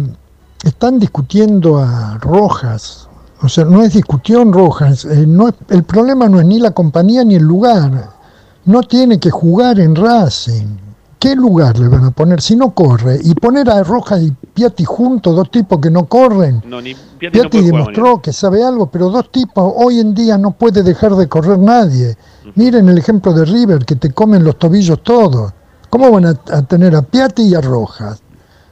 están 0.64 1.00
discutiendo 1.00 1.80
a 1.80 2.18
Rojas. 2.22 3.10
O 3.42 3.50
sea, 3.50 3.66
no 3.66 3.84
es 3.84 3.94
discusión 3.94 4.54
Rojas. 4.54 5.04
eh, 5.04 5.28
el 5.70 5.84
problema 5.84 6.30
no 6.30 6.40
es 6.40 6.46
ni 6.46 6.62
la 6.62 6.72
compañía 6.72 7.26
ni 7.26 7.36
el 7.36 7.44
lugar. 7.44 8.19
No 8.66 8.84
tiene 8.84 9.20
que 9.20 9.30
jugar 9.30 9.80
en 9.80 9.96
Racing. 9.96 10.78
¿Qué 11.20 11.36
lugar 11.36 11.78
le 11.78 11.90
van 11.90 12.06
a 12.06 12.12
poner 12.12 12.42
si 12.42 12.56
no 12.56 12.72
corre? 12.72 13.20
Y 13.22 13.34
poner 13.34 13.70
a 13.70 13.84
Rojas 13.84 14.22
y 14.22 14.32
Piatti 14.32 14.86
juntos, 14.86 15.36
dos 15.36 15.52
tipos 15.52 15.80
que 15.80 15.90
no 15.90 16.06
corren. 16.06 16.64
No, 16.66 16.82
ni 16.82 16.96
Piatti 17.18 17.62
demostró 17.62 18.22
que 18.22 18.32
sabe 18.32 18.64
algo, 18.64 18.90
pero 18.90 19.10
dos 19.10 19.30
tipos 19.30 19.74
hoy 19.76 20.00
en 20.00 20.14
día 20.14 20.38
no 20.38 20.52
puede 20.52 20.82
dejar 20.82 21.16
de 21.16 21.28
correr 21.28 21.60
nadie. 21.60 22.16
Miren 22.56 22.88
el 22.88 22.98
ejemplo 22.98 23.34
de 23.34 23.44
River, 23.44 23.84
que 23.84 23.96
te 23.96 24.12
comen 24.12 24.46
los 24.46 24.58
tobillos 24.58 25.04
todos. 25.04 25.52
¿Cómo 25.90 26.10
van 26.10 26.26
a, 26.26 26.40
a 26.52 26.62
tener 26.62 26.96
a 26.96 27.02
Piatti 27.02 27.44
y 27.44 27.56
a 27.56 27.62
Rojas? 27.62 28.22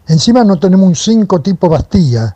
Encima 0.08 0.46
no 0.46 0.58
tenemos 0.58 0.88
un 0.88 0.96
cinco 0.96 1.42
tipo 1.42 1.68
Bastilla. 1.68 2.36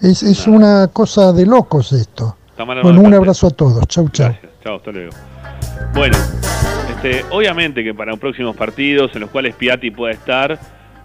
Es, 0.00 0.22
es 0.22 0.46
una 0.46 0.88
cosa 0.88 1.32
de 1.32 1.46
locos 1.46 1.92
esto. 1.92 2.36
Bueno, 2.82 3.00
un 3.00 3.14
abrazo 3.14 3.46
a 3.46 3.50
todos. 3.50 3.86
Chau, 3.86 4.08
chau. 4.10 4.28
Gracias. 4.28 4.52
Chao, 4.62 4.76
hasta 4.76 4.90
luego. 4.90 5.12
Bueno, 5.94 6.16
este, 6.90 7.24
obviamente 7.30 7.82
que 7.82 7.94
para 7.94 8.16
próximos 8.16 8.56
partidos 8.56 9.10
en 9.14 9.20
los 9.20 9.30
cuales 9.30 9.54
Piatti 9.54 9.90
pueda 9.90 10.12
estar, 10.12 10.58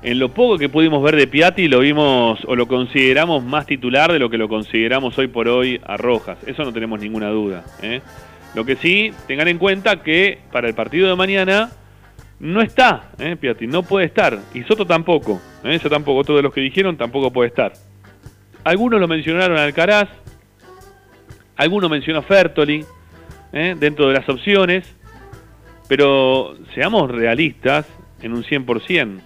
en 0.03 0.19
lo 0.19 0.29
poco 0.29 0.57
que 0.57 0.69
pudimos 0.69 1.01
ver 1.01 1.15
de 1.15 1.25
Piatti 1.25 1.67
lo 1.67 1.79
vimos 1.79 2.39
o 2.45 2.55
lo 2.55 2.67
consideramos 2.67 3.43
más 3.43 3.65
titular 3.65 4.11
de 4.11 4.19
lo 4.19 4.29
que 4.29 4.37
lo 4.37 4.47
consideramos 4.47 5.17
hoy 5.17 5.27
por 5.27 5.47
hoy 5.47 5.81
a 5.83 5.97
Rojas. 5.97 6.37
Eso 6.45 6.63
no 6.63 6.71
tenemos 6.71 6.99
ninguna 6.99 7.29
duda. 7.29 7.63
¿eh? 7.81 8.01
Lo 8.53 8.65
que 8.65 8.75
sí, 8.75 9.11
tengan 9.27 9.47
en 9.47 9.57
cuenta 9.57 10.03
que 10.03 10.39
para 10.51 10.67
el 10.67 10.75
partido 10.75 11.09
de 11.09 11.15
mañana 11.15 11.71
no 12.39 12.61
está 12.61 13.09
¿eh? 13.17 13.35
Piatti, 13.35 13.65
no 13.65 13.83
puede 13.83 14.05
estar. 14.05 14.37
Y 14.53 14.63
Soto 14.63 14.85
tampoco. 14.85 15.41
¿eh? 15.63 15.79
Tampoco, 15.89 16.19
otro 16.19 16.35
de 16.35 16.43
los 16.43 16.53
que 16.53 16.61
dijeron 16.61 16.97
tampoco 16.97 17.31
puede 17.31 17.49
estar. 17.49 17.73
Algunos 18.63 18.99
lo 18.99 19.07
mencionaron 19.07 19.57
Alcaraz, 19.57 20.09
algunos 21.55 21.89
mencionó 21.89 22.21
Fertoli, 22.21 22.85
¿eh? 23.55 23.75
dentro 23.79 24.07
de 24.07 24.13
las 24.13 24.29
opciones, 24.29 24.95
pero 25.87 26.55
seamos 26.75 27.09
realistas 27.09 27.87
en 28.21 28.33
un 28.33 28.43
100%. 28.43 29.19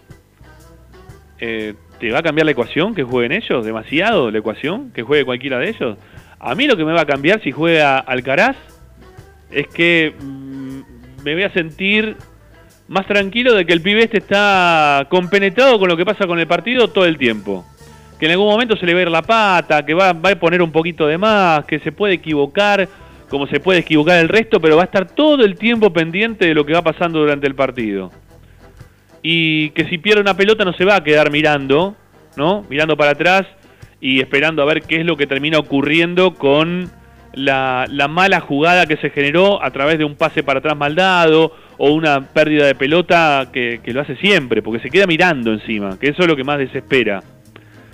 Eh, 1.39 1.73
¿Te 1.99 2.11
va 2.11 2.19
a 2.19 2.23
cambiar 2.23 2.45
la 2.45 2.51
ecuación 2.51 2.95
que 2.95 3.03
jueguen 3.03 3.33
ellos? 3.33 3.65
¿Demasiado 3.65 4.31
la 4.31 4.37
ecuación 4.37 4.91
que 4.91 5.03
juegue 5.03 5.25
cualquiera 5.25 5.57
de 5.57 5.69
ellos? 5.69 5.97
A 6.39 6.55
mí 6.55 6.67
lo 6.67 6.77
que 6.77 6.85
me 6.85 6.93
va 6.93 7.01
a 7.01 7.05
cambiar 7.05 7.41
si 7.41 7.51
juega 7.51 7.99
Alcaraz 7.99 8.55
es 9.51 9.67
que 9.67 10.13
mm, 10.17 10.79
me 11.23 11.33
voy 11.33 11.43
a 11.43 11.51
sentir 11.51 12.15
más 12.87 13.05
tranquilo 13.05 13.53
de 13.53 13.65
que 13.65 13.73
el 13.73 13.81
pibe 13.81 14.03
este 14.03 14.19
está 14.19 15.07
compenetrado 15.09 15.77
con 15.77 15.89
lo 15.89 15.97
que 15.97 16.05
pasa 16.05 16.25
con 16.25 16.39
el 16.39 16.47
partido 16.47 16.87
todo 16.87 17.05
el 17.05 17.17
tiempo. 17.17 17.65
Que 18.17 18.25
en 18.25 18.33
algún 18.33 18.47
momento 18.47 18.77
se 18.77 18.85
le 18.85 18.93
va 18.93 18.99
a 18.99 19.03
ir 19.03 19.11
la 19.11 19.21
pata, 19.21 19.85
que 19.85 19.93
va, 19.93 20.13
va 20.13 20.31
a 20.31 20.35
poner 20.39 20.61
un 20.61 20.71
poquito 20.71 21.07
de 21.07 21.17
más, 21.17 21.65
que 21.65 21.79
se 21.79 21.91
puede 21.91 22.15
equivocar 22.15 22.87
como 23.29 23.47
se 23.47 23.59
puede 23.59 23.79
equivocar 23.79 24.19
el 24.19 24.27
resto, 24.27 24.59
pero 24.59 24.75
va 24.75 24.83
a 24.83 24.85
estar 24.85 25.07
todo 25.07 25.43
el 25.45 25.55
tiempo 25.55 25.93
pendiente 25.93 26.45
de 26.45 26.53
lo 26.53 26.65
que 26.65 26.73
va 26.73 26.81
pasando 26.81 27.19
durante 27.19 27.47
el 27.47 27.55
partido. 27.55 28.11
y 29.21 29.71
que 29.71 29.83
si 29.85 29.97
pierde 29.97 30.21
una 30.21 30.37
pelota 30.37 30.63
no 30.63 30.71
se 30.73 30.85
va 30.85 30.95
a 30.95 31.03
quedar 31.03 31.29
mirando, 31.29 31.95
¿no? 32.37 32.65
Mirando 32.69 32.95
para 32.95 33.11
atrás 33.11 33.45
y 33.99 34.21
esperando 34.21 34.61
a 34.61 34.65
ver 34.65 34.81
qué 34.83 35.01
es 35.01 35.05
lo 35.05 35.17
que 35.17 35.27
termina 35.27 35.59
ocurriendo 35.59 36.35
con 36.35 36.89
la, 37.33 37.85
la 37.89 38.07
mala 38.07 38.39
jugada 38.39 38.85
que 38.85 38.95
se 38.97 39.09
generó 39.09 39.61
a 39.61 39.71
través 39.71 39.97
de 39.97 40.05
un 40.05 40.15
pase 40.15 40.41
para 40.41 40.59
atrás 40.59 40.77
mal 40.77 40.95
dado 40.95 41.53
o 41.77 41.91
una 41.91 42.21
pérdida 42.21 42.65
de 42.65 42.75
pelota 42.75 43.49
que, 43.51 43.81
que 43.83 43.93
lo 43.93 44.01
hace 44.01 44.15
siempre, 44.15 44.61
porque 44.61 44.81
se 44.81 44.89
queda 44.89 45.05
mirando 45.05 45.51
encima, 45.51 45.99
que 45.99 46.09
eso 46.09 46.21
es 46.21 46.27
lo 46.27 46.35
que 46.35 46.45
más 46.45 46.57
desespera. 46.57 47.21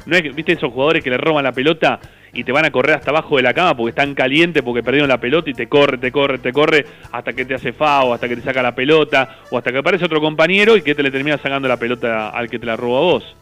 No 0.06 0.16
es 0.16 0.22
que, 0.22 0.30
viste 0.30 0.54
esos 0.54 0.72
jugadores 0.72 1.04
que 1.04 1.10
le 1.10 1.18
roban 1.18 1.44
la 1.44 1.52
pelota 1.52 2.00
y 2.36 2.44
te 2.44 2.52
van 2.52 2.66
a 2.66 2.72
correr 2.72 2.98
hasta 2.98 3.12
abajo 3.12 3.38
de 3.38 3.44
la 3.44 3.54
cama 3.54 3.76
porque 3.76 3.90
están 3.90 4.14
calientes, 4.14 4.62
porque 4.62 4.84
perdieron 4.84 5.10
la 5.10 5.20
pelota 5.20 5.50
y 5.50 5.54
te 5.54 5.68
corre, 5.68 5.98
te 5.98 6.12
corre, 6.12 6.38
te 6.38 6.52
corre 6.52 6.86
hasta 7.12 7.34
que 7.34 7.46
te 7.46 7.56
hace 7.56 7.72
FAO, 7.72 8.14
hasta 8.14 8.28
que 8.28 8.36
te 8.36 8.42
saca 8.42 8.62
la 8.62 8.76
pelota 8.76 9.38
o 9.50 9.58
hasta 9.58 9.72
que 9.72 9.78
aparece 9.78 10.06
otro 10.06 10.20
compañero 10.20 10.76
y 10.76 10.82
que 10.82 10.94
te 10.94 11.02
le 11.02 11.12
termina 11.12 11.38
sacando 11.38 11.68
la 11.68 11.78
pelota 11.78 12.30
al 12.30 12.50
que 12.50 12.60
te 12.60 12.66
la 12.66 12.76
roba 12.76 13.00
vos. 13.00 13.36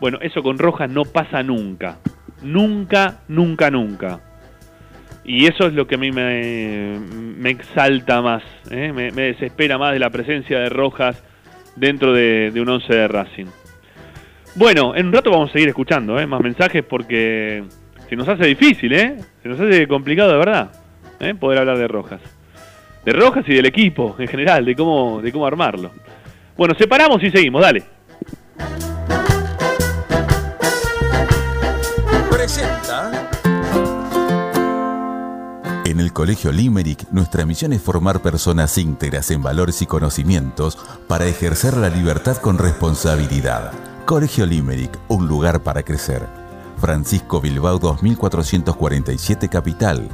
Bueno, 0.00 0.18
eso 0.20 0.42
con 0.42 0.58
Rojas 0.58 0.90
no 0.90 1.04
pasa 1.04 1.42
nunca. 1.42 1.98
Nunca, 2.42 3.20
nunca, 3.28 3.70
nunca. 3.70 4.20
Y 5.24 5.46
eso 5.46 5.66
es 5.66 5.72
lo 5.72 5.86
que 5.86 5.94
a 5.94 5.98
mí 5.98 6.12
me, 6.12 6.98
me 7.10 7.50
exalta 7.50 8.22
más, 8.22 8.42
¿eh? 8.70 8.92
me, 8.92 9.10
desespera 9.10 9.78
más 9.78 9.92
de 9.92 9.98
la 9.98 10.10
presencia 10.10 10.60
de 10.60 10.68
Rojas 10.68 11.22
dentro 11.74 12.12
de, 12.12 12.50
de 12.52 12.60
un 12.60 12.68
11 12.68 12.94
de 12.94 13.08
Racing. 13.08 13.46
Bueno, 14.54 14.94
en 14.94 15.08
un 15.08 15.12
rato 15.12 15.30
vamos 15.30 15.50
a 15.50 15.52
seguir 15.52 15.68
escuchando 15.68 16.18
¿eh? 16.18 16.26
más 16.26 16.40
mensajes 16.40 16.82
porque 16.82 17.64
se 18.08 18.16
nos 18.16 18.28
hace 18.28 18.46
difícil, 18.46 18.92
¿eh? 18.92 19.16
Se 19.42 19.48
nos 19.48 19.60
hace 19.60 19.88
complicado 19.88 20.30
de 20.32 20.38
verdad 20.38 20.70
¿eh? 21.20 21.34
poder 21.34 21.58
hablar 21.58 21.78
de 21.78 21.88
Rojas. 21.88 22.20
De 23.04 23.12
Rojas 23.12 23.44
y 23.48 23.54
del 23.54 23.66
equipo 23.66 24.16
en 24.18 24.28
general, 24.28 24.64
de 24.64 24.74
cómo, 24.74 25.20
de 25.20 25.32
cómo 25.32 25.46
armarlo. 25.46 25.90
Bueno, 26.56 26.74
separamos 26.76 27.22
y 27.22 27.30
seguimos, 27.30 27.62
dale. 27.62 27.84
Presenta. 32.30 33.30
En 35.84 36.00
el 36.00 36.12
Colegio 36.12 36.50
Limerick, 36.50 37.10
nuestra 37.12 37.46
misión 37.46 37.72
es 37.72 37.80
formar 37.80 38.20
personas 38.20 38.76
íntegras 38.76 39.30
en 39.30 39.42
valores 39.42 39.82
y 39.82 39.86
conocimientos 39.86 40.76
para 41.06 41.26
ejercer 41.26 41.76
la 41.76 41.88
libertad 41.88 42.38
con 42.38 42.58
responsabilidad. 42.58 43.72
Colegio 44.04 44.46
Limerick, 44.46 44.98
un 45.08 45.28
lugar 45.28 45.62
para 45.62 45.82
crecer. 45.84 46.45
Francisco 46.78 47.40
Bilbao 47.40 47.78
2447 47.78 49.48
Capital. 49.48 50.08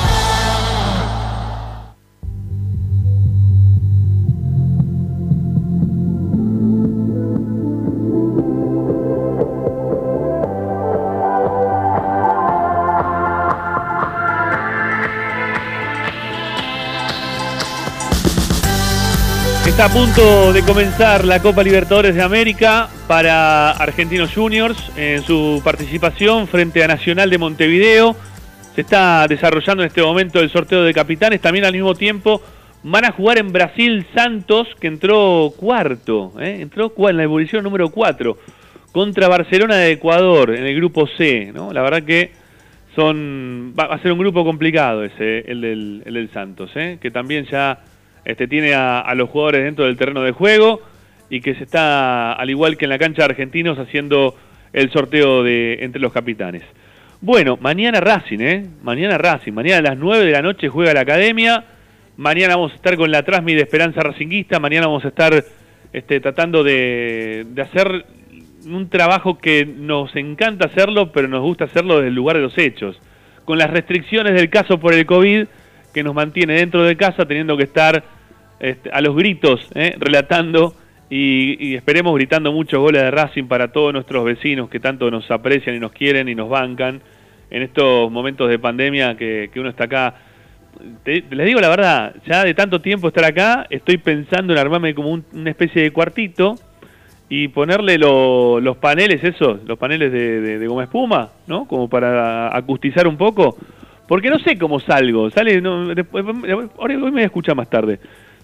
Está 19.77 19.91
a 19.91 19.93
punto 19.93 20.55
de 20.55 20.62
comenzar 20.62 21.27
la 21.27 21.43
Copa 21.43 21.62
Libertadores 21.62 22.14
de 22.14 22.22
América 22.22 22.89
para 23.07 23.72
Argentinos 23.72 24.33
Juniors 24.35 24.91
en 24.97 25.20
su 25.20 25.61
participación 25.62 26.49
frente 26.49 26.83
a 26.83 26.89
Nacional 26.89 27.29
de 27.29 27.37
Montevideo. 27.37 28.17
Se 28.75 28.80
está 28.80 29.26
desarrollando 29.29 29.83
en 29.83 29.88
este 29.88 30.01
momento 30.01 30.41
el 30.41 30.49
sorteo 30.49 30.83
de 30.83 30.95
capitanes. 30.95 31.42
También 31.42 31.67
al 31.67 31.75
mismo 31.75 31.95
tiempo 31.95 32.41
van 32.84 33.05
a 33.05 33.13
jugar 33.13 33.37
en 33.37 33.53
Brasil 33.53 34.07
Santos, 34.14 34.67
que 34.80 34.87
entró 34.87 35.53
cuarto, 35.55 36.33
¿eh? 36.41 36.57
entró 36.63 36.91
en 37.11 37.17
la 37.18 37.25
evolución 37.25 37.63
número 37.63 37.91
4, 37.91 38.38
contra 38.92 39.29
Barcelona 39.29 39.76
de 39.76 39.92
Ecuador 39.92 40.55
en 40.57 40.64
el 40.64 40.75
grupo 40.75 41.07
C. 41.18 41.53
¿no? 41.55 41.75
La 41.75 41.83
verdad 41.83 42.03
que 42.03 42.33
son 42.95 43.75
va 43.79 43.84
a 43.84 44.01
ser 44.01 44.13
un 44.13 44.21
grupo 44.21 44.42
complicado 44.42 45.05
ese, 45.05 45.41
el 45.41 45.61
del, 45.61 46.03
el 46.07 46.14
del 46.14 46.33
Santos, 46.33 46.71
¿eh? 46.76 46.96
que 46.99 47.11
también 47.11 47.45
ya 47.51 47.79
este, 48.27 48.49
tiene 48.49 48.75
a, 48.75 49.15
los 49.15 49.31
jugadores 49.31 49.65
dentro 49.65 49.85
del 49.85 49.97
terreno 49.97 50.21
de 50.23 50.33
juego 50.33 50.83
y 51.31 51.41
que 51.41 51.55
se 51.55 51.63
está, 51.63 52.33
al 52.33 52.51
igual 52.51 52.77
que 52.77 52.85
en 52.85 52.89
la 52.89 52.99
cancha 52.99 53.23
de 53.23 53.27
Argentinos, 53.27 53.79
haciendo 53.79 54.35
el 54.73 54.91
sorteo 54.91 55.45
de 55.45 55.79
entre 55.81 56.01
los 56.01 56.13
capitanes. 56.13 56.65
Bueno, 57.21 57.57
mañana 57.61 58.01
Racing, 58.01 58.41
¿eh? 58.41 58.67
Mañana 58.83 59.17
Racing. 59.17 59.53
Mañana 59.53 59.79
a 59.79 59.93
las 59.93 59.99
9 59.99 60.25
de 60.25 60.33
la 60.33 60.43
noche 60.43 60.69
juega 60.69 60.93
la 60.93 61.01
Academia. 61.01 61.65
Mañana 62.17 62.57
vamos 62.57 62.73
a 62.73 62.75
estar 62.75 62.97
con 62.97 63.13
la 63.13 63.23
Trasmi 63.23 63.55
de 63.55 63.63
Esperanza 63.63 64.03
Racinguista. 64.03 64.59
Mañana 64.59 64.89
vamos 64.89 65.05
a 65.05 65.09
estar 65.09 65.45
este, 65.93 66.19
tratando 66.19 66.65
de, 66.65 67.47
de 67.49 67.63
hacer 67.63 68.07
un 68.67 68.89
trabajo 68.91 69.39
que 69.39 69.65
nos 69.65 70.15
encanta 70.17 70.67
hacerlo, 70.67 71.13
pero 71.13 71.29
nos 71.29 71.43
gusta 71.43 71.67
hacerlo 71.67 71.97
desde 71.97 72.09
el 72.09 72.15
lugar 72.15 72.37
de 72.37 72.43
los 72.43 72.59
hechos. 72.59 73.01
Con 73.45 73.59
las 73.59 73.71
restricciones 73.71 74.35
del 74.35 74.51
caso 74.51 74.81
por 74.81 74.95
el 74.95 75.07
COVID, 75.07 75.47
que 75.95 76.03
nos 76.03 76.15
mantiene 76.15 76.55
dentro 76.55 76.83
de 76.83 76.97
casa, 76.97 77.25
teniendo 77.25 77.57
que 77.57 77.63
estar 77.63 78.16
este, 78.61 78.91
a 78.91 79.00
los 79.00 79.14
gritos, 79.16 79.68
¿eh? 79.74 79.95
relatando 79.99 80.74
y, 81.08 81.74
esperemos 81.74 82.14
gritando 82.14 82.53
muchos 82.53 82.80
goles 82.80 83.03
de 83.03 83.11
Racing 83.11 83.45
para 83.45 83.70
todos 83.70 83.92
nuestros 83.92 84.24
vecinos 84.24 84.68
que 84.68 84.80
tanto 84.80 85.11
nos 85.11 85.30
aprecian 85.30 85.76
y 85.76 85.78
nos 85.78 85.92
quieren 85.92 86.28
y 86.28 86.34
nos 86.34 86.49
bancan 86.49 87.00
en 87.50 87.62
estos 87.62 88.11
momentos 88.11 88.49
de 88.49 88.58
pandemia 88.58 89.16
que, 89.16 89.50
que 89.53 89.61
uno 89.61 89.68
está 89.68 89.84
acá. 89.84 90.14
Te- 91.04 91.24
les 91.30 91.46
digo 91.46 91.61
la 91.61 91.68
verdad, 91.68 92.14
ya 92.26 92.45
de 92.45 92.54
tanto 92.54 92.80
tiempo 92.80 93.08
estar 93.08 93.24
acá, 93.24 93.66
estoy 93.70 93.99
pensando 93.99 94.53
en 94.53 94.58
armarme 94.58 94.95
como 94.95 95.11
un- 95.11 95.24
una 95.33 95.50
especie 95.50 95.83
de 95.83 95.91
cuartito 95.92 96.57
y 97.28 97.49
ponerle 97.49 97.99
lo- 97.99 98.61
los 98.61 98.76
paneles 98.76 99.22
esos, 99.22 99.61
los 99.64 99.78
paneles 99.78 100.12
de, 100.12 100.66
goma 100.66 100.84
espuma, 100.84 101.30
¿no? 101.46 101.66
Como 101.66 101.88
para 101.88 102.54
acustizar 102.57 103.07
un 103.07 103.16
poco. 103.16 103.57
Porque 104.08 104.30
no 104.30 104.38
sé 104.38 104.57
cómo 104.58 104.78
salgo. 104.78 105.30
Sale, 105.30 105.61
no, 105.61 105.87
después, 105.95 106.24
hoy 106.76 106.96
me 106.96 107.11
voy 107.11 107.22
a 107.22 107.24
escuchar 107.26 107.57
más 107.57 107.68
tarde. 107.68 107.99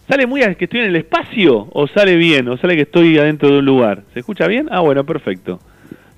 ¿Sale 0.09 0.27
muy 0.27 0.43
a 0.43 0.55
que 0.55 0.65
estoy 0.65 0.81
en 0.81 0.87
el 0.87 0.97
espacio 0.97 1.69
o 1.73 1.87
sale 1.87 2.17
bien? 2.17 2.49
¿O 2.49 2.57
sale 2.57 2.75
que 2.75 2.83
estoy 2.83 3.19
adentro 3.19 3.51
de 3.51 3.59
un 3.59 3.65
lugar? 3.65 4.03
¿Se 4.13 4.21
escucha 4.21 4.47
bien? 4.47 4.69
Ah, 4.71 4.81
bueno, 4.81 5.05
perfecto. 5.05 5.61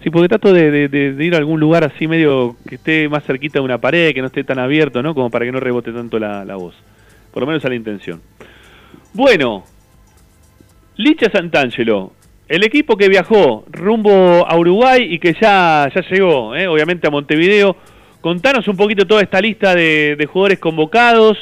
Sí, 0.02 0.10
porque 0.10 0.28
trato 0.28 0.52
de, 0.52 1.16
ir 1.18 1.34
a 1.34 1.38
algún 1.38 1.60
lugar 1.60 1.84
así 1.84 2.06
medio 2.06 2.56
que 2.68 2.74
esté 2.74 3.08
más 3.08 3.24
cerquita 3.24 3.58
de 3.58 3.64
una 3.64 3.78
pared, 3.78 4.12
que 4.12 4.20
no 4.20 4.26
esté 4.26 4.44
tan 4.44 4.58
abierto, 4.58 5.02
¿no? 5.02 5.14
Como 5.14 5.30
para 5.30 5.44
que 5.44 5.52
no 5.52 5.60
rebote 5.60 5.92
tanto 5.92 6.18
la, 6.18 6.44
la 6.44 6.56
voz. 6.56 6.74
Por 7.32 7.42
lo 7.42 7.46
menos 7.46 7.64
a 7.64 7.68
la 7.68 7.74
intención. 7.74 8.20
Bueno, 9.12 9.64
Licha 10.96 11.30
Santangelo, 11.30 12.12
el 12.48 12.64
equipo 12.64 12.96
que 12.96 13.08
viajó 13.08 13.64
rumbo 13.70 14.46
a 14.46 14.56
Uruguay 14.56 15.06
y 15.10 15.18
que 15.18 15.34
ya, 15.40 15.90
ya 15.94 16.02
llegó, 16.10 16.54
¿eh? 16.54 16.66
obviamente 16.68 17.06
a 17.06 17.10
Montevideo. 17.10 17.76
Contanos 18.20 18.68
un 18.68 18.76
poquito 18.76 19.06
toda 19.06 19.22
esta 19.22 19.40
lista 19.40 19.74
de, 19.74 20.16
de 20.16 20.26
jugadores 20.26 20.58
convocados 20.58 21.38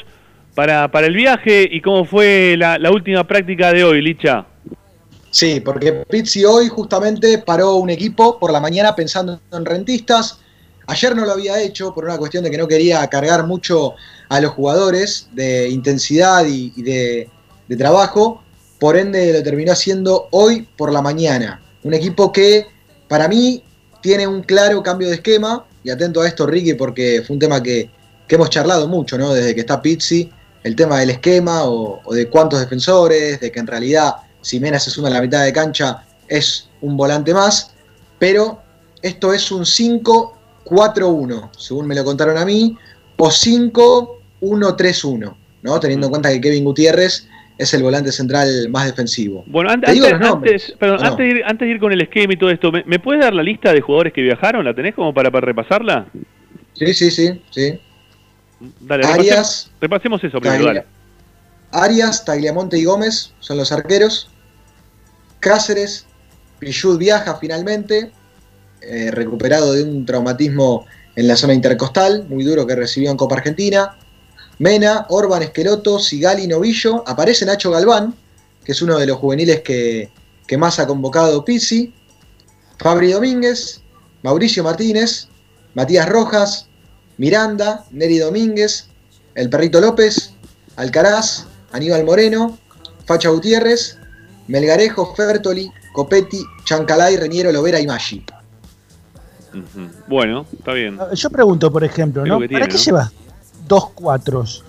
para, 0.55 0.91
para 0.91 1.07
el 1.07 1.15
viaje 1.15 1.67
y 1.69 1.81
cómo 1.81 2.05
fue 2.05 2.55
la, 2.57 2.91
última 2.91 3.25
práctica 3.27 3.71
de 3.73 3.83
hoy, 3.83 4.01
Licha. 4.01 4.45
Sí, 5.29 5.59
porque 5.59 5.91
Pizzi 6.09 6.45
hoy 6.45 6.67
justamente 6.67 7.39
paró 7.39 7.75
un 7.75 7.89
equipo 7.89 8.39
por 8.39 8.51
la 8.51 8.59
mañana 8.59 8.95
pensando 8.95 9.39
en 9.51 9.65
rentistas. 9.65 10.39
Ayer 10.85 11.15
no 11.15 11.25
lo 11.25 11.31
había 11.31 11.59
hecho 11.61 11.93
por 11.93 12.05
una 12.05 12.17
cuestión 12.17 12.43
de 12.43 12.51
que 12.51 12.57
no 12.57 12.67
quería 12.67 13.07
cargar 13.07 13.47
mucho 13.47 13.93
a 14.29 14.39
los 14.39 14.51
jugadores 14.51 15.29
de 15.31 15.69
intensidad 15.69 16.45
y, 16.45 16.71
y 16.75 16.83
de, 16.83 17.29
de 17.67 17.75
trabajo. 17.75 18.43
Por 18.79 18.97
ende 18.97 19.33
lo 19.33 19.41
terminó 19.41 19.71
haciendo 19.71 20.27
hoy 20.31 20.67
por 20.77 20.91
la 20.91 21.01
mañana. 21.01 21.61
Un 21.83 21.93
equipo 21.93 22.31
que 22.31 22.67
para 23.07 23.27
mí 23.27 23.63
tiene 24.01 24.27
un 24.27 24.43
claro 24.43 24.83
cambio 24.83 25.07
de 25.07 25.15
esquema. 25.15 25.65
Y 25.83 25.89
atento 25.89 26.21
a 26.21 26.27
esto, 26.27 26.45
Ricky, 26.45 26.75
porque 26.75 27.23
fue 27.25 27.33
un 27.33 27.39
tema 27.39 27.61
que, 27.61 27.89
que 28.27 28.35
hemos 28.35 28.49
charlado 28.49 28.87
mucho, 28.87 29.17
¿no? 29.17 29.33
Desde 29.33 29.53
que 29.53 29.61
está 29.61 29.81
Pizzi, 29.81 30.31
el 30.63 30.75
tema 30.75 30.99
del 30.99 31.09
esquema 31.11 31.63
o, 31.65 32.01
o 32.03 32.13
de 32.13 32.27
cuántos 32.29 32.59
defensores, 32.59 33.39
de 33.39 33.51
que 33.51 33.59
en 33.59 33.67
realidad 33.67 34.15
si 34.41 34.59
Mena 34.59 34.79
se 34.79 34.89
suma 34.89 35.07
a 35.09 35.11
la 35.11 35.21
mitad 35.21 35.43
de 35.43 35.53
cancha 35.53 36.03
es 36.27 36.69
un 36.81 36.95
volante 36.97 37.33
más, 37.33 37.73
pero 38.19 38.61
esto 39.01 39.33
es 39.33 39.51
un 39.51 39.63
5-4-1, 39.65 41.49
según 41.57 41.87
me 41.87 41.95
lo 41.95 42.03
contaron 42.03 42.37
a 42.37 42.45
mí, 42.45 42.77
o 43.17 43.29
5-1-3-1, 44.41 45.35
¿no? 45.61 45.79
Teniendo 45.79 46.07
en 46.07 46.11
cuenta 46.11 46.29
que 46.31 46.41
Kevin 46.41 46.63
Gutiérrez 46.65 47.27
es 47.57 47.73
el 47.73 47.83
volante 47.83 48.11
central 48.11 48.67
más 48.69 48.85
defensivo. 48.85 49.43
Bueno, 49.47 49.69
an- 49.69 49.81
Te 49.81 49.91
antes, 49.91 50.13
antes- 50.21 50.73
perdón, 50.79 51.03
antes, 51.05 51.17
de 51.17 51.27
ir, 51.29 51.41
antes 51.45 51.67
de 51.67 51.73
ir 51.73 51.79
con 51.79 51.91
el 51.91 52.01
esquema 52.01 52.33
y 52.33 52.37
todo 52.37 52.49
esto, 52.49 52.71
¿me, 52.71 52.83
me 52.85 52.99
puedes 52.99 53.21
dar 53.21 53.33
la 53.33 53.43
lista 53.43 53.71
de 53.73 53.81
jugadores 53.81 54.11
que 54.13 54.21
viajaron? 54.21 54.65
¿La 54.65 54.73
tenés 54.73 54.95
como 54.95 55.13
para, 55.13 55.29
para 55.31 55.45
repasarla? 55.45 56.07
Sí, 56.73 56.93
sí, 56.93 57.11
sí, 57.11 57.41
sí. 57.51 57.79
Dale, 58.81 59.05
Arias. 59.05 59.17
repasemos, 59.19 59.71
repasemos 59.81 60.23
eso 60.23 60.39
primero, 60.39 60.65
Taglia- 60.65 60.73
dale. 60.81 60.87
Arias, 61.71 62.23
Tagliamonte 62.25 62.77
y 62.77 62.85
Gómez 62.85 63.33
son 63.39 63.57
los 63.57 63.71
arqueros. 63.71 64.29
Cáceres, 65.39 66.05
Pichud 66.59 66.97
viaja 66.97 67.35
finalmente, 67.35 68.11
eh, 68.81 69.11
recuperado 69.11 69.73
de 69.73 69.83
un 69.83 70.05
traumatismo 70.05 70.85
en 71.15 71.27
la 71.27 71.35
zona 71.35 71.53
intercostal, 71.53 72.25
muy 72.29 72.43
duro 72.43 72.65
que 72.65 72.75
recibió 72.75 73.11
en 73.11 73.17
Copa 73.17 73.35
Argentina. 73.35 73.97
Mena, 74.59 75.05
Orban, 75.09 75.41
Esqueloto, 75.43 75.99
Sigali, 75.99 76.47
Novillo. 76.47 77.03
Aparece 77.07 77.45
Nacho 77.45 77.71
Galván, 77.71 78.13
que 78.63 78.71
es 78.71 78.81
uno 78.81 78.97
de 78.97 79.07
los 79.07 79.17
juveniles 79.17 79.61
que, 79.61 80.11
que 80.47 80.57
más 80.57 80.79
ha 80.79 80.87
convocado 80.87 81.43
Pizzi. 81.43 81.93
Fabri 82.77 83.11
Domínguez, 83.11 83.81
Mauricio 84.21 84.63
Martínez, 84.63 85.27
Matías 85.73 86.07
Rojas, 86.07 86.67
Miranda, 87.17 87.85
Neri 87.91 88.17
Domínguez, 88.19 88.87
El 89.35 89.49
Perrito 89.49 89.79
López, 89.81 90.33
Alcaraz, 90.75 91.45
Aníbal 91.71 92.03
Moreno, 92.05 92.57
Facha 93.05 93.29
Gutiérrez, 93.29 93.97
Melgarejo, 94.47 95.13
Fertoli, 95.15 95.71
Copetti, 95.93 96.41
Chancalay, 96.65 97.17
Reñero, 97.17 97.51
Lovera 97.51 97.79
y 97.79 97.87
Maggi. 97.87 98.23
Bueno, 100.07 100.45
está 100.57 100.73
bien. 100.73 100.97
Yo 101.13 101.29
pregunto, 101.29 101.71
por 101.71 101.83
ejemplo, 101.83 102.25
¿no? 102.25 102.39
¿Para 102.39 102.67
qué 102.67 102.73
¿no? 102.73 102.79
llevas 102.79 103.11
dos 103.67 103.89
cuatros? 103.91 104.63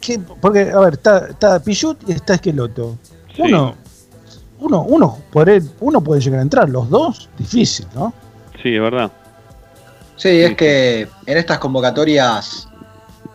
¿Qué? 0.00 0.18
Porque, 0.18 0.70
a 0.70 0.78
ver, 0.80 0.94
está, 0.94 1.28
está 1.28 1.60
Pichut 1.62 2.08
y 2.08 2.12
está 2.12 2.34
Esqueloto. 2.34 2.98
Uno, 3.38 3.74
uno, 4.60 4.82
uno, 4.82 5.18
por 5.32 5.48
él- 5.50 5.68
uno 5.80 6.00
puede 6.00 6.20
llegar 6.20 6.38
a 6.40 6.42
entrar, 6.42 6.68
los 6.68 6.88
dos, 6.88 7.28
difícil, 7.38 7.86
¿no? 7.94 8.12
Sí, 8.62 8.74
es 8.74 8.80
verdad. 8.80 9.10
Sí, 10.16 10.28
es 10.28 10.54
que 10.54 11.08
en 11.26 11.38
estas 11.38 11.58
convocatorias 11.58 12.68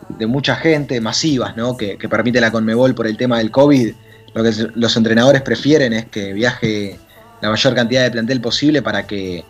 de 0.08 0.26
mucha 0.26 0.56
gente, 0.56 1.00
masivas, 1.00 1.56
¿no? 1.56 1.76
Que, 1.76 1.96
que 1.96 2.08
permite 2.08 2.40
la 2.40 2.50
Conmebol 2.50 2.94
por 2.94 3.06
el 3.06 3.16
tema 3.16 3.38
del 3.38 3.50
COVID, 3.50 3.92
lo 4.34 4.42
que 4.42 4.52
los 4.74 4.96
entrenadores 4.96 5.42
prefieren 5.42 5.92
es 5.92 6.06
que 6.06 6.32
viaje 6.32 6.98
la 7.40 7.50
mayor 7.50 7.74
cantidad 7.74 8.02
de 8.02 8.10
plantel 8.10 8.40
posible 8.40 8.82
para 8.82 9.06
que 9.06 9.44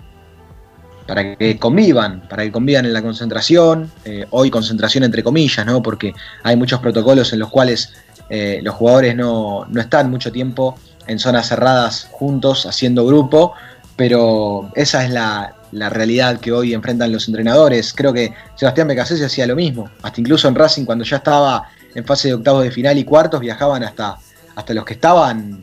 para 1.07 1.37
que 1.37 1.59
convivan, 1.59 2.23
para 2.29 2.45
que 2.45 2.53
convivan 2.53 2.87
en 2.87 2.93
la 2.93 3.03
concentración, 3.03 3.91
eh, 4.05 4.27
hoy 4.31 4.49
concentración 4.49 5.03
entre 5.03 5.25
comillas, 5.25 5.67
¿no? 5.67 5.83
Porque 5.83 6.15
hay 6.45 6.55
muchos 6.55 6.79
protocolos 6.79 7.33
en 7.33 7.41
los 7.41 7.49
cuales 7.49 7.93
eh, 8.29 8.61
los 8.63 8.77
jugadores 8.77 9.17
no, 9.17 9.67
no 9.69 9.81
están 9.81 10.09
mucho 10.09 10.31
tiempo 10.31 10.79
en 11.09 11.19
zonas 11.19 11.49
cerradas 11.49 12.07
juntos, 12.13 12.65
haciendo 12.65 13.05
grupo, 13.05 13.55
pero 13.97 14.71
esa 14.77 15.05
es 15.05 15.11
la, 15.11 15.57
la 15.73 15.89
realidad 15.89 16.41
que 16.41 16.53
hoy 16.53 16.75
enfrentan 16.75 17.13
los 17.13 17.29
entrenadores. 17.29 17.93
Creo 17.93 18.13
que 18.13 18.33
Sebastián 18.57 18.89
Becasese 18.89 19.25
hacía 19.25 19.47
lo 19.47 19.57
mismo, 19.57 19.89
hasta 20.03 20.21
incluso 20.21 20.49
en 20.49 20.55
Racing 20.55 20.85
cuando 20.85 21.05
ya 21.05 21.17
estaba 21.19 21.69
en 21.95 22.05
fase 22.05 22.29
de 22.29 22.35
octavos 22.35 22.63
de 22.65 22.71
final 22.71 22.99
y 22.99 23.05
cuartos, 23.05 23.41
viajaban 23.41 23.83
hasta, 23.85 24.17
hasta 24.57 24.75
los 24.75 24.85
que 24.85 24.95
estaban 24.95 25.61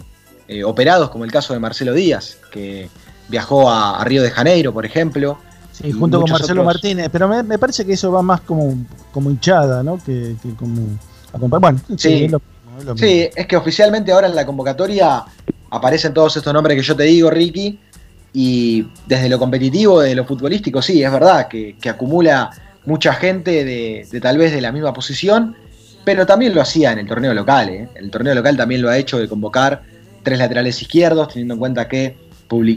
eh, 0.47 0.63
operados, 0.63 1.09
como 1.09 1.23
el 1.25 1.31
caso 1.31 1.53
de 1.53 1.59
Marcelo 1.59 1.93
Díaz, 1.93 2.38
que 2.51 2.89
viajó 3.29 3.69
a, 3.69 3.99
a 3.99 4.03
Río 4.03 4.21
de 4.23 4.31
Janeiro, 4.31 4.73
por 4.73 4.85
ejemplo. 4.85 5.38
Sí, 5.71 5.91
junto 5.91 6.19
con 6.21 6.29
Marcelo 6.31 6.61
otros. 6.61 6.73
Martínez, 6.73 7.09
pero 7.11 7.27
me, 7.27 7.43
me 7.43 7.59
parece 7.59 7.85
que 7.85 7.93
eso 7.93 8.11
va 8.11 8.21
más 8.23 8.41
como, 8.41 8.75
como 9.11 9.29
hinchada, 9.29 9.84
¿no? 9.84 9.97
Que, 10.03 10.35
que 10.41 10.53
como 10.55 10.97
Bueno, 11.59 11.79
sí, 11.89 11.95
Sí. 11.97 12.23
es 12.25 12.31
lo 12.31 12.39
mismo, 12.39 12.79
es 12.79 12.85
lo 12.85 12.93
mismo. 12.95 13.07
Sí, 13.07 13.29
es 13.35 13.45
que 13.47 13.55
oficialmente 13.57 14.11
ahora 14.11 14.27
en 14.27 14.35
la 14.35 14.45
convocatoria 14.45 15.23
aparecen 15.69 16.13
todos 16.13 16.35
estos 16.38 16.51
nombres 16.53 16.75
que 16.77 16.81
yo 16.84 16.95
te 16.95 17.03
digo, 17.03 17.29
Ricky, 17.29 17.79
y 18.39 18.85
desde 19.07 19.30
lo 19.30 19.39
competitivo, 19.39 19.99
desde 19.99 20.14
lo 20.14 20.23
futbolístico, 20.23 20.80
sí, 20.80 21.01
es 21.01 21.11
verdad 21.11 21.47
que, 21.47 21.76
acumula 21.89 22.51
mucha 22.85 23.14
gente 23.14 23.65
de, 23.65 24.07
tal 24.22 24.38
vez 24.38 24.51
de 24.51 24.61
la 24.61 24.72
misma 24.72 24.93
posición, 24.93 25.55
pero 26.05 26.23
también 26.27 26.53
lo 26.53 26.61
hacía 26.61 26.91
en 26.91 26.99
el 26.99 27.07
torneo 27.07 27.34
local. 27.34 27.69
¿eh? 27.69 27.89
El 27.95 28.11
torneo 28.11 28.35
local 28.35 28.55
también 28.55 28.84
lo 28.84 28.91
ha 28.91 28.97
hecho 28.99 29.18
de 29.18 29.27
convocar 29.27 29.81
tres 30.22 30.38
laterales 30.38 30.80
izquierdos, 30.80 31.30
teniendo 31.30 31.55
en 31.55 31.59
cuenta 31.59 31.88
que 31.88 32.15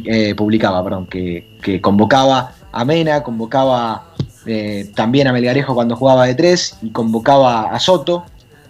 eh, 0.07 0.35
publicaba, 0.35 0.83
perdón, 0.83 1.07
que, 1.07 1.79
convocaba 1.83 2.55
a 2.73 2.85
Mena, 2.87 3.23
convocaba 3.23 4.15
eh, 4.47 4.91
también 4.95 5.27
a 5.27 5.33
Melgarejo 5.35 5.75
cuando 5.75 5.95
jugaba 5.95 6.25
de 6.25 6.37
tres 6.37 6.79
y 6.81 6.89
convocaba 6.89 7.65
a 7.65 7.79
Soto. 7.79 8.25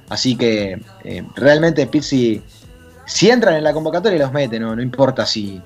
Así 0.08 0.34
que 0.34 0.82
realmente 1.36 1.86
Pizzi, 1.86 2.42
si 3.06 3.30
entran 3.30 3.54
en 3.54 3.62
la 3.62 3.72
convocatoria 3.72 4.18
los 4.18 4.32
mete, 4.32 4.58
no 4.58 4.82
importa 4.82 5.24
si. 5.24 5.62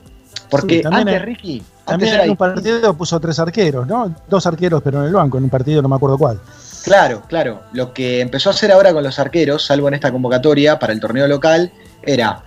Porque 0.51 0.77
Sí, 0.77 0.83
también 0.83 1.09
antes, 1.09 1.21
en- 1.21 1.27
Ricky, 1.27 1.59
antes 1.59 1.85
También 1.87 2.15
era 2.15 2.25
en 2.25 2.31
un 2.31 2.37
partido 2.37 2.95
puso 2.95 3.19
tres 3.21 3.39
arqueros, 3.39 3.87
¿no? 3.87 4.15
Dos 4.29 4.47
arqueros, 4.47 4.83
pero 4.83 5.01
en 5.01 5.09
el 5.09 5.15
banco, 5.15 5.39
en 5.39 5.45
un 5.45 5.51
partido 5.51 5.83
no 5.83 5.89
me 5.89 5.97
acuerdo 5.97 6.19
cuál. 6.19 6.39
Claro, 6.85 7.23
claro. 7.29 7.63
Lo 7.73 7.93
que 7.95 8.21
empezó 8.21 8.51
a 8.51 8.53
hacer 8.53 8.71
ahora 8.71 8.93
con 8.93 9.03
los 9.03 9.19
arqueros, 9.19 9.65
salvo 9.65 9.89
en 9.89 9.95
esta 9.95 10.13
convocatoria 10.13 10.79
para 10.79 10.93
el 10.93 11.01
torneo 11.01 11.27
local, 11.27 11.73
era 12.03 12.43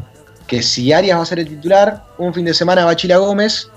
que 0.45 0.61
si 0.61 0.93
Arias 0.93 1.17
va 1.17 1.23
a 1.23 1.25
ser 1.25 1.39
el 1.39 1.47
titular, 1.47 2.03
un 2.17 2.33
fin 2.33 2.45
de 2.45 2.53
semana 2.53 2.85
va 2.85 2.95
Chila 2.95 3.17
Gómez 3.17 3.69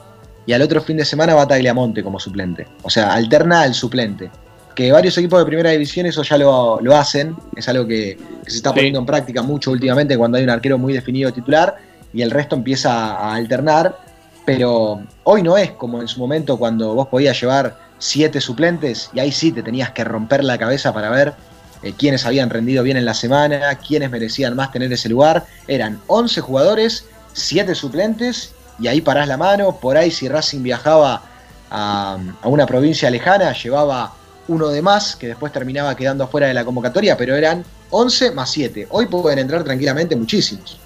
y 0.47 0.53
al 0.53 0.63
otro 0.63 0.81
fin 0.83 0.97
de 0.99 1.05
semana 1.05 1.35
va 1.35 1.47
Tagliamonte 1.49 2.03
como 2.03 2.21
suplente. 2.21 2.67
O 2.83 2.91
sea, 2.91 3.13
alterna 3.15 3.63
al 3.63 3.75
suplente. 3.75 4.31
Que 4.75 4.93
varios 4.93 5.17
equipos 5.19 5.39
de 5.41 5.47
primera 5.47 5.71
división 5.71 6.07
eso 6.07 6.23
ya 6.23 6.39
lo, 6.39 6.79
lo 6.81 6.97
hacen, 6.97 7.35
es 7.57 7.69
algo 7.69 7.87
que, 7.87 8.17
que 8.45 8.51
se 8.51 8.59
está 8.59 8.73
poniendo 8.73 8.99
en 9.01 9.07
práctica 9.07 9.43
mucho 9.43 9.73
últimamente 9.73 10.17
cuando 10.17 10.39
hay 10.39 10.45
un 10.45 10.51
arquero 10.51 10.79
muy 10.79 10.93
definido 10.93 11.33
titular 11.33 11.77
y 12.13 12.23
el 12.23 12.31
resto 12.31 12.57
empieza 12.57 13.15
a 13.17 13.35
alternar. 13.35 13.97
Pero 14.45 15.03
hoy 15.25 15.43
no 15.43 15.57
es 15.57 15.73
como 15.73 16.01
en 16.01 16.09
su 16.09 16.19
momento 16.19 16.59
cuando 16.59 16.95
vos 16.95 17.09
podías 17.09 17.41
llevar 17.41 17.79
siete 17.99 18.41
suplentes 18.41 19.11
y 19.13 19.21
ahí 19.21 19.31
sí 19.31 19.53
te 19.53 19.63
tenías 19.63 19.91
que 19.91 20.03
romper 20.03 20.43
la 20.43 20.59
cabeza 20.59 20.93
para 20.93 21.11
ver 21.11 21.35
eh, 21.83 21.93
quiénes 21.97 22.27
habían 22.27 22.51
rendido 22.51 22.83
bien 22.83 22.97
en 22.97 23.05
la 23.05 23.15
semana, 23.15 23.75
quiénes 23.77 24.11
merecían 24.11 24.57
más 24.57 24.73
tener 24.73 24.93
ese 24.93 25.09
lugar. 25.09 25.47
Eran 25.69 26.01
11 26.07 26.41
jugadores, 26.41 27.07
7 27.35 27.75
suplentes 27.75 28.55
y 28.79 28.89
ahí 28.89 29.01
parás 29.01 29.29
la 29.29 29.37
mano. 29.37 29.77
Por 29.77 29.97
ahí 29.97 30.11
si 30.11 30.29
Racing 30.29 30.63
viajaba 30.63 31.23
a, 31.71 32.19
a 32.43 32.49
una 32.49 32.67
provincia 32.67 33.11
lejana, 33.11 33.53
llevaba 33.53 34.15
uno 34.49 34.69
de 34.69 34.83
más 34.83 35.15
que 35.15 35.29
después 35.29 35.53
terminaba 35.53 35.95
quedando 35.95 36.27
fuera 36.27 36.49
de 36.49 36.55
la 36.55 36.65
convocatoria, 36.65 37.17
pero 37.17 37.37
eran 37.37 37.65
11 37.91 38.33
más 38.33 38.51
7. 38.51 38.89
Hoy 38.91 39.07
pueden 39.07 39.39
entrar 39.39 39.63
tranquilamente 39.63 40.17
muchísimos. 40.17 40.79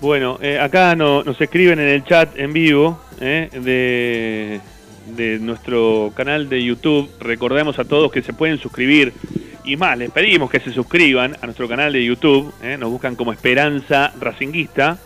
Bueno, 0.00 0.38
eh, 0.40 0.58
acá 0.60 0.94
no- 0.94 1.24
nos 1.24 1.40
escriben 1.40 1.78
en 1.80 1.88
el 1.88 2.04
chat 2.04 2.38
en 2.38 2.52
vivo 2.52 3.00
eh, 3.20 4.60
de, 5.16 5.38
nuestro 5.40 6.12
canal 6.14 6.48
de 6.48 6.62
YouTube. 6.62 7.10
Recordemos 7.20 7.78
a 7.78 7.84
todos 7.84 8.12
que 8.12 8.22
se 8.22 8.32
pueden 8.32 8.58
suscribir 8.58 9.12
y 9.64 9.76
más, 9.76 9.98
les 9.98 10.10
pedimos 10.10 10.50
que 10.50 10.60
se 10.60 10.72
suscriban 10.72 11.36
a 11.40 11.46
nuestro 11.46 11.66
canal 11.68 11.92
de 11.92 12.04
YouTube. 12.04 12.52
eh, 12.62 12.76
nos 12.78 12.90
buscan 12.90 13.16
como 13.16 13.32
Esperanza 13.32 14.12
Racinguista. 14.20 14.98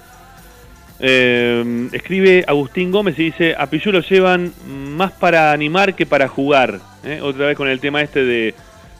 Eh, 1.01 1.89
escribe 1.93 2.45
Agustín 2.47 2.91
Gómez 2.93 3.19
y 3.19 3.25
dice, 3.25 3.55
a 3.57 3.67
Pichu 3.69 3.91
lo 3.93 4.01
llevan 4.01 4.53
más 4.69 5.13
para 5.13 5.53
animar 5.53 5.95
que 5.95 6.05
para 6.07 6.29
jugar. 6.29 6.81
eh, 7.05 7.21
Otra 7.23 7.47
vez 7.47 7.57
con 7.57 7.69
el 7.69 7.81
tema 7.81 8.03
este 8.03 8.25
de, 8.25 8.55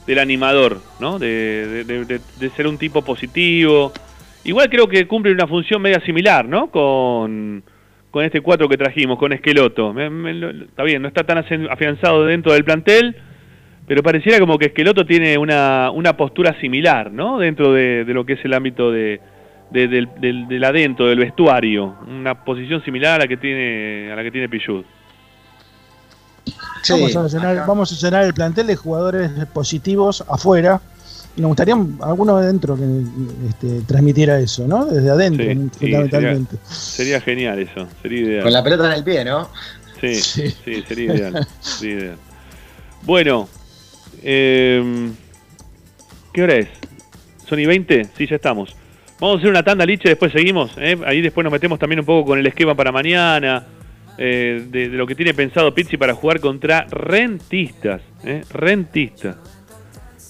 del 0.07 0.19
animador, 0.19 0.81
¿no? 0.99 1.19
De 1.19 2.19
ser 2.55 2.65
un 2.67 2.77
tipo 2.79 3.03
positivo. 3.03 3.93
Igual 4.45 4.69
creo 4.69 4.87
que 4.87 5.07
cumple 5.07 5.31
una 5.31 5.47
función 5.47 5.81
media 5.81 5.99
similar, 6.01 6.45
¿no? 6.47 6.69
Con, 6.69 7.63
con 8.11 8.25
este 8.25 8.41
4 8.41 8.67
que 8.67 8.77
trajimos, 8.77 9.17
con 9.17 9.31
Esqueloto. 9.33 9.93
Me- 9.93 10.09
me- 10.09 10.33
lo- 10.33 10.49
está 10.65 10.83
bien, 10.83 11.01
no 11.01 11.07
está 11.07 11.23
tan 11.23 11.37
afianzado 11.37 12.25
dentro 12.25 12.51
del 12.53 12.63
plantel, 12.65 13.15
pero 13.87 14.03
pareciera 14.03 14.39
como 14.39 14.57
que 14.57 14.65
Esqueloto 14.67 15.05
tiene 15.05 15.37
una, 15.37 15.91
una 15.91 16.15
postura 16.17 16.59
similar, 16.59 17.11
¿no? 17.11 17.39
Dentro 17.39 17.71
de, 17.73 18.03
de 18.05 18.13
lo 18.13 18.25
que 18.25 18.33
es 18.33 18.43
el 18.45 18.53
ámbito 18.53 18.91
de, 18.91 19.21
de- 19.71 19.87
del, 19.87 20.09
del- 20.19 20.47
del 20.47 20.63
adentro, 20.63 21.07
del 21.07 21.19
vestuario. 21.19 21.95
Una 22.07 22.43
posición 22.43 22.83
similar 22.83 23.15
a 23.15 23.23
la 23.23 23.27
que 23.27 23.37
tiene, 23.37 24.11
a 24.11 24.15
la 24.15 24.23
que 24.23 24.31
tiene 24.31 24.49
Pichud. 24.49 24.83
vamos, 26.89 27.15
a 27.15 27.27
llenar, 27.27 27.65
vamos 27.65 27.91
a 27.93 28.05
llenar 28.05 28.25
el 28.25 28.33
plantel 28.33 28.67
de 28.67 28.75
jugadores 28.75 29.31
positivos 29.53 30.21
afuera. 30.29 30.81
Y 31.35 31.41
nos 31.41 31.49
gustaría 31.49 31.75
alguno 32.01 32.37
de 32.39 32.47
dentro 32.47 32.75
que 32.75 32.83
este, 33.49 33.81
transmitiera 33.87 34.39
eso, 34.39 34.67
¿no? 34.67 34.85
Desde 34.85 35.09
adentro, 35.09 35.45
Sí, 35.45 35.53
sí, 35.53 35.69
fundamentalmente. 35.79 36.57
Sería, 36.63 37.19
sería 37.19 37.21
genial 37.21 37.59
eso, 37.59 37.87
sería 38.01 38.19
ideal. 38.21 38.43
Con 38.43 38.53
la 38.53 38.63
pelota 38.63 38.85
en 38.87 38.91
el 38.93 39.03
pie, 39.03 39.25
¿no? 39.25 39.49
Sí, 39.99 40.15
sí, 40.63 40.83
sería 40.87 41.15
ideal. 41.15 41.47
sería 41.59 41.95
ideal. 41.95 42.17
Bueno, 43.03 43.49
eh, 44.21 45.11
¿qué 46.31 46.43
hora 46.43 46.55
es? 46.55 46.67
¿Son 47.47 47.59
y 47.59 47.65
20? 47.65 48.09
Sí, 48.17 48.27
ya 48.27 48.35
estamos. 48.35 48.75
Vamos 49.19 49.37
a 49.37 49.39
hacer 49.39 49.49
una 49.49 49.63
tanda, 49.63 49.85
Liche, 49.85 50.09
después 50.09 50.31
seguimos. 50.31 50.71
¿eh? 50.77 50.97
Ahí 51.05 51.21
después 51.21 51.43
nos 51.43 51.53
metemos 51.53 51.79
también 51.79 51.99
un 51.99 52.05
poco 52.05 52.29
con 52.29 52.39
el 52.39 52.45
esquema 52.45 52.75
para 52.75 52.91
mañana, 52.91 53.65
eh, 54.17 54.65
de, 54.69 54.89
de 54.89 54.97
lo 54.97 55.07
que 55.07 55.15
tiene 55.15 55.33
pensado 55.33 55.73
Pizzi 55.73 55.97
para 55.97 56.13
jugar 56.13 56.39
contra 56.39 56.85
rentistas. 56.89 58.01
¿eh? 58.23 58.43
Rentistas. 58.51 59.37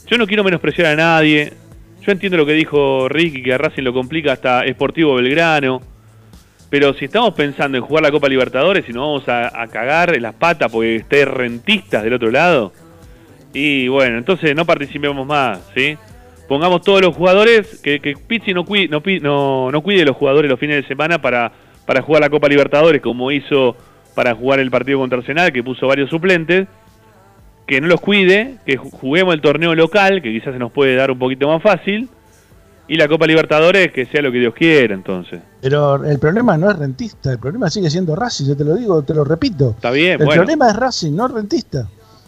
Yo 0.07 0.17
no 0.17 0.27
quiero 0.27 0.43
menospreciar 0.43 0.87
a 0.87 0.95
nadie. 0.95 1.53
Yo 2.01 2.11
entiendo 2.11 2.37
lo 2.37 2.45
que 2.45 2.53
dijo 2.53 3.07
Ricky, 3.07 3.41
que 3.41 3.53
a 3.53 3.57
Racing 3.57 3.83
lo 3.83 3.93
complica 3.93 4.33
hasta 4.33 4.67
Sportivo 4.67 5.15
Belgrano. 5.15 5.81
Pero 6.69 6.93
si 6.95 7.05
estamos 7.05 7.33
pensando 7.35 7.77
en 7.77 7.83
jugar 7.83 8.03
la 8.03 8.11
Copa 8.11 8.27
Libertadores 8.27 8.83
y 8.89 8.93
nos 8.93 9.23
vamos 9.23 9.29
a, 9.29 9.67
cagar 9.67 10.15
en 10.15 10.23
las 10.23 10.33
patas 10.33 10.71
porque 10.71 10.95
esté 10.95 11.23
rentistas 11.23 12.03
del 12.03 12.13
otro 12.13 12.31
lado, 12.31 12.73
Y 13.53 13.87
bueno, 13.87 14.17
entonces 14.17 14.55
no 14.55 14.65
participemos 14.65 15.27
más, 15.27 15.59
¿sí? 15.75 15.95
Pongamos 16.47 16.81
todos 16.81 17.01
los 17.01 17.15
jugadores, 17.15 17.79
que, 17.83 17.99
que 17.99 18.15
Pizzi 18.15 18.53
no 18.53 18.65
cuide, 18.65 18.87
no, 18.87 19.71
no 19.71 19.81
cuide 19.81 20.03
los 20.03 20.17
jugadores 20.17 20.49
los 20.49 20.59
fines 20.59 20.77
de 20.77 20.87
semana 20.87 21.21
para, 21.21 21.51
para 21.85 22.01
jugar 22.01 22.21
la 22.21 22.29
Copa 22.29 22.47
Libertadores, 22.47 23.01
como 23.01 23.31
hizo 23.31 23.77
para 24.15 24.33
jugar 24.35 24.59
el 24.59 24.71
partido 24.71 24.99
contra 24.99 25.19
Arsenal, 25.19 25.53
que 25.53 25.63
puso 25.63 25.87
varios 25.87 26.09
suplentes. 26.09 26.67
Que 27.65 27.79
no 27.79 27.87
los 27.87 28.01
cuide, 28.01 28.57
que 28.65 28.77
ju- 28.77 28.89
juguemos 28.91 29.33
el 29.33 29.41
torneo 29.41 29.73
local, 29.75 30.21
que 30.21 30.31
quizás 30.31 30.53
se 30.53 30.59
nos 30.59 30.71
puede 30.71 30.95
dar 30.95 31.11
un 31.11 31.19
poquito 31.19 31.47
más 31.47 31.61
fácil. 31.61 32.09
Y 32.85 32.95
la 32.95 33.07
Copa 33.07 33.25
Libertadores, 33.25 33.93
que 33.93 34.05
sea 34.05 34.21
lo 34.21 34.29
que 34.31 34.39
Dios 34.39 34.53
quiera, 34.53 34.93
entonces. 34.93 35.39
Pero 35.61 36.03
el 36.03 36.19
problema 36.19 36.57
no 36.57 36.69
es 36.69 36.77
rentista, 36.77 37.31
el 37.31 37.39
problema 37.39 37.69
sigue 37.69 37.89
siendo 37.89 38.13
Racing, 38.15 38.45
yo 38.47 38.57
te 38.57 38.65
lo 38.65 38.75
digo, 38.75 39.01
te 39.03 39.13
lo 39.13 39.23
repito. 39.23 39.69
Está 39.71 39.89
bien, 39.91 40.19
el 40.19 40.25
bueno. 40.25 40.41
problema 40.41 40.69
es 40.69 40.75
Racing, 40.75 41.13
no 41.15 41.27
rentista. 41.29 41.87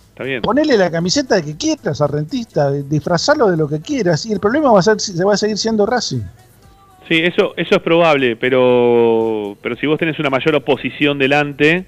Está 0.09 0.23
bien. 0.23 0.41
Ponele 0.41 0.77
la 0.77 0.89
camiseta 0.89 1.41
que 1.41 1.57
quieras 1.57 1.99
al 1.99 2.07
rentista, 2.07 2.71
disfrazarlo 2.71 3.47
de 3.51 3.57
lo 3.57 3.67
que 3.67 3.81
quieras 3.81 4.25
y 4.25 4.31
el 4.31 4.39
problema 4.39 4.71
va 4.71 4.79
a 4.79 4.83
ser, 4.83 5.01
se 5.01 5.25
va 5.25 5.33
a 5.33 5.37
seguir 5.37 5.57
siendo 5.57 5.85
Racing. 5.85 6.21
Sí, 7.09 7.19
eso, 7.21 7.53
eso 7.57 7.75
es 7.75 7.81
probable, 7.81 8.37
pero, 8.37 9.57
pero 9.61 9.75
si 9.75 9.85
vos 9.87 9.99
tenés 9.99 10.17
una 10.19 10.29
mayor 10.29 10.55
oposición 10.55 11.19
delante, 11.19 11.85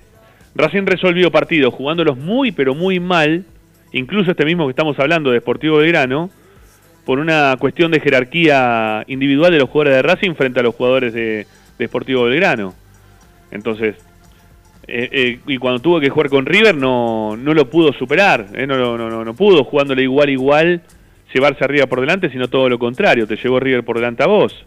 Racing 0.57 0.85
resolvió 0.85 1.31
partidos 1.31 1.73
jugándolos 1.73 2.17
muy, 2.17 2.51
pero 2.51 2.73
muy 2.73 2.99
mal, 2.99 3.45
incluso 3.91 4.31
este 4.31 4.45
mismo 4.45 4.65
que 4.65 4.71
estamos 4.71 4.97
hablando 4.99 5.31
de 5.31 5.39
Sportivo 5.39 5.77
Belgrano, 5.77 6.29
por 7.05 7.19
una 7.19 7.55
cuestión 7.59 7.91
de 7.91 7.99
jerarquía 7.99 9.03
individual 9.07 9.51
de 9.51 9.59
los 9.59 9.69
jugadores 9.69 9.95
de 9.95 10.01
Racing 10.01 10.33
frente 10.35 10.59
a 10.59 10.63
los 10.63 10.75
jugadores 10.75 11.13
de, 11.13 11.47
de 11.77 11.87
Sportivo 11.87 12.23
Belgrano. 12.23 12.73
Entonces, 13.51 13.95
eh, 14.87 15.09
eh, 15.11 15.39
y 15.47 15.57
cuando 15.57 15.79
tuvo 15.79 15.99
que 15.99 16.09
jugar 16.09 16.29
con 16.29 16.45
River 16.45 16.75
no, 16.75 17.35
no 17.37 17.53
lo 17.53 17.69
pudo 17.69 17.93
superar, 17.93 18.47
eh, 18.53 18.65
no, 18.65 18.77
no, 18.77 18.97
no, 18.97 19.23
no 19.25 19.33
pudo 19.35 19.63
jugándole 19.63 20.03
igual 20.03 20.29
igual 20.29 20.81
llevarse 21.33 21.63
arriba 21.63 21.87
por 21.87 22.01
delante, 22.01 22.29
sino 22.29 22.47
todo 22.47 22.69
lo 22.69 22.79
contrario, 22.79 23.27
te 23.27 23.35
llevó 23.35 23.59
River 23.59 23.83
por 23.83 23.97
delante 23.97 24.23
a 24.23 24.27
vos. 24.27 24.65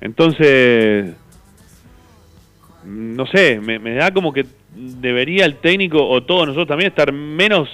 Entonces, 0.00 1.14
no 2.84 3.26
sé, 3.26 3.60
me, 3.60 3.78
me 3.78 3.94
da 3.94 4.12
como 4.12 4.32
que 4.32 4.44
debería 4.74 5.44
el 5.44 5.56
técnico 5.56 6.06
o 6.06 6.22
todos 6.22 6.46
nosotros 6.48 6.68
también 6.68 6.88
estar 6.90 7.12
menos 7.12 7.68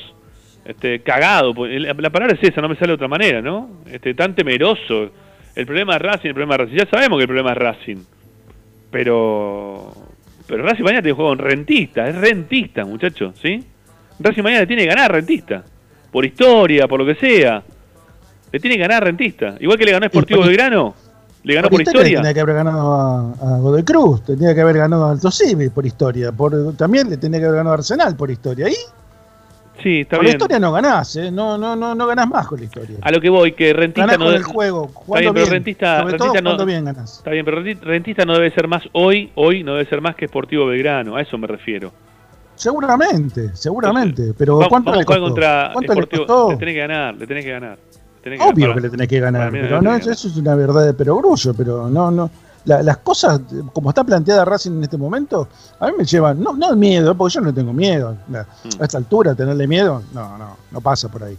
este, 0.64 1.00
cagado. 1.00 1.52
La, 1.66 1.94
la 1.94 2.10
palabra 2.10 2.36
es 2.40 2.48
esa, 2.48 2.60
no 2.60 2.68
me 2.68 2.74
sale 2.76 2.88
de 2.88 2.94
otra 2.94 3.08
manera, 3.08 3.40
¿no? 3.42 3.70
Este, 3.90 4.14
tan 4.14 4.34
temeroso. 4.34 5.10
El 5.56 5.66
problema 5.66 5.96
es 5.96 6.02
Racing, 6.02 6.28
el 6.28 6.34
problema 6.34 6.54
es 6.54 6.60
Racing. 6.60 6.76
Ya 6.76 6.86
sabemos 6.86 7.18
que 7.18 7.22
el 7.22 7.28
problema 7.28 7.52
es 7.52 7.58
Racing. 7.58 7.96
Pero, 8.90 9.92
pero 10.46 10.62
Racing 10.64 10.82
mañana 10.84 11.02
tiene 11.02 11.14
juego 11.14 11.30
con 11.30 11.38
rentista, 11.38 12.08
es 12.08 12.14
rentista, 12.16 12.84
muchachos, 12.84 13.34
¿sí? 13.40 13.62
Racing 14.18 14.42
mañana 14.42 14.62
le 14.62 14.66
tiene 14.66 14.82
que 14.82 14.88
ganar 14.88 15.12
rentista. 15.12 15.64
Por 16.10 16.24
historia, 16.24 16.88
por 16.88 17.00
lo 17.00 17.06
que 17.06 17.14
sea. 17.14 17.62
Le 18.52 18.58
tiene 18.58 18.76
que 18.76 18.82
ganar 18.82 19.04
rentista. 19.04 19.54
Igual 19.60 19.78
que 19.78 19.84
le 19.84 19.92
ganó 19.92 20.06
Sportivo 20.06 20.40
por- 20.40 20.48
Belgrano. 20.48 20.94
Le 21.42 21.54
ganó 21.54 21.68
por 21.70 21.80
historia 21.80 22.00
historia. 22.02 22.18
Tenía 22.20 22.34
que 22.34 22.40
haber 22.40 22.54
ganado 22.56 22.92
a, 22.94 23.20
a 23.56 23.58
Godoy 23.60 23.82
Cruz, 23.82 24.22
tenía 24.24 24.54
que 24.54 24.60
haber 24.60 24.76
ganado 24.78 25.06
a 25.06 25.10
Alto 25.12 25.30
Civi 25.30 25.68
por 25.70 25.86
historia, 25.86 26.32
por, 26.32 26.74
también 26.76 27.08
le 27.08 27.16
tenía 27.16 27.38
que 27.40 27.46
haber 27.46 27.56
ganado 27.58 27.74
a 27.74 27.78
Arsenal 27.78 28.14
por 28.16 28.30
historia. 28.30 28.68
Y 28.68 28.74
Sí, 29.82 30.00
está 30.00 30.16
con 30.16 30.24
bien. 30.26 30.32
la 30.32 30.36
historia 30.36 30.58
no 30.58 30.72
ganás, 30.72 31.16
¿eh? 31.16 31.30
no, 31.30 31.56
no, 31.56 31.74
no, 31.74 31.94
no 31.94 32.06
ganás 32.06 32.28
más 32.28 32.46
con 32.46 32.58
la 32.58 32.66
historia. 32.66 32.98
A 33.00 33.10
lo 33.10 33.18
que 33.18 33.30
voy, 33.30 33.52
que 33.52 33.72
Rentista 33.72 34.02
Ganás 34.02 34.18
no 34.18 34.24
con 34.26 34.32
de- 34.32 34.38
el 34.38 34.44
juego, 34.44 34.84
Está 34.88 35.00
jugando 35.00 35.32
bien, 35.32 35.44
pero 35.46 35.54
Rentista, 35.54 36.00
sobre 36.00 36.12
todo 36.18 36.26
Rentista 36.26 36.40
no, 36.42 36.50
jugando 36.50 36.66
bien 36.66 36.84
ganás. 36.84 37.16
Está 37.16 37.30
bien, 37.30 37.44
pero 37.46 37.62
Renti- 37.62 37.80
Rentista 37.80 38.24
no 38.26 38.34
debe 38.34 38.50
ser 38.50 38.68
más 38.68 38.82
hoy, 38.92 39.32
hoy 39.36 39.62
no 39.64 39.72
debe 39.76 39.88
ser 39.88 40.02
más 40.02 40.16
que 40.16 40.28
Sportivo 40.28 40.66
Belgrano, 40.66 41.16
a 41.16 41.22
eso 41.22 41.38
me 41.38 41.46
refiero. 41.46 41.92
Seguramente, 42.56 43.56
seguramente, 43.56 44.34
pero 44.36 44.56
vamos, 44.56 44.68
¿cuánto 44.68 44.90
vamos 44.90 44.98
le 44.98 45.02
a 45.02 45.06
jugar 45.06 45.20
costó? 45.20 45.34
contra 45.34 45.70
¿Cuánto 45.72 45.94
le 45.94 46.06
costó? 46.06 46.50
Le 46.50 46.56
tenés 46.58 46.74
que 46.74 46.80
ganar, 46.80 47.14
le 47.14 47.26
tenés 47.26 47.44
que 47.46 47.50
ganar. 47.50 47.78
Que 48.22 48.38
Obvio 48.42 48.74
que 48.74 48.80
le 48.80 48.90
tenés 48.90 49.08
que 49.08 49.20
ganar, 49.20 49.50
pero 49.50 49.80
no, 49.82 49.94
eso, 49.94 50.10
eso 50.10 50.28
es 50.28 50.36
una 50.36 50.54
verdad 50.54 50.84
de 50.86 50.94
perogrullo, 50.94 51.54
pero 51.54 51.88
no, 51.88 52.10
no. 52.10 52.30
La- 52.66 52.82
las 52.82 52.98
cosas, 52.98 53.40
como 53.72 53.88
está 53.88 54.04
planteada 54.04 54.44
Racing 54.44 54.72
en 54.72 54.84
este 54.84 54.98
momento, 54.98 55.48
a 55.78 55.86
mí 55.86 55.92
me 55.96 56.04
llevan, 56.04 56.42
no, 56.42 56.52
no 56.52 56.76
miedo, 56.76 57.14
porque 57.16 57.34
yo 57.34 57.40
no 57.40 57.54
tengo 57.54 57.72
miedo. 57.72 58.14
La- 58.30 58.42
Mm. 58.42 58.82
A 58.82 58.84
esta 58.84 58.98
altura, 58.98 59.34
tenerle 59.34 59.66
miedo, 59.66 60.02
no, 60.12 60.36
no, 60.36 60.56
no 60.70 60.80
pasa 60.82 61.08
por 61.08 61.24
ahí. 61.24 61.38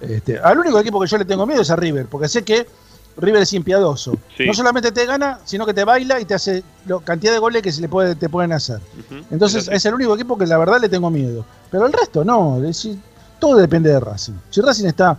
Este, 0.00 0.38
al 0.38 0.58
único 0.58 0.78
equipo 0.80 1.00
que 1.00 1.06
yo 1.06 1.16
le 1.18 1.24
tengo 1.24 1.46
miedo 1.46 1.62
es 1.62 1.70
a 1.70 1.76
River, 1.76 2.06
porque 2.06 2.26
sé 2.28 2.42
que 2.42 2.66
River 3.16 3.42
es 3.42 3.52
impiadoso. 3.54 4.14
Sí. 4.36 4.44
No 4.46 4.52
solamente 4.52 4.90
te 4.92 5.06
gana, 5.06 5.38
sino 5.44 5.64
que 5.64 5.72
te 5.72 5.84
baila 5.84 6.20
y 6.20 6.24
te 6.26 6.34
hace 6.34 6.62
la 6.86 6.98
cantidad 6.98 7.32
de 7.32 7.38
goles 7.38 7.62
que 7.62 7.70
se 7.72 7.80
le 7.80 7.88
puede, 7.88 8.14
te 8.16 8.28
pueden 8.28 8.52
hacer. 8.52 8.80
Entonces 9.30 9.68
es 9.72 9.84
el 9.86 9.94
único 9.94 10.14
equipo 10.14 10.36
que 10.36 10.46
la 10.46 10.58
verdad 10.58 10.80
le 10.80 10.88
tengo 10.88 11.10
miedo. 11.10 11.44
Pero 11.70 11.86
el 11.86 11.92
resto 11.92 12.24
no, 12.24 12.56
es 12.56 12.62
decir, 12.62 12.98
todo 13.38 13.56
depende 13.56 13.88
de 13.90 14.00
Racing. 14.00 14.34
Si 14.50 14.60
Racing 14.60 14.86
está 14.86 15.16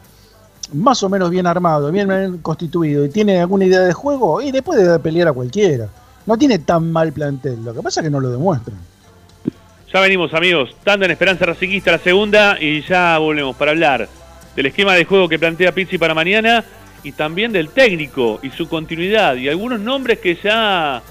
más 0.73 1.01
o 1.03 1.09
menos 1.09 1.29
bien 1.29 1.47
armado, 1.47 1.91
bien, 1.91 2.39
constituido 2.41 3.05
y 3.05 3.09
tiene 3.09 3.39
alguna 3.39 3.65
idea 3.65 3.81
de 3.81 3.93
juego, 3.93 4.41
y 4.41 4.51
le 4.51 4.61
puede 4.61 4.99
pelear 4.99 5.29
a 5.29 5.33
cualquiera. 5.33 5.87
No 6.25 6.37
tiene 6.37 6.59
tan 6.59 6.91
mal 6.91 7.13
plantel, 7.13 7.63
lo 7.63 7.73
que 7.73 7.81
pasa 7.81 8.01
es 8.01 8.05
que 8.05 8.11
no 8.11 8.19
lo 8.19 8.29
demuestran. 8.29 8.77
Ya 9.93 10.01
venimos, 10.01 10.33
amigos. 10.33 10.75
Tanda 10.83 11.05
en 11.05 11.11
Esperanza 11.11 11.45
Racinguista, 11.45 11.91
la 11.91 11.99
segunda, 11.99 12.57
y 12.59 12.81
ya 12.81 13.17
volvemos 13.17 13.55
para 13.55 13.71
hablar 13.71 14.09
del 14.55 14.65
esquema 14.65 14.93
de 14.95 15.05
juego 15.05 15.29
que 15.29 15.39
plantea 15.39 15.71
Pizzi 15.71 15.97
para 15.97 16.13
mañana 16.13 16.65
y 17.03 17.11
también 17.13 17.53
del 17.53 17.69
técnico 17.69 18.39
y 18.41 18.49
su 18.49 18.67
continuidad 18.67 19.35
y 19.35 19.47
algunos 19.47 19.79
nombres 19.79 20.19
que 20.19 20.35
ya, 20.35 21.01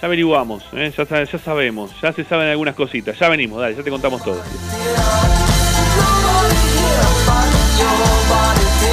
ya 0.00 0.06
averiguamos, 0.06 0.64
¿eh? 0.74 0.92
ya 0.94 1.38
sabemos, 1.38 1.92
ya 2.02 2.12
se 2.12 2.24
saben 2.24 2.48
algunas 2.48 2.74
cositas. 2.74 3.18
Ya 3.18 3.28
venimos, 3.28 3.60
dale, 3.60 3.76
ya 3.76 3.82
te 3.82 3.90
contamos 3.90 4.22
todo. 4.22 4.42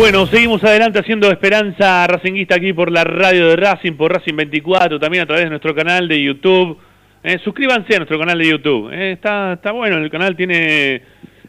Bueno, 0.00 0.24
seguimos 0.24 0.64
adelante 0.64 0.98
haciendo 0.98 1.30
Esperanza 1.30 2.06
Racinguista 2.06 2.54
aquí 2.54 2.72
por 2.72 2.90
la 2.90 3.04
radio 3.04 3.48
de 3.48 3.56
Racing, 3.56 3.92
por 3.92 4.10
Racing 4.10 4.34
24, 4.34 4.98
también 4.98 5.24
a 5.24 5.26
través 5.26 5.44
de 5.44 5.50
nuestro 5.50 5.74
canal 5.74 6.08
de 6.08 6.22
YouTube. 6.22 6.78
Eh, 7.22 7.38
suscríbanse 7.44 7.96
a 7.96 7.98
nuestro 7.98 8.18
canal 8.18 8.38
de 8.38 8.48
YouTube. 8.48 8.90
eh, 8.90 9.12
está, 9.12 9.52
está 9.52 9.72
bueno, 9.72 9.98
el 9.98 10.08
canal 10.08 10.34
tiene 10.36 11.02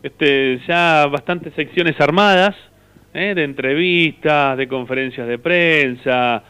este, 0.03 0.60
ya 0.68 1.07
bastantes 1.10 1.53
secciones 1.53 1.98
armadas, 2.02 2.53
eh, 3.14 3.32
de 3.34 3.45
entrevistas, 3.45 4.57
de 4.57 4.68
conferencias 4.68 5.30
de 5.30 5.40
prensa, 5.40 6.44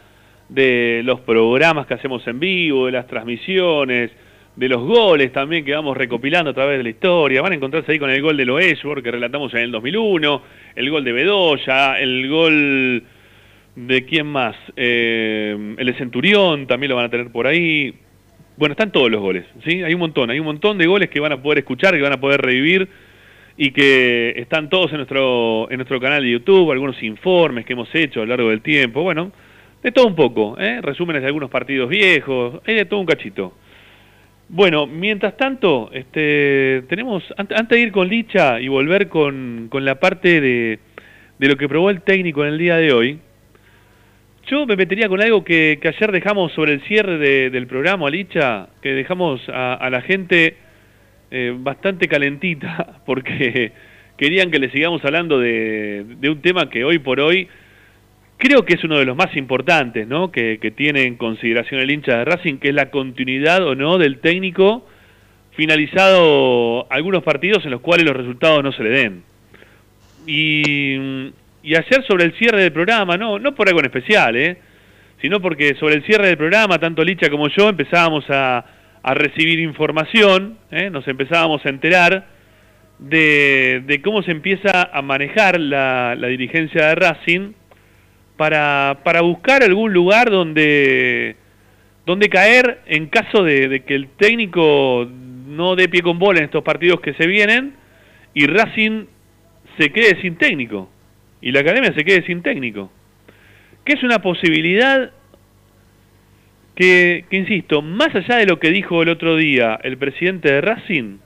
de 0.48 1.02
los 1.04 1.20
programas 1.20 1.86
que 1.86 1.94
hacemos 1.94 2.26
en 2.26 2.40
vivo, 2.40 2.86
de 2.86 2.92
las 2.92 3.06
transmisiones, 3.06 4.10
de 4.56 4.68
los 4.68 4.82
goles 4.82 5.32
también 5.32 5.64
que 5.64 5.74
vamos 5.74 5.96
recopilando 5.96 6.50
a 6.50 6.54
través 6.54 6.78
de 6.78 6.84
la 6.84 6.90
historia. 6.90 7.42
Van 7.42 7.52
a 7.52 7.54
encontrarse 7.56 7.92
ahí 7.92 7.98
con 7.98 8.10
el 8.10 8.20
gol 8.20 8.36
de 8.36 8.44
Loesbor 8.44 9.02
que 9.02 9.10
relatamos 9.10 9.52
en 9.54 9.60
el 9.60 9.72
2001, 9.72 10.42
el 10.76 10.90
gol 10.90 11.04
de 11.04 11.12
Bedoya, 11.12 11.98
el 11.98 12.28
gol 12.28 13.02
de 13.74 14.04
quién 14.04 14.26
más, 14.26 14.54
Eh, 14.76 15.74
el 15.78 15.86
de 15.86 15.94
Centurión 15.94 16.66
también 16.66 16.90
lo 16.90 16.96
van 16.96 17.06
a 17.06 17.10
tener 17.10 17.30
por 17.30 17.46
ahí. 17.46 17.94
Bueno, 18.56 18.74
están 18.74 18.92
todos 18.92 19.10
los 19.10 19.20
goles, 19.20 19.46
¿sí? 19.64 19.82
Hay 19.82 19.94
un 19.94 20.00
montón, 20.00 20.30
hay 20.30 20.38
un 20.38 20.44
montón 20.44 20.76
de 20.76 20.86
goles 20.86 21.08
que 21.08 21.20
van 21.20 21.32
a 21.32 21.42
poder 21.42 21.58
escuchar, 21.58 21.94
que 21.94 22.02
van 22.02 22.12
a 22.12 22.20
poder 22.20 22.42
revivir 22.42 22.86
y 23.56 23.70
que 23.70 24.34
están 24.36 24.68
todos 24.68 24.90
en 24.92 24.98
nuestro, 24.98 25.70
en 25.70 25.76
nuestro 25.76 25.98
canal 26.00 26.22
de 26.22 26.30
YouTube, 26.30 26.70
algunos 26.70 27.02
informes 27.02 27.64
que 27.64 27.72
hemos 27.72 27.92
hecho 27.94 28.20
a 28.20 28.24
lo 28.24 28.28
largo 28.30 28.50
del 28.50 28.60
tiempo, 28.60 29.02
bueno, 29.02 29.32
de 29.82 29.90
todo 29.90 30.06
un 30.06 30.14
poco, 30.14 30.56
¿eh? 30.58 30.80
resúmenes 30.82 31.22
de 31.22 31.28
algunos 31.28 31.50
partidos 31.50 31.88
viejos, 31.88 32.60
hay 32.66 32.74
de 32.74 32.84
todo 32.84 33.00
un 33.00 33.06
cachito. 33.06 33.54
Bueno, 34.54 34.86
mientras 34.86 35.34
tanto, 35.38 35.88
este, 35.94 36.82
tenemos, 36.88 37.24
ante- 37.38 37.54
antes 37.54 37.74
de 37.74 37.80
ir 37.84 37.90
con 37.90 38.06
Licha 38.08 38.60
y 38.60 38.68
volver 38.68 39.08
con, 39.08 39.68
con 39.70 39.82
la 39.86 39.94
parte 39.98 40.42
de, 40.42 40.78
de 41.38 41.48
lo 41.48 41.56
que 41.56 41.66
probó 41.70 41.88
el 41.88 42.02
técnico 42.02 42.44
en 42.44 42.52
el 42.52 42.58
día 42.58 42.76
de 42.76 42.92
hoy, 42.92 43.18
yo 44.48 44.66
me 44.66 44.76
metería 44.76 45.08
con 45.08 45.22
algo 45.22 45.42
que, 45.42 45.78
que 45.80 45.88
ayer 45.88 46.12
dejamos 46.12 46.52
sobre 46.52 46.74
el 46.74 46.82
cierre 46.82 47.16
de- 47.16 47.48
del 47.48 47.66
programa, 47.66 48.10
Licha, 48.10 48.68
que 48.82 48.92
dejamos 48.92 49.40
a, 49.48 49.72
a 49.72 49.88
la 49.88 50.02
gente 50.02 50.56
eh, 51.30 51.54
bastante 51.56 52.06
calentita, 52.06 53.00
porque 53.06 53.72
querían 54.18 54.50
que 54.50 54.58
le 54.58 54.68
sigamos 54.70 55.02
hablando 55.02 55.38
de, 55.40 56.04
de 56.20 56.28
un 56.28 56.42
tema 56.42 56.68
que 56.68 56.84
hoy 56.84 56.98
por 56.98 57.20
hoy 57.20 57.48
creo 58.42 58.64
que 58.64 58.74
es 58.74 58.82
uno 58.82 58.98
de 58.98 59.04
los 59.04 59.16
más 59.16 59.36
importantes, 59.36 60.08
¿no? 60.08 60.32
Que, 60.32 60.58
que 60.60 60.72
tiene 60.72 61.04
en 61.04 61.16
consideración 61.16 61.80
el 61.80 61.92
hincha 61.92 62.18
de 62.18 62.24
Racing, 62.24 62.58
que 62.58 62.70
es 62.70 62.74
la 62.74 62.90
continuidad 62.90 63.64
o 63.64 63.76
no 63.76 63.98
del 63.98 64.18
técnico 64.18 64.84
finalizado 65.52 66.90
algunos 66.90 67.22
partidos 67.22 67.64
en 67.64 67.70
los 67.70 67.80
cuales 67.80 68.04
los 68.04 68.16
resultados 68.16 68.64
no 68.64 68.72
se 68.72 68.82
le 68.82 68.90
den. 68.90 69.22
Y, 70.26 70.96
y 71.62 71.76
ayer 71.76 72.04
sobre 72.04 72.24
el 72.24 72.32
cierre 72.32 72.62
del 72.62 72.72
programa, 72.72 73.16
no, 73.16 73.38
no 73.38 73.54
por 73.54 73.68
algo 73.68 73.78
en 73.78 73.86
especial, 73.86 74.34
¿eh? 74.34 74.56
sino 75.20 75.40
porque 75.40 75.76
sobre 75.76 75.94
el 75.94 76.04
cierre 76.04 76.26
del 76.26 76.36
programa, 76.36 76.80
tanto 76.80 77.04
Licha 77.04 77.30
como 77.30 77.46
yo 77.48 77.68
empezábamos 77.68 78.24
a, 78.28 78.64
recibir 79.04 79.60
información, 79.60 80.58
¿eh? 80.72 80.90
nos 80.90 81.06
empezábamos 81.06 81.64
a 81.64 81.68
enterar 81.68 82.26
de, 82.98 84.00
cómo 84.02 84.22
se 84.22 84.32
empieza 84.32 84.90
a 84.92 85.00
manejar 85.02 85.60
la 85.60 86.26
dirigencia 86.28 86.86
de 86.88 86.94
Racing 86.96 87.52
para, 88.42 88.98
para, 89.04 89.20
buscar 89.20 89.62
algún 89.62 89.92
lugar 89.92 90.28
donde, 90.28 91.36
donde 92.04 92.28
caer 92.28 92.80
en 92.86 93.06
caso 93.06 93.44
de, 93.44 93.84
que 93.86 93.94
el 93.94 94.08
técnico 94.08 95.08
no 95.46 95.76
dé 95.76 95.88
pie 95.88 96.02
con 96.02 96.18
bola 96.18 96.40
en 96.40 96.46
estos 96.46 96.64
partidos 96.64 97.00
que 97.00 97.14
se 97.14 97.28
vienen 97.28 97.74
y 98.34 98.48
Racing 98.48 99.04
se 99.78 99.92
quede 99.92 100.20
sin 100.22 100.34
técnico 100.38 100.90
y 101.40 101.52
la 101.52 101.60
academia 101.60 101.94
se 101.94 102.04
quede 102.04 102.26
sin 102.26 102.42
técnico. 102.42 102.90
Que 103.84 103.92
es 103.92 104.02
una 104.02 104.18
posibilidad 104.20 105.12
que, 106.74 107.24
que, 107.30 107.36
insisto, 107.36 107.80
más 107.80 108.12
allá 108.12 108.38
de 108.38 108.46
lo 108.46 108.58
que 108.58 108.70
dijo 108.70 109.04
el 109.04 109.08
otro 109.08 109.36
día 109.36 109.78
el 109.84 109.98
presidente 109.98 110.52
de 110.52 110.60
Racing, 110.62 111.18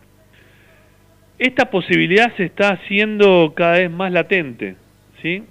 esta 1.38 1.70
posibilidad 1.70 2.36
se 2.36 2.44
está 2.44 2.72
haciendo 2.72 3.54
cada 3.56 3.78
vez 3.78 3.90
más 3.90 4.12
latente. 4.12 4.76
¿sí? 5.22 5.44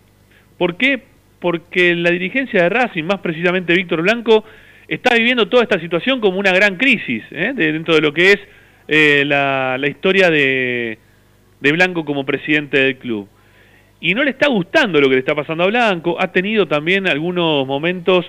¿Por 0.59 0.77
qué? 0.77 1.14
Porque 1.45 1.93
la 1.93 2.09
dirigencia 2.09 2.63
de 2.63 2.69
Racing, 2.69 3.03
más 3.03 3.19
precisamente 3.19 3.75
Víctor 3.75 4.01
Blanco, 4.01 4.43
está 4.87 5.13
viviendo 5.13 5.47
toda 5.47 5.61
esta 5.61 5.79
situación 5.79 6.19
como 6.19 6.39
una 6.39 6.51
gran 6.51 6.75
crisis 6.75 7.23
¿eh? 7.29 7.53
de, 7.53 7.71
dentro 7.71 7.93
de 7.93 8.01
lo 8.01 8.11
que 8.15 8.31
es 8.31 8.39
eh, 8.87 9.23
la, 9.27 9.77
la, 9.79 9.87
historia 9.87 10.31
de, 10.31 10.97
de 11.59 11.71
Blanco 11.71 12.03
como 12.03 12.25
presidente 12.25 12.79
del 12.79 12.97
club 12.97 13.27
y 14.01 14.15
no 14.15 14.23
le 14.23 14.31
está 14.31 14.47
gustando 14.47 14.99
lo 14.99 15.07
que 15.07 15.13
le 15.13 15.19
está 15.19 15.35
pasando 15.35 15.65
a 15.65 15.67
Blanco. 15.67 16.17
Ha 16.19 16.31
tenido 16.31 16.67
también 16.67 17.07
algunos 17.07 17.67
momentos 17.67 18.25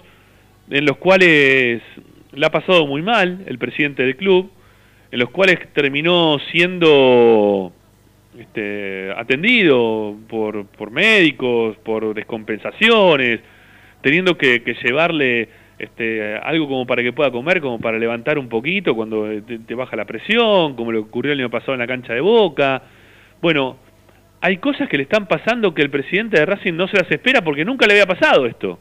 en 0.69 0.85
los 0.85 0.99
cuales 0.99 1.81
le 2.33 2.47
ha 2.47 2.51
pasado 2.51 2.87
muy 2.87 3.01
mal 3.01 3.45
el 3.47 3.57
presidente 3.57 4.03
del 4.03 4.17
club, 4.17 4.51
en 5.11 5.21
los 5.21 5.31
cuales 5.31 5.59
terminó 5.73 6.39
siendo 6.53 7.73
este, 8.39 9.13
atendido 9.17 10.17
por, 10.29 10.67
por 10.67 10.91
médicos, 10.91 11.77
por 11.79 12.15
descompensaciones, 12.15 13.41
teniendo 14.03 14.37
que, 14.37 14.63
llevarle 14.83 15.49
este, 15.79 16.37
algo 16.37 16.69
como 16.69 16.87
para 16.87 17.03
que 17.03 17.13
pueda 17.13 17.31
comer, 17.31 17.61
como 17.61 17.79
para 17.79 17.99
levantar 17.99 18.39
un 18.39 18.49
poquito 18.49 18.95
cuando 18.95 19.29
te, 19.43 19.59
te 19.59 19.75
baja 19.75 19.97
la 19.97 20.05
presión, 20.05 20.75
como 20.77 20.93
lo 20.93 21.01
ocurrió 21.01 21.33
el 21.33 21.41
año 21.41 21.51
pasado 21.51 21.75
en 21.75 21.81
la 21.81 21.87
cancha 21.87 22.15
de 22.15 22.21
Boca. 22.21 22.83
Bueno, 23.41 23.77
hay 24.41 24.59
cosas 24.59 24.89
que 24.89 24.97
le 24.97 25.05
están 25.05 25.27
pasando 25.27 25.75
que 25.75 25.83
el 25.83 25.91
presidente 25.91 26.39
de 26.39 26.47
Racing 26.47 26.75
no 26.75 26.89
se 26.89 26.97
las 26.97 27.11
espera 27.11 27.43
porque 27.43 27.65
nunca 27.65 27.87
le 27.87 27.95
había 27.95 28.07
pasado 28.07 28.47
esto. 28.47 28.79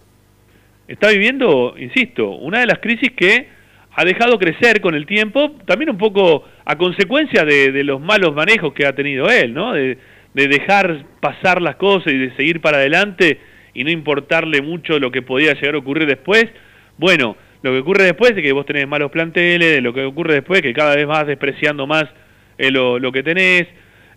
Está 0.87 1.09
viviendo, 1.09 1.75
insisto, 1.77 2.29
una 2.29 2.59
de 2.59 2.67
las 2.67 2.79
crisis 2.79 3.11
que 3.11 3.47
ha 3.95 4.03
dejado 4.05 4.37
crecer 4.37 4.81
con 4.81 4.93
el 4.93 5.05
tiempo, 5.05 5.51
también 5.65 5.89
un 5.89 5.97
poco 5.97 6.43
a 6.65 6.77
consecuencia 6.77 7.45
de, 7.45 7.71
de 7.71 7.83
los 7.83 8.01
malos 8.01 8.35
manejos 8.35 8.73
que 8.73 8.85
ha 8.85 8.93
tenido 8.93 9.29
él, 9.29 9.53
¿no? 9.53 9.73
De, 9.73 9.97
de, 10.33 10.47
dejar 10.49 11.05
pasar 11.21 11.61
las 11.61 11.77
cosas 11.77 12.11
y 12.11 12.17
de 12.17 12.35
seguir 12.35 12.59
para 12.59 12.77
adelante 12.77 13.39
y 13.73 13.85
no 13.85 13.89
importarle 13.89 14.61
mucho 14.61 14.99
lo 14.99 15.11
que 15.11 15.21
podía 15.21 15.53
llegar 15.53 15.75
a 15.75 15.77
ocurrir 15.77 16.07
después. 16.07 16.45
Bueno, 16.97 17.37
lo 17.61 17.71
que 17.71 17.79
ocurre 17.79 18.03
después 18.03 18.31
es 18.31 18.43
que 18.43 18.51
vos 18.51 18.65
tenés 18.65 18.87
malos 18.87 19.11
planteles, 19.11 19.81
lo 19.81 19.93
que 19.93 20.03
ocurre 20.03 20.35
después 20.35 20.59
es 20.59 20.63
que 20.63 20.73
cada 20.73 20.95
vez 20.95 21.07
vas 21.07 21.25
despreciando 21.25 21.87
más 21.87 22.05
eh, 22.57 22.69
lo, 22.69 23.11
que 23.13 23.23
tenés, 23.23 23.65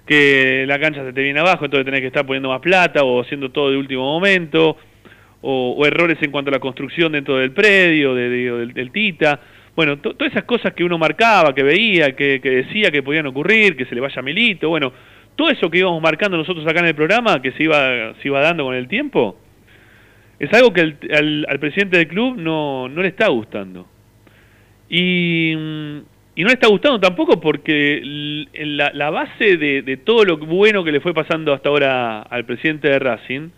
que 0.06 0.64
la 0.66 0.78
cancha 0.80 1.04
se 1.04 1.12
te 1.12 1.22
viene 1.22 1.38
abajo, 1.38 1.64
entonces 1.64 1.84
tenés 1.84 2.00
que 2.00 2.08
estar 2.08 2.26
poniendo 2.26 2.48
más 2.48 2.60
plata 2.60 3.04
o 3.04 3.22
haciendo 3.22 3.50
todo 3.50 3.70
de 3.70 3.76
último 3.76 4.02
momento, 4.02 4.76
o, 5.40 5.86
errores 5.86 6.18
en 6.20 6.32
cuanto 6.32 6.50
a 6.50 6.52
la 6.52 6.58
construcción 6.58 7.12
dentro 7.12 7.36
del 7.36 7.52
predio, 7.52 8.14
de, 8.14 8.28
de, 8.28 8.52
del, 8.52 8.72
del, 8.74 8.90
Tita. 8.90 9.40
Bueno, 9.78 9.98
todas 9.98 10.32
esas 10.32 10.42
cosas 10.42 10.74
que 10.74 10.82
uno 10.82 10.98
marcaba, 10.98 11.54
que 11.54 11.62
veía, 11.62 12.16
que, 12.16 12.40
decía 12.40 12.90
que 12.90 13.00
podían 13.00 13.28
ocurrir, 13.28 13.76
que 13.76 13.84
se 13.84 13.94
le 13.94 14.00
vaya 14.00 14.20
Milito, 14.22 14.68
bueno, 14.68 14.92
todo 15.36 15.50
eso 15.50 15.70
que 15.70 15.78
íbamos 15.78 16.02
marcando 16.02 16.36
nosotros 16.36 16.66
acá 16.66 16.80
en 16.80 16.86
el 16.86 16.96
programa, 16.96 17.40
que 17.40 17.52
se 17.52 17.62
iba, 17.62 18.12
se 18.14 18.26
iba 18.26 18.40
dando 18.40 18.64
con 18.64 18.74
el 18.74 18.88
tiempo, 18.88 19.38
es 20.40 20.52
algo 20.52 20.72
que 20.72 20.80
al, 20.80 21.46
al, 21.48 21.60
presidente 21.60 21.96
del 21.96 22.08
club 22.08 22.36
no, 22.36 22.88
no 22.88 23.02
le 23.02 23.06
está 23.06 23.28
gustando. 23.28 23.86
Y 24.88 25.52
y 25.52 26.42
no 26.42 26.48
le 26.48 26.54
está 26.54 26.66
gustando 26.66 26.98
tampoco 26.98 27.40
porque 27.40 28.00
la, 28.02 28.90
la 28.92 29.10
base 29.10 29.56
de, 29.58 29.96
todo 30.04 30.24
lo 30.24 30.38
bueno 30.38 30.82
que 30.82 30.90
le 30.90 30.98
fue 30.98 31.14
pasando 31.14 31.52
hasta 31.52 31.68
ahora 31.68 32.22
al 32.22 32.44
presidente 32.46 32.88
de 32.88 32.98
Racing 32.98 33.50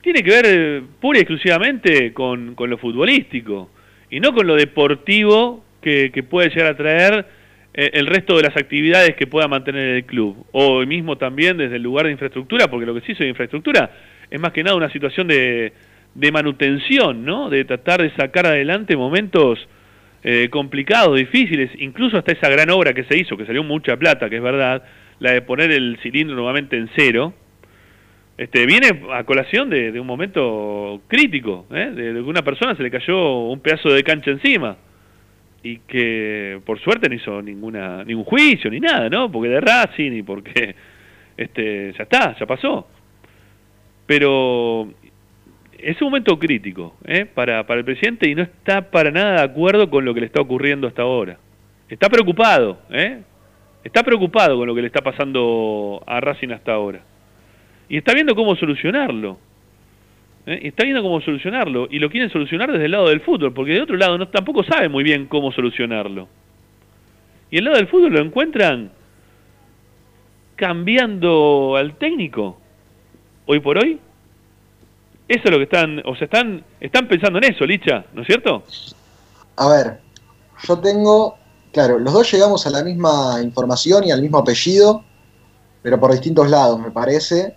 tiene 0.00 0.22
que 0.22 0.30
ver 0.30 0.82
pura 1.02 1.18
y 1.18 1.20
exclusivamente 1.20 2.14
con 2.14 2.56
lo 2.56 2.78
futbolístico 2.78 3.68
y 4.10 4.20
no 4.20 4.34
con 4.34 4.46
lo 4.46 4.56
deportivo 4.56 5.64
que, 5.80 6.10
que 6.12 6.22
puede 6.22 6.50
llegar 6.50 6.66
a 6.66 6.76
traer 6.76 7.26
eh, 7.74 7.90
el 7.94 8.06
resto 8.06 8.36
de 8.36 8.44
las 8.44 8.56
actividades 8.56 9.16
que 9.16 9.26
pueda 9.26 9.48
mantener 9.48 9.88
el 9.96 10.04
club. 10.04 10.46
O 10.52 10.84
mismo 10.86 11.18
también 11.18 11.56
desde 11.56 11.76
el 11.76 11.82
lugar 11.82 12.06
de 12.06 12.12
infraestructura, 12.12 12.68
porque 12.68 12.86
lo 12.86 12.94
que 12.94 13.00
se 13.00 13.12
hizo 13.12 13.24
de 13.24 13.30
infraestructura 13.30 13.90
es 14.30 14.40
más 14.40 14.52
que 14.52 14.62
nada 14.62 14.76
una 14.76 14.90
situación 14.90 15.26
de, 15.26 15.72
de 16.14 16.32
manutención, 16.32 17.24
¿no? 17.24 17.50
De 17.50 17.64
tratar 17.64 18.02
de 18.02 18.10
sacar 18.14 18.46
adelante 18.46 18.96
momentos 18.96 19.58
eh, 20.22 20.48
complicados, 20.50 21.16
difíciles, 21.16 21.70
incluso 21.78 22.16
hasta 22.16 22.32
esa 22.32 22.48
gran 22.48 22.70
obra 22.70 22.94
que 22.94 23.04
se 23.04 23.18
hizo, 23.18 23.36
que 23.36 23.44
salió 23.44 23.62
mucha 23.62 23.96
plata, 23.96 24.30
que 24.30 24.36
es 24.36 24.42
verdad, 24.42 24.84
la 25.18 25.32
de 25.32 25.42
poner 25.42 25.70
el 25.70 25.98
cilindro 26.02 26.36
nuevamente 26.36 26.76
en 26.76 26.88
cero, 26.96 27.34
este, 28.36 28.66
viene 28.66 29.02
a 29.12 29.24
colación 29.24 29.70
de, 29.70 29.98
un 29.98 30.06
momento 30.06 31.02
crítico, 31.06 31.66
¿eh? 31.70 31.90
de, 31.94 32.12
de, 32.12 32.22
que 32.22 32.28
una 32.28 32.42
persona 32.42 32.74
se 32.74 32.82
le 32.82 32.90
cayó 32.90 33.40
un 33.40 33.60
pedazo 33.60 33.90
de 33.90 34.02
cancha 34.02 34.30
encima 34.30 34.76
y 35.62 35.78
que 35.78 36.60
por 36.66 36.78
suerte 36.80 37.08
no 37.08 37.14
hizo 37.14 37.40
ninguna 37.40 38.04
ningún 38.04 38.24
juicio 38.24 38.70
ni 38.70 38.80
nada, 38.80 39.08
¿no? 39.08 39.32
Porque 39.32 39.48
de 39.48 39.60
Racing 39.60 40.12
y 40.12 40.22
porque 40.22 40.74
este 41.36 41.92
ya 41.96 42.02
está, 42.02 42.36
ya 42.38 42.46
pasó. 42.46 42.86
Pero 44.06 44.90
es 45.78 46.00
un 46.02 46.08
momento 46.08 46.38
crítico 46.38 46.96
¿eh? 47.04 47.24
para, 47.24 47.66
para 47.66 47.80
el 47.80 47.84
presidente 47.84 48.28
y 48.28 48.34
no 48.34 48.42
está 48.42 48.90
para 48.90 49.10
nada 49.10 49.32
de 49.38 49.42
acuerdo 49.42 49.88
con 49.88 50.04
lo 50.04 50.12
que 50.12 50.20
le 50.20 50.26
está 50.26 50.42
ocurriendo 50.42 50.86
hasta 50.86 51.02
ahora. 51.02 51.38
Está 51.88 52.08
preocupado, 52.08 52.78
¿eh? 52.90 53.22
está 53.82 54.02
preocupado 54.02 54.58
con 54.58 54.66
lo 54.66 54.74
que 54.74 54.82
le 54.82 54.88
está 54.88 55.02
pasando 55.02 56.02
a 56.06 56.20
Racing 56.20 56.50
hasta 56.50 56.72
ahora. 56.72 57.00
Y 57.88 57.98
está 57.98 58.14
viendo 58.14 58.34
cómo 58.34 58.56
solucionarlo. 58.56 59.38
¿eh? 60.46 60.60
Está 60.62 60.84
viendo 60.84 61.02
cómo 61.02 61.20
solucionarlo. 61.20 61.88
Y 61.90 61.98
lo 61.98 62.10
quieren 62.10 62.30
solucionar 62.30 62.72
desde 62.72 62.86
el 62.86 62.92
lado 62.92 63.08
del 63.08 63.20
fútbol, 63.20 63.52
porque 63.52 63.72
de 63.72 63.82
otro 63.82 63.96
lado 63.96 64.18
no, 64.18 64.28
tampoco 64.28 64.64
sabe 64.64 64.88
muy 64.88 65.04
bien 65.04 65.26
cómo 65.26 65.52
solucionarlo. 65.52 66.28
Y 67.50 67.58
el 67.58 67.64
lado 67.64 67.76
del 67.76 67.88
fútbol 67.88 68.12
lo 68.12 68.20
encuentran 68.20 68.90
cambiando 70.56 71.76
al 71.76 71.96
técnico. 71.96 72.58
Hoy 73.46 73.60
por 73.60 73.78
hoy 73.78 74.00
eso 75.26 75.42
es 75.44 75.50
lo 75.50 75.56
que 75.56 75.64
están, 75.64 76.02
o 76.04 76.14
sea, 76.16 76.26
están, 76.26 76.64
están 76.80 77.08
pensando 77.08 77.38
en 77.38 77.44
eso, 77.44 77.64
Licha, 77.64 78.04
¿no 78.12 78.22
es 78.22 78.26
cierto? 78.26 78.62
A 79.56 79.68
ver, 79.68 80.00
yo 80.62 80.78
tengo, 80.80 81.36
claro, 81.72 81.98
los 81.98 82.12
dos 82.12 82.30
llegamos 82.30 82.66
a 82.66 82.70
la 82.70 82.84
misma 82.84 83.40
información 83.42 84.04
y 84.04 84.10
al 84.10 84.20
mismo 84.20 84.38
apellido, 84.38 85.02
pero 85.82 85.98
por 85.98 86.12
distintos 86.12 86.50
lados, 86.50 86.78
me 86.78 86.90
parece. 86.90 87.56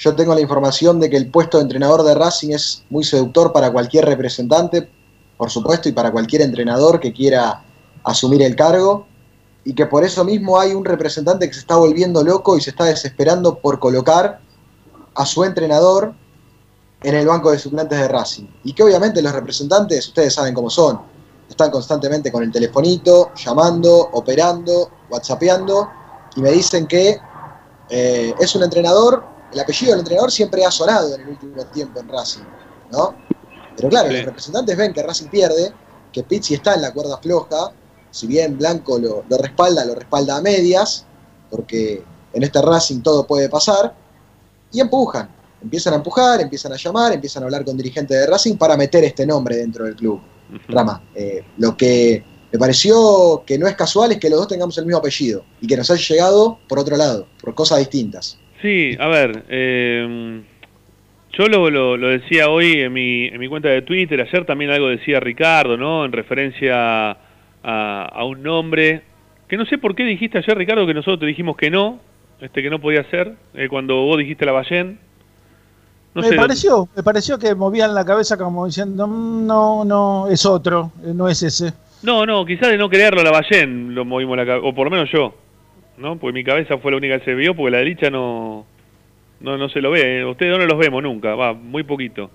Yo 0.00 0.14
tengo 0.14 0.32
la 0.32 0.40
información 0.40 1.00
de 1.00 1.10
que 1.10 1.16
el 1.16 1.28
puesto 1.28 1.58
de 1.58 1.64
entrenador 1.64 2.04
de 2.04 2.14
Racing 2.14 2.52
es 2.52 2.84
muy 2.88 3.02
seductor 3.02 3.52
para 3.52 3.72
cualquier 3.72 4.04
representante, 4.04 4.88
por 5.36 5.50
supuesto, 5.50 5.88
y 5.88 5.92
para 5.92 6.12
cualquier 6.12 6.42
entrenador 6.42 7.00
que 7.00 7.12
quiera 7.12 7.64
asumir 8.04 8.42
el 8.42 8.54
cargo, 8.54 9.08
y 9.64 9.74
que 9.74 9.86
por 9.86 10.04
eso 10.04 10.24
mismo 10.24 10.58
hay 10.58 10.72
un 10.72 10.84
representante 10.84 11.48
que 11.48 11.54
se 11.54 11.60
está 11.60 11.74
volviendo 11.74 12.22
loco 12.22 12.56
y 12.56 12.60
se 12.60 12.70
está 12.70 12.84
desesperando 12.84 13.58
por 13.58 13.80
colocar 13.80 14.40
a 15.16 15.26
su 15.26 15.42
entrenador 15.42 16.14
en 17.02 17.14
el 17.16 17.26
banco 17.26 17.50
de 17.50 17.58
suplentes 17.58 17.98
de 17.98 18.06
Racing. 18.06 18.46
Y 18.62 18.74
que 18.74 18.84
obviamente 18.84 19.20
los 19.20 19.32
representantes, 19.32 20.06
ustedes 20.06 20.32
saben 20.32 20.54
cómo 20.54 20.70
son, 20.70 21.00
están 21.50 21.72
constantemente 21.72 22.30
con 22.30 22.44
el 22.44 22.52
telefonito, 22.52 23.32
llamando, 23.34 24.10
operando, 24.12 24.90
whatsappeando, 25.10 25.88
y 26.36 26.40
me 26.40 26.52
dicen 26.52 26.86
que 26.86 27.18
eh, 27.90 28.32
es 28.38 28.54
un 28.54 28.62
entrenador, 28.62 29.37
el 29.52 29.60
apellido 29.60 29.92
del 29.92 30.00
entrenador 30.00 30.30
siempre 30.30 30.64
ha 30.64 30.70
sonado 30.70 31.14
en 31.14 31.22
el 31.22 31.28
último 31.28 31.64
tiempo 31.66 32.00
en 32.00 32.08
Racing, 32.08 32.42
¿no? 32.92 33.14
Pero 33.76 33.88
claro, 33.88 34.08
sí. 34.08 34.16
los 34.16 34.24
representantes 34.24 34.76
ven 34.76 34.92
que 34.92 35.02
Racing 35.02 35.28
pierde, 35.28 35.72
que 36.12 36.22
Pizzi 36.22 36.54
está 36.54 36.74
en 36.74 36.82
la 36.82 36.92
cuerda 36.92 37.18
floja, 37.18 37.72
si 38.10 38.26
bien 38.26 38.58
Blanco 38.58 38.98
lo, 38.98 39.24
lo 39.28 39.38
respalda, 39.38 39.84
lo 39.84 39.94
respalda 39.94 40.36
a 40.36 40.40
medias, 40.40 41.04
porque 41.50 42.02
en 42.32 42.42
este 42.42 42.60
Racing 42.60 43.00
todo 43.00 43.26
puede 43.26 43.48
pasar, 43.48 43.94
y 44.72 44.80
empujan, 44.80 45.28
empiezan 45.62 45.94
a 45.94 45.96
empujar, 45.96 46.40
empiezan 46.40 46.72
a 46.72 46.76
llamar, 46.76 47.12
empiezan 47.12 47.42
a 47.42 47.46
hablar 47.46 47.64
con 47.64 47.76
dirigentes 47.76 48.18
de 48.18 48.26
Racing 48.26 48.56
para 48.56 48.76
meter 48.76 49.04
este 49.04 49.26
nombre 49.26 49.56
dentro 49.56 49.84
del 49.84 49.96
club. 49.96 50.20
Rama, 50.68 51.02
eh, 51.14 51.44
lo 51.58 51.76
que 51.76 52.24
me 52.50 52.58
pareció 52.58 53.42
que 53.46 53.58
no 53.58 53.66
es 53.66 53.76
casual 53.76 54.12
es 54.12 54.18
que 54.18 54.30
los 54.30 54.38
dos 54.38 54.48
tengamos 54.48 54.76
el 54.78 54.86
mismo 54.86 54.98
apellido 54.98 55.44
y 55.60 55.66
que 55.66 55.76
nos 55.76 55.90
haya 55.90 56.02
llegado 56.02 56.58
por 56.68 56.78
otro 56.78 56.96
lado, 56.96 57.26
por 57.40 57.54
cosas 57.54 57.78
distintas. 57.78 58.38
Sí, 58.62 58.96
a 58.98 59.06
ver, 59.08 59.44
eh, 59.48 60.40
yo 61.32 61.46
lo, 61.46 61.70
lo, 61.70 61.96
lo 61.96 62.08
decía 62.08 62.48
hoy 62.48 62.80
en 62.80 62.92
mi, 62.92 63.26
en 63.26 63.38
mi 63.38 63.48
cuenta 63.48 63.68
de 63.68 63.82
Twitter, 63.82 64.20
ayer 64.20 64.44
también 64.44 64.70
algo 64.70 64.88
decía 64.88 65.20
Ricardo, 65.20 65.76
¿no? 65.76 66.04
En 66.04 66.10
referencia 66.12 67.10
a, 67.10 67.16
a 68.12 68.24
un 68.24 68.42
nombre, 68.42 69.02
que 69.46 69.56
no 69.56 69.64
sé 69.66 69.78
por 69.78 69.94
qué 69.94 70.04
dijiste 70.04 70.38
ayer, 70.38 70.58
Ricardo, 70.58 70.86
que 70.86 70.94
nosotros 70.94 71.20
te 71.20 71.26
dijimos 71.26 71.56
que 71.56 71.70
no, 71.70 72.00
este 72.40 72.62
que 72.62 72.70
no 72.70 72.80
podía 72.80 73.08
ser, 73.10 73.34
eh, 73.54 73.68
cuando 73.68 73.96
vos 74.02 74.18
dijiste 74.18 74.44
la 74.44 74.52
Ballén. 74.52 74.98
No 76.14 76.22
me 76.22 76.28
sé, 76.28 76.36
pareció, 76.36 76.88
me 76.96 77.02
pareció 77.02 77.38
que 77.38 77.54
movían 77.54 77.94
la 77.94 78.04
cabeza 78.04 78.36
como 78.36 78.66
diciendo, 78.66 79.06
"Mm, 79.06 79.46
no, 79.46 79.84
no, 79.84 80.26
es 80.28 80.44
otro, 80.46 80.90
eh, 81.04 81.12
no 81.14 81.28
es 81.28 81.42
ese. 81.44 81.72
No, 82.02 82.26
no, 82.26 82.44
quizás 82.44 82.70
de 82.70 82.78
no 82.78 82.88
creerlo 82.88 83.22
la 83.22 83.30
Ballén 83.30 83.94
lo 83.94 84.04
movimos 84.04 84.36
la 84.36 84.46
cabeza, 84.46 84.66
o 84.66 84.74
por 84.74 84.86
lo 84.86 84.90
menos 84.90 85.08
yo, 85.12 85.34
¿no? 85.98 86.18
Porque 86.18 86.34
mi 86.34 86.44
cabeza 86.44 86.78
fue 86.78 86.90
la 86.90 86.96
única 86.96 87.18
que 87.18 87.24
se 87.24 87.34
vio, 87.34 87.54
porque 87.54 87.72
la 87.72 87.78
de 87.78 87.84
Licha 87.84 88.10
no, 88.10 88.66
no, 89.40 89.56
no 89.56 89.68
se 89.68 89.80
lo 89.80 89.90
ve. 89.90 90.20
¿eh? 90.20 90.24
Ustedes 90.24 90.56
no 90.56 90.64
los 90.64 90.78
vemos 90.78 91.02
nunca, 91.02 91.34
va, 91.34 91.52
muy 91.52 91.82
poquito. 91.82 92.30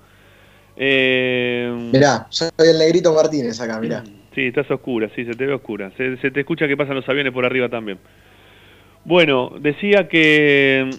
Eh, 0.76 1.72
Mirá, 1.91 2.27
soy 2.30 2.49
el 2.60 2.80
negrito 2.80 3.14
Martínez 3.14 3.60
acá, 3.61 3.80
mirá. 3.80 4.03
Sí, 4.34 4.48
estás 4.48 4.69
oscura, 4.72 5.10
sí, 5.15 5.26
se 5.26 5.34
te 5.34 5.45
ve 5.45 5.53
oscura. 5.53 5.91
Se, 5.98 6.18
se 6.18 6.31
te 6.31 6.40
escucha 6.40 6.68
que 6.68 6.76
pasan 6.76 6.95
los 6.95 7.07
aviones 7.07 7.31
por 7.31 7.45
arriba 7.45 7.69
también. 7.69 7.99
Bueno, 9.06 9.53
decía 9.60 10.07
que 10.07 10.90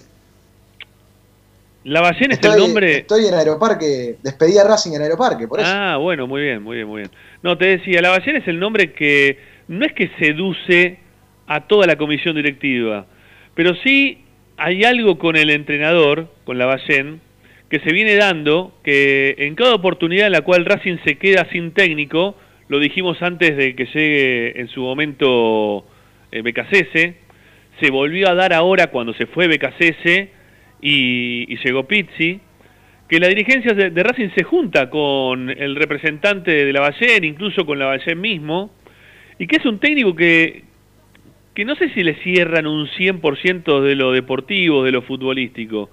la 1.85 2.01
Ballén 2.01 2.33
es 2.33 2.41
el 2.43 2.59
nombre... 2.59 2.99
Estoy 2.99 3.27
en 3.27 3.35
Aeroparque, 3.35 4.17
despedí 4.23 4.57
a 4.57 4.65
Racing 4.65 4.93
en 4.93 5.03
Aeroparque, 5.03 5.49
por 5.49 5.61
eso. 5.61 5.69
Ah, 5.73 5.97
bueno, 5.97 6.27
muy 6.27 6.43
bien, 6.43 6.63
muy 6.63 6.77
bien, 6.77 6.89
muy 6.89 7.01
bien. 7.03 7.11
No, 7.43 7.59
te 7.59 7.67
decía, 7.67 8.01
la 8.01 8.11
Ballén 8.11 8.37
es 8.37 8.49
el 8.49 8.59
nombre 8.59 8.93
que 8.93 9.39
no 9.69 9.85
es 9.85 9.93
que 9.93 10.11
seduce 10.19 10.99
a 11.47 11.67
toda 11.67 11.87
la 11.87 11.97
comisión 11.97 12.37
directiva, 12.37 13.07
pero 13.55 13.75
sí 13.83 14.19
hay 14.57 14.85
algo 14.85 15.19
con 15.19 15.37
el 15.37 15.51
entrenador, 15.51 16.29
con 16.45 16.59
la 16.59 16.67
Ballén, 16.67 17.21
que 17.69 17.81
se 17.81 17.93
viene 17.93 18.15
dando, 18.15 18.79
que 18.85 19.35
en 19.39 19.55
cada 19.55 19.75
oportunidad 19.75 20.27
en 20.27 20.33
la 20.33 20.43
cual 20.43 20.65
Racing 20.65 20.99
se 21.05 21.17
queda 21.19 21.49
sin 21.51 21.73
técnico, 21.73 22.37
lo 22.69 22.79
dijimos 22.79 23.21
antes 23.23 23.57
de 23.57 23.75
que 23.75 23.87
llegue 23.87 24.61
en 24.61 24.69
su 24.69 24.81
momento 24.81 25.87
eh, 26.31 26.43
Becasese, 26.43 27.17
se 27.81 27.91
volvió 27.91 28.29
a 28.29 28.35
dar 28.35 28.53
ahora 28.53 28.89
cuando 28.89 29.13
se 29.15 29.27
fue 29.27 29.49
Becasese 29.49 30.31
y, 30.81 31.53
y 31.53 31.57
llegó 31.65 31.87
Pizzi, 31.89 32.41
que 33.09 33.19
la 33.19 33.29
dirigencia 33.29 33.75
de, 33.75 34.03
Racing 34.03 34.31
se 34.35 34.45
junta 34.45 34.89
con 34.89 35.51
el 35.51 35.77
representante 35.77 36.65
de 36.65 36.73
la 36.73 36.81
Ballén, 36.81 37.25
incluso 37.25 37.67
con 37.67 37.79
la 37.79 37.87
Ballén 37.87 38.21
mismo, 38.21 38.71
y 39.39 39.47
que 39.47 39.57
es 39.57 39.67
un 39.67 39.79
técnico 39.79 40.15
que, 40.15 40.65
que 41.55 41.65
no 41.65 41.77
sé 41.77 41.89
si 41.91 42.03
le 42.03 42.17
cierran 42.17 42.67
un 42.67 42.89
100% 42.89 43.81
de 43.81 43.95
lo 43.95 44.13
deportivo, 44.13 44.83
de 44.85 44.93
lo 44.93 45.03
futbolístico, 45.03 45.91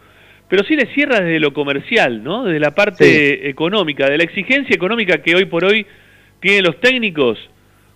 pero 0.49 0.63
sí 0.63 0.75
le 0.75 0.87
cierra 0.87 1.21
desde 1.21 1.39
lo 1.39 1.53
comercial, 1.53 2.23
¿no? 2.23 2.43
Desde 2.43 2.59
la 2.59 2.75
parte 2.75 3.47
económica, 3.47 4.09
de 4.09 4.17
la 4.17 4.23
exigencia 4.23 4.75
económica 4.75 5.21
que 5.21 5.35
hoy 5.35 5.45
por 5.45 5.63
hoy 5.63 5.85
tienen 6.39 6.65
los 6.65 6.79
técnicos, 6.81 7.37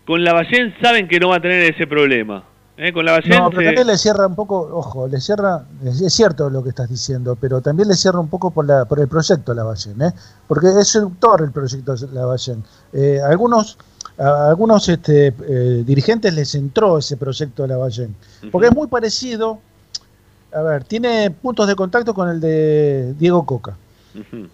con 0.06 0.24
la 0.24 0.34
Ballén 0.34 0.74
saben 0.82 1.08
que 1.08 1.20
no 1.20 1.30
va 1.30 1.38
a 1.38 1.42
tener 1.42 1.64
ese 1.64 1.88
problema. 1.88 2.46
¿Eh? 2.77 2.91
Con 2.93 3.06
la 3.06 3.14
Ballén 3.14 3.30
No, 3.38 3.49
pero 3.49 3.61
también 3.69 3.88
le 3.88 3.97
cierra 3.97 4.27
un 4.27 4.35
poco, 4.35 4.60
ojo, 4.73 5.07
le 5.07 5.19
cierra, 5.22 5.64
es 5.84 6.02
es 6.02 6.14
cierto 6.14 6.49
lo 6.49 6.64
que 6.64 6.69
estás 6.69 6.89
diciendo, 6.89 7.35
pero 7.39 7.61
también 7.61 7.88
le 7.89 7.95
cierra 7.95 8.19
un 8.19 8.27
poco 8.27 8.52
por, 8.52 8.65
la, 8.65 8.85
por 8.85 8.99
el 8.99 9.07
proyecto 9.07 9.52
de 9.52 9.56
la 9.56 9.64
Ballén, 9.64 10.02
¿eh? 10.02 10.14
porque 10.47 10.68
es 10.68 10.88
seductor 10.88 11.41
el 11.41 11.52
proyecto 11.52 11.95
de 11.95 12.07
la 12.14 12.26
Ballén. 12.26 12.64
Eh, 12.93 13.19
algunos 13.23 13.77
a 14.18 14.47
algunos 14.49 14.88
este, 14.88 15.27
eh, 15.47 15.84
dirigentes 15.85 16.34
les 16.34 16.56
entró 16.56 16.97
ese 16.99 17.18
proyecto 17.18 17.64
de 17.64 17.68
la 17.69 17.77
Ballén, 17.77 18.15
porque 18.52 18.68
es 18.68 18.73
muy 18.76 18.88
parecido, 18.88 19.60
a 20.53 20.61
ver, 20.61 20.84
tiene 20.85 21.31
puntos 21.31 21.68
de 21.68 21.76
contacto 21.76 22.14
con 22.14 22.30
el 22.30 22.39
de 22.39 23.14
Diego 23.19 23.45
Coca. 23.45 23.76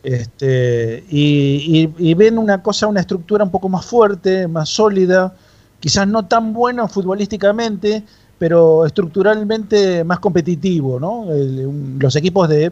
Este, 0.01 1.03
y, 1.09 1.85
y- 1.97 2.09
y 2.09 2.13
ven 2.15 2.39
una 2.39 2.63
cosa, 2.63 2.87
una 2.87 3.01
estructura 3.01 3.43
un 3.43 3.51
poco 3.51 3.69
más 3.69 3.85
fuerte, 3.85 4.47
más 4.47 4.69
sólida, 4.69 5.35
quizás 5.81 6.07
no 6.07 6.25
tan 6.27 6.53
bueno 6.53 6.87
futbolísticamente, 6.87 8.03
pero 8.39 8.85
estructuralmente 8.85 10.03
más 10.05 10.19
competitivo, 10.19 10.99
¿no? 10.99 11.29
El- 11.31 11.99
los 11.99 12.15
equipos 12.15 12.47
de 12.47 12.71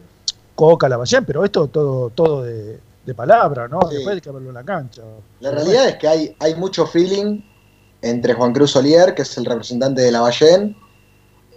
Coca, 0.56 0.88
Lavallén, 0.88 1.26
pero 1.26 1.44
esto 1.44 1.68
todo, 1.68 2.10
todo 2.12 2.44
de, 2.44 2.80
de 3.06 3.14
palabra, 3.14 3.68
¿no? 3.68 3.80
Sí. 3.90 3.96
Después 3.96 4.16
hay 4.16 4.22
que 4.22 4.32
verlo 4.32 4.50
en 4.50 4.56
la 4.56 4.64
cancha. 4.64 5.02
La 5.42 5.52
realidad 5.52 5.90
es 5.90 5.96
que 5.98 6.08
hay, 6.08 6.36
hay 6.40 6.56
mucho 6.56 6.86
feeling 6.88 7.42
entre 8.02 8.34
Juan 8.34 8.54
Cruz 8.54 8.76
Olier, 8.76 9.14
que 9.14 9.24
es 9.24 9.38
el 9.38 9.46
representante 9.46 10.02
de 10.02 10.12
la 10.12 10.22
Ballén, 10.22 10.76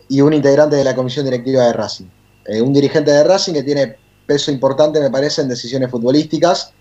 y 0.09 0.20
un 0.20 0.33
integrante 0.33 0.77
de 0.77 0.85
la 0.85 0.95
comisión 0.95 1.24
directiva 1.24 1.65
de 1.65 1.73
Racing. 1.73 2.07
Eh, 2.47 2.61
un 2.61 2.73
dirigente 2.73 3.11
de 3.12 3.24
Racing 3.24 3.53
que 3.55 3.62
tiene 3.62 3.97
peso 4.27 4.51
importante, 4.51 5.01
me 5.01 5.11
parece, 5.11 5.43
en 5.43 5.49
decisiones 5.49 5.91
futbolísticas. 5.91 6.73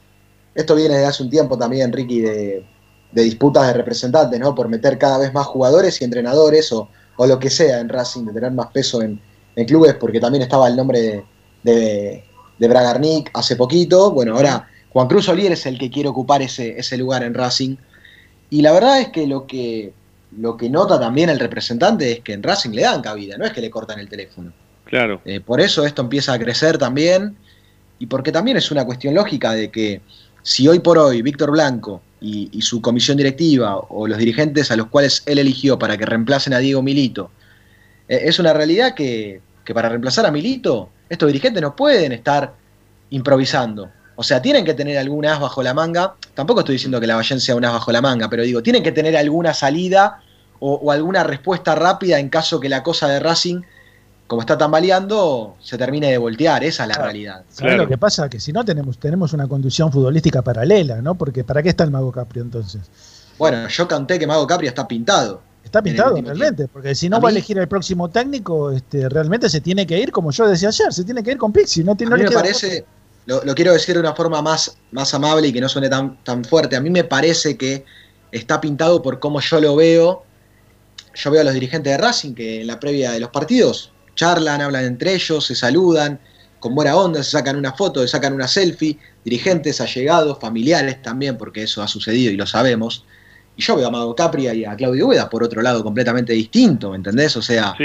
Esto 0.54 0.76
viene 0.76 0.96
desde 0.96 1.08
hace 1.08 1.24
un 1.24 1.30
tiempo 1.30 1.58
también, 1.58 1.92
Ricky, 1.94 2.20
de, 2.22 2.66
de 3.12 3.24
disputas 3.24 3.68
de 3.68 3.74
representantes, 3.74 4.40
¿no? 4.40 4.56
Por 4.56 4.70
meter 4.70 4.98
cada 4.98 5.18
vez 5.18 5.34
más 5.34 5.46
jugadores 5.46 6.00
y 6.02 6.06
entrenadores 6.06 6.72
o, 6.72 6.90
o 7.18 7.28
lo 7.28 7.40
que 7.40 7.50
sea 7.50 7.80
en 7.80 7.90
Racing, 7.90 8.26
de 8.26 8.34
tener 8.34 8.52
más 8.52 8.68
peso 8.68 9.02
en, 9.02 9.20
en 9.56 9.66
clubes, 9.66 9.96
porque 9.96 10.20
también 10.20 10.42
estaba 10.44 10.68
el 10.68 10.76
nombre 10.76 11.02
de, 11.02 11.24
de, 11.64 12.24
de 12.58 12.68
Bragarnik 12.68 13.30
hace 13.34 13.56
poquito. 13.56 14.12
Bueno, 14.12 14.36
ahora 14.36 14.68
Juan 14.92 15.08
Cruz 15.08 15.28
Olier 15.30 15.52
es 15.52 15.66
el 15.66 15.78
que 15.78 15.90
quiere 15.90 16.10
ocupar 16.10 16.42
ese, 16.42 16.78
ese 16.80 16.98
lugar 16.98 17.24
en 17.24 17.34
Racing. 17.34 17.76
Y 18.50 18.62
la 18.62 18.72
verdad 18.72 19.00
es 19.00 19.10
que 19.10 19.28
lo 19.28 19.48
que 19.48 19.94
lo 20.38 20.56
que 20.56 20.70
nota 20.70 20.98
también 20.98 21.30
el 21.30 21.40
representante 21.40 22.10
es 22.12 22.20
que 22.22 22.32
en 22.32 22.42
Racing 22.42 22.72
le 22.72 22.84
dan 22.84 23.02
cabida, 23.02 23.38
no 23.38 23.46
es 23.46 23.52
que 23.52 23.60
le 23.60 23.70
cortan 23.70 24.00
el 24.00 24.08
teléfono. 24.08 24.54
Claro. 24.86 25.22
Eh, 25.26 25.42
por 25.42 25.60
eso 25.60 25.86
esto 25.86 26.02
empieza 26.02 26.34
a 26.34 26.40
crecer 26.40 26.78
también 26.78 27.36
y 28.00 28.06
porque 28.08 28.32
también 28.32 28.58
es 28.58 28.72
una 28.72 28.86
cuestión 28.86 29.14
lógica 29.14 29.52
de 29.52 29.70
que 29.70 30.02
si 30.44 30.68
hoy 30.68 30.80
por 30.80 30.98
hoy 30.98 31.22
Víctor 31.22 31.52
Blanco 31.52 32.02
y, 32.20 32.62
su 32.62 32.82
comisión 32.82 33.18
directiva 33.18 33.78
o 33.78 34.08
los 34.08 34.18
dirigentes 34.18 34.72
a 34.72 34.76
los 34.76 34.88
cuales 34.88 35.24
él 35.26 35.40
eligió 35.40 35.80
para 35.80 35.98
que 35.98 36.06
reemplacen 36.06 36.54
a 36.54 36.60
Diego 36.60 36.82
Milito, 36.82 37.32
eh, 38.08 38.22
es 38.26 38.40
una 38.40 38.54
realidad 38.54 38.94
que, 38.94 39.42
que 39.66 39.74
para 39.74 39.90
reemplazar 39.90 40.26
a 40.26 40.32
Milito, 40.32 40.90
estos 41.10 41.28
dirigentes 41.28 41.62
no 41.62 41.76
pueden 41.76 42.12
estar 42.12 42.54
improvisando. 43.10 43.90
O 44.16 44.24
sea, 44.24 44.42
tienen 44.42 44.66
que 44.66 44.74
tener 44.74 44.98
algún 44.98 45.26
as 45.26 45.40
bajo 45.40 45.64
la 45.64 45.74
manga. 45.74 46.16
Tampoco 46.34 46.60
estoy 46.60 46.74
diciendo 46.74 47.00
que 47.00 47.08
la 47.08 47.16
Ballén 47.16 47.40
sea 47.40 47.56
un 47.56 47.66
as 47.66 47.74
bajo 47.74 47.92
la 47.92 48.02
manga, 48.02 48.30
pero 48.30 48.44
digo, 48.44 48.62
tienen 48.62 48.84
que 48.84 48.92
tener 48.92 49.18
alguna 49.18 49.54
salida 49.54 50.22
o, 50.60 50.76
o 50.76 50.92
alguna 50.92 51.24
respuesta 51.24 51.76
rápida 51.76 52.20
en 52.20 52.30
caso 52.30 52.60
que 52.60 52.70
la 52.70 52.84
cosa 52.84 53.08
de 53.08 53.20
Racing, 53.20 53.62
como 54.32 54.40
está 54.40 54.58
tambaleando, 54.58 55.58
se 55.60 55.78
termine 55.78 56.10
de 56.10 56.18
voltear. 56.18 56.64
Esa 56.64 56.84
es 56.84 56.88
la 56.96 57.04
realidad. 57.04 57.44
¿Sabés 57.50 57.76
lo 57.76 57.86
que 57.86 57.98
pasa? 57.98 58.30
Que 58.30 58.40
si 58.40 58.54
no 58.54 58.64
tenemos, 58.64 58.98
tenemos 58.98 59.34
una 59.34 59.46
conducción 59.46 59.92
futbolística 59.92 60.42
paralela, 60.42 61.02
¿no? 61.02 61.16
Porque 61.16 61.44
¿para 61.44 61.62
qué 61.62 61.68
está 61.68 61.84
el 61.84 61.92
Mago 61.92 62.14
Capri 62.14 62.40
entonces? 62.40 62.80
Bueno, 63.38 63.68
yo 63.68 63.90
canté 63.90 64.18
que 64.18 64.26
Mago 64.26 64.48
Capri 64.48 64.68
está 64.68 64.88
pintado. 64.88 65.42
Está 65.66 65.82
pintado 65.82 66.16
realmente, 66.16 66.70
porque 66.70 66.96
si 66.96 67.10
no 67.10 67.18
A 67.18 67.20
va 67.20 67.28
a 67.28 67.32
elegir 67.34 67.58
el 67.58 67.68
próximo 67.68 68.10
técnico, 68.10 68.72
este, 68.72 69.10
realmente 69.10 69.50
se 69.50 69.60
tiene 69.60 69.86
que 69.86 70.00
ir, 70.00 70.14
como 70.14 70.32
yo 70.32 70.48
decía 70.48 70.70
ayer, 70.70 70.94
se 70.94 71.04
tiene 71.04 71.22
que 71.24 71.32
ir 71.32 71.38
con 71.38 71.52
Pixi, 71.52 71.84
no, 71.84 71.98
tiene- 71.98 72.14
A 72.14 72.16
no 72.16 72.24
mí 72.24 72.24
le 72.24 72.30
me 72.30 72.34
parece, 72.42 72.86
lo, 73.26 73.44
lo 73.44 73.54
quiero 73.54 73.74
decir 73.74 73.96
de 73.96 74.00
una 74.00 74.16
forma 74.16 74.42
más, 74.42 74.78
más 74.94 75.14
amable 75.14 75.50
y 75.50 75.52
que 75.52 75.60
no 75.60 75.68
suene 75.68 75.90
tan, 75.90 76.24
tan 76.24 76.46
fuerte, 76.46 76.78
a 76.78 76.80
mí 76.80 76.90
me 76.90 77.04
parece 77.04 77.58
que 77.58 77.84
está 78.32 78.62
pintado 78.62 79.02
por 79.02 79.20
cómo 79.20 79.42
yo 79.42 79.60
lo 79.60 79.76
veo. 79.76 80.24
Yo 81.16 81.32
veo 81.32 81.42
a 81.42 81.44
los 81.44 81.54
dirigentes 81.54 81.92
de 81.92 81.98
Racing 81.98 82.34
que 82.34 82.62
en 82.62 82.68
la 82.68 82.80
previa 82.80 83.12
de 83.12 83.20
los 83.20 83.30
partidos 83.32 83.92
charlan, 84.22 84.62
hablan 84.62 84.86
entre 84.86 85.16
ellos, 85.16 85.48
se 85.48 85.56
saludan, 85.56 86.20
con 86.60 86.76
buena 86.76 86.96
onda, 86.96 87.24
se 87.24 87.32
sacan 87.32 87.56
una 87.56 87.74
foto, 87.74 88.02
se 88.02 88.08
sacan 88.08 88.34
una 88.34 88.48
selfie, 88.48 89.00
dirigentes 89.26 89.82
allegados, 89.82 90.38
familiares 90.40 91.02
también, 91.02 91.40
porque 91.40 91.64
eso 91.64 91.82
ha 91.82 91.88
sucedido 91.88 92.32
y 92.32 92.38
lo 92.38 92.46
sabemos. 92.46 93.04
Y 93.58 93.64
yo 93.64 93.76
veo 93.76 93.88
a 93.88 93.90
Mago 93.90 94.16
Capri 94.16 94.48
y 94.48 94.64
a 94.64 94.76
Claudio 94.76 95.08
Úbeda 95.08 95.28
por 95.28 95.44
otro 95.44 95.64
lado 95.64 95.84
completamente 95.84 96.34
distinto, 96.34 96.92
¿me 96.92 96.98
entendés? 96.98 97.36
O 97.36 97.42
sea, 97.42 97.76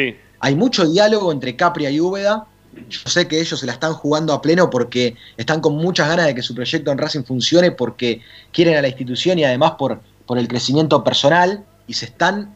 hay 0.40 0.54
mucho 0.54 0.86
diálogo 0.86 1.32
entre 1.32 1.56
Capria 1.56 1.90
y 1.90 2.00
Úbeda. 2.00 2.46
Yo 2.90 3.00
sé 3.06 3.26
que 3.26 3.40
ellos 3.40 3.58
se 3.58 3.64
la 3.64 3.72
están 3.72 3.94
jugando 3.94 4.34
a 4.34 4.42
pleno 4.42 4.68
porque 4.68 5.16
están 5.38 5.62
con 5.62 5.76
muchas 5.76 6.06
ganas 6.06 6.26
de 6.26 6.34
que 6.34 6.42
su 6.42 6.54
proyecto 6.54 6.92
en 6.92 6.98
Racing 6.98 7.24
funcione, 7.24 7.70
porque 7.70 8.20
quieren 8.52 8.76
a 8.76 8.82
la 8.82 8.88
institución 8.88 9.38
y 9.38 9.44
además 9.44 9.72
por, 9.78 10.02
por 10.26 10.36
el 10.36 10.48
crecimiento 10.48 11.02
personal 11.02 11.64
y 11.86 11.94
se 11.94 12.04
están 12.04 12.54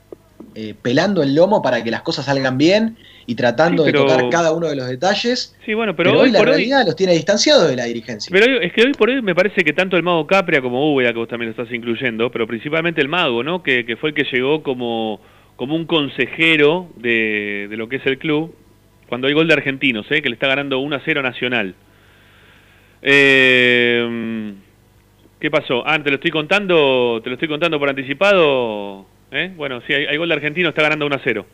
eh, 0.55 0.75
pelando 0.83 1.23
el 1.23 1.35
lomo 1.35 1.63
para 1.63 1.83
que 1.83 1.91
las 1.91 2.03
cosas 2.03 2.27
salgan 2.27 2.59
bien 2.59 2.99
y 3.31 3.35
tratando 3.37 3.85
Sí, 3.85 3.93
pero- 3.93 4.05
de 4.05 4.11
tocar 4.13 4.29
cada 4.31 4.53
uno 4.53 4.67
de 4.69 4.75
los 4.77 4.89
detalles. 4.89 5.57
Sí, 5.65 5.73
bueno, 5.75 5.95
pero, 5.95 6.11
Pero, 6.11 6.21
hoy 6.23 6.27
hoy 6.29 6.33
la 6.33 6.41
hoy- 6.41 6.47
realidad 6.47 6.85
los 6.85 6.97
tiene 6.97 7.13
distanciados 7.13 7.69
de 7.69 7.77
la 7.77 7.85
dirigencia. 7.85 8.29
Pero 8.33 8.47
hoy- 8.59 8.67
es 8.67 8.73
que 8.73 8.83
hoy 8.83 8.93
por 8.93 9.09
hoy 9.09 9.23
me 9.23 9.35
parece 9.35 9.63
que 9.63 9.73
tanto 9.73 9.97
el 9.97 10.03
mago 10.03 10.27
Capria 10.27 10.61
como 10.61 10.93
Úbeda, 10.93 11.13
que 11.13 11.19
vos 11.19 11.29
también 11.29 11.53
lo 11.55 11.63
estás 11.63 11.73
incluyendo, 11.75 12.31
pero 12.31 12.47
principalmente 12.47 13.01
el 13.01 13.09
mago, 13.09 13.43
¿no? 13.45 13.63
Que, 13.63 13.85
que 13.87 13.97
fue 13.97 14.09
el 14.11 14.15
que 14.15 14.25
llegó 14.33 14.63
como, 14.65 15.21
como 15.57 15.77
un 15.77 15.87
consejero 15.87 16.89
de, 16.97 17.69
de 17.71 17.77
lo 17.77 17.89
que 17.89 17.97
es 17.97 18.07
el 18.07 18.19
club, 18.19 18.55
cuando 19.09 19.27
hay 19.29 19.33
gol 19.35 19.47
de 19.47 19.55
argentinos, 19.55 20.07
¿eh? 20.11 20.23
que 20.23 20.29
le 20.29 20.35
está 20.35 20.49
ganando 20.49 20.79
1 20.81 20.97
a 20.97 21.01
0 21.05 21.23
Nacional. 21.23 21.75
Eh, 23.03 24.53
¿Qué 25.41 25.51
pasó? 25.51 25.83
Ah, 25.87 26.03
te 26.03 26.11
lo 26.11 26.17
estoy 26.17 26.31
contando, 26.31 27.21
te 27.25 27.31
lo 27.31 27.35
estoy 27.35 27.49
contando 27.49 27.79
por 27.79 27.89
anticipado. 27.89 29.07
¿eh? 29.33 29.51
Bueno, 29.57 29.81
sí, 29.87 29.93
hay, 29.95 30.05
hay 30.07 30.17
gol 30.17 30.29
de 30.29 30.35
argentino, 30.35 30.69
está 30.69 30.83
ganando 30.83 31.07
1 31.07 31.15
a 31.17 31.21
0. 31.25 31.47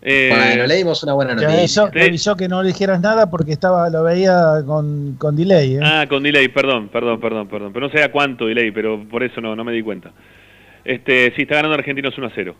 Eh, 0.00 0.30
Bueno, 0.32 0.66
leímos 0.66 1.02
una 1.02 1.12
buena 1.14 1.34
noticia. 1.34 1.58
avisó, 1.58 1.90
te 1.90 2.04
avisó 2.04 2.36
que 2.36 2.48
no 2.48 2.62
dijeras 2.62 3.00
nada 3.00 3.28
porque 3.30 3.52
estaba 3.52 3.90
lo 3.90 4.04
veía 4.04 4.62
con, 4.64 5.16
con 5.18 5.34
delay. 5.34 5.76
¿eh? 5.76 5.80
Ah, 5.82 6.06
con 6.08 6.22
delay, 6.22 6.48
perdón, 6.48 6.88
perdón, 6.88 7.20
perdón, 7.20 7.48
perdón. 7.48 7.72
Pero 7.72 7.86
no 7.88 7.92
sé 7.92 8.02
a 8.02 8.12
cuánto 8.12 8.46
delay, 8.46 8.70
pero 8.70 9.02
por 9.08 9.22
eso 9.22 9.40
no, 9.40 9.56
no 9.56 9.64
me 9.64 9.72
di 9.72 9.82
cuenta. 9.82 10.12
Este, 10.84 11.32
sí, 11.34 11.42
está 11.42 11.56
ganando 11.56 11.74
Argentinos 11.74 12.16
1 12.16 12.26
a 12.26 12.30
0. 12.34 12.54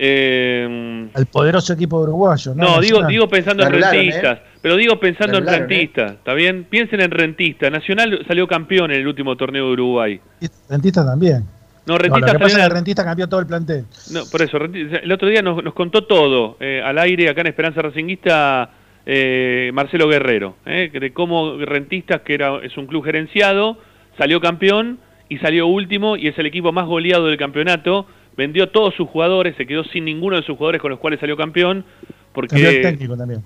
Eh, 0.00 1.08
Al 1.12 1.26
poderoso 1.26 1.72
equipo 1.72 1.98
uruguayo. 1.98 2.54
No, 2.54 2.76
no, 2.76 2.80
digo, 2.80 3.04
digo 3.06 3.28
pensando 3.28 3.64
en 3.64 3.72
rentistas, 3.72 4.38
¿eh? 4.38 4.42
pero 4.62 4.76
digo 4.76 5.00
pensando 5.00 5.38
en 5.38 5.48
¿eh? 5.48 5.58
rentistas, 5.58 6.12
¿está 6.12 6.34
bien? 6.34 6.64
Piensen 6.70 7.00
en 7.00 7.10
rentistas. 7.10 7.72
Nacional 7.72 8.24
salió 8.28 8.46
campeón 8.46 8.92
en 8.92 9.00
el 9.00 9.08
último 9.08 9.36
torneo 9.36 9.66
de 9.66 9.72
Uruguay. 9.72 10.20
Rentista 10.68 11.04
también. 11.04 11.44
No, 11.88 11.94
No, 11.94 11.98
rentistas 11.98 12.32
lo 12.34 12.38
que 12.38 12.42
pasa 12.44 12.46
es 12.46 12.52
salió 12.52 12.64
que 12.66 12.70
en- 12.70 12.76
Rentista 12.76 13.04
cambió 13.04 13.28
todo 13.28 13.40
el 13.40 13.46
plantel. 13.46 13.84
No, 14.12 14.20
por 14.30 14.42
eso, 14.42 14.58
el 14.58 15.10
otro 15.12 15.26
día 15.28 15.42
nos, 15.42 15.64
nos 15.64 15.74
contó 15.74 16.04
todo 16.04 16.56
eh, 16.60 16.82
al 16.84 16.98
aire 16.98 17.28
acá 17.30 17.40
en 17.40 17.46
Esperanza 17.48 17.82
Racinguista 17.82 18.70
eh, 19.06 19.70
Marcelo 19.72 20.06
Guerrero, 20.08 20.56
eh, 20.66 20.90
de 20.92 21.12
cómo 21.12 21.56
Rentistas, 21.58 22.20
que 22.20 22.34
era, 22.34 22.58
es 22.62 22.76
un 22.76 22.86
club 22.86 23.04
gerenciado, 23.04 23.78
salió 24.18 24.40
campeón 24.40 24.98
y 25.30 25.38
salió 25.38 25.66
último 25.66 26.16
y 26.16 26.28
es 26.28 26.38
el 26.38 26.46
equipo 26.46 26.72
más 26.72 26.86
goleado 26.86 27.26
del 27.26 27.38
campeonato. 27.38 28.06
Vendió 28.36 28.68
todos 28.68 28.94
sus 28.94 29.08
jugadores, 29.08 29.56
se 29.56 29.66
quedó 29.66 29.82
sin 29.84 30.04
ninguno 30.04 30.36
de 30.36 30.42
sus 30.42 30.56
jugadores 30.56 30.80
con 30.80 30.90
los 30.90 31.00
cuales 31.00 31.18
salió 31.20 31.36
campeón, 31.36 31.84
porque 32.32 32.50
Cambió 32.54 32.70
el 32.70 32.82
técnico 32.82 33.16
también. 33.16 33.42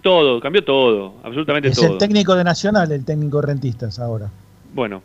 todo, 0.00 0.40
cambió 0.40 0.64
todo, 0.64 1.14
absolutamente 1.24 1.68
Es 1.68 1.76
todo. 1.76 1.92
el 1.92 1.98
técnico 1.98 2.34
de 2.34 2.44
Nacional, 2.44 2.90
el 2.92 3.04
técnico 3.04 3.40
de 3.40 3.48
Rentistas 3.48 3.98
ahora. 3.98 4.30
Bueno, 4.72 5.02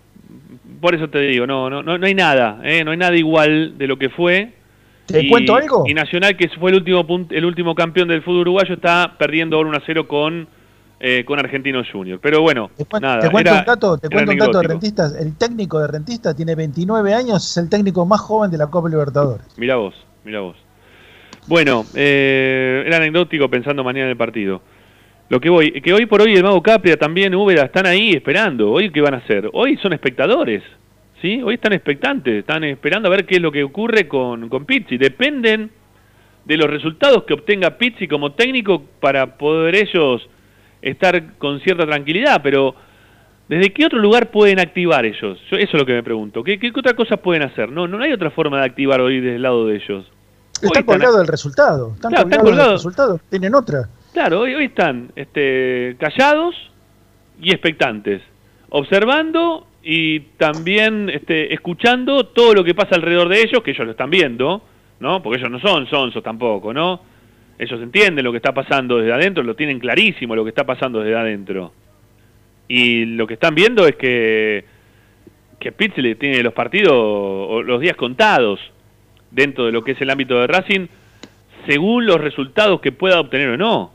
por 0.80 0.96
eso 0.96 1.10
te 1.10 1.20
digo, 1.20 1.46
no, 1.48 1.70
no, 1.70 1.82
no, 1.84 1.98
no 1.98 2.06
hay 2.06 2.14
nada, 2.16 2.60
¿eh? 2.64 2.84
no 2.84 2.92
hay 2.92 2.98
nada 2.98 3.16
igual 3.16 3.78
de 3.78 3.88
lo 3.88 3.98
que 3.98 4.10
fue. 4.10 4.54
¿Te 5.06 5.28
cuento 5.30 5.56
algo? 5.56 5.84
Y 5.88 5.94
Nacional, 5.94 6.36
que 6.36 6.50
fue 6.50 6.72
el 6.72 6.78
último 6.78 7.06
el 7.30 7.46
último 7.46 7.76
campeón 7.76 8.08
del 8.08 8.24
fútbol 8.24 8.42
uruguayo, 8.42 8.74
está 8.74 9.16
perdiendo 9.20 9.56
ahora 9.58 9.70
1 9.70 9.78
a 9.78 9.82
0 9.86 10.08
con, 10.08 10.48
eh, 11.00 11.24
con 11.26 11.38
Argentinos 11.38 11.88
Junior. 11.92 12.20
Pero 12.20 12.42
bueno, 12.42 12.72
nada. 13.00 13.20
te 13.20 13.30
cuento 13.30 13.52
era- 13.52 13.60
un 13.60 13.66
dato, 13.66 13.98
te 14.00 14.10
cuento 14.10 14.32
un 14.32 14.38
dato 14.40 14.60
de. 14.62 14.68
Rentistas. 14.68 15.16
El 15.16 15.38
técnico 15.38 15.80
de 15.80 15.88
Rentistas 15.88 16.36
tiene 16.36 16.56
29 16.56 17.14
años, 17.14 17.48
es 17.52 17.58
el 17.58 17.70
técnico 17.70 18.04
más 18.08 18.20
joven 18.22 18.50
de 18.50 18.58
la 18.58 18.68
Copa 18.68 18.90
Libertadores. 18.90 19.46
Mira 19.58 19.76
vos, 19.76 19.94
mira 20.24 20.40
vos. 20.40 20.56
Bueno, 21.48 21.86
eh, 21.94 22.84
era 22.88 22.98
anecdótico 22.98 23.48
pensando 23.50 23.84
mañana 23.84 24.06
en 24.06 24.12
el 24.12 24.18
partido. 24.18 24.62
Lo 25.30 25.40
que 25.40 25.50
voy, 25.50 25.82
que 25.82 25.94
hoy 25.94 26.06
por 26.06 26.22
hoy 26.22 26.34
el 26.36 26.44
Mago 26.44 26.62
Capria 26.62 26.98
también 26.98 27.34
Úbeda 27.34 27.64
están 27.64 27.88
ahí 27.88 28.12
esperando. 28.12 28.72
Hoy 28.72 28.92
qué 28.92 29.02
van 29.02 29.16
a 29.16 29.18
hacer? 29.18 29.50
Hoy 29.54 29.78
son 29.78 29.94
espectadores, 29.94 30.62
¿sí? 31.22 31.42
Hoy 31.44 31.56
están 31.56 31.74
expectantes, 31.74 32.36
están 32.36 32.64
esperando 32.64 33.08
a 33.08 33.12
ver 33.12 33.26
qué 33.26 33.36
es 33.36 33.42
lo 33.42 33.52
que 33.52 33.64
ocurre 33.64 34.08
con, 34.08 34.50
con 34.50 34.66
Pizzi. 34.66 34.98
Dependen 34.98 35.72
de 36.46 36.58
los 36.58 36.70
resultados 36.70 37.24
que 37.24 37.34
obtenga 37.34 37.72
Pizzi 37.72 38.08
como 38.08 38.34
técnico 38.34 38.84
para 39.00 39.38
poder 39.38 39.76
ellos 39.76 40.30
estar 40.82 41.38
con 41.40 41.60
cierta 41.62 41.88
tranquilidad, 41.88 42.42
pero 42.44 42.76
¿desde 43.50 43.74
qué 43.74 43.88
otro 43.88 43.98
lugar 43.98 44.30
pueden 44.30 44.60
activar 44.60 45.06
ellos? 45.06 45.40
Yo, 45.50 45.58
eso 45.58 45.72
es 45.72 45.74
lo 45.74 45.88
que 45.88 45.94
me 45.94 46.04
pregunto. 46.04 46.44
¿Qué, 46.44 46.60
qué 46.60 46.72
otra 46.76 46.94
cosa 46.94 47.18
pueden 47.18 47.42
hacer? 47.42 47.72
No, 47.72 47.88
no 47.88 48.04
hay 48.04 48.14
otra 48.14 48.30
forma 48.30 48.60
de 48.60 48.66
activar 48.66 49.02
hoy 49.02 49.22
desde 49.22 49.38
el 49.38 49.42
lado 49.42 49.66
de 49.66 49.78
ellos. 49.78 50.06
Están 50.62 50.84
colgados 50.84 51.18
del 51.18 51.28
resultado. 51.28 51.94
Están 51.96 52.12
Claro, 52.12 52.30
colgados 52.30 52.58
del 52.68 52.74
resultado. 52.74 53.20
Tienen 53.32 53.56
otra. 53.56 53.90
Claro, 54.16 54.40
hoy, 54.40 54.54
hoy 54.54 54.66
están 54.68 55.12
este, 55.18 55.98
callados 56.00 56.56
y 57.42 57.52
expectantes, 57.52 58.22
observando 58.70 59.68
y 59.84 60.22
también 60.38 61.10
este, 61.10 61.54
escuchando 61.54 62.28
todo 62.28 62.54
lo 62.54 62.64
que 62.64 62.74
pasa 62.74 62.96
alrededor 62.96 63.28
de 63.28 63.42
ellos, 63.42 63.62
que 63.62 63.72
ellos 63.72 63.86
lo 63.86 63.92
están 63.92 64.10
viendo, 64.10 64.62
¿no? 65.02 65.22
Porque 65.22 65.40
ellos 65.40 65.52
no 65.52 65.60
son 65.60 65.86
sonsos 65.88 66.24
tampoco, 66.24 66.74
¿no? 66.74 67.02
Ellos 67.60 67.82
entienden 67.82 68.24
lo 68.24 68.32
que 68.32 68.38
está 68.38 68.54
pasando 68.54 69.00
desde 69.00 69.12
adentro, 69.12 69.44
lo 69.44 69.54
tienen 69.54 69.80
clarísimo 69.80 70.34
lo 70.34 70.46
que 70.46 70.52
está 70.52 70.64
pasando 70.64 71.02
desde 71.02 71.18
adentro. 71.18 71.74
Y 72.70 73.04
lo 73.04 73.28
que 73.28 73.34
están 73.34 73.54
viendo 73.54 73.86
es 73.86 73.98
que, 73.98 74.64
que 75.60 75.74
Pizzi 75.74 76.02
le 76.02 76.16
tiene 76.16 76.42
los 76.42 76.54
partidos 76.54 76.94
o 76.96 77.62
los 77.62 77.82
días 77.82 77.98
contados 77.98 78.62
dentro 79.30 79.66
de 79.66 79.74
lo 79.74 79.84
que 79.84 79.92
es 79.92 80.00
el 80.00 80.10
ámbito 80.10 80.40
de 80.40 80.48
Racing, 80.48 80.88
según 81.68 82.06
los 82.06 82.22
resultados 82.22 82.80
que 82.80 82.94
pueda 82.94 83.20
obtener 83.20 83.50
o 83.50 83.58
no. 83.58 83.95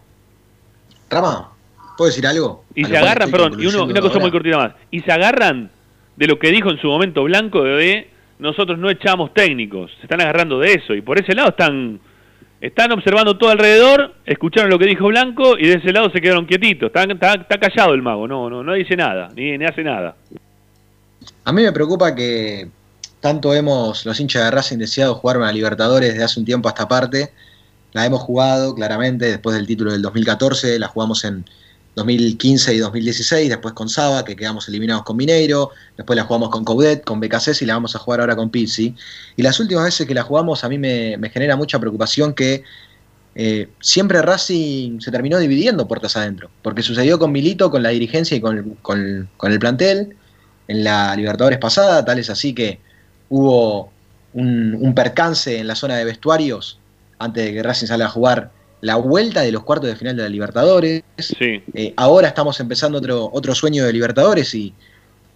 Rama, 1.11 1.51
¿puedo 1.97 2.09
decir 2.09 2.27
algo? 2.27 2.65
Y 2.75 2.85
A 2.85 2.89
se 2.89 2.97
agarran, 2.97 3.31
perdón, 3.31 3.61
y 3.61 3.67
uno, 3.67 3.85
una 3.85 4.01
cosa 4.01 4.19
muy 4.19 4.31
cortita 4.31 4.57
más. 4.57 4.73
Y 4.91 5.01
se 5.01 5.13
agarran 5.13 5.71
de 6.17 6.27
lo 6.27 6.39
que 6.39 6.51
dijo 6.51 6.71
en 6.71 6.81
su 6.81 6.87
momento 6.87 7.25
Blanco 7.25 7.63
de 7.65 8.11
nosotros 8.39 8.79
no 8.79 8.91
echamos 8.91 9.35
técnicos. 9.35 9.91
Se 9.97 10.03
están 10.03 10.21
agarrando 10.21 10.59
de 10.59 10.75
eso. 10.75 10.95
Y 10.95 11.03
por 11.03 11.19
ese 11.19 11.35
lado 11.35 11.51
están 11.51 12.01
están 12.61 12.93
observando 12.93 13.39
todo 13.39 13.51
alrededor, 13.51 14.15
escucharon 14.27 14.71
lo 14.71 14.79
que 14.79 14.85
dijo 14.85 15.07
Blanco 15.07 15.57
y 15.59 15.67
de 15.67 15.77
ese 15.77 15.93
lado 15.93 16.11
se 16.11 16.21
quedaron 16.21 16.47
quietitos. 16.47 16.89
Está, 16.89 17.05
está, 17.05 17.35
está 17.35 17.59
callado 17.59 17.95
el 17.95 18.03
mago, 18.03 18.29
no, 18.29 18.51
no, 18.51 18.63
no 18.63 18.75
dice 18.75 18.97
nada, 18.97 19.31
ni, 19.35 19.57
ni 19.57 19.65
hace 19.65 19.83
nada. 19.83 20.15
A 21.45 21.53
mí 21.53 21.63
me 21.63 21.73
preocupa 21.73 22.15
que 22.15 22.69
tanto 23.21 23.55
hemos, 23.55 24.05
los 24.05 24.21
hinchas 24.21 24.45
de 24.45 24.51
Racing, 24.51 24.79
deseado 24.79 25.15
jugar 25.15 25.39
una 25.39 25.53
Libertadores 25.53 26.13
desde 26.13 26.25
hace 26.25 26.41
un 26.41 26.47
tiempo 26.47 26.69
a 26.69 26.73
esta 26.73 26.87
parte. 26.87 27.31
La 27.93 28.07
hemos 28.07 28.21
jugado 28.21 28.75
claramente 28.75 29.27
después 29.27 29.57
del 29.57 29.67
título 29.67 29.93
del 29.93 30.03
2014, 30.03 30.79
la 30.79 30.89
jugamos 30.89 31.25
en 31.25 31.45
2015 31.97 32.75
y 32.75 32.79
2016, 32.79 33.49
después 33.49 33.75
con 33.75 33.89
Saba, 33.89 34.25
que 34.25 34.37
quedamos 34.37 34.69
eliminados 34.69 35.03
con 35.03 35.17
Mineiro, 35.17 35.71
después 35.97 36.17
la 36.17 36.25
jugamos 36.25 36.51
con 36.51 36.65
Coudet, 36.65 37.05
con 37.05 37.21
BKC 37.21 37.61
y 37.63 37.67
la 37.67 37.75
vamos 37.75 37.97
a 37.97 37.99
jugar 37.99 38.21
ahora 38.21 38.37
con 38.37 38.51
Pizzi. 38.51 38.95
Y 39.37 39.43
las 39.43 39.59
últimas 39.59 39.85
veces 39.85 40.07
que 40.07 40.15
la 40.15 40.23
jugamos 40.23 40.63
a 40.63 40.69
mí 40.69 40.79
me, 40.79 41.19
genera 41.31 41.57
mucha 41.57 41.79
preocupación 41.79 42.33
que 42.33 42.63
eh, 43.35 43.69
siempre 43.81 44.23
Racing 44.23 45.01
se 45.01 45.11
terminó 45.11 45.39
dividiendo 45.39 45.89
puertas 45.89 46.17
adentro, 46.17 46.51
porque 46.63 46.83
sucedió 46.83 47.19
con 47.19 47.33
Milito, 47.33 47.71
con 47.71 47.83
la 47.83 47.91
dirigencia 47.91 48.37
y 48.37 48.41
con, 48.41 48.77
con- 48.83 49.29
el 49.43 49.59
plantel 49.59 50.17
en 50.69 50.85
la 50.85 51.15
Libertadores 51.17 51.59
pasada, 51.59 52.05
tal 52.05 52.19
es 52.21 52.31
así 52.31 52.55
que 52.55 52.81
hubo 53.29 53.93
un 54.33 54.93
percance 54.95 55.59
en 55.59 55.67
la 55.67 55.75
zona 55.75 55.97
de 55.97 56.05
vestuarios 56.05 56.80
antes 57.21 57.45
de 57.45 57.53
que 57.53 57.63
Racing 57.63 57.87
salga 57.87 58.07
a 58.07 58.09
jugar 58.09 58.51
la 58.81 58.97
vuelta 58.97 59.43
de 59.43 59.53
los 59.53 59.63
cuartos 59.63 59.89
de 59.89 59.95
final 59.95 60.17
de 60.17 60.23
la 60.23 60.29
Libertadores. 60.29 61.05
Eh, 61.75 61.95
ahora 61.97 62.29
estamos 62.29 62.59
empezando 62.61 62.99
otro, 62.99 63.31
otro 63.33 63.55
sueño 63.55 63.85
de 63.85 63.93
Libertadores 63.93 64.55
y, 64.55 64.75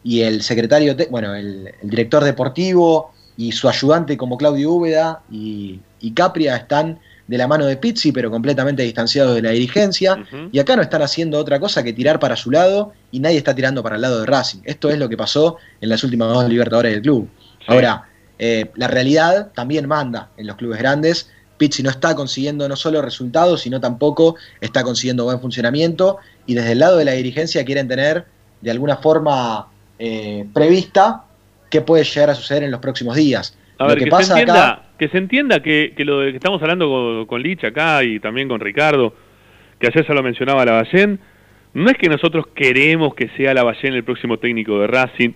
y 0.02 0.22
el 0.22 0.42
secretario, 0.42 0.96
bueno, 1.10 1.34
el, 1.34 1.72
el 1.80 1.90
director 1.90 2.24
deportivo 2.24 3.12
y 3.36 3.52
su 3.52 3.68
ayudante 3.68 4.16
como 4.16 4.36
Claudio 4.36 4.72
Úbeda 4.72 5.22
y, 5.30 5.80
y 6.00 6.12
Capria 6.12 6.56
están 6.56 6.98
de 7.26 7.38
la 7.38 7.46
mano 7.48 7.66
de 7.66 7.76
Pizzi, 7.76 8.12
pero 8.12 8.30
completamente 8.30 8.82
distanciados 8.82 9.34
de 9.34 9.42
la 9.42 9.50
dirigencia. 9.50 10.24
Y 10.52 10.58
acá 10.58 10.76
no 10.76 10.82
están 10.82 11.02
haciendo 11.02 11.38
otra 11.38 11.58
cosa 11.58 11.82
que 11.82 11.92
tirar 11.92 12.18
para 12.18 12.36
su 12.36 12.50
lado 12.50 12.92
y 13.10 13.20
nadie 13.20 13.38
está 13.38 13.54
tirando 13.54 13.82
para 13.82 13.96
el 13.96 14.02
lado 14.02 14.20
de 14.20 14.26
Racing. 14.26 14.60
Esto 14.64 14.90
es 14.90 14.98
lo 14.98 15.08
que 15.08 15.16
pasó 15.16 15.56
en 15.80 15.88
las 15.88 16.04
últimas 16.04 16.28
dos 16.28 16.48
Libertadores 16.48 16.92
del 16.92 17.02
club. 17.02 17.28
Ahora, 17.66 18.08
eh, 18.38 18.70
la 18.74 18.88
realidad 18.88 19.52
también 19.54 19.88
manda 19.88 20.30
en 20.36 20.46
los 20.46 20.56
clubes 20.56 20.78
grandes. 20.78 21.30
Pizzi 21.56 21.82
no 21.82 21.90
está 21.90 22.14
consiguiendo 22.14 22.68
no 22.68 22.76
solo 22.76 23.00
resultados, 23.00 23.62
sino 23.62 23.80
tampoco 23.80 24.36
está 24.60 24.82
consiguiendo 24.82 25.24
buen 25.24 25.40
funcionamiento. 25.40 26.18
Y 26.46 26.54
desde 26.54 26.72
el 26.72 26.80
lado 26.80 26.98
de 26.98 27.04
la 27.04 27.12
dirigencia 27.12 27.64
quieren 27.64 27.88
tener 27.88 28.24
de 28.60 28.70
alguna 28.70 28.96
forma 28.96 29.68
eh, 29.98 30.46
prevista 30.52 31.24
qué 31.70 31.80
puede 31.80 32.04
llegar 32.04 32.30
a 32.30 32.34
suceder 32.34 32.64
en 32.64 32.70
los 32.70 32.80
próximos 32.80 33.16
días. 33.16 33.56
A 33.78 33.84
Lo 33.84 33.88
ver, 33.90 33.98
que 33.98 34.04
que, 34.04 34.10
pasa 34.10 34.34
se 34.34 34.40
entienda, 34.40 34.72
acá, 34.72 34.82
que 34.98 35.08
se 35.08 35.18
entienda 35.18 35.60
que, 35.62 35.92
que 35.96 36.04
lo 36.04 36.20
de 36.20 36.30
que 36.30 36.36
estamos 36.36 36.62
hablando 36.62 36.88
con, 36.88 37.26
con 37.26 37.42
Lich 37.42 37.64
acá 37.64 38.02
y 38.04 38.20
también 38.20 38.48
con 38.48 38.60
Ricardo, 38.60 39.14
que 39.78 39.88
ayer 39.88 40.06
se 40.06 40.14
lo 40.14 40.22
mencionaba 40.22 40.64
Lavallén, 40.64 41.18
no 41.74 41.90
es 41.90 41.96
que 41.98 42.08
nosotros 42.08 42.46
queremos 42.54 43.14
que 43.14 43.28
sea 43.36 43.54
Lavallén 43.54 43.94
el 43.94 44.04
próximo 44.04 44.38
técnico 44.38 44.78
de 44.78 44.86
Racing, 44.86 45.30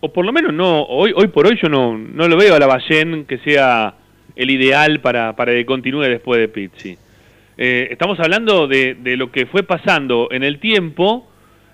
o 0.00 0.12
por 0.12 0.24
lo 0.24 0.32
menos 0.32 0.52
no, 0.52 0.82
hoy, 0.82 1.12
hoy 1.14 1.28
por 1.28 1.46
hoy 1.46 1.58
yo 1.60 1.68
no, 1.68 1.96
no 1.96 2.28
lo 2.28 2.36
veo 2.36 2.54
a 2.54 2.58
Lavallén 2.58 3.24
que 3.24 3.38
sea 3.38 3.94
el 4.38 4.50
ideal 4.50 5.00
para, 5.00 5.34
para 5.34 5.52
que 5.52 5.66
continúe 5.66 6.02
después 6.02 6.40
de 6.40 6.48
Pizzi. 6.48 6.96
Eh, 7.58 7.88
estamos 7.90 8.20
hablando 8.20 8.68
de, 8.68 8.94
de 8.94 9.16
lo 9.16 9.32
que 9.32 9.46
fue 9.46 9.64
pasando 9.64 10.28
en 10.30 10.44
el 10.44 10.60
tiempo, 10.60 11.28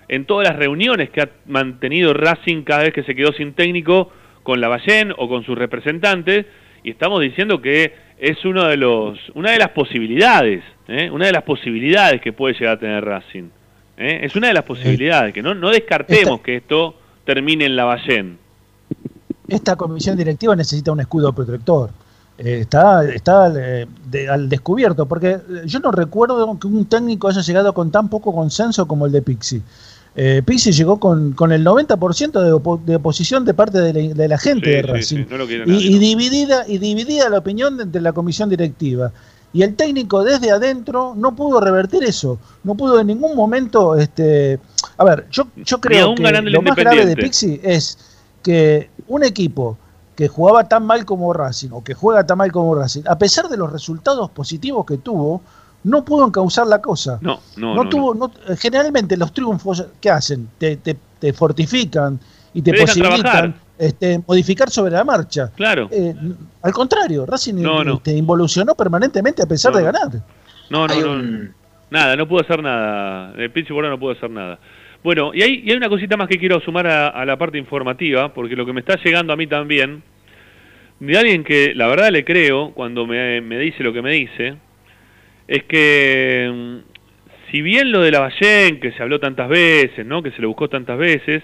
en 0.07 0.25
todas 0.25 0.49
las 0.49 0.57
reuniones 0.57 1.11
que 1.11 1.21
ha 1.21 1.29
mantenido 1.45 2.13
Racing 2.13 2.63
cada 2.63 2.83
vez 2.83 2.93
que 2.93 3.03
se 3.03 3.15
quedó 3.15 3.31
sin 3.33 3.53
técnico 3.53 4.11
con 4.41 4.59
Lavallén 4.61 5.13
o 5.15 5.29
con 5.29 5.45
sus 5.45 5.55
representantes, 5.55 6.47
y 6.83 6.89
estamos 6.89 7.21
diciendo 7.21 7.61
que 7.61 7.93
es 8.17 8.43
uno 8.45 8.65
de 8.65 8.77
los, 8.77 9.19
una 9.35 9.51
de 9.51 9.59
las 9.59 9.69
posibilidades, 9.69 10.63
¿eh? 10.87 11.09
una 11.11 11.27
de 11.27 11.33
las 11.33 11.43
posibilidades 11.43 12.19
que 12.19 12.33
puede 12.33 12.55
llegar 12.55 12.77
a 12.77 12.79
tener 12.79 13.05
Racing. 13.05 13.49
¿eh? 13.97 14.21
Es 14.23 14.35
una 14.35 14.47
de 14.47 14.55
las 14.55 14.63
posibilidades, 14.63 15.35
que 15.35 15.43
no, 15.43 15.53
no 15.53 15.69
descartemos 15.69 16.41
que 16.41 16.55
esto 16.55 16.95
termine 17.25 17.65
en 17.65 17.75
Lavallén. 17.75 18.39
Esta 19.47 19.75
comisión 19.75 20.17
directiva 20.17 20.55
necesita 20.55 20.91
un 20.91 21.01
escudo 21.01 21.31
protector. 21.31 21.91
Eh, 22.37 22.59
está, 22.61 23.05
está 23.05 23.51
eh, 23.55 23.87
de- 24.09 24.29
al 24.29 24.49
descubierto, 24.49 25.05
porque 25.05 25.31
eh, 25.31 25.41
yo 25.65 25.79
no 25.79 25.91
recuerdo 25.91 26.57
que 26.59 26.67
un 26.67 26.85
técnico 26.85 27.27
haya 27.29 27.41
llegado 27.41 27.73
con 27.73 27.91
tan 27.91 28.09
poco 28.09 28.33
consenso 28.33 28.87
como 28.87 29.05
el 29.05 29.11
de 29.11 29.21
Pixi. 29.21 29.61
Eh, 30.17 30.41
Pixi 30.45 30.71
llegó 30.71 30.97
con, 30.99 31.33
con 31.33 31.51
el 31.51 31.65
90% 31.65 32.41
de, 32.41 32.53
opo- 32.53 32.81
de 32.83 32.95
oposición 32.97 33.43
de 33.43 33.53
parte 33.53 33.79
de 33.81 33.91
la, 33.93 34.13
de 34.13 34.27
la 34.29 34.37
gente 34.37 34.65
Sí, 34.65 34.71
de 34.71 34.81
Racing. 34.81 35.17
sí, 35.17 35.25
no 35.29 35.37
lo 35.37 35.45
quiere 35.47 35.63
y, 35.65 35.67
nadie, 35.67 35.87
y 35.87 35.93
no. 35.93 35.99
dividida, 35.99 36.63
y 36.67 36.77
dividida 36.77 37.29
la 37.29 37.37
opinión 37.39 37.75
de, 37.77 37.85
de 37.85 38.01
la 38.01 38.13
comisión 38.13 38.49
directiva. 38.49 39.11
Y 39.51 39.63
el 39.63 39.75
técnico 39.75 40.23
desde 40.23 40.51
adentro 40.51 41.13
no 41.15 41.33
pudo 41.35 41.61
revertir 41.61 42.03
eso. 42.03 42.37
No 42.65 42.75
pudo 42.75 42.99
en 42.99 43.07
ningún 43.07 43.35
momento. 43.37 43.95
Este, 43.95 44.59
a 44.97 45.03
ver, 45.05 45.27
yo, 45.31 45.47
yo 45.63 45.79
creo 45.79 46.13
que 46.15 46.23
lo 46.23 46.61
más 46.61 46.75
grave 46.75 47.05
de. 47.05 47.15
Pixi 47.15 47.61
es 47.63 47.97
que 48.43 48.89
un 49.07 49.23
equipo 49.23 49.77
que 50.15 50.27
jugaba 50.27 50.63
tan 50.67 50.85
mal 50.85 51.03
como 51.05 51.33
Racing 51.33 51.69
o 51.71 51.83
que 51.83 51.93
juega 51.93 52.25
tan 52.25 52.37
mal 52.37 52.51
como 52.51 52.73
Racing, 52.75 53.03
a 53.07 53.17
pesar 53.17 53.49
de 53.49 53.57
los 53.57 53.71
resultados 53.71 54.29
positivos 54.31 54.85
que 54.85 54.97
tuvo, 54.97 55.41
no 55.83 56.03
pudo 56.05 56.25
encauzar 56.25 56.67
la 56.67 56.81
cosa. 56.81 57.19
No, 57.21 57.39
no, 57.57 57.75
No 57.75 57.83
no, 57.83 57.89
tuvo, 57.89 58.15
no- 58.15 58.31
generalmente 58.57 59.17
los 59.17 59.33
triunfos, 59.33 59.85
¿qué 60.01 60.09
hacen? 60.09 60.49
Te, 60.57 60.77
te- 60.77 60.97
te 61.19 61.33
fortifican 61.33 62.19
y 62.53 62.61
te, 62.61 62.71
Te 62.71 62.81
posibilitan 62.81 63.55
este, 63.77 64.21
modificar 64.25 64.69
sobre 64.69 64.91
la 64.93 65.03
marcha. 65.03 65.51
Claro. 65.55 65.89
Eh, 65.91 66.15
al 66.61 66.71
contrario, 66.73 67.25
Racing 67.25 67.55
No, 67.55 67.83
no. 67.83 67.95
este, 67.95 68.13
involucionó 68.15 68.73
permanentemente 68.73 69.43
a 69.43 69.45
pesar 69.45 69.73
No, 69.73 69.77
de 69.79 69.83
ganar. 69.83 70.09
No, 70.69 70.87
no, 70.87 70.93
Hay 70.93 71.01
no. 71.01 71.11
un- 71.11 71.53
Nada, 71.91 72.15
no 72.15 72.27
puedo 72.27 72.41
hacer 72.43 72.63
nada. 72.63 73.31
El 73.37 73.51
pinche 73.51 73.71
no 73.73 73.99
puedo 73.99 74.13
hacer 74.17 74.29
nada. 74.29 74.57
Bueno, 75.05 75.29
y 75.35 75.43
hay, 75.43 75.61
y 75.63 75.69
hay 75.69 75.77
una 75.77 75.87
cosita 75.87 76.17
más 76.17 76.27
que 76.27 76.39
quiero 76.39 76.59
sumar 76.61 76.87
a, 76.87 77.23
la 77.25 77.37
parte 77.37 77.59
informativa, 77.59 78.33
porque 78.33 78.55
lo 78.55 78.65
que 78.65 78.73
me 78.73 78.79
está 78.79 78.95
llegando 79.03 79.33
a 79.33 79.35
mí 79.35 79.45
también, 79.45 80.01
de 80.99 81.15
alguien 81.15 81.43
que 81.43 81.75
la 81.75 81.85
verdad 81.85 82.09
le 82.09 82.25
creo 82.25 82.71
cuando 82.71 83.05
me, 83.05 83.39
dice 83.59 83.83
lo 83.83 83.93
que 83.93 84.01
me 84.01 84.13
dice, 84.13 84.55
es 85.47 85.63
que 85.65 86.51
mm, 86.51 87.51
si 87.51 87.61
bien 87.61 87.91
lo 87.91 88.01
de 88.01 88.09
la 88.09 88.21
Ballén, 88.21 88.79
que 88.79 88.93
se 88.93 89.03
habló 89.03 89.19
tantas 89.19 89.47
veces, 89.47 90.03
¿no? 90.07 90.23
que 90.23 90.31
se 90.31 90.41
le 90.41 90.47
buscó 90.47 90.69
tantas 90.69 90.97
veces, 90.97 91.43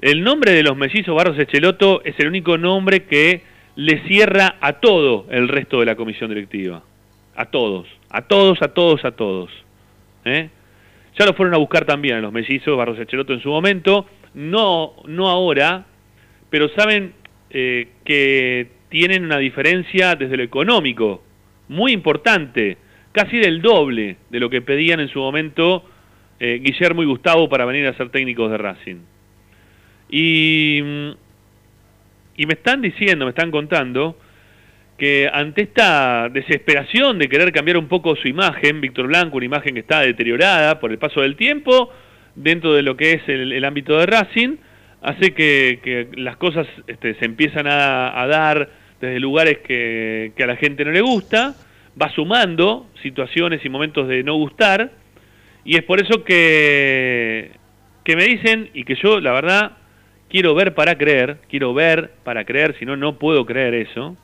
el 0.00 0.22
nombre 0.22 0.52
de 0.52 0.62
los 0.62 0.76
mellizos 0.76 1.12
Barros 1.12 1.36
Echeloto 1.40 2.02
es 2.04 2.14
el 2.20 2.28
único 2.28 2.56
nombre 2.56 3.02
que 3.02 3.42
le 3.74 4.06
cierra 4.06 4.58
a 4.60 4.74
todo 4.74 5.26
el 5.28 5.48
resto 5.48 5.80
de 5.80 5.86
la 5.86 5.96
comisión 5.96 6.28
directiva. 6.28 6.84
A 7.34 7.46
todos, 7.46 7.88
a 8.10 8.22
todos, 8.22 8.62
a 8.62 8.68
todos, 8.68 9.04
a 9.04 9.10
todos. 9.10 9.50
¿eh? 10.24 10.50
Ya 11.20 11.26
lo 11.26 11.34
fueron 11.34 11.54
a 11.54 11.58
buscar 11.58 11.84
también 11.84 12.14
a 12.14 12.20
los 12.22 12.32
mellizos 12.32 12.78
Barros 12.78 12.98
Echeloto 12.98 13.34
en 13.34 13.42
su 13.42 13.50
momento, 13.50 14.06
no, 14.32 14.94
no 15.04 15.28
ahora, 15.28 15.84
pero 16.48 16.70
saben 16.70 17.12
eh, 17.50 17.88
que 18.06 18.68
tienen 18.88 19.26
una 19.26 19.36
diferencia 19.36 20.14
desde 20.14 20.38
lo 20.38 20.42
económico 20.42 21.22
muy 21.68 21.92
importante, 21.92 22.78
casi 23.12 23.36
del 23.36 23.60
doble 23.60 24.16
de 24.30 24.40
lo 24.40 24.48
que 24.48 24.62
pedían 24.62 24.98
en 25.00 25.08
su 25.08 25.18
momento 25.18 25.84
eh, 26.38 26.58
Guillermo 26.64 27.02
y 27.02 27.06
Gustavo 27.06 27.50
para 27.50 27.66
venir 27.66 27.86
a 27.86 27.92
ser 27.98 28.08
técnicos 28.08 28.50
de 28.50 28.56
Racing. 28.56 29.00
Y, 30.08 30.80
mm, 30.82 31.10
y 32.38 32.46
me 32.46 32.54
están 32.54 32.80
diciendo, 32.80 33.26
me 33.26 33.32
están 33.32 33.50
contando, 33.50 34.16
que 35.00 35.30
ante 35.32 35.62
esta 35.62 36.28
desesperación 36.28 37.18
de 37.18 37.30
querer 37.30 37.50
cambiar 37.52 37.78
un 37.78 37.88
poco 37.88 38.14
su 38.16 38.28
imagen, 38.28 38.82
Víctor 38.82 39.06
Blanco, 39.06 39.38
una 39.38 39.46
imagen 39.46 39.72
que 39.72 39.80
está 39.80 40.00
deteriorada 40.00 40.78
por 40.78 40.90
el 40.90 40.98
paso 40.98 41.22
del 41.22 41.36
tiempo, 41.36 41.90
dentro 42.34 42.74
de 42.74 42.82
lo 42.82 42.98
que 42.98 43.14
es 43.14 43.22
el, 43.26 43.64
ámbito 43.64 43.96
de 43.96 44.04
Racing, 44.04 44.56
hace 45.00 45.32
que, 45.32 46.08
las 46.18 46.36
cosas 46.36 46.66
este, 46.86 47.14
se 47.14 47.24
empiezan 47.24 47.66
a, 47.66 48.26
dar 48.28 48.68
desde 49.00 49.18
lugares 49.20 49.60
que, 49.66 50.32
que 50.36 50.44
a 50.44 50.46
la 50.46 50.56
gente 50.56 50.84
no 50.84 50.90
le 50.90 51.00
gusta, 51.00 51.54
va 52.00 52.10
sumando 52.10 52.86
situaciones 53.02 53.64
y 53.64 53.70
momentos 53.70 54.06
de 54.06 54.22
no 54.22 54.34
gustar, 54.34 54.90
y 55.64 55.76
es 55.76 55.82
por 55.82 56.02
eso 56.02 56.24
que, 56.24 57.52
que 58.04 58.16
me 58.16 58.24
dicen, 58.24 58.68
y 58.74 58.84
que 58.84 58.96
yo 58.96 59.18
la 59.18 59.32
verdad 59.32 59.78
quiero 60.28 60.54
ver 60.54 60.74
para 60.74 60.98
creer, 60.98 61.38
quiero 61.48 61.72
ver 61.72 62.10
para 62.22 62.44
creer, 62.44 62.76
si 62.78 62.84
no, 62.84 62.98
no 62.98 63.18
puedo 63.18 63.46
creer 63.46 63.72
eso, 63.72 64.18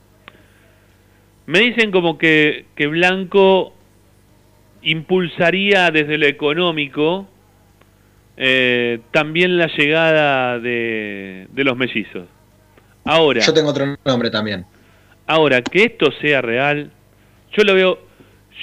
me 1.46 1.60
dicen 1.60 1.90
como 1.90 2.18
que, 2.18 2.66
que 2.74 2.86
Blanco 2.86 3.72
impulsaría 4.82 5.90
desde 5.90 6.18
lo 6.18 6.26
económico 6.26 7.26
eh, 8.36 9.00
también 9.12 9.56
la 9.56 9.66
llegada 9.68 10.58
de, 10.58 11.46
de 11.50 11.64
los 11.64 11.76
mellizos. 11.76 12.26
Ahora, 13.04 13.40
Yo 13.40 13.54
tengo 13.54 13.70
otro 13.70 13.96
nombre 14.04 14.30
también. 14.30 14.64
ahora 15.26 15.62
que 15.62 15.84
esto 15.84 16.10
sea 16.20 16.42
real, 16.42 16.90
yo 17.56 17.62
lo 17.64 17.74
veo, 17.74 17.98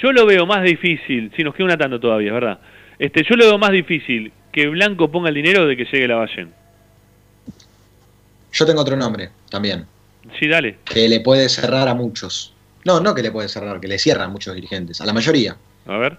yo 0.02 0.12
lo 0.12 0.26
veo 0.26 0.46
más 0.46 0.62
difícil. 0.62 1.32
Si 1.36 1.42
nos 1.42 1.54
queda 1.54 1.64
una 1.66 1.78
tanto 1.78 1.98
todavía, 1.98 2.28
es 2.28 2.34
¿verdad? 2.34 2.58
Este, 2.98 3.24
yo 3.24 3.36
lo 3.36 3.46
veo 3.46 3.58
más 3.58 3.70
difícil 3.72 4.32
que 4.52 4.68
Blanco 4.68 5.10
ponga 5.10 5.30
el 5.30 5.34
dinero 5.34 5.66
de 5.66 5.76
que 5.76 5.84
llegue 5.86 6.06
la 6.06 6.16
Ballén. 6.16 6.52
Yo 8.52 8.64
tengo 8.66 8.82
otro 8.82 8.96
nombre 8.96 9.30
también. 9.50 9.84
Sí, 10.38 10.46
dale. 10.46 10.76
Que 10.84 11.08
le 11.08 11.20
puede 11.20 11.48
cerrar 11.48 11.88
a 11.88 11.94
muchos. 11.94 12.53
No, 12.84 13.00
no 13.00 13.14
que 13.14 13.22
le 13.22 13.32
puede 13.32 13.48
cerrar, 13.48 13.80
que 13.80 13.88
le 13.88 13.98
cierra 13.98 14.24
a 14.24 14.28
muchos 14.28 14.54
dirigentes. 14.54 15.00
A 15.00 15.06
la 15.06 15.12
mayoría. 15.12 15.56
A 15.86 15.96
ver. 15.96 16.18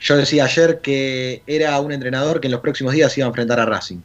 Yo 0.00 0.16
decía 0.16 0.44
ayer 0.44 0.80
que 0.80 1.42
era 1.46 1.78
un 1.80 1.92
entrenador 1.92 2.40
que 2.40 2.46
en 2.46 2.52
los 2.52 2.60
próximos 2.60 2.92
días 2.92 3.16
iba 3.18 3.26
a 3.26 3.28
enfrentar 3.28 3.60
a 3.60 3.66
Racing. 3.66 4.00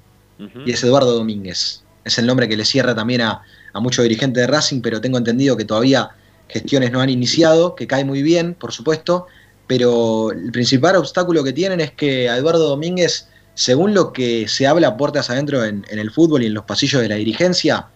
Y 0.65 0.71
es 0.71 0.83
Eduardo 0.83 1.13
Domínguez. 1.13 1.83
Es 2.03 2.17
el 2.17 2.25
nombre 2.25 2.49
que 2.49 2.57
le 2.57 2.65
cierra 2.65 2.93
también 2.93 3.21
a, 3.21 3.43
a 3.71 3.79
muchos 3.79 4.03
dirigentes 4.03 4.41
de 4.41 4.47
Racing, 4.47 4.81
pero 4.81 4.99
tengo 4.99 5.17
entendido 5.17 5.55
que 5.55 5.63
todavía 5.63 6.09
gestiones 6.49 6.91
no 6.91 6.99
han 6.99 7.09
iniciado, 7.09 7.75
que 7.75 7.87
cae 7.87 8.03
muy 8.03 8.21
bien, 8.21 8.53
por 8.53 8.73
supuesto, 8.73 9.27
pero 9.67 10.31
el 10.31 10.51
principal 10.51 10.97
obstáculo 10.97 11.43
que 11.43 11.53
tienen 11.53 11.79
es 11.79 11.91
que 11.91 12.29
a 12.29 12.37
Eduardo 12.37 12.67
Domínguez, 12.67 13.27
según 13.53 13.93
lo 13.93 14.11
que 14.11 14.47
se 14.47 14.67
habla 14.67 14.97
puertas 14.97 15.29
adentro 15.29 15.63
en, 15.63 15.85
en 15.89 15.99
el 15.99 16.11
fútbol 16.11 16.43
y 16.43 16.47
en 16.47 16.53
los 16.53 16.65
pasillos 16.65 17.01
de 17.01 17.09
la 17.09 17.15
dirigencia, 17.15 17.87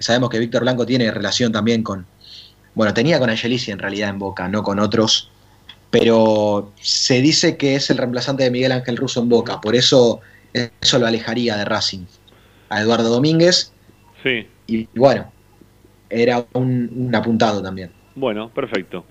sabemos 0.00 0.30
que 0.30 0.38
Víctor 0.38 0.62
Blanco 0.62 0.86
tiene 0.86 1.10
relación 1.10 1.52
también 1.52 1.82
con, 1.82 2.06
bueno, 2.74 2.92
tenía 2.94 3.18
con 3.18 3.30
Angelici 3.30 3.70
en 3.70 3.78
realidad 3.78 4.10
en 4.10 4.18
Boca, 4.18 4.48
no 4.48 4.62
con 4.62 4.78
otros, 4.78 5.30
pero 5.90 6.72
se 6.80 7.20
dice 7.20 7.56
que 7.56 7.76
es 7.76 7.90
el 7.90 7.98
reemplazante 7.98 8.44
de 8.44 8.50
Miguel 8.50 8.72
Ángel 8.72 8.96
Russo 8.96 9.20
en 9.22 9.28
Boca, 9.28 9.60
por 9.60 9.74
eso 9.74 10.20
eso 10.52 10.98
lo 10.98 11.06
alejaría 11.06 11.56
de 11.56 11.64
Racing 11.64 12.04
a 12.70 12.80
Eduardo 12.80 13.10
Domínguez 13.10 13.72
Sí. 14.22 14.46
y 14.66 14.88
bueno, 14.94 15.30
era 16.10 16.44
un, 16.54 16.90
un 16.96 17.14
apuntado 17.14 17.62
también. 17.62 17.90
Bueno, 18.14 18.48
perfecto. 18.48 19.04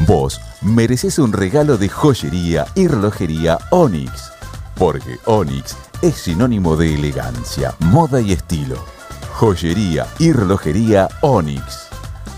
Vos 0.06 0.40
mereces 0.62 1.18
un 1.18 1.34
regalo 1.34 1.76
de 1.76 1.90
joyería 1.90 2.64
y 2.74 2.88
relojería 2.88 3.58
Onyx, 3.70 4.32
porque 4.76 5.18
Onyx 5.26 5.76
es 6.00 6.14
sinónimo 6.14 6.74
de 6.76 6.94
elegancia, 6.94 7.74
moda 7.80 8.22
y 8.22 8.32
estilo. 8.32 8.82
Joyería 9.34 10.06
y 10.18 10.32
relojería 10.32 11.06
Onyx. 11.20 11.89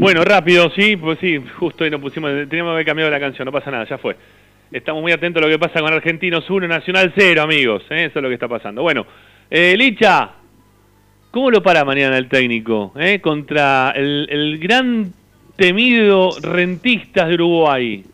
Bueno, 0.00 0.22
rápido, 0.22 0.70
sí, 0.76 0.96
pues 0.96 1.18
sí, 1.18 1.42
justo 1.58 1.82
ahí 1.82 1.90
nos 1.90 2.00
pusimos, 2.00 2.30
teníamos 2.48 2.70
que 2.70 2.74
haber 2.74 2.86
cambiado 2.86 3.10
la 3.10 3.18
canción, 3.18 3.46
no 3.46 3.50
pasa 3.50 3.72
nada, 3.72 3.84
ya 3.84 3.98
fue. 3.98 4.16
Estamos 4.70 5.02
muy 5.02 5.10
atentos 5.10 5.42
a 5.42 5.46
lo 5.46 5.50
que 5.50 5.58
pasa 5.58 5.80
con 5.80 5.92
Argentinos 5.92 6.48
1, 6.48 6.68
Nacional 6.68 7.12
0, 7.16 7.42
amigos, 7.42 7.82
¿eh? 7.90 8.04
eso 8.04 8.20
es 8.20 8.22
lo 8.22 8.28
que 8.28 8.34
está 8.34 8.46
pasando. 8.46 8.82
Bueno, 8.82 9.04
eh, 9.50 9.74
Licha, 9.76 10.34
¿cómo 11.32 11.50
lo 11.50 11.64
para 11.64 11.84
mañana 11.84 12.16
el 12.16 12.28
técnico 12.28 12.92
eh? 12.96 13.20
contra 13.20 13.90
el, 13.90 14.28
el 14.30 14.58
gran 14.60 15.12
temido 15.56 16.30
Rentistas 16.42 17.26
de 17.26 17.34
Uruguay? 17.34 18.04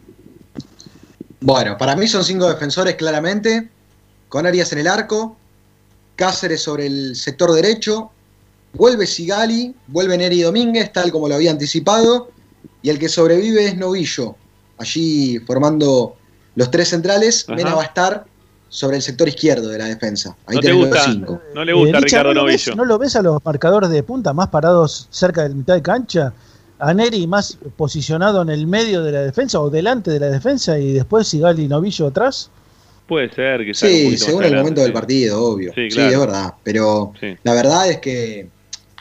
Bueno, 1.41 1.77
para 1.77 1.97
mí 1.97 2.07
son 2.07 2.25
cinco 2.25 2.49
defensores 2.49 2.95
claramente, 2.95 3.69
con 4.31 4.47
Arias 4.47 4.73
en 4.73 4.79
el 4.79 4.87
arco, 4.87 5.37
Cáceres 6.17 6.63
sobre 6.63 6.87
el 6.87 7.15
sector 7.15 7.53
derecho, 7.53 8.11
vuelve 8.75 9.07
Sigali, 9.07 9.75
vuelve 9.89 10.17
Neri 10.19 10.43
Domínguez, 10.43 10.93
tal 10.93 11.11
como 11.11 11.29
lo 11.29 11.35
había 11.37 11.51
anticipado, 11.51 12.31
y 12.83 12.91
el 12.91 12.99
que 12.99 13.09
sobrevive 13.09 13.67
es 13.67 13.77
Novillo, 13.77 14.37
allí 14.79 15.39
formando 15.41 16.17
los 16.57 16.71
tres 16.71 16.89
centrales, 16.89 17.45
Ajá. 17.49 17.57
Mena 17.57 17.75
va 17.75 17.83
a 17.83 17.87
estar 17.87 18.25
sobre 18.69 18.97
el 18.97 19.03
sector 19.03 19.29
izquierdo 19.29 19.69
de 19.69 19.79
la 19.79 19.85
defensa. 19.87 20.37
Ahí 20.47 20.57
No 20.57 20.61
te 20.63 20.73
gusta, 20.73 21.05
cinco. 21.05 21.41
no 21.55 21.65
le 21.65 21.73
gusta 21.73 21.99
Eh, 21.99 22.01
Ricardo 22.01 22.35
¿no 22.35 22.41
lo, 22.41 22.45
ves, 22.47 22.67
Novillo. 22.67 22.77
¿No 22.77 22.85
lo 22.85 22.99
ves 22.99 23.17
a 23.17 23.23
los 23.23 23.45
marcadores 23.45 23.91
de 23.91 24.03
punta 24.03 24.33
más 24.33 24.49
parados 24.49 25.07
cerca 25.11 25.45
de 25.45 25.51
la 25.51 25.55
mitad 25.55 25.75
de 25.75 25.83
cancha? 25.83 26.33
A 26.81 26.93
Neri 26.93 27.27
más 27.29 27.57
posicionado 27.77 28.43
en 28.43 28.49
el 28.49 28.67
medio 28.67 29.03
de 29.05 29.13
la 29.13 29.21
defensa 29.21 29.61
o 29.61 29.71
delante 29.71 30.11
de 30.11 30.19
la 30.21 30.27
defensa 30.27 30.77
y 30.79 30.93
después 30.93 31.29
Sigali 31.29 31.65
y 31.65 31.69
Novillo 31.69 32.09
atrás. 32.09 32.51
Puede 33.07 33.31
ser 33.33 33.65
que 33.65 33.75
Sí, 33.75 34.17
según 34.17 34.43
el 34.43 34.47
adelante, 34.47 34.57
momento 34.57 34.81
sí. 34.81 34.85
del 34.85 34.93
partido, 34.93 35.43
obvio. 35.45 35.73
Sí, 35.75 35.91
Sí, 35.91 35.97
claro. 35.97 36.11
es 36.13 36.19
verdad. 36.21 36.55
Pero 36.65 37.13
Sí. 37.21 37.37
la 37.45 37.55
verdad 37.55 37.91
es 37.91 37.99
que 37.99 38.49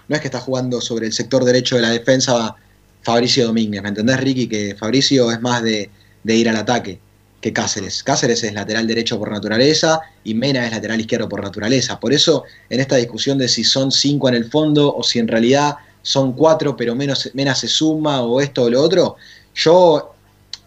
no 0.08 0.16
es 0.16 0.22
que 0.22 0.28
está 0.28 0.40
jugando 0.40 0.82
sobre 0.82 1.08
el 1.08 1.14
sector 1.14 1.44
derecho 1.44 1.76
de 1.76 1.82
la 1.82 1.90
defensa 1.90 2.56
Fabricio 3.02 3.46
Domínguez. 3.48 3.82
¿Me 3.82 3.90
entendés, 3.90 4.20
Ricky? 4.20 4.48
Que 4.48 4.76
Fabricio 4.76 5.32
es 5.32 5.42
más 5.42 5.64
de, 5.64 5.90
de 6.24 6.36
ir 6.36 6.50
al 6.50 6.56
ataque 6.56 7.00
que 7.42 7.52
Cáceres. 7.52 8.02
Cáceres 8.04 8.44
es 8.44 8.54
lateral 8.54 8.88
derecho 8.88 9.20
por 9.20 9.30
naturaleza 9.30 10.00
y 10.24 10.34
Mena 10.34 10.66
es 10.66 10.72
lateral 10.72 11.02
izquierdo 11.02 11.28
por 11.28 11.44
naturaleza. 11.44 12.00
Por 12.00 12.14
eso, 12.14 12.46
en 12.70 12.80
esta 12.80 12.96
discusión 12.96 13.38
de 13.38 13.50
si 13.50 13.64
son 13.66 13.92
cinco 13.92 14.30
en 14.30 14.36
el 14.36 14.46
fondo 14.46 14.96
o 14.96 15.04
si 15.04 15.20
en 15.20 15.28
realidad 15.28 15.76
son 16.02 16.34
cuatro, 16.34 16.78
pero 16.78 16.96
menos, 16.96 17.30
Mena 17.34 17.54
se 17.54 17.68
suma 17.68 18.22
o 18.22 18.40
esto 18.40 18.64
o 18.64 18.70
lo 18.70 18.82
otro, 18.82 19.18
yo 19.56 20.14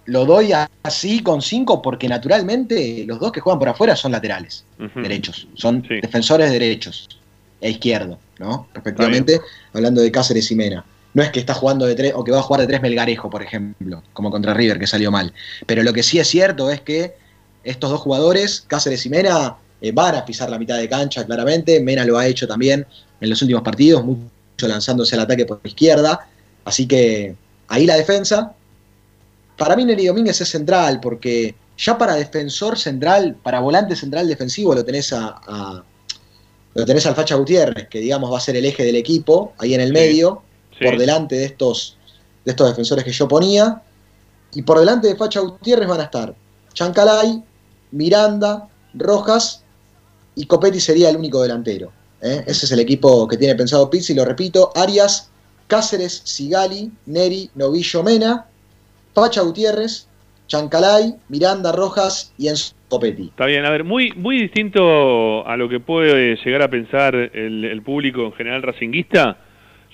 lo 0.05 0.25
doy 0.25 0.53
así 0.83 1.23
con 1.23 1.43
cinco 1.43 1.83
porque 1.83 2.09
naturalmente 2.09 3.05
los 3.07 3.19
dos 3.19 3.33
que 3.33 3.41
juegan 3.41 3.59
por 3.59 3.69
afuera 3.69 3.97
son 3.97 4.13
laterales 4.13 4.65
derechos, 4.95 5.49
son 5.55 5.83
defensores 5.83 6.51
derechos 6.51 7.09
e 7.61 7.71
izquierdo, 7.71 8.19
¿no? 8.39 8.69
Respectivamente, 8.75 9.41
hablando 9.73 10.01
de 10.03 10.11
Cáceres 10.11 10.51
y 10.51 10.57
Mena. 10.57 10.85
No 11.15 11.23
es 11.23 11.31
que 11.31 11.41
está 11.41 11.55
jugando 11.55 11.87
de 11.87 11.95
tres, 11.95 12.13
o 12.15 12.23
que 12.25 12.31
va 12.33 12.41
a 12.41 12.43
jugar 12.43 12.61
de 12.61 12.67
tres 12.67 12.83
Melgarejo, 12.83 13.31
por 13.31 13.43
ejemplo, 13.43 14.03
como 14.13 14.31
contra 14.31 14.53
River, 14.53 14.79
que 14.79 14.87
salió 14.87 15.11
mal. 15.11 15.33
Pero 15.67 15.83
lo 15.83 15.93
que 15.95 16.03
sí 16.03 16.19
es 16.19 16.29
cierto 16.29 16.71
es 16.71 16.83
que 16.83 17.15
estos 17.65 17.91
dos 17.91 18.01
jugadores, 18.01 18.63
Cáceres 18.67 19.07
y 19.07 19.09
Mena, 19.09 19.57
eh, 19.81 19.93
van 19.93 20.15
a 20.15 20.25
pisar 20.25 20.51
la 20.51 20.59
mitad 20.59 20.77
de 20.77 20.89
cancha, 20.89 21.25
claramente. 21.25 21.81
Mena 21.81 22.05
lo 22.05 22.19
ha 22.19 22.27
hecho 22.27 22.47
también 22.47 22.87
en 23.21 23.31
los 23.31 23.41
últimos 23.41 23.63
partidos, 23.63 24.05
mucho 24.05 24.29
lanzándose 24.69 25.15
al 25.15 25.23
ataque 25.23 25.47
por 25.47 25.61
la 25.63 25.69
izquierda. 25.69 26.29
Así 26.65 26.87
que 26.87 27.35
ahí 27.69 27.87
la 27.87 27.97
defensa. 27.97 28.53
Para 29.57 29.75
mí, 29.75 29.85
Neri 29.87 30.07
Domínguez 30.07 30.39
es 30.43 30.49
central, 30.51 31.01
porque 31.01 31.55
ya 31.79 31.97
para 31.97 32.15
defensor 32.15 32.79
central, 32.79 33.37
para 33.43 33.61
volante 33.61 33.97
central 33.97 34.29
defensivo, 34.29 34.75
lo 34.75 34.85
tenés 34.85 35.13
a, 35.15 35.29
a- 35.47 35.83
lo 36.77 36.85
tenés 36.85 37.07
al 37.07 37.15
Facha 37.15 37.37
Gutiérrez, 37.37 37.89
que 37.89 38.01
digamos 38.01 38.31
va 38.31 38.37
a 38.37 38.41
ser 38.41 38.55
el 38.57 38.67
eje 38.67 38.85
del 38.85 38.97
equipo, 38.97 39.55
ahí 39.59 39.73
en 39.75 39.81
el 39.81 39.89
Sí, 39.89 39.95
medio, 39.95 40.43
sí. 40.79 40.85
por 40.85 40.99
delante 40.99 41.35
de 41.37 41.47
estos, 41.47 41.97
de 42.45 42.51
estos 42.51 42.69
defensores 42.69 43.03
que 43.03 43.13
yo 43.13 43.27
ponía. 43.27 43.83
Y 44.53 44.63
por 44.63 44.79
delante 44.79 45.09
de 45.09 45.17
Facha 45.17 45.41
Gutiérrez 45.41 45.89
van 45.89 46.01
a 46.01 46.05
estar 46.05 46.35
Chancalay, 46.75 47.43
Miranda, 47.93 48.69
Rojas 48.93 49.63
y 50.35 50.45
Copetti 50.45 50.79
sería 50.79 51.09
el 51.09 51.17
único 51.17 51.41
delantero. 51.41 51.93
¿eh? 52.21 52.45
Ese 52.47 52.67
es 52.67 52.73
el 52.73 52.81
equipo 52.81 53.27
que 53.27 53.39
tiene 53.39 53.55
pensado 53.55 53.89
Pizzi, 53.89 54.13
lo 54.13 54.27
repito, 54.27 54.71
Arias, 54.75 55.31
Cáceres, 55.69 56.21
Sigali, 56.25 56.93
Neri, 57.07 57.51
Novillo, 57.55 58.03
Mena, 58.03 58.47
Facha 59.15 59.41
Gutiérrez, 59.41 60.07
Chancalay, 60.47 61.15
Miranda, 61.29 61.73
Rojas 61.73 62.33
y 62.39 62.49
Enzo 62.49 62.75
Copetti. 62.89 63.25
Está 63.25 63.47
bien, 63.47 63.65
a 63.65 63.71
ver, 63.71 63.85
muy, 63.85 64.13
muy 64.17 64.39
distinto 64.39 65.47
a 65.47 65.57
lo 65.57 65.69
que 65.69 65.81
puede 65.81 66.37
llegar 66.37 66.63
a 66.63 66.69
pensar 66.69 67.15
el, 67.15 67.83
público 67.83 68.25
en 68.27 68.33
general 68.33 68.63
racinguista. 68.63 69.39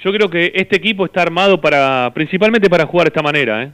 Yo 0.05 0.13
creo 0.13 0.29
que 0.29 0.53
este 0.55 0.77
equipo 0.77 1.07
está 1.07 1.23
armado 1.23 1.61
para, 1.61 2.11
principalmente 2.15 2.69
para 2.69 2.87
jugar 2.87 3.07
de 3.07 3.11
esta 3.11 3.23
manera, 3.23 3.63
¿eh? 3.63 3.73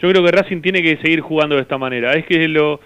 Yo 0.00 0.10
creo 0.10 0.22
que 0.22 0.30
Racing 0.30 0.60
tiene 0.60 0.82
que 0.82 0.98
seguir 0.98 1.20
jugando 1.20 1.56
de 1.56 1.62
esta 1.62 1.78
manera. 1.78 2.12
Es 2.12 2.26
que 2.26 2.46
lo, 2.48 2.80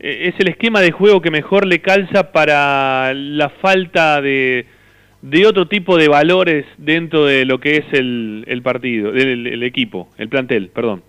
eh, 0.00 0.32
es 0.32 0.34
el 0.40 0.48
esquema 0.48 0.80
de 0.80 0.90
juego 0.90 1.22
que 1.22 1.30
mejor 1.30 1.66
le 1.66 1.80
calza 1.80 2.32
para 2.32 3.14
la 3.14 3.48
falta 3.48 4.20
de, 4.20 4.66
de 5.22 5.46
otro 5.46 5.68
tipo 5.68 5.96
de 5.96 6.08
valores 6.08 6.66
dentro 6.76 7.24
de 7.26 7.44
lo 7.44 7.60
que 7.60 7.76
es 7.76 7.84
el, 7.92 8.44
el 8.48 8.62
partido, 8.62 9.10
el, 9.10 9.46
el 9.46 9.62
equipo, 9.62 10.08
el 10.18 10.28
plantel, 10.28 10.70
perdón. 10.70 11.02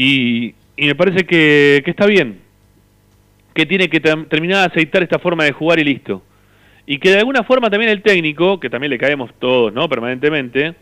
Y, 0.00 0.54
y 0.76 0.86
me 0.86 0.94
parece 0.94 1.26
que, 1.26 1.82
que 1.84 1.90
está 1.90 2.06
bien, 2.06 2.38
que 3.52 3.66
tiene 3.66 3.88
que 3.88 3.98
ter- 3.98 4.26
terminar 4.26 4.58
de 4.60 4.66
aceitar 4.66 5.02
esta 5.02 5.18
forma 5.18 5.42
de 5.42 5.50
jugar 5.50 5.80
y 5.80 5.84
listo. 5.84 6.22
Y 6.86 6.98
que 6.98 7.10
de 7.10 7.18
alguna 7.18 7.42
forma 7.42 7.68
también 7.68 7.90
el 7.90 8.00
técnico, 8.00 8.60
que 8.60 8.70
también 8.70 8.90
le 8.90 8.96
caemos 8.98 9.32
todos, 9.40 9.72
¿no? 9.72 9.88
Permanentemente, 9.88 10.76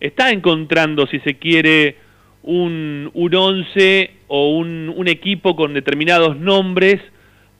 está 0.00 0.30
encontrando, 0.30 1.06
si 1.06 1.20
se 1.20 1.34
quiere, 1.34 1.96
un, 2.44 3.10
un 3.12 3.34
once 3.34 4.12
o 4.26 4.56
un, 4.56 4.90
un 4.96 5.06
equipo 5.06 5.54
con 5.54 5.74
determinados 5.74 6.38
nombres 6.38 6.98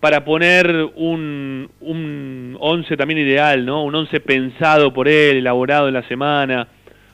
para 0.01 0.24
poner 0.24 0.66
un, 0.94 1.68
un 1.81 2.56
once 2.59 2.97
también 2.97 3.20
ideal, 3.20 3.66
¿no? 3.66 3.85
Un 3.85 3.94
once 3.94 4.18
pensado 4.20 4.94
por 4.94 5.09
él, 5.09 5.36
elaborado 5.36 5.89
en 5.89 5.94
la 5.94 6.09
semana, 6.09 6.68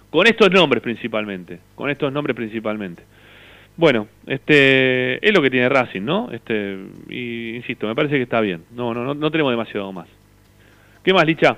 con 0.08 0.28
estos 0.28 0.52
nombres 0.52 0.84
principalmente, 0.84 1.58
con 1.74 1.90
estos 1.90 2.12
nombres 2.12 2.36
principalmente. 2.36 3.02
Bueno, 3.76 4.06
este 4.26 5.26
es 5.26 5.34
lo 5.34 5.40
que 5.40 5.50
tiene 5.50 5.68
Racing, 5.68 6.02
¿no? 6.02 6.30
Este 6.30 6.78
y 7.08 7.56
insisto, 7.56 7.86
me 7.86 7.94
parece 7.94 8.16
que 8.16 8.22
está 8.22 8.40
bien. 8.40 8.64
No, 8.74 8.92
no, 8.92 9.04
no, 9.04 9.14
no 9.14 9.30
tenemos 9.30 9.52
demasiado 9.52 9.90
más. 9.92 10.08
¿Qué 11.02 11.12
más, 11.12 11.26
Licha? 11.26 11.56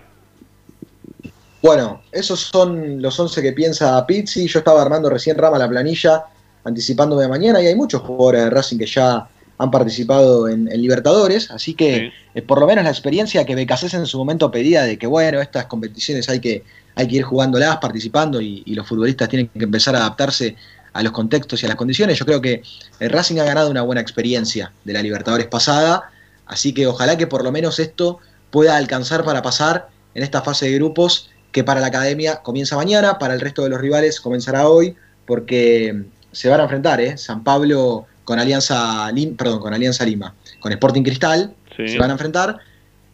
Bueno, 1.61 2.03
esos 2.13 2.41
son 2.41 3.01
los 3.01 3.19
11 3.19 3.43
que 3.43 3.53
piensa 3.53 4.07
Pizzi. 4.07 4.47
Yo 4.47 4.59
estaba 4.59 4.83
armando 4.83 5.11
recién 5.11 5.37
rama 5.37 5.59
la 5.59 5.69
planilla, 5.69 6.25
anticipándome 6.63 7.25
a 7.25 7.29
mañana, 7.29 7.63
y 7.63 7.67
hay 7.67 7.75
muchos 7.75 8.03
jugadores 8.03 8.45
de 8.45 8.51
Racing 8.51 8.79
que 8.79 8.87
ya 8.87 9.27
han 9.57 9.71
participado 9.71 10.49
en, 10.49 10.71
en 10.71 10.83
Libertadores, 10.83 11.51
así 11.51 11.75
que 11.75 12.13
eh, 12.35 12.43
por 12.43 12.61
lo 12.61 12.67
menos 12.67 12.85
la 12.85 12.91
experiencia 12.91 13.45
que 13.47 13.55
Becasés 13.55 13.95
en 13.95 14.05
su 14.05 14.19
momento 14.19 14.51
pedía 14.51 14.83
de 14.83 14.99
que, 14.99 15.07
bueno, 15.07 15.41
estas 15.41 15.67
competiciones 15.67 16.29
hay 16.29 16.41
que, 16.41 16.65
hay 16.97 17.09
que 17.09 17.17
ir 17.17 17.23
jugándolas, 17.23 17.77
participando, 17.77 18.41
y, 18.41 18.63
y 18.67 18.75
los 18.75 18.87
futbolistas 18.87 19.29
tienen 19.29 19.49
que 19.49 19.65
empezar 19.65 19.95
a 19.95 20.01
adaptarse 20.01 20.57
a 20.95 21.03
los 21.03 21.13
contextos 21.13 21.63
y 21.63 21.67
a 21.67 21.69
las 21.69 21.77
condiciones. 21.77 22.19
Yo 22.19 22.25
creo 22.25 22.41
que 22.41 22.63
el 23.01 23.11
Racing 23.11 23.39
ha 23.39 23.45
ganado 23.45 23.71
una 23.71 23.83
buena 23.83 24.01
experiencia 24.01 24.73
de 24.85 24.93
la 24.95 25.03
Libertadores 25.03 25.47
pasada, 25.47 26.11
así 26.47 26.73
que 26.73 26.87
ojalá 26.87 27.19
que 27.19 27.27
por 27.27 27.45
lo 27.45 27.53
menos 27.53 27.79
esto 27.79 28.21
pueda 28.51 28.77
alcanzar 28.77 29.25
para 29.25 29.43
pasar 29.43 29.89
en 30.15 30.23
esta 30.23 30.41
fase 30.41 30.67
de 30.67 30.77
grupos 30.77 31.29
que 31.53 31.65
para 31.65 31.81
la 31.81 31.89
academia 31.89 32.37
comienza 32.43 32.77
mañana, 32.77 33.19
para 33.19 33.35
el 33.35 33.41
resto 33.41 33.63
de 33.63 33.69
los 33.69 33.81
rivales 33.81 34.21
comenzará 34.21 34.69
hoy, 34.69 34.97
porque 35.27 36.05
se 36.33 36.49
van 36.49 36.61
a 36.61 36.65
enfrentar, 36.65 37.01
¿eh? 37.01 37.19
San 37.19 37.45
Pablo 37.45 38.07
con 38.25 38.39
Alianza 38.39 39.11
Lim, 39.13 39.37
perdón, 39.37 39.61
con 39.61 39.75
Alianza 39.75 40.05
Lima, 40.05 40.35
con 40.61 40.73
Sporting 40.73 41.03
Cristal, 41.03 41.55
Sí. 41.77 41.89
se 41.89 41.99
van 41.99 42.11
a 42.11 42.13
enfrentar 42.13 42.59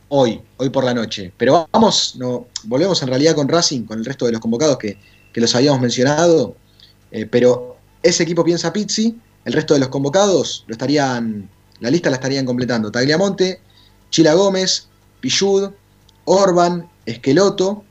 hoy, 0.08 0.40
hoy 0.58 0.68
por 0.68 0.84
la 0.84 0.92
noche. 0.92 1.32
Pero 1.38 1.66
vamos, 1.72 2.16
no, 2.18 2.46
volvemos 2.64 3.02
en 3.02 3.08
realidad 3.08 3.34
con 3.34 3.48
Racing, 3.48 3.84
con 3.84 3.98
el 3.98 4.04
resto 4.04 4.26
de 4.26 4.32
los 4.32 4.40
convocados 4.40 4.76
que, 4.76 4.98
que 5.32 5.40
los 5.40 5.54
habíamos 5.54 5.80
mencionado, 5.80 6.56
eh, 7.10 7.26
pero 7.26 7.76
ese 8.02 8.22
equipo 8.22 8.44
piensa 8.44 8.72
Pizzi, 8.72 9.18
el 9.44 9.52
resto 9.52 9.74
de 9.74 9.80
los 9.80 9.88
convocados 9.88 10.64
lo 10.66 10.72
estarían, 10.72 11.48
la 11.80 11.90
lista 11.90 12.10
la 12.10 12.16
estarían 12.16 12.46
completando 12.46 12.90
Tagliamonte, 12.90 13.60
Chila 14.10 14.34
Gómez, 14.34 14.88
Pillud, 15.20 15.70
Orban, 16.24 16.88
Esqueloto, 17.06 17.84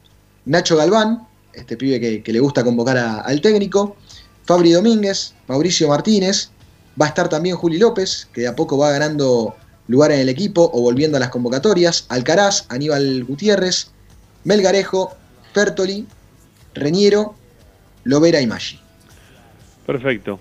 Nacho 0.45 0.77
Galván, 0.77 1.27
este 1.53 1.77
pibe 1.77 2.23
que, 2.23 2.33
le 2.33 2.39
gusta 2.39 2.63
convocar 2.63 2.97
al 2.97 3.41
técnico, 3.41 3.95
Fabri 4.45 4.71
Domínguez, 4.71 5.33
Mauricio 5.47 5.87
Martínez, 5.87 6.49
va 6.99 7.05
a 7.05 7.09
estar 7.09 7.29
también 7.29 7.55
Juli 7.55 7.77
López, 7.77 8.27
que 8.33 8.41
de 8.41 8.47
a 8.47 8.55
poco 8.55 8.77
va 8.77 8.91
ganando 8.91 9.55
lugar 9.87 10.11
en 10.11 10.19
el 10.19 10.29
equipo 10.29 10.69
o 10.73 10.81
volviendo 10.81 11.17
a 11.17 11.19
las 11.19 11.29
convocatorias, 11.29 12.05
Alcaraz, 12.09 12.65
Aníbal 12.69 13.23
Gutiérrez, 13.25 13.87
Melgarejo, 14.43 15.13
Fertoli, 15.53 16.07
Reñero, 16.73 17.35
Lovera 18.03 18.41
y 18.41 18.47
Maggi. 18.47 18.79
Perfecto. 19.93 20.39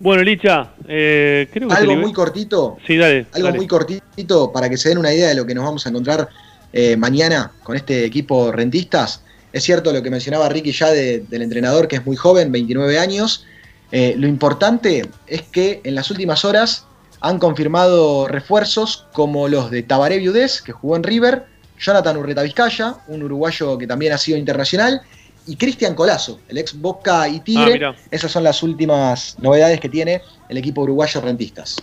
Bueno, 0.00 0.22
Licha, 0.22 0.72
eh, 0.86 1.48
creo 1.50 1.66
que 1.68 1.74
Algo 1.74 1.96
muy 1.96 2.12
cortito, 2.12 2.76
Sí, 2.86 2.98
dale. 2.98 3.24
algo 3.32 3.46
dale. 3.46 3.56
muy 3.56 3.66
cortito 3.66 4.52
para 4.52 4.68
que 4.68 4.76
se 4.76 4.90
den 4.90 4.98
una 4.98 5.14
idea 5.14 5.28
de 5.28 5.34
lo 5.34 5.46
que 5.46 5.54
nos 5.54 5.64
vamos 5.64 5.86
a 5.86 5.88
encontrar 5.88 6.28
eh, 6.74 6.94
mañana 6.98 7.52
con 7.62 7.74
este 7.74 8.04
equipo 8.04 8.52
rentistas. 8.52 9.22
Es 9.50 9.62
cierto 9.62 9.94
lo 9.94 10.02
que 10.02 10.10
mencionaba 10.10 10.46
Ricky 10.50 10.72
ya 10.72 10.90
de- 10.90 11.20
del 11.20 11.40
entrenador, 11.40 11.88
que 11.88 11.96
es 11.96 12.04
muy 12.04 12.16
joven, 12.16 12.52
29 12.52 12.98
años. 12.98 13.46
Eh, 13.92 14.14
lo 14.18 14.26
importante 14.26 15.08
es 15.26 15.40
que 15.42 15.80
en 15.84 15.94
las 15.94 16.10
últimas 16.10 16.44
horas 16.44 16.84
han 17.22 17.38
confirmado 17.38 18.28
refuerzos 18.28 19.06
como 19.14 19.48
los 19.48 19.70
de 19.70 19.82
Tabaré 19.84 20.18
Viudés, 20.18 20.60
que 20.60 20.72
jugó 20.72 20.96
en 20.96 21.02
River, 21.02 21.44
Jonathan 21.78 22.16
Urreta 22.18 22.42
Vizcaya, 22.42 22.96
un 23.08 23.22
uruguayo 23.22 23.78
que 23.78 23.86
también 23.86 24.12
ha 24.12 24.18
sido 24.18 24.36
internacional, 24.36 25.00
y 25.46 25.56
Cristian 25.56 25.94
Colazo, 25.94 26.40
el 26.48 26.58
ex 26.58 26.78
Boca 26.78 27.28
y 27.28 27.36
Ah, 27.38 27.42
Tigre. 27.44 27.94
Esas 28.10 28.30
son 28.30 28.44
las 28.44 28.62
últimas 28.62 29.36
novedades 29.40 29.80
que 29.80 29.88
tiene 29.88 30.20
el 30.48 30.56
equipo 30.56 30.82
uruguayo 30.82 31.20
rentistas. 31.20 31.76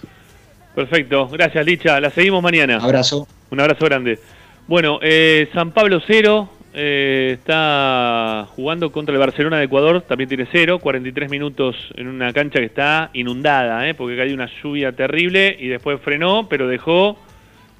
Perfecto, 0.75 1.27
gracias 1.27 1.65
Licha, 1.65 1.99
la 1.99 2.09
seguimos 2.09 2.41
mañana. 2.41 2.77
Abrazo. 2.77 3.27
Un 3.49 3.59
abrazo 3.59 3.85
grande. 3.85 4.19
Bueno, 4.67 4.99
eh, 5.01 5.49
San 5.53 5.71
Pablo 5.71 5.99
0, 6.05 6.49
está 6.73 8.47
jugando 8.55 8.91
contra 8.91 9.13
el 9.13 9.19
Barcelona 9.19 9.57
de 9.57 9.65
Ecuador, 9.65 10.01
también 10.01 10.27
tiene 10.27 10.47
0, 10.51 10.79
43 10.79 11.29
minutos 11.29 11.75
en 11.95 12.07
una 12.07 12.31
cancha 12.31 12.59
que 12.59 12.65
está 12.65 13.09
inundada, 13.13 13.87
¿eh? 13.89 13.93
porque 13.95 14.15
cayó 14.15 14.33
una 14.33 14.49
lluvia 14.61 14.91
terrible 14.91 15.57
y 15.59 15.67
después 15.67 15.99
frenó, 16.01 16.47
pero 16.47 16.67
dejó 16.67 17.17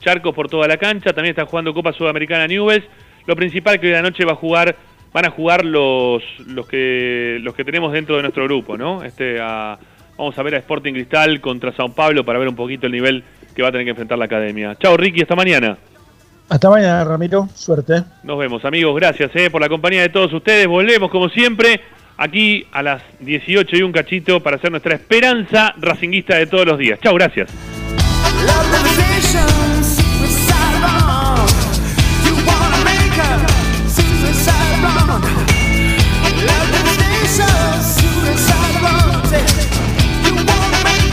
charcos 0.02 0.34
por 0.34 0.50
toda 0.50 0.68
la 0.68 0.78
cancha, 0.78 1.14
también 1.14 1.32
está 1.32 1.46
jugando 1.46 1.74
Copa 1.74 1.94
Sudamericana 1.94 2.48
Newells. 2.48 2.86
Lo 3.26 3.36
principal 3.36 3.80
que 3.80 3.88
hoy 3.88 3.92
de 3.92 3.98
la 3.98 4.02
noche 4.02 4.26
va 4.26 4.32
a 4.32 4.36
jugar, 4.36 4.76
van 5.14 5.26
a 5.26 5.32
jugar 5.32 5.66
los, 5.66 6.24
los, 6.48 6.68
que, 6.68 7.40
los 7.42 7.56
que 7.56 7.64
tenemos 7.64 7.92
dentro 7.94 8.16
de 8.16 8.22
nuestro 8.22 8.44
grupo, 8.46 8.78
¿no? 8.78 9.04
Este, 9.04 9.40
vamos 9.40 10.38
a 10.38 10.44
ver 10.44 10.56
a 10.56 10.58
Sporting 10.58 10.94
Cristal 10.94 11.42
contra 11.42 11.72
Sao 11.72 11.90
Pablo 11.90 12.24
para 12.24 12.40
ver 12.40 12.48
un 12.48 12.56
poquito 12.56 12.86
el 12.86 12.92
nivel 12.92 13.24
que 13.56 13.62
va 13.62 13.70
a 13.70 13.72
tener 13.72 13.86
que 13.86 13.92
enfrentar 13.92 14.18
la 14.18 14.26
academia. 14.26 14.76
Chao 14.76 14.96
Ricky, 14.98 15.22
hasta 15.22 15.36
mañana. 15.36 15.78
Hasta 16.50 16.70
mañana, 16.70 17.04
Ramiro. 17.04 17.48
Suerte. 17.54 18.04
Nos 18.24 18.40
vemos, 18.40 18.66
amigos. 18.66 18.96
Gracias 18.96 19.32
eh, 19.36 19.50
por 19.52 19.62
la 19.62 19.70
compañía 19.70 20.02
de 20.02 20.10
todos 20.10 20.34
ustedes. 20.34 20.68
Volvemos, 20.68 21.12
como 21.12 21.30
siempre, 21.30 21.80
aquí 22.18 22.66
a 22.72 22.82
las 22.82 23.04
18 23.20 23.78
y 23.78 23.82
un 23.84 23.92
cachito 23.92 24.42
para 24.42 24.58
hacer 24.58 24.72
nuestra 24.72 24.96
esperanza 24.96 25.74
racinguista 25.78 26.38
de 26.38 26.48
todos 26.48 26.66
los 26.66 26.80
días. 26.80 27.00
Chao, 27.02 27.14
gracias. 27.14 27.50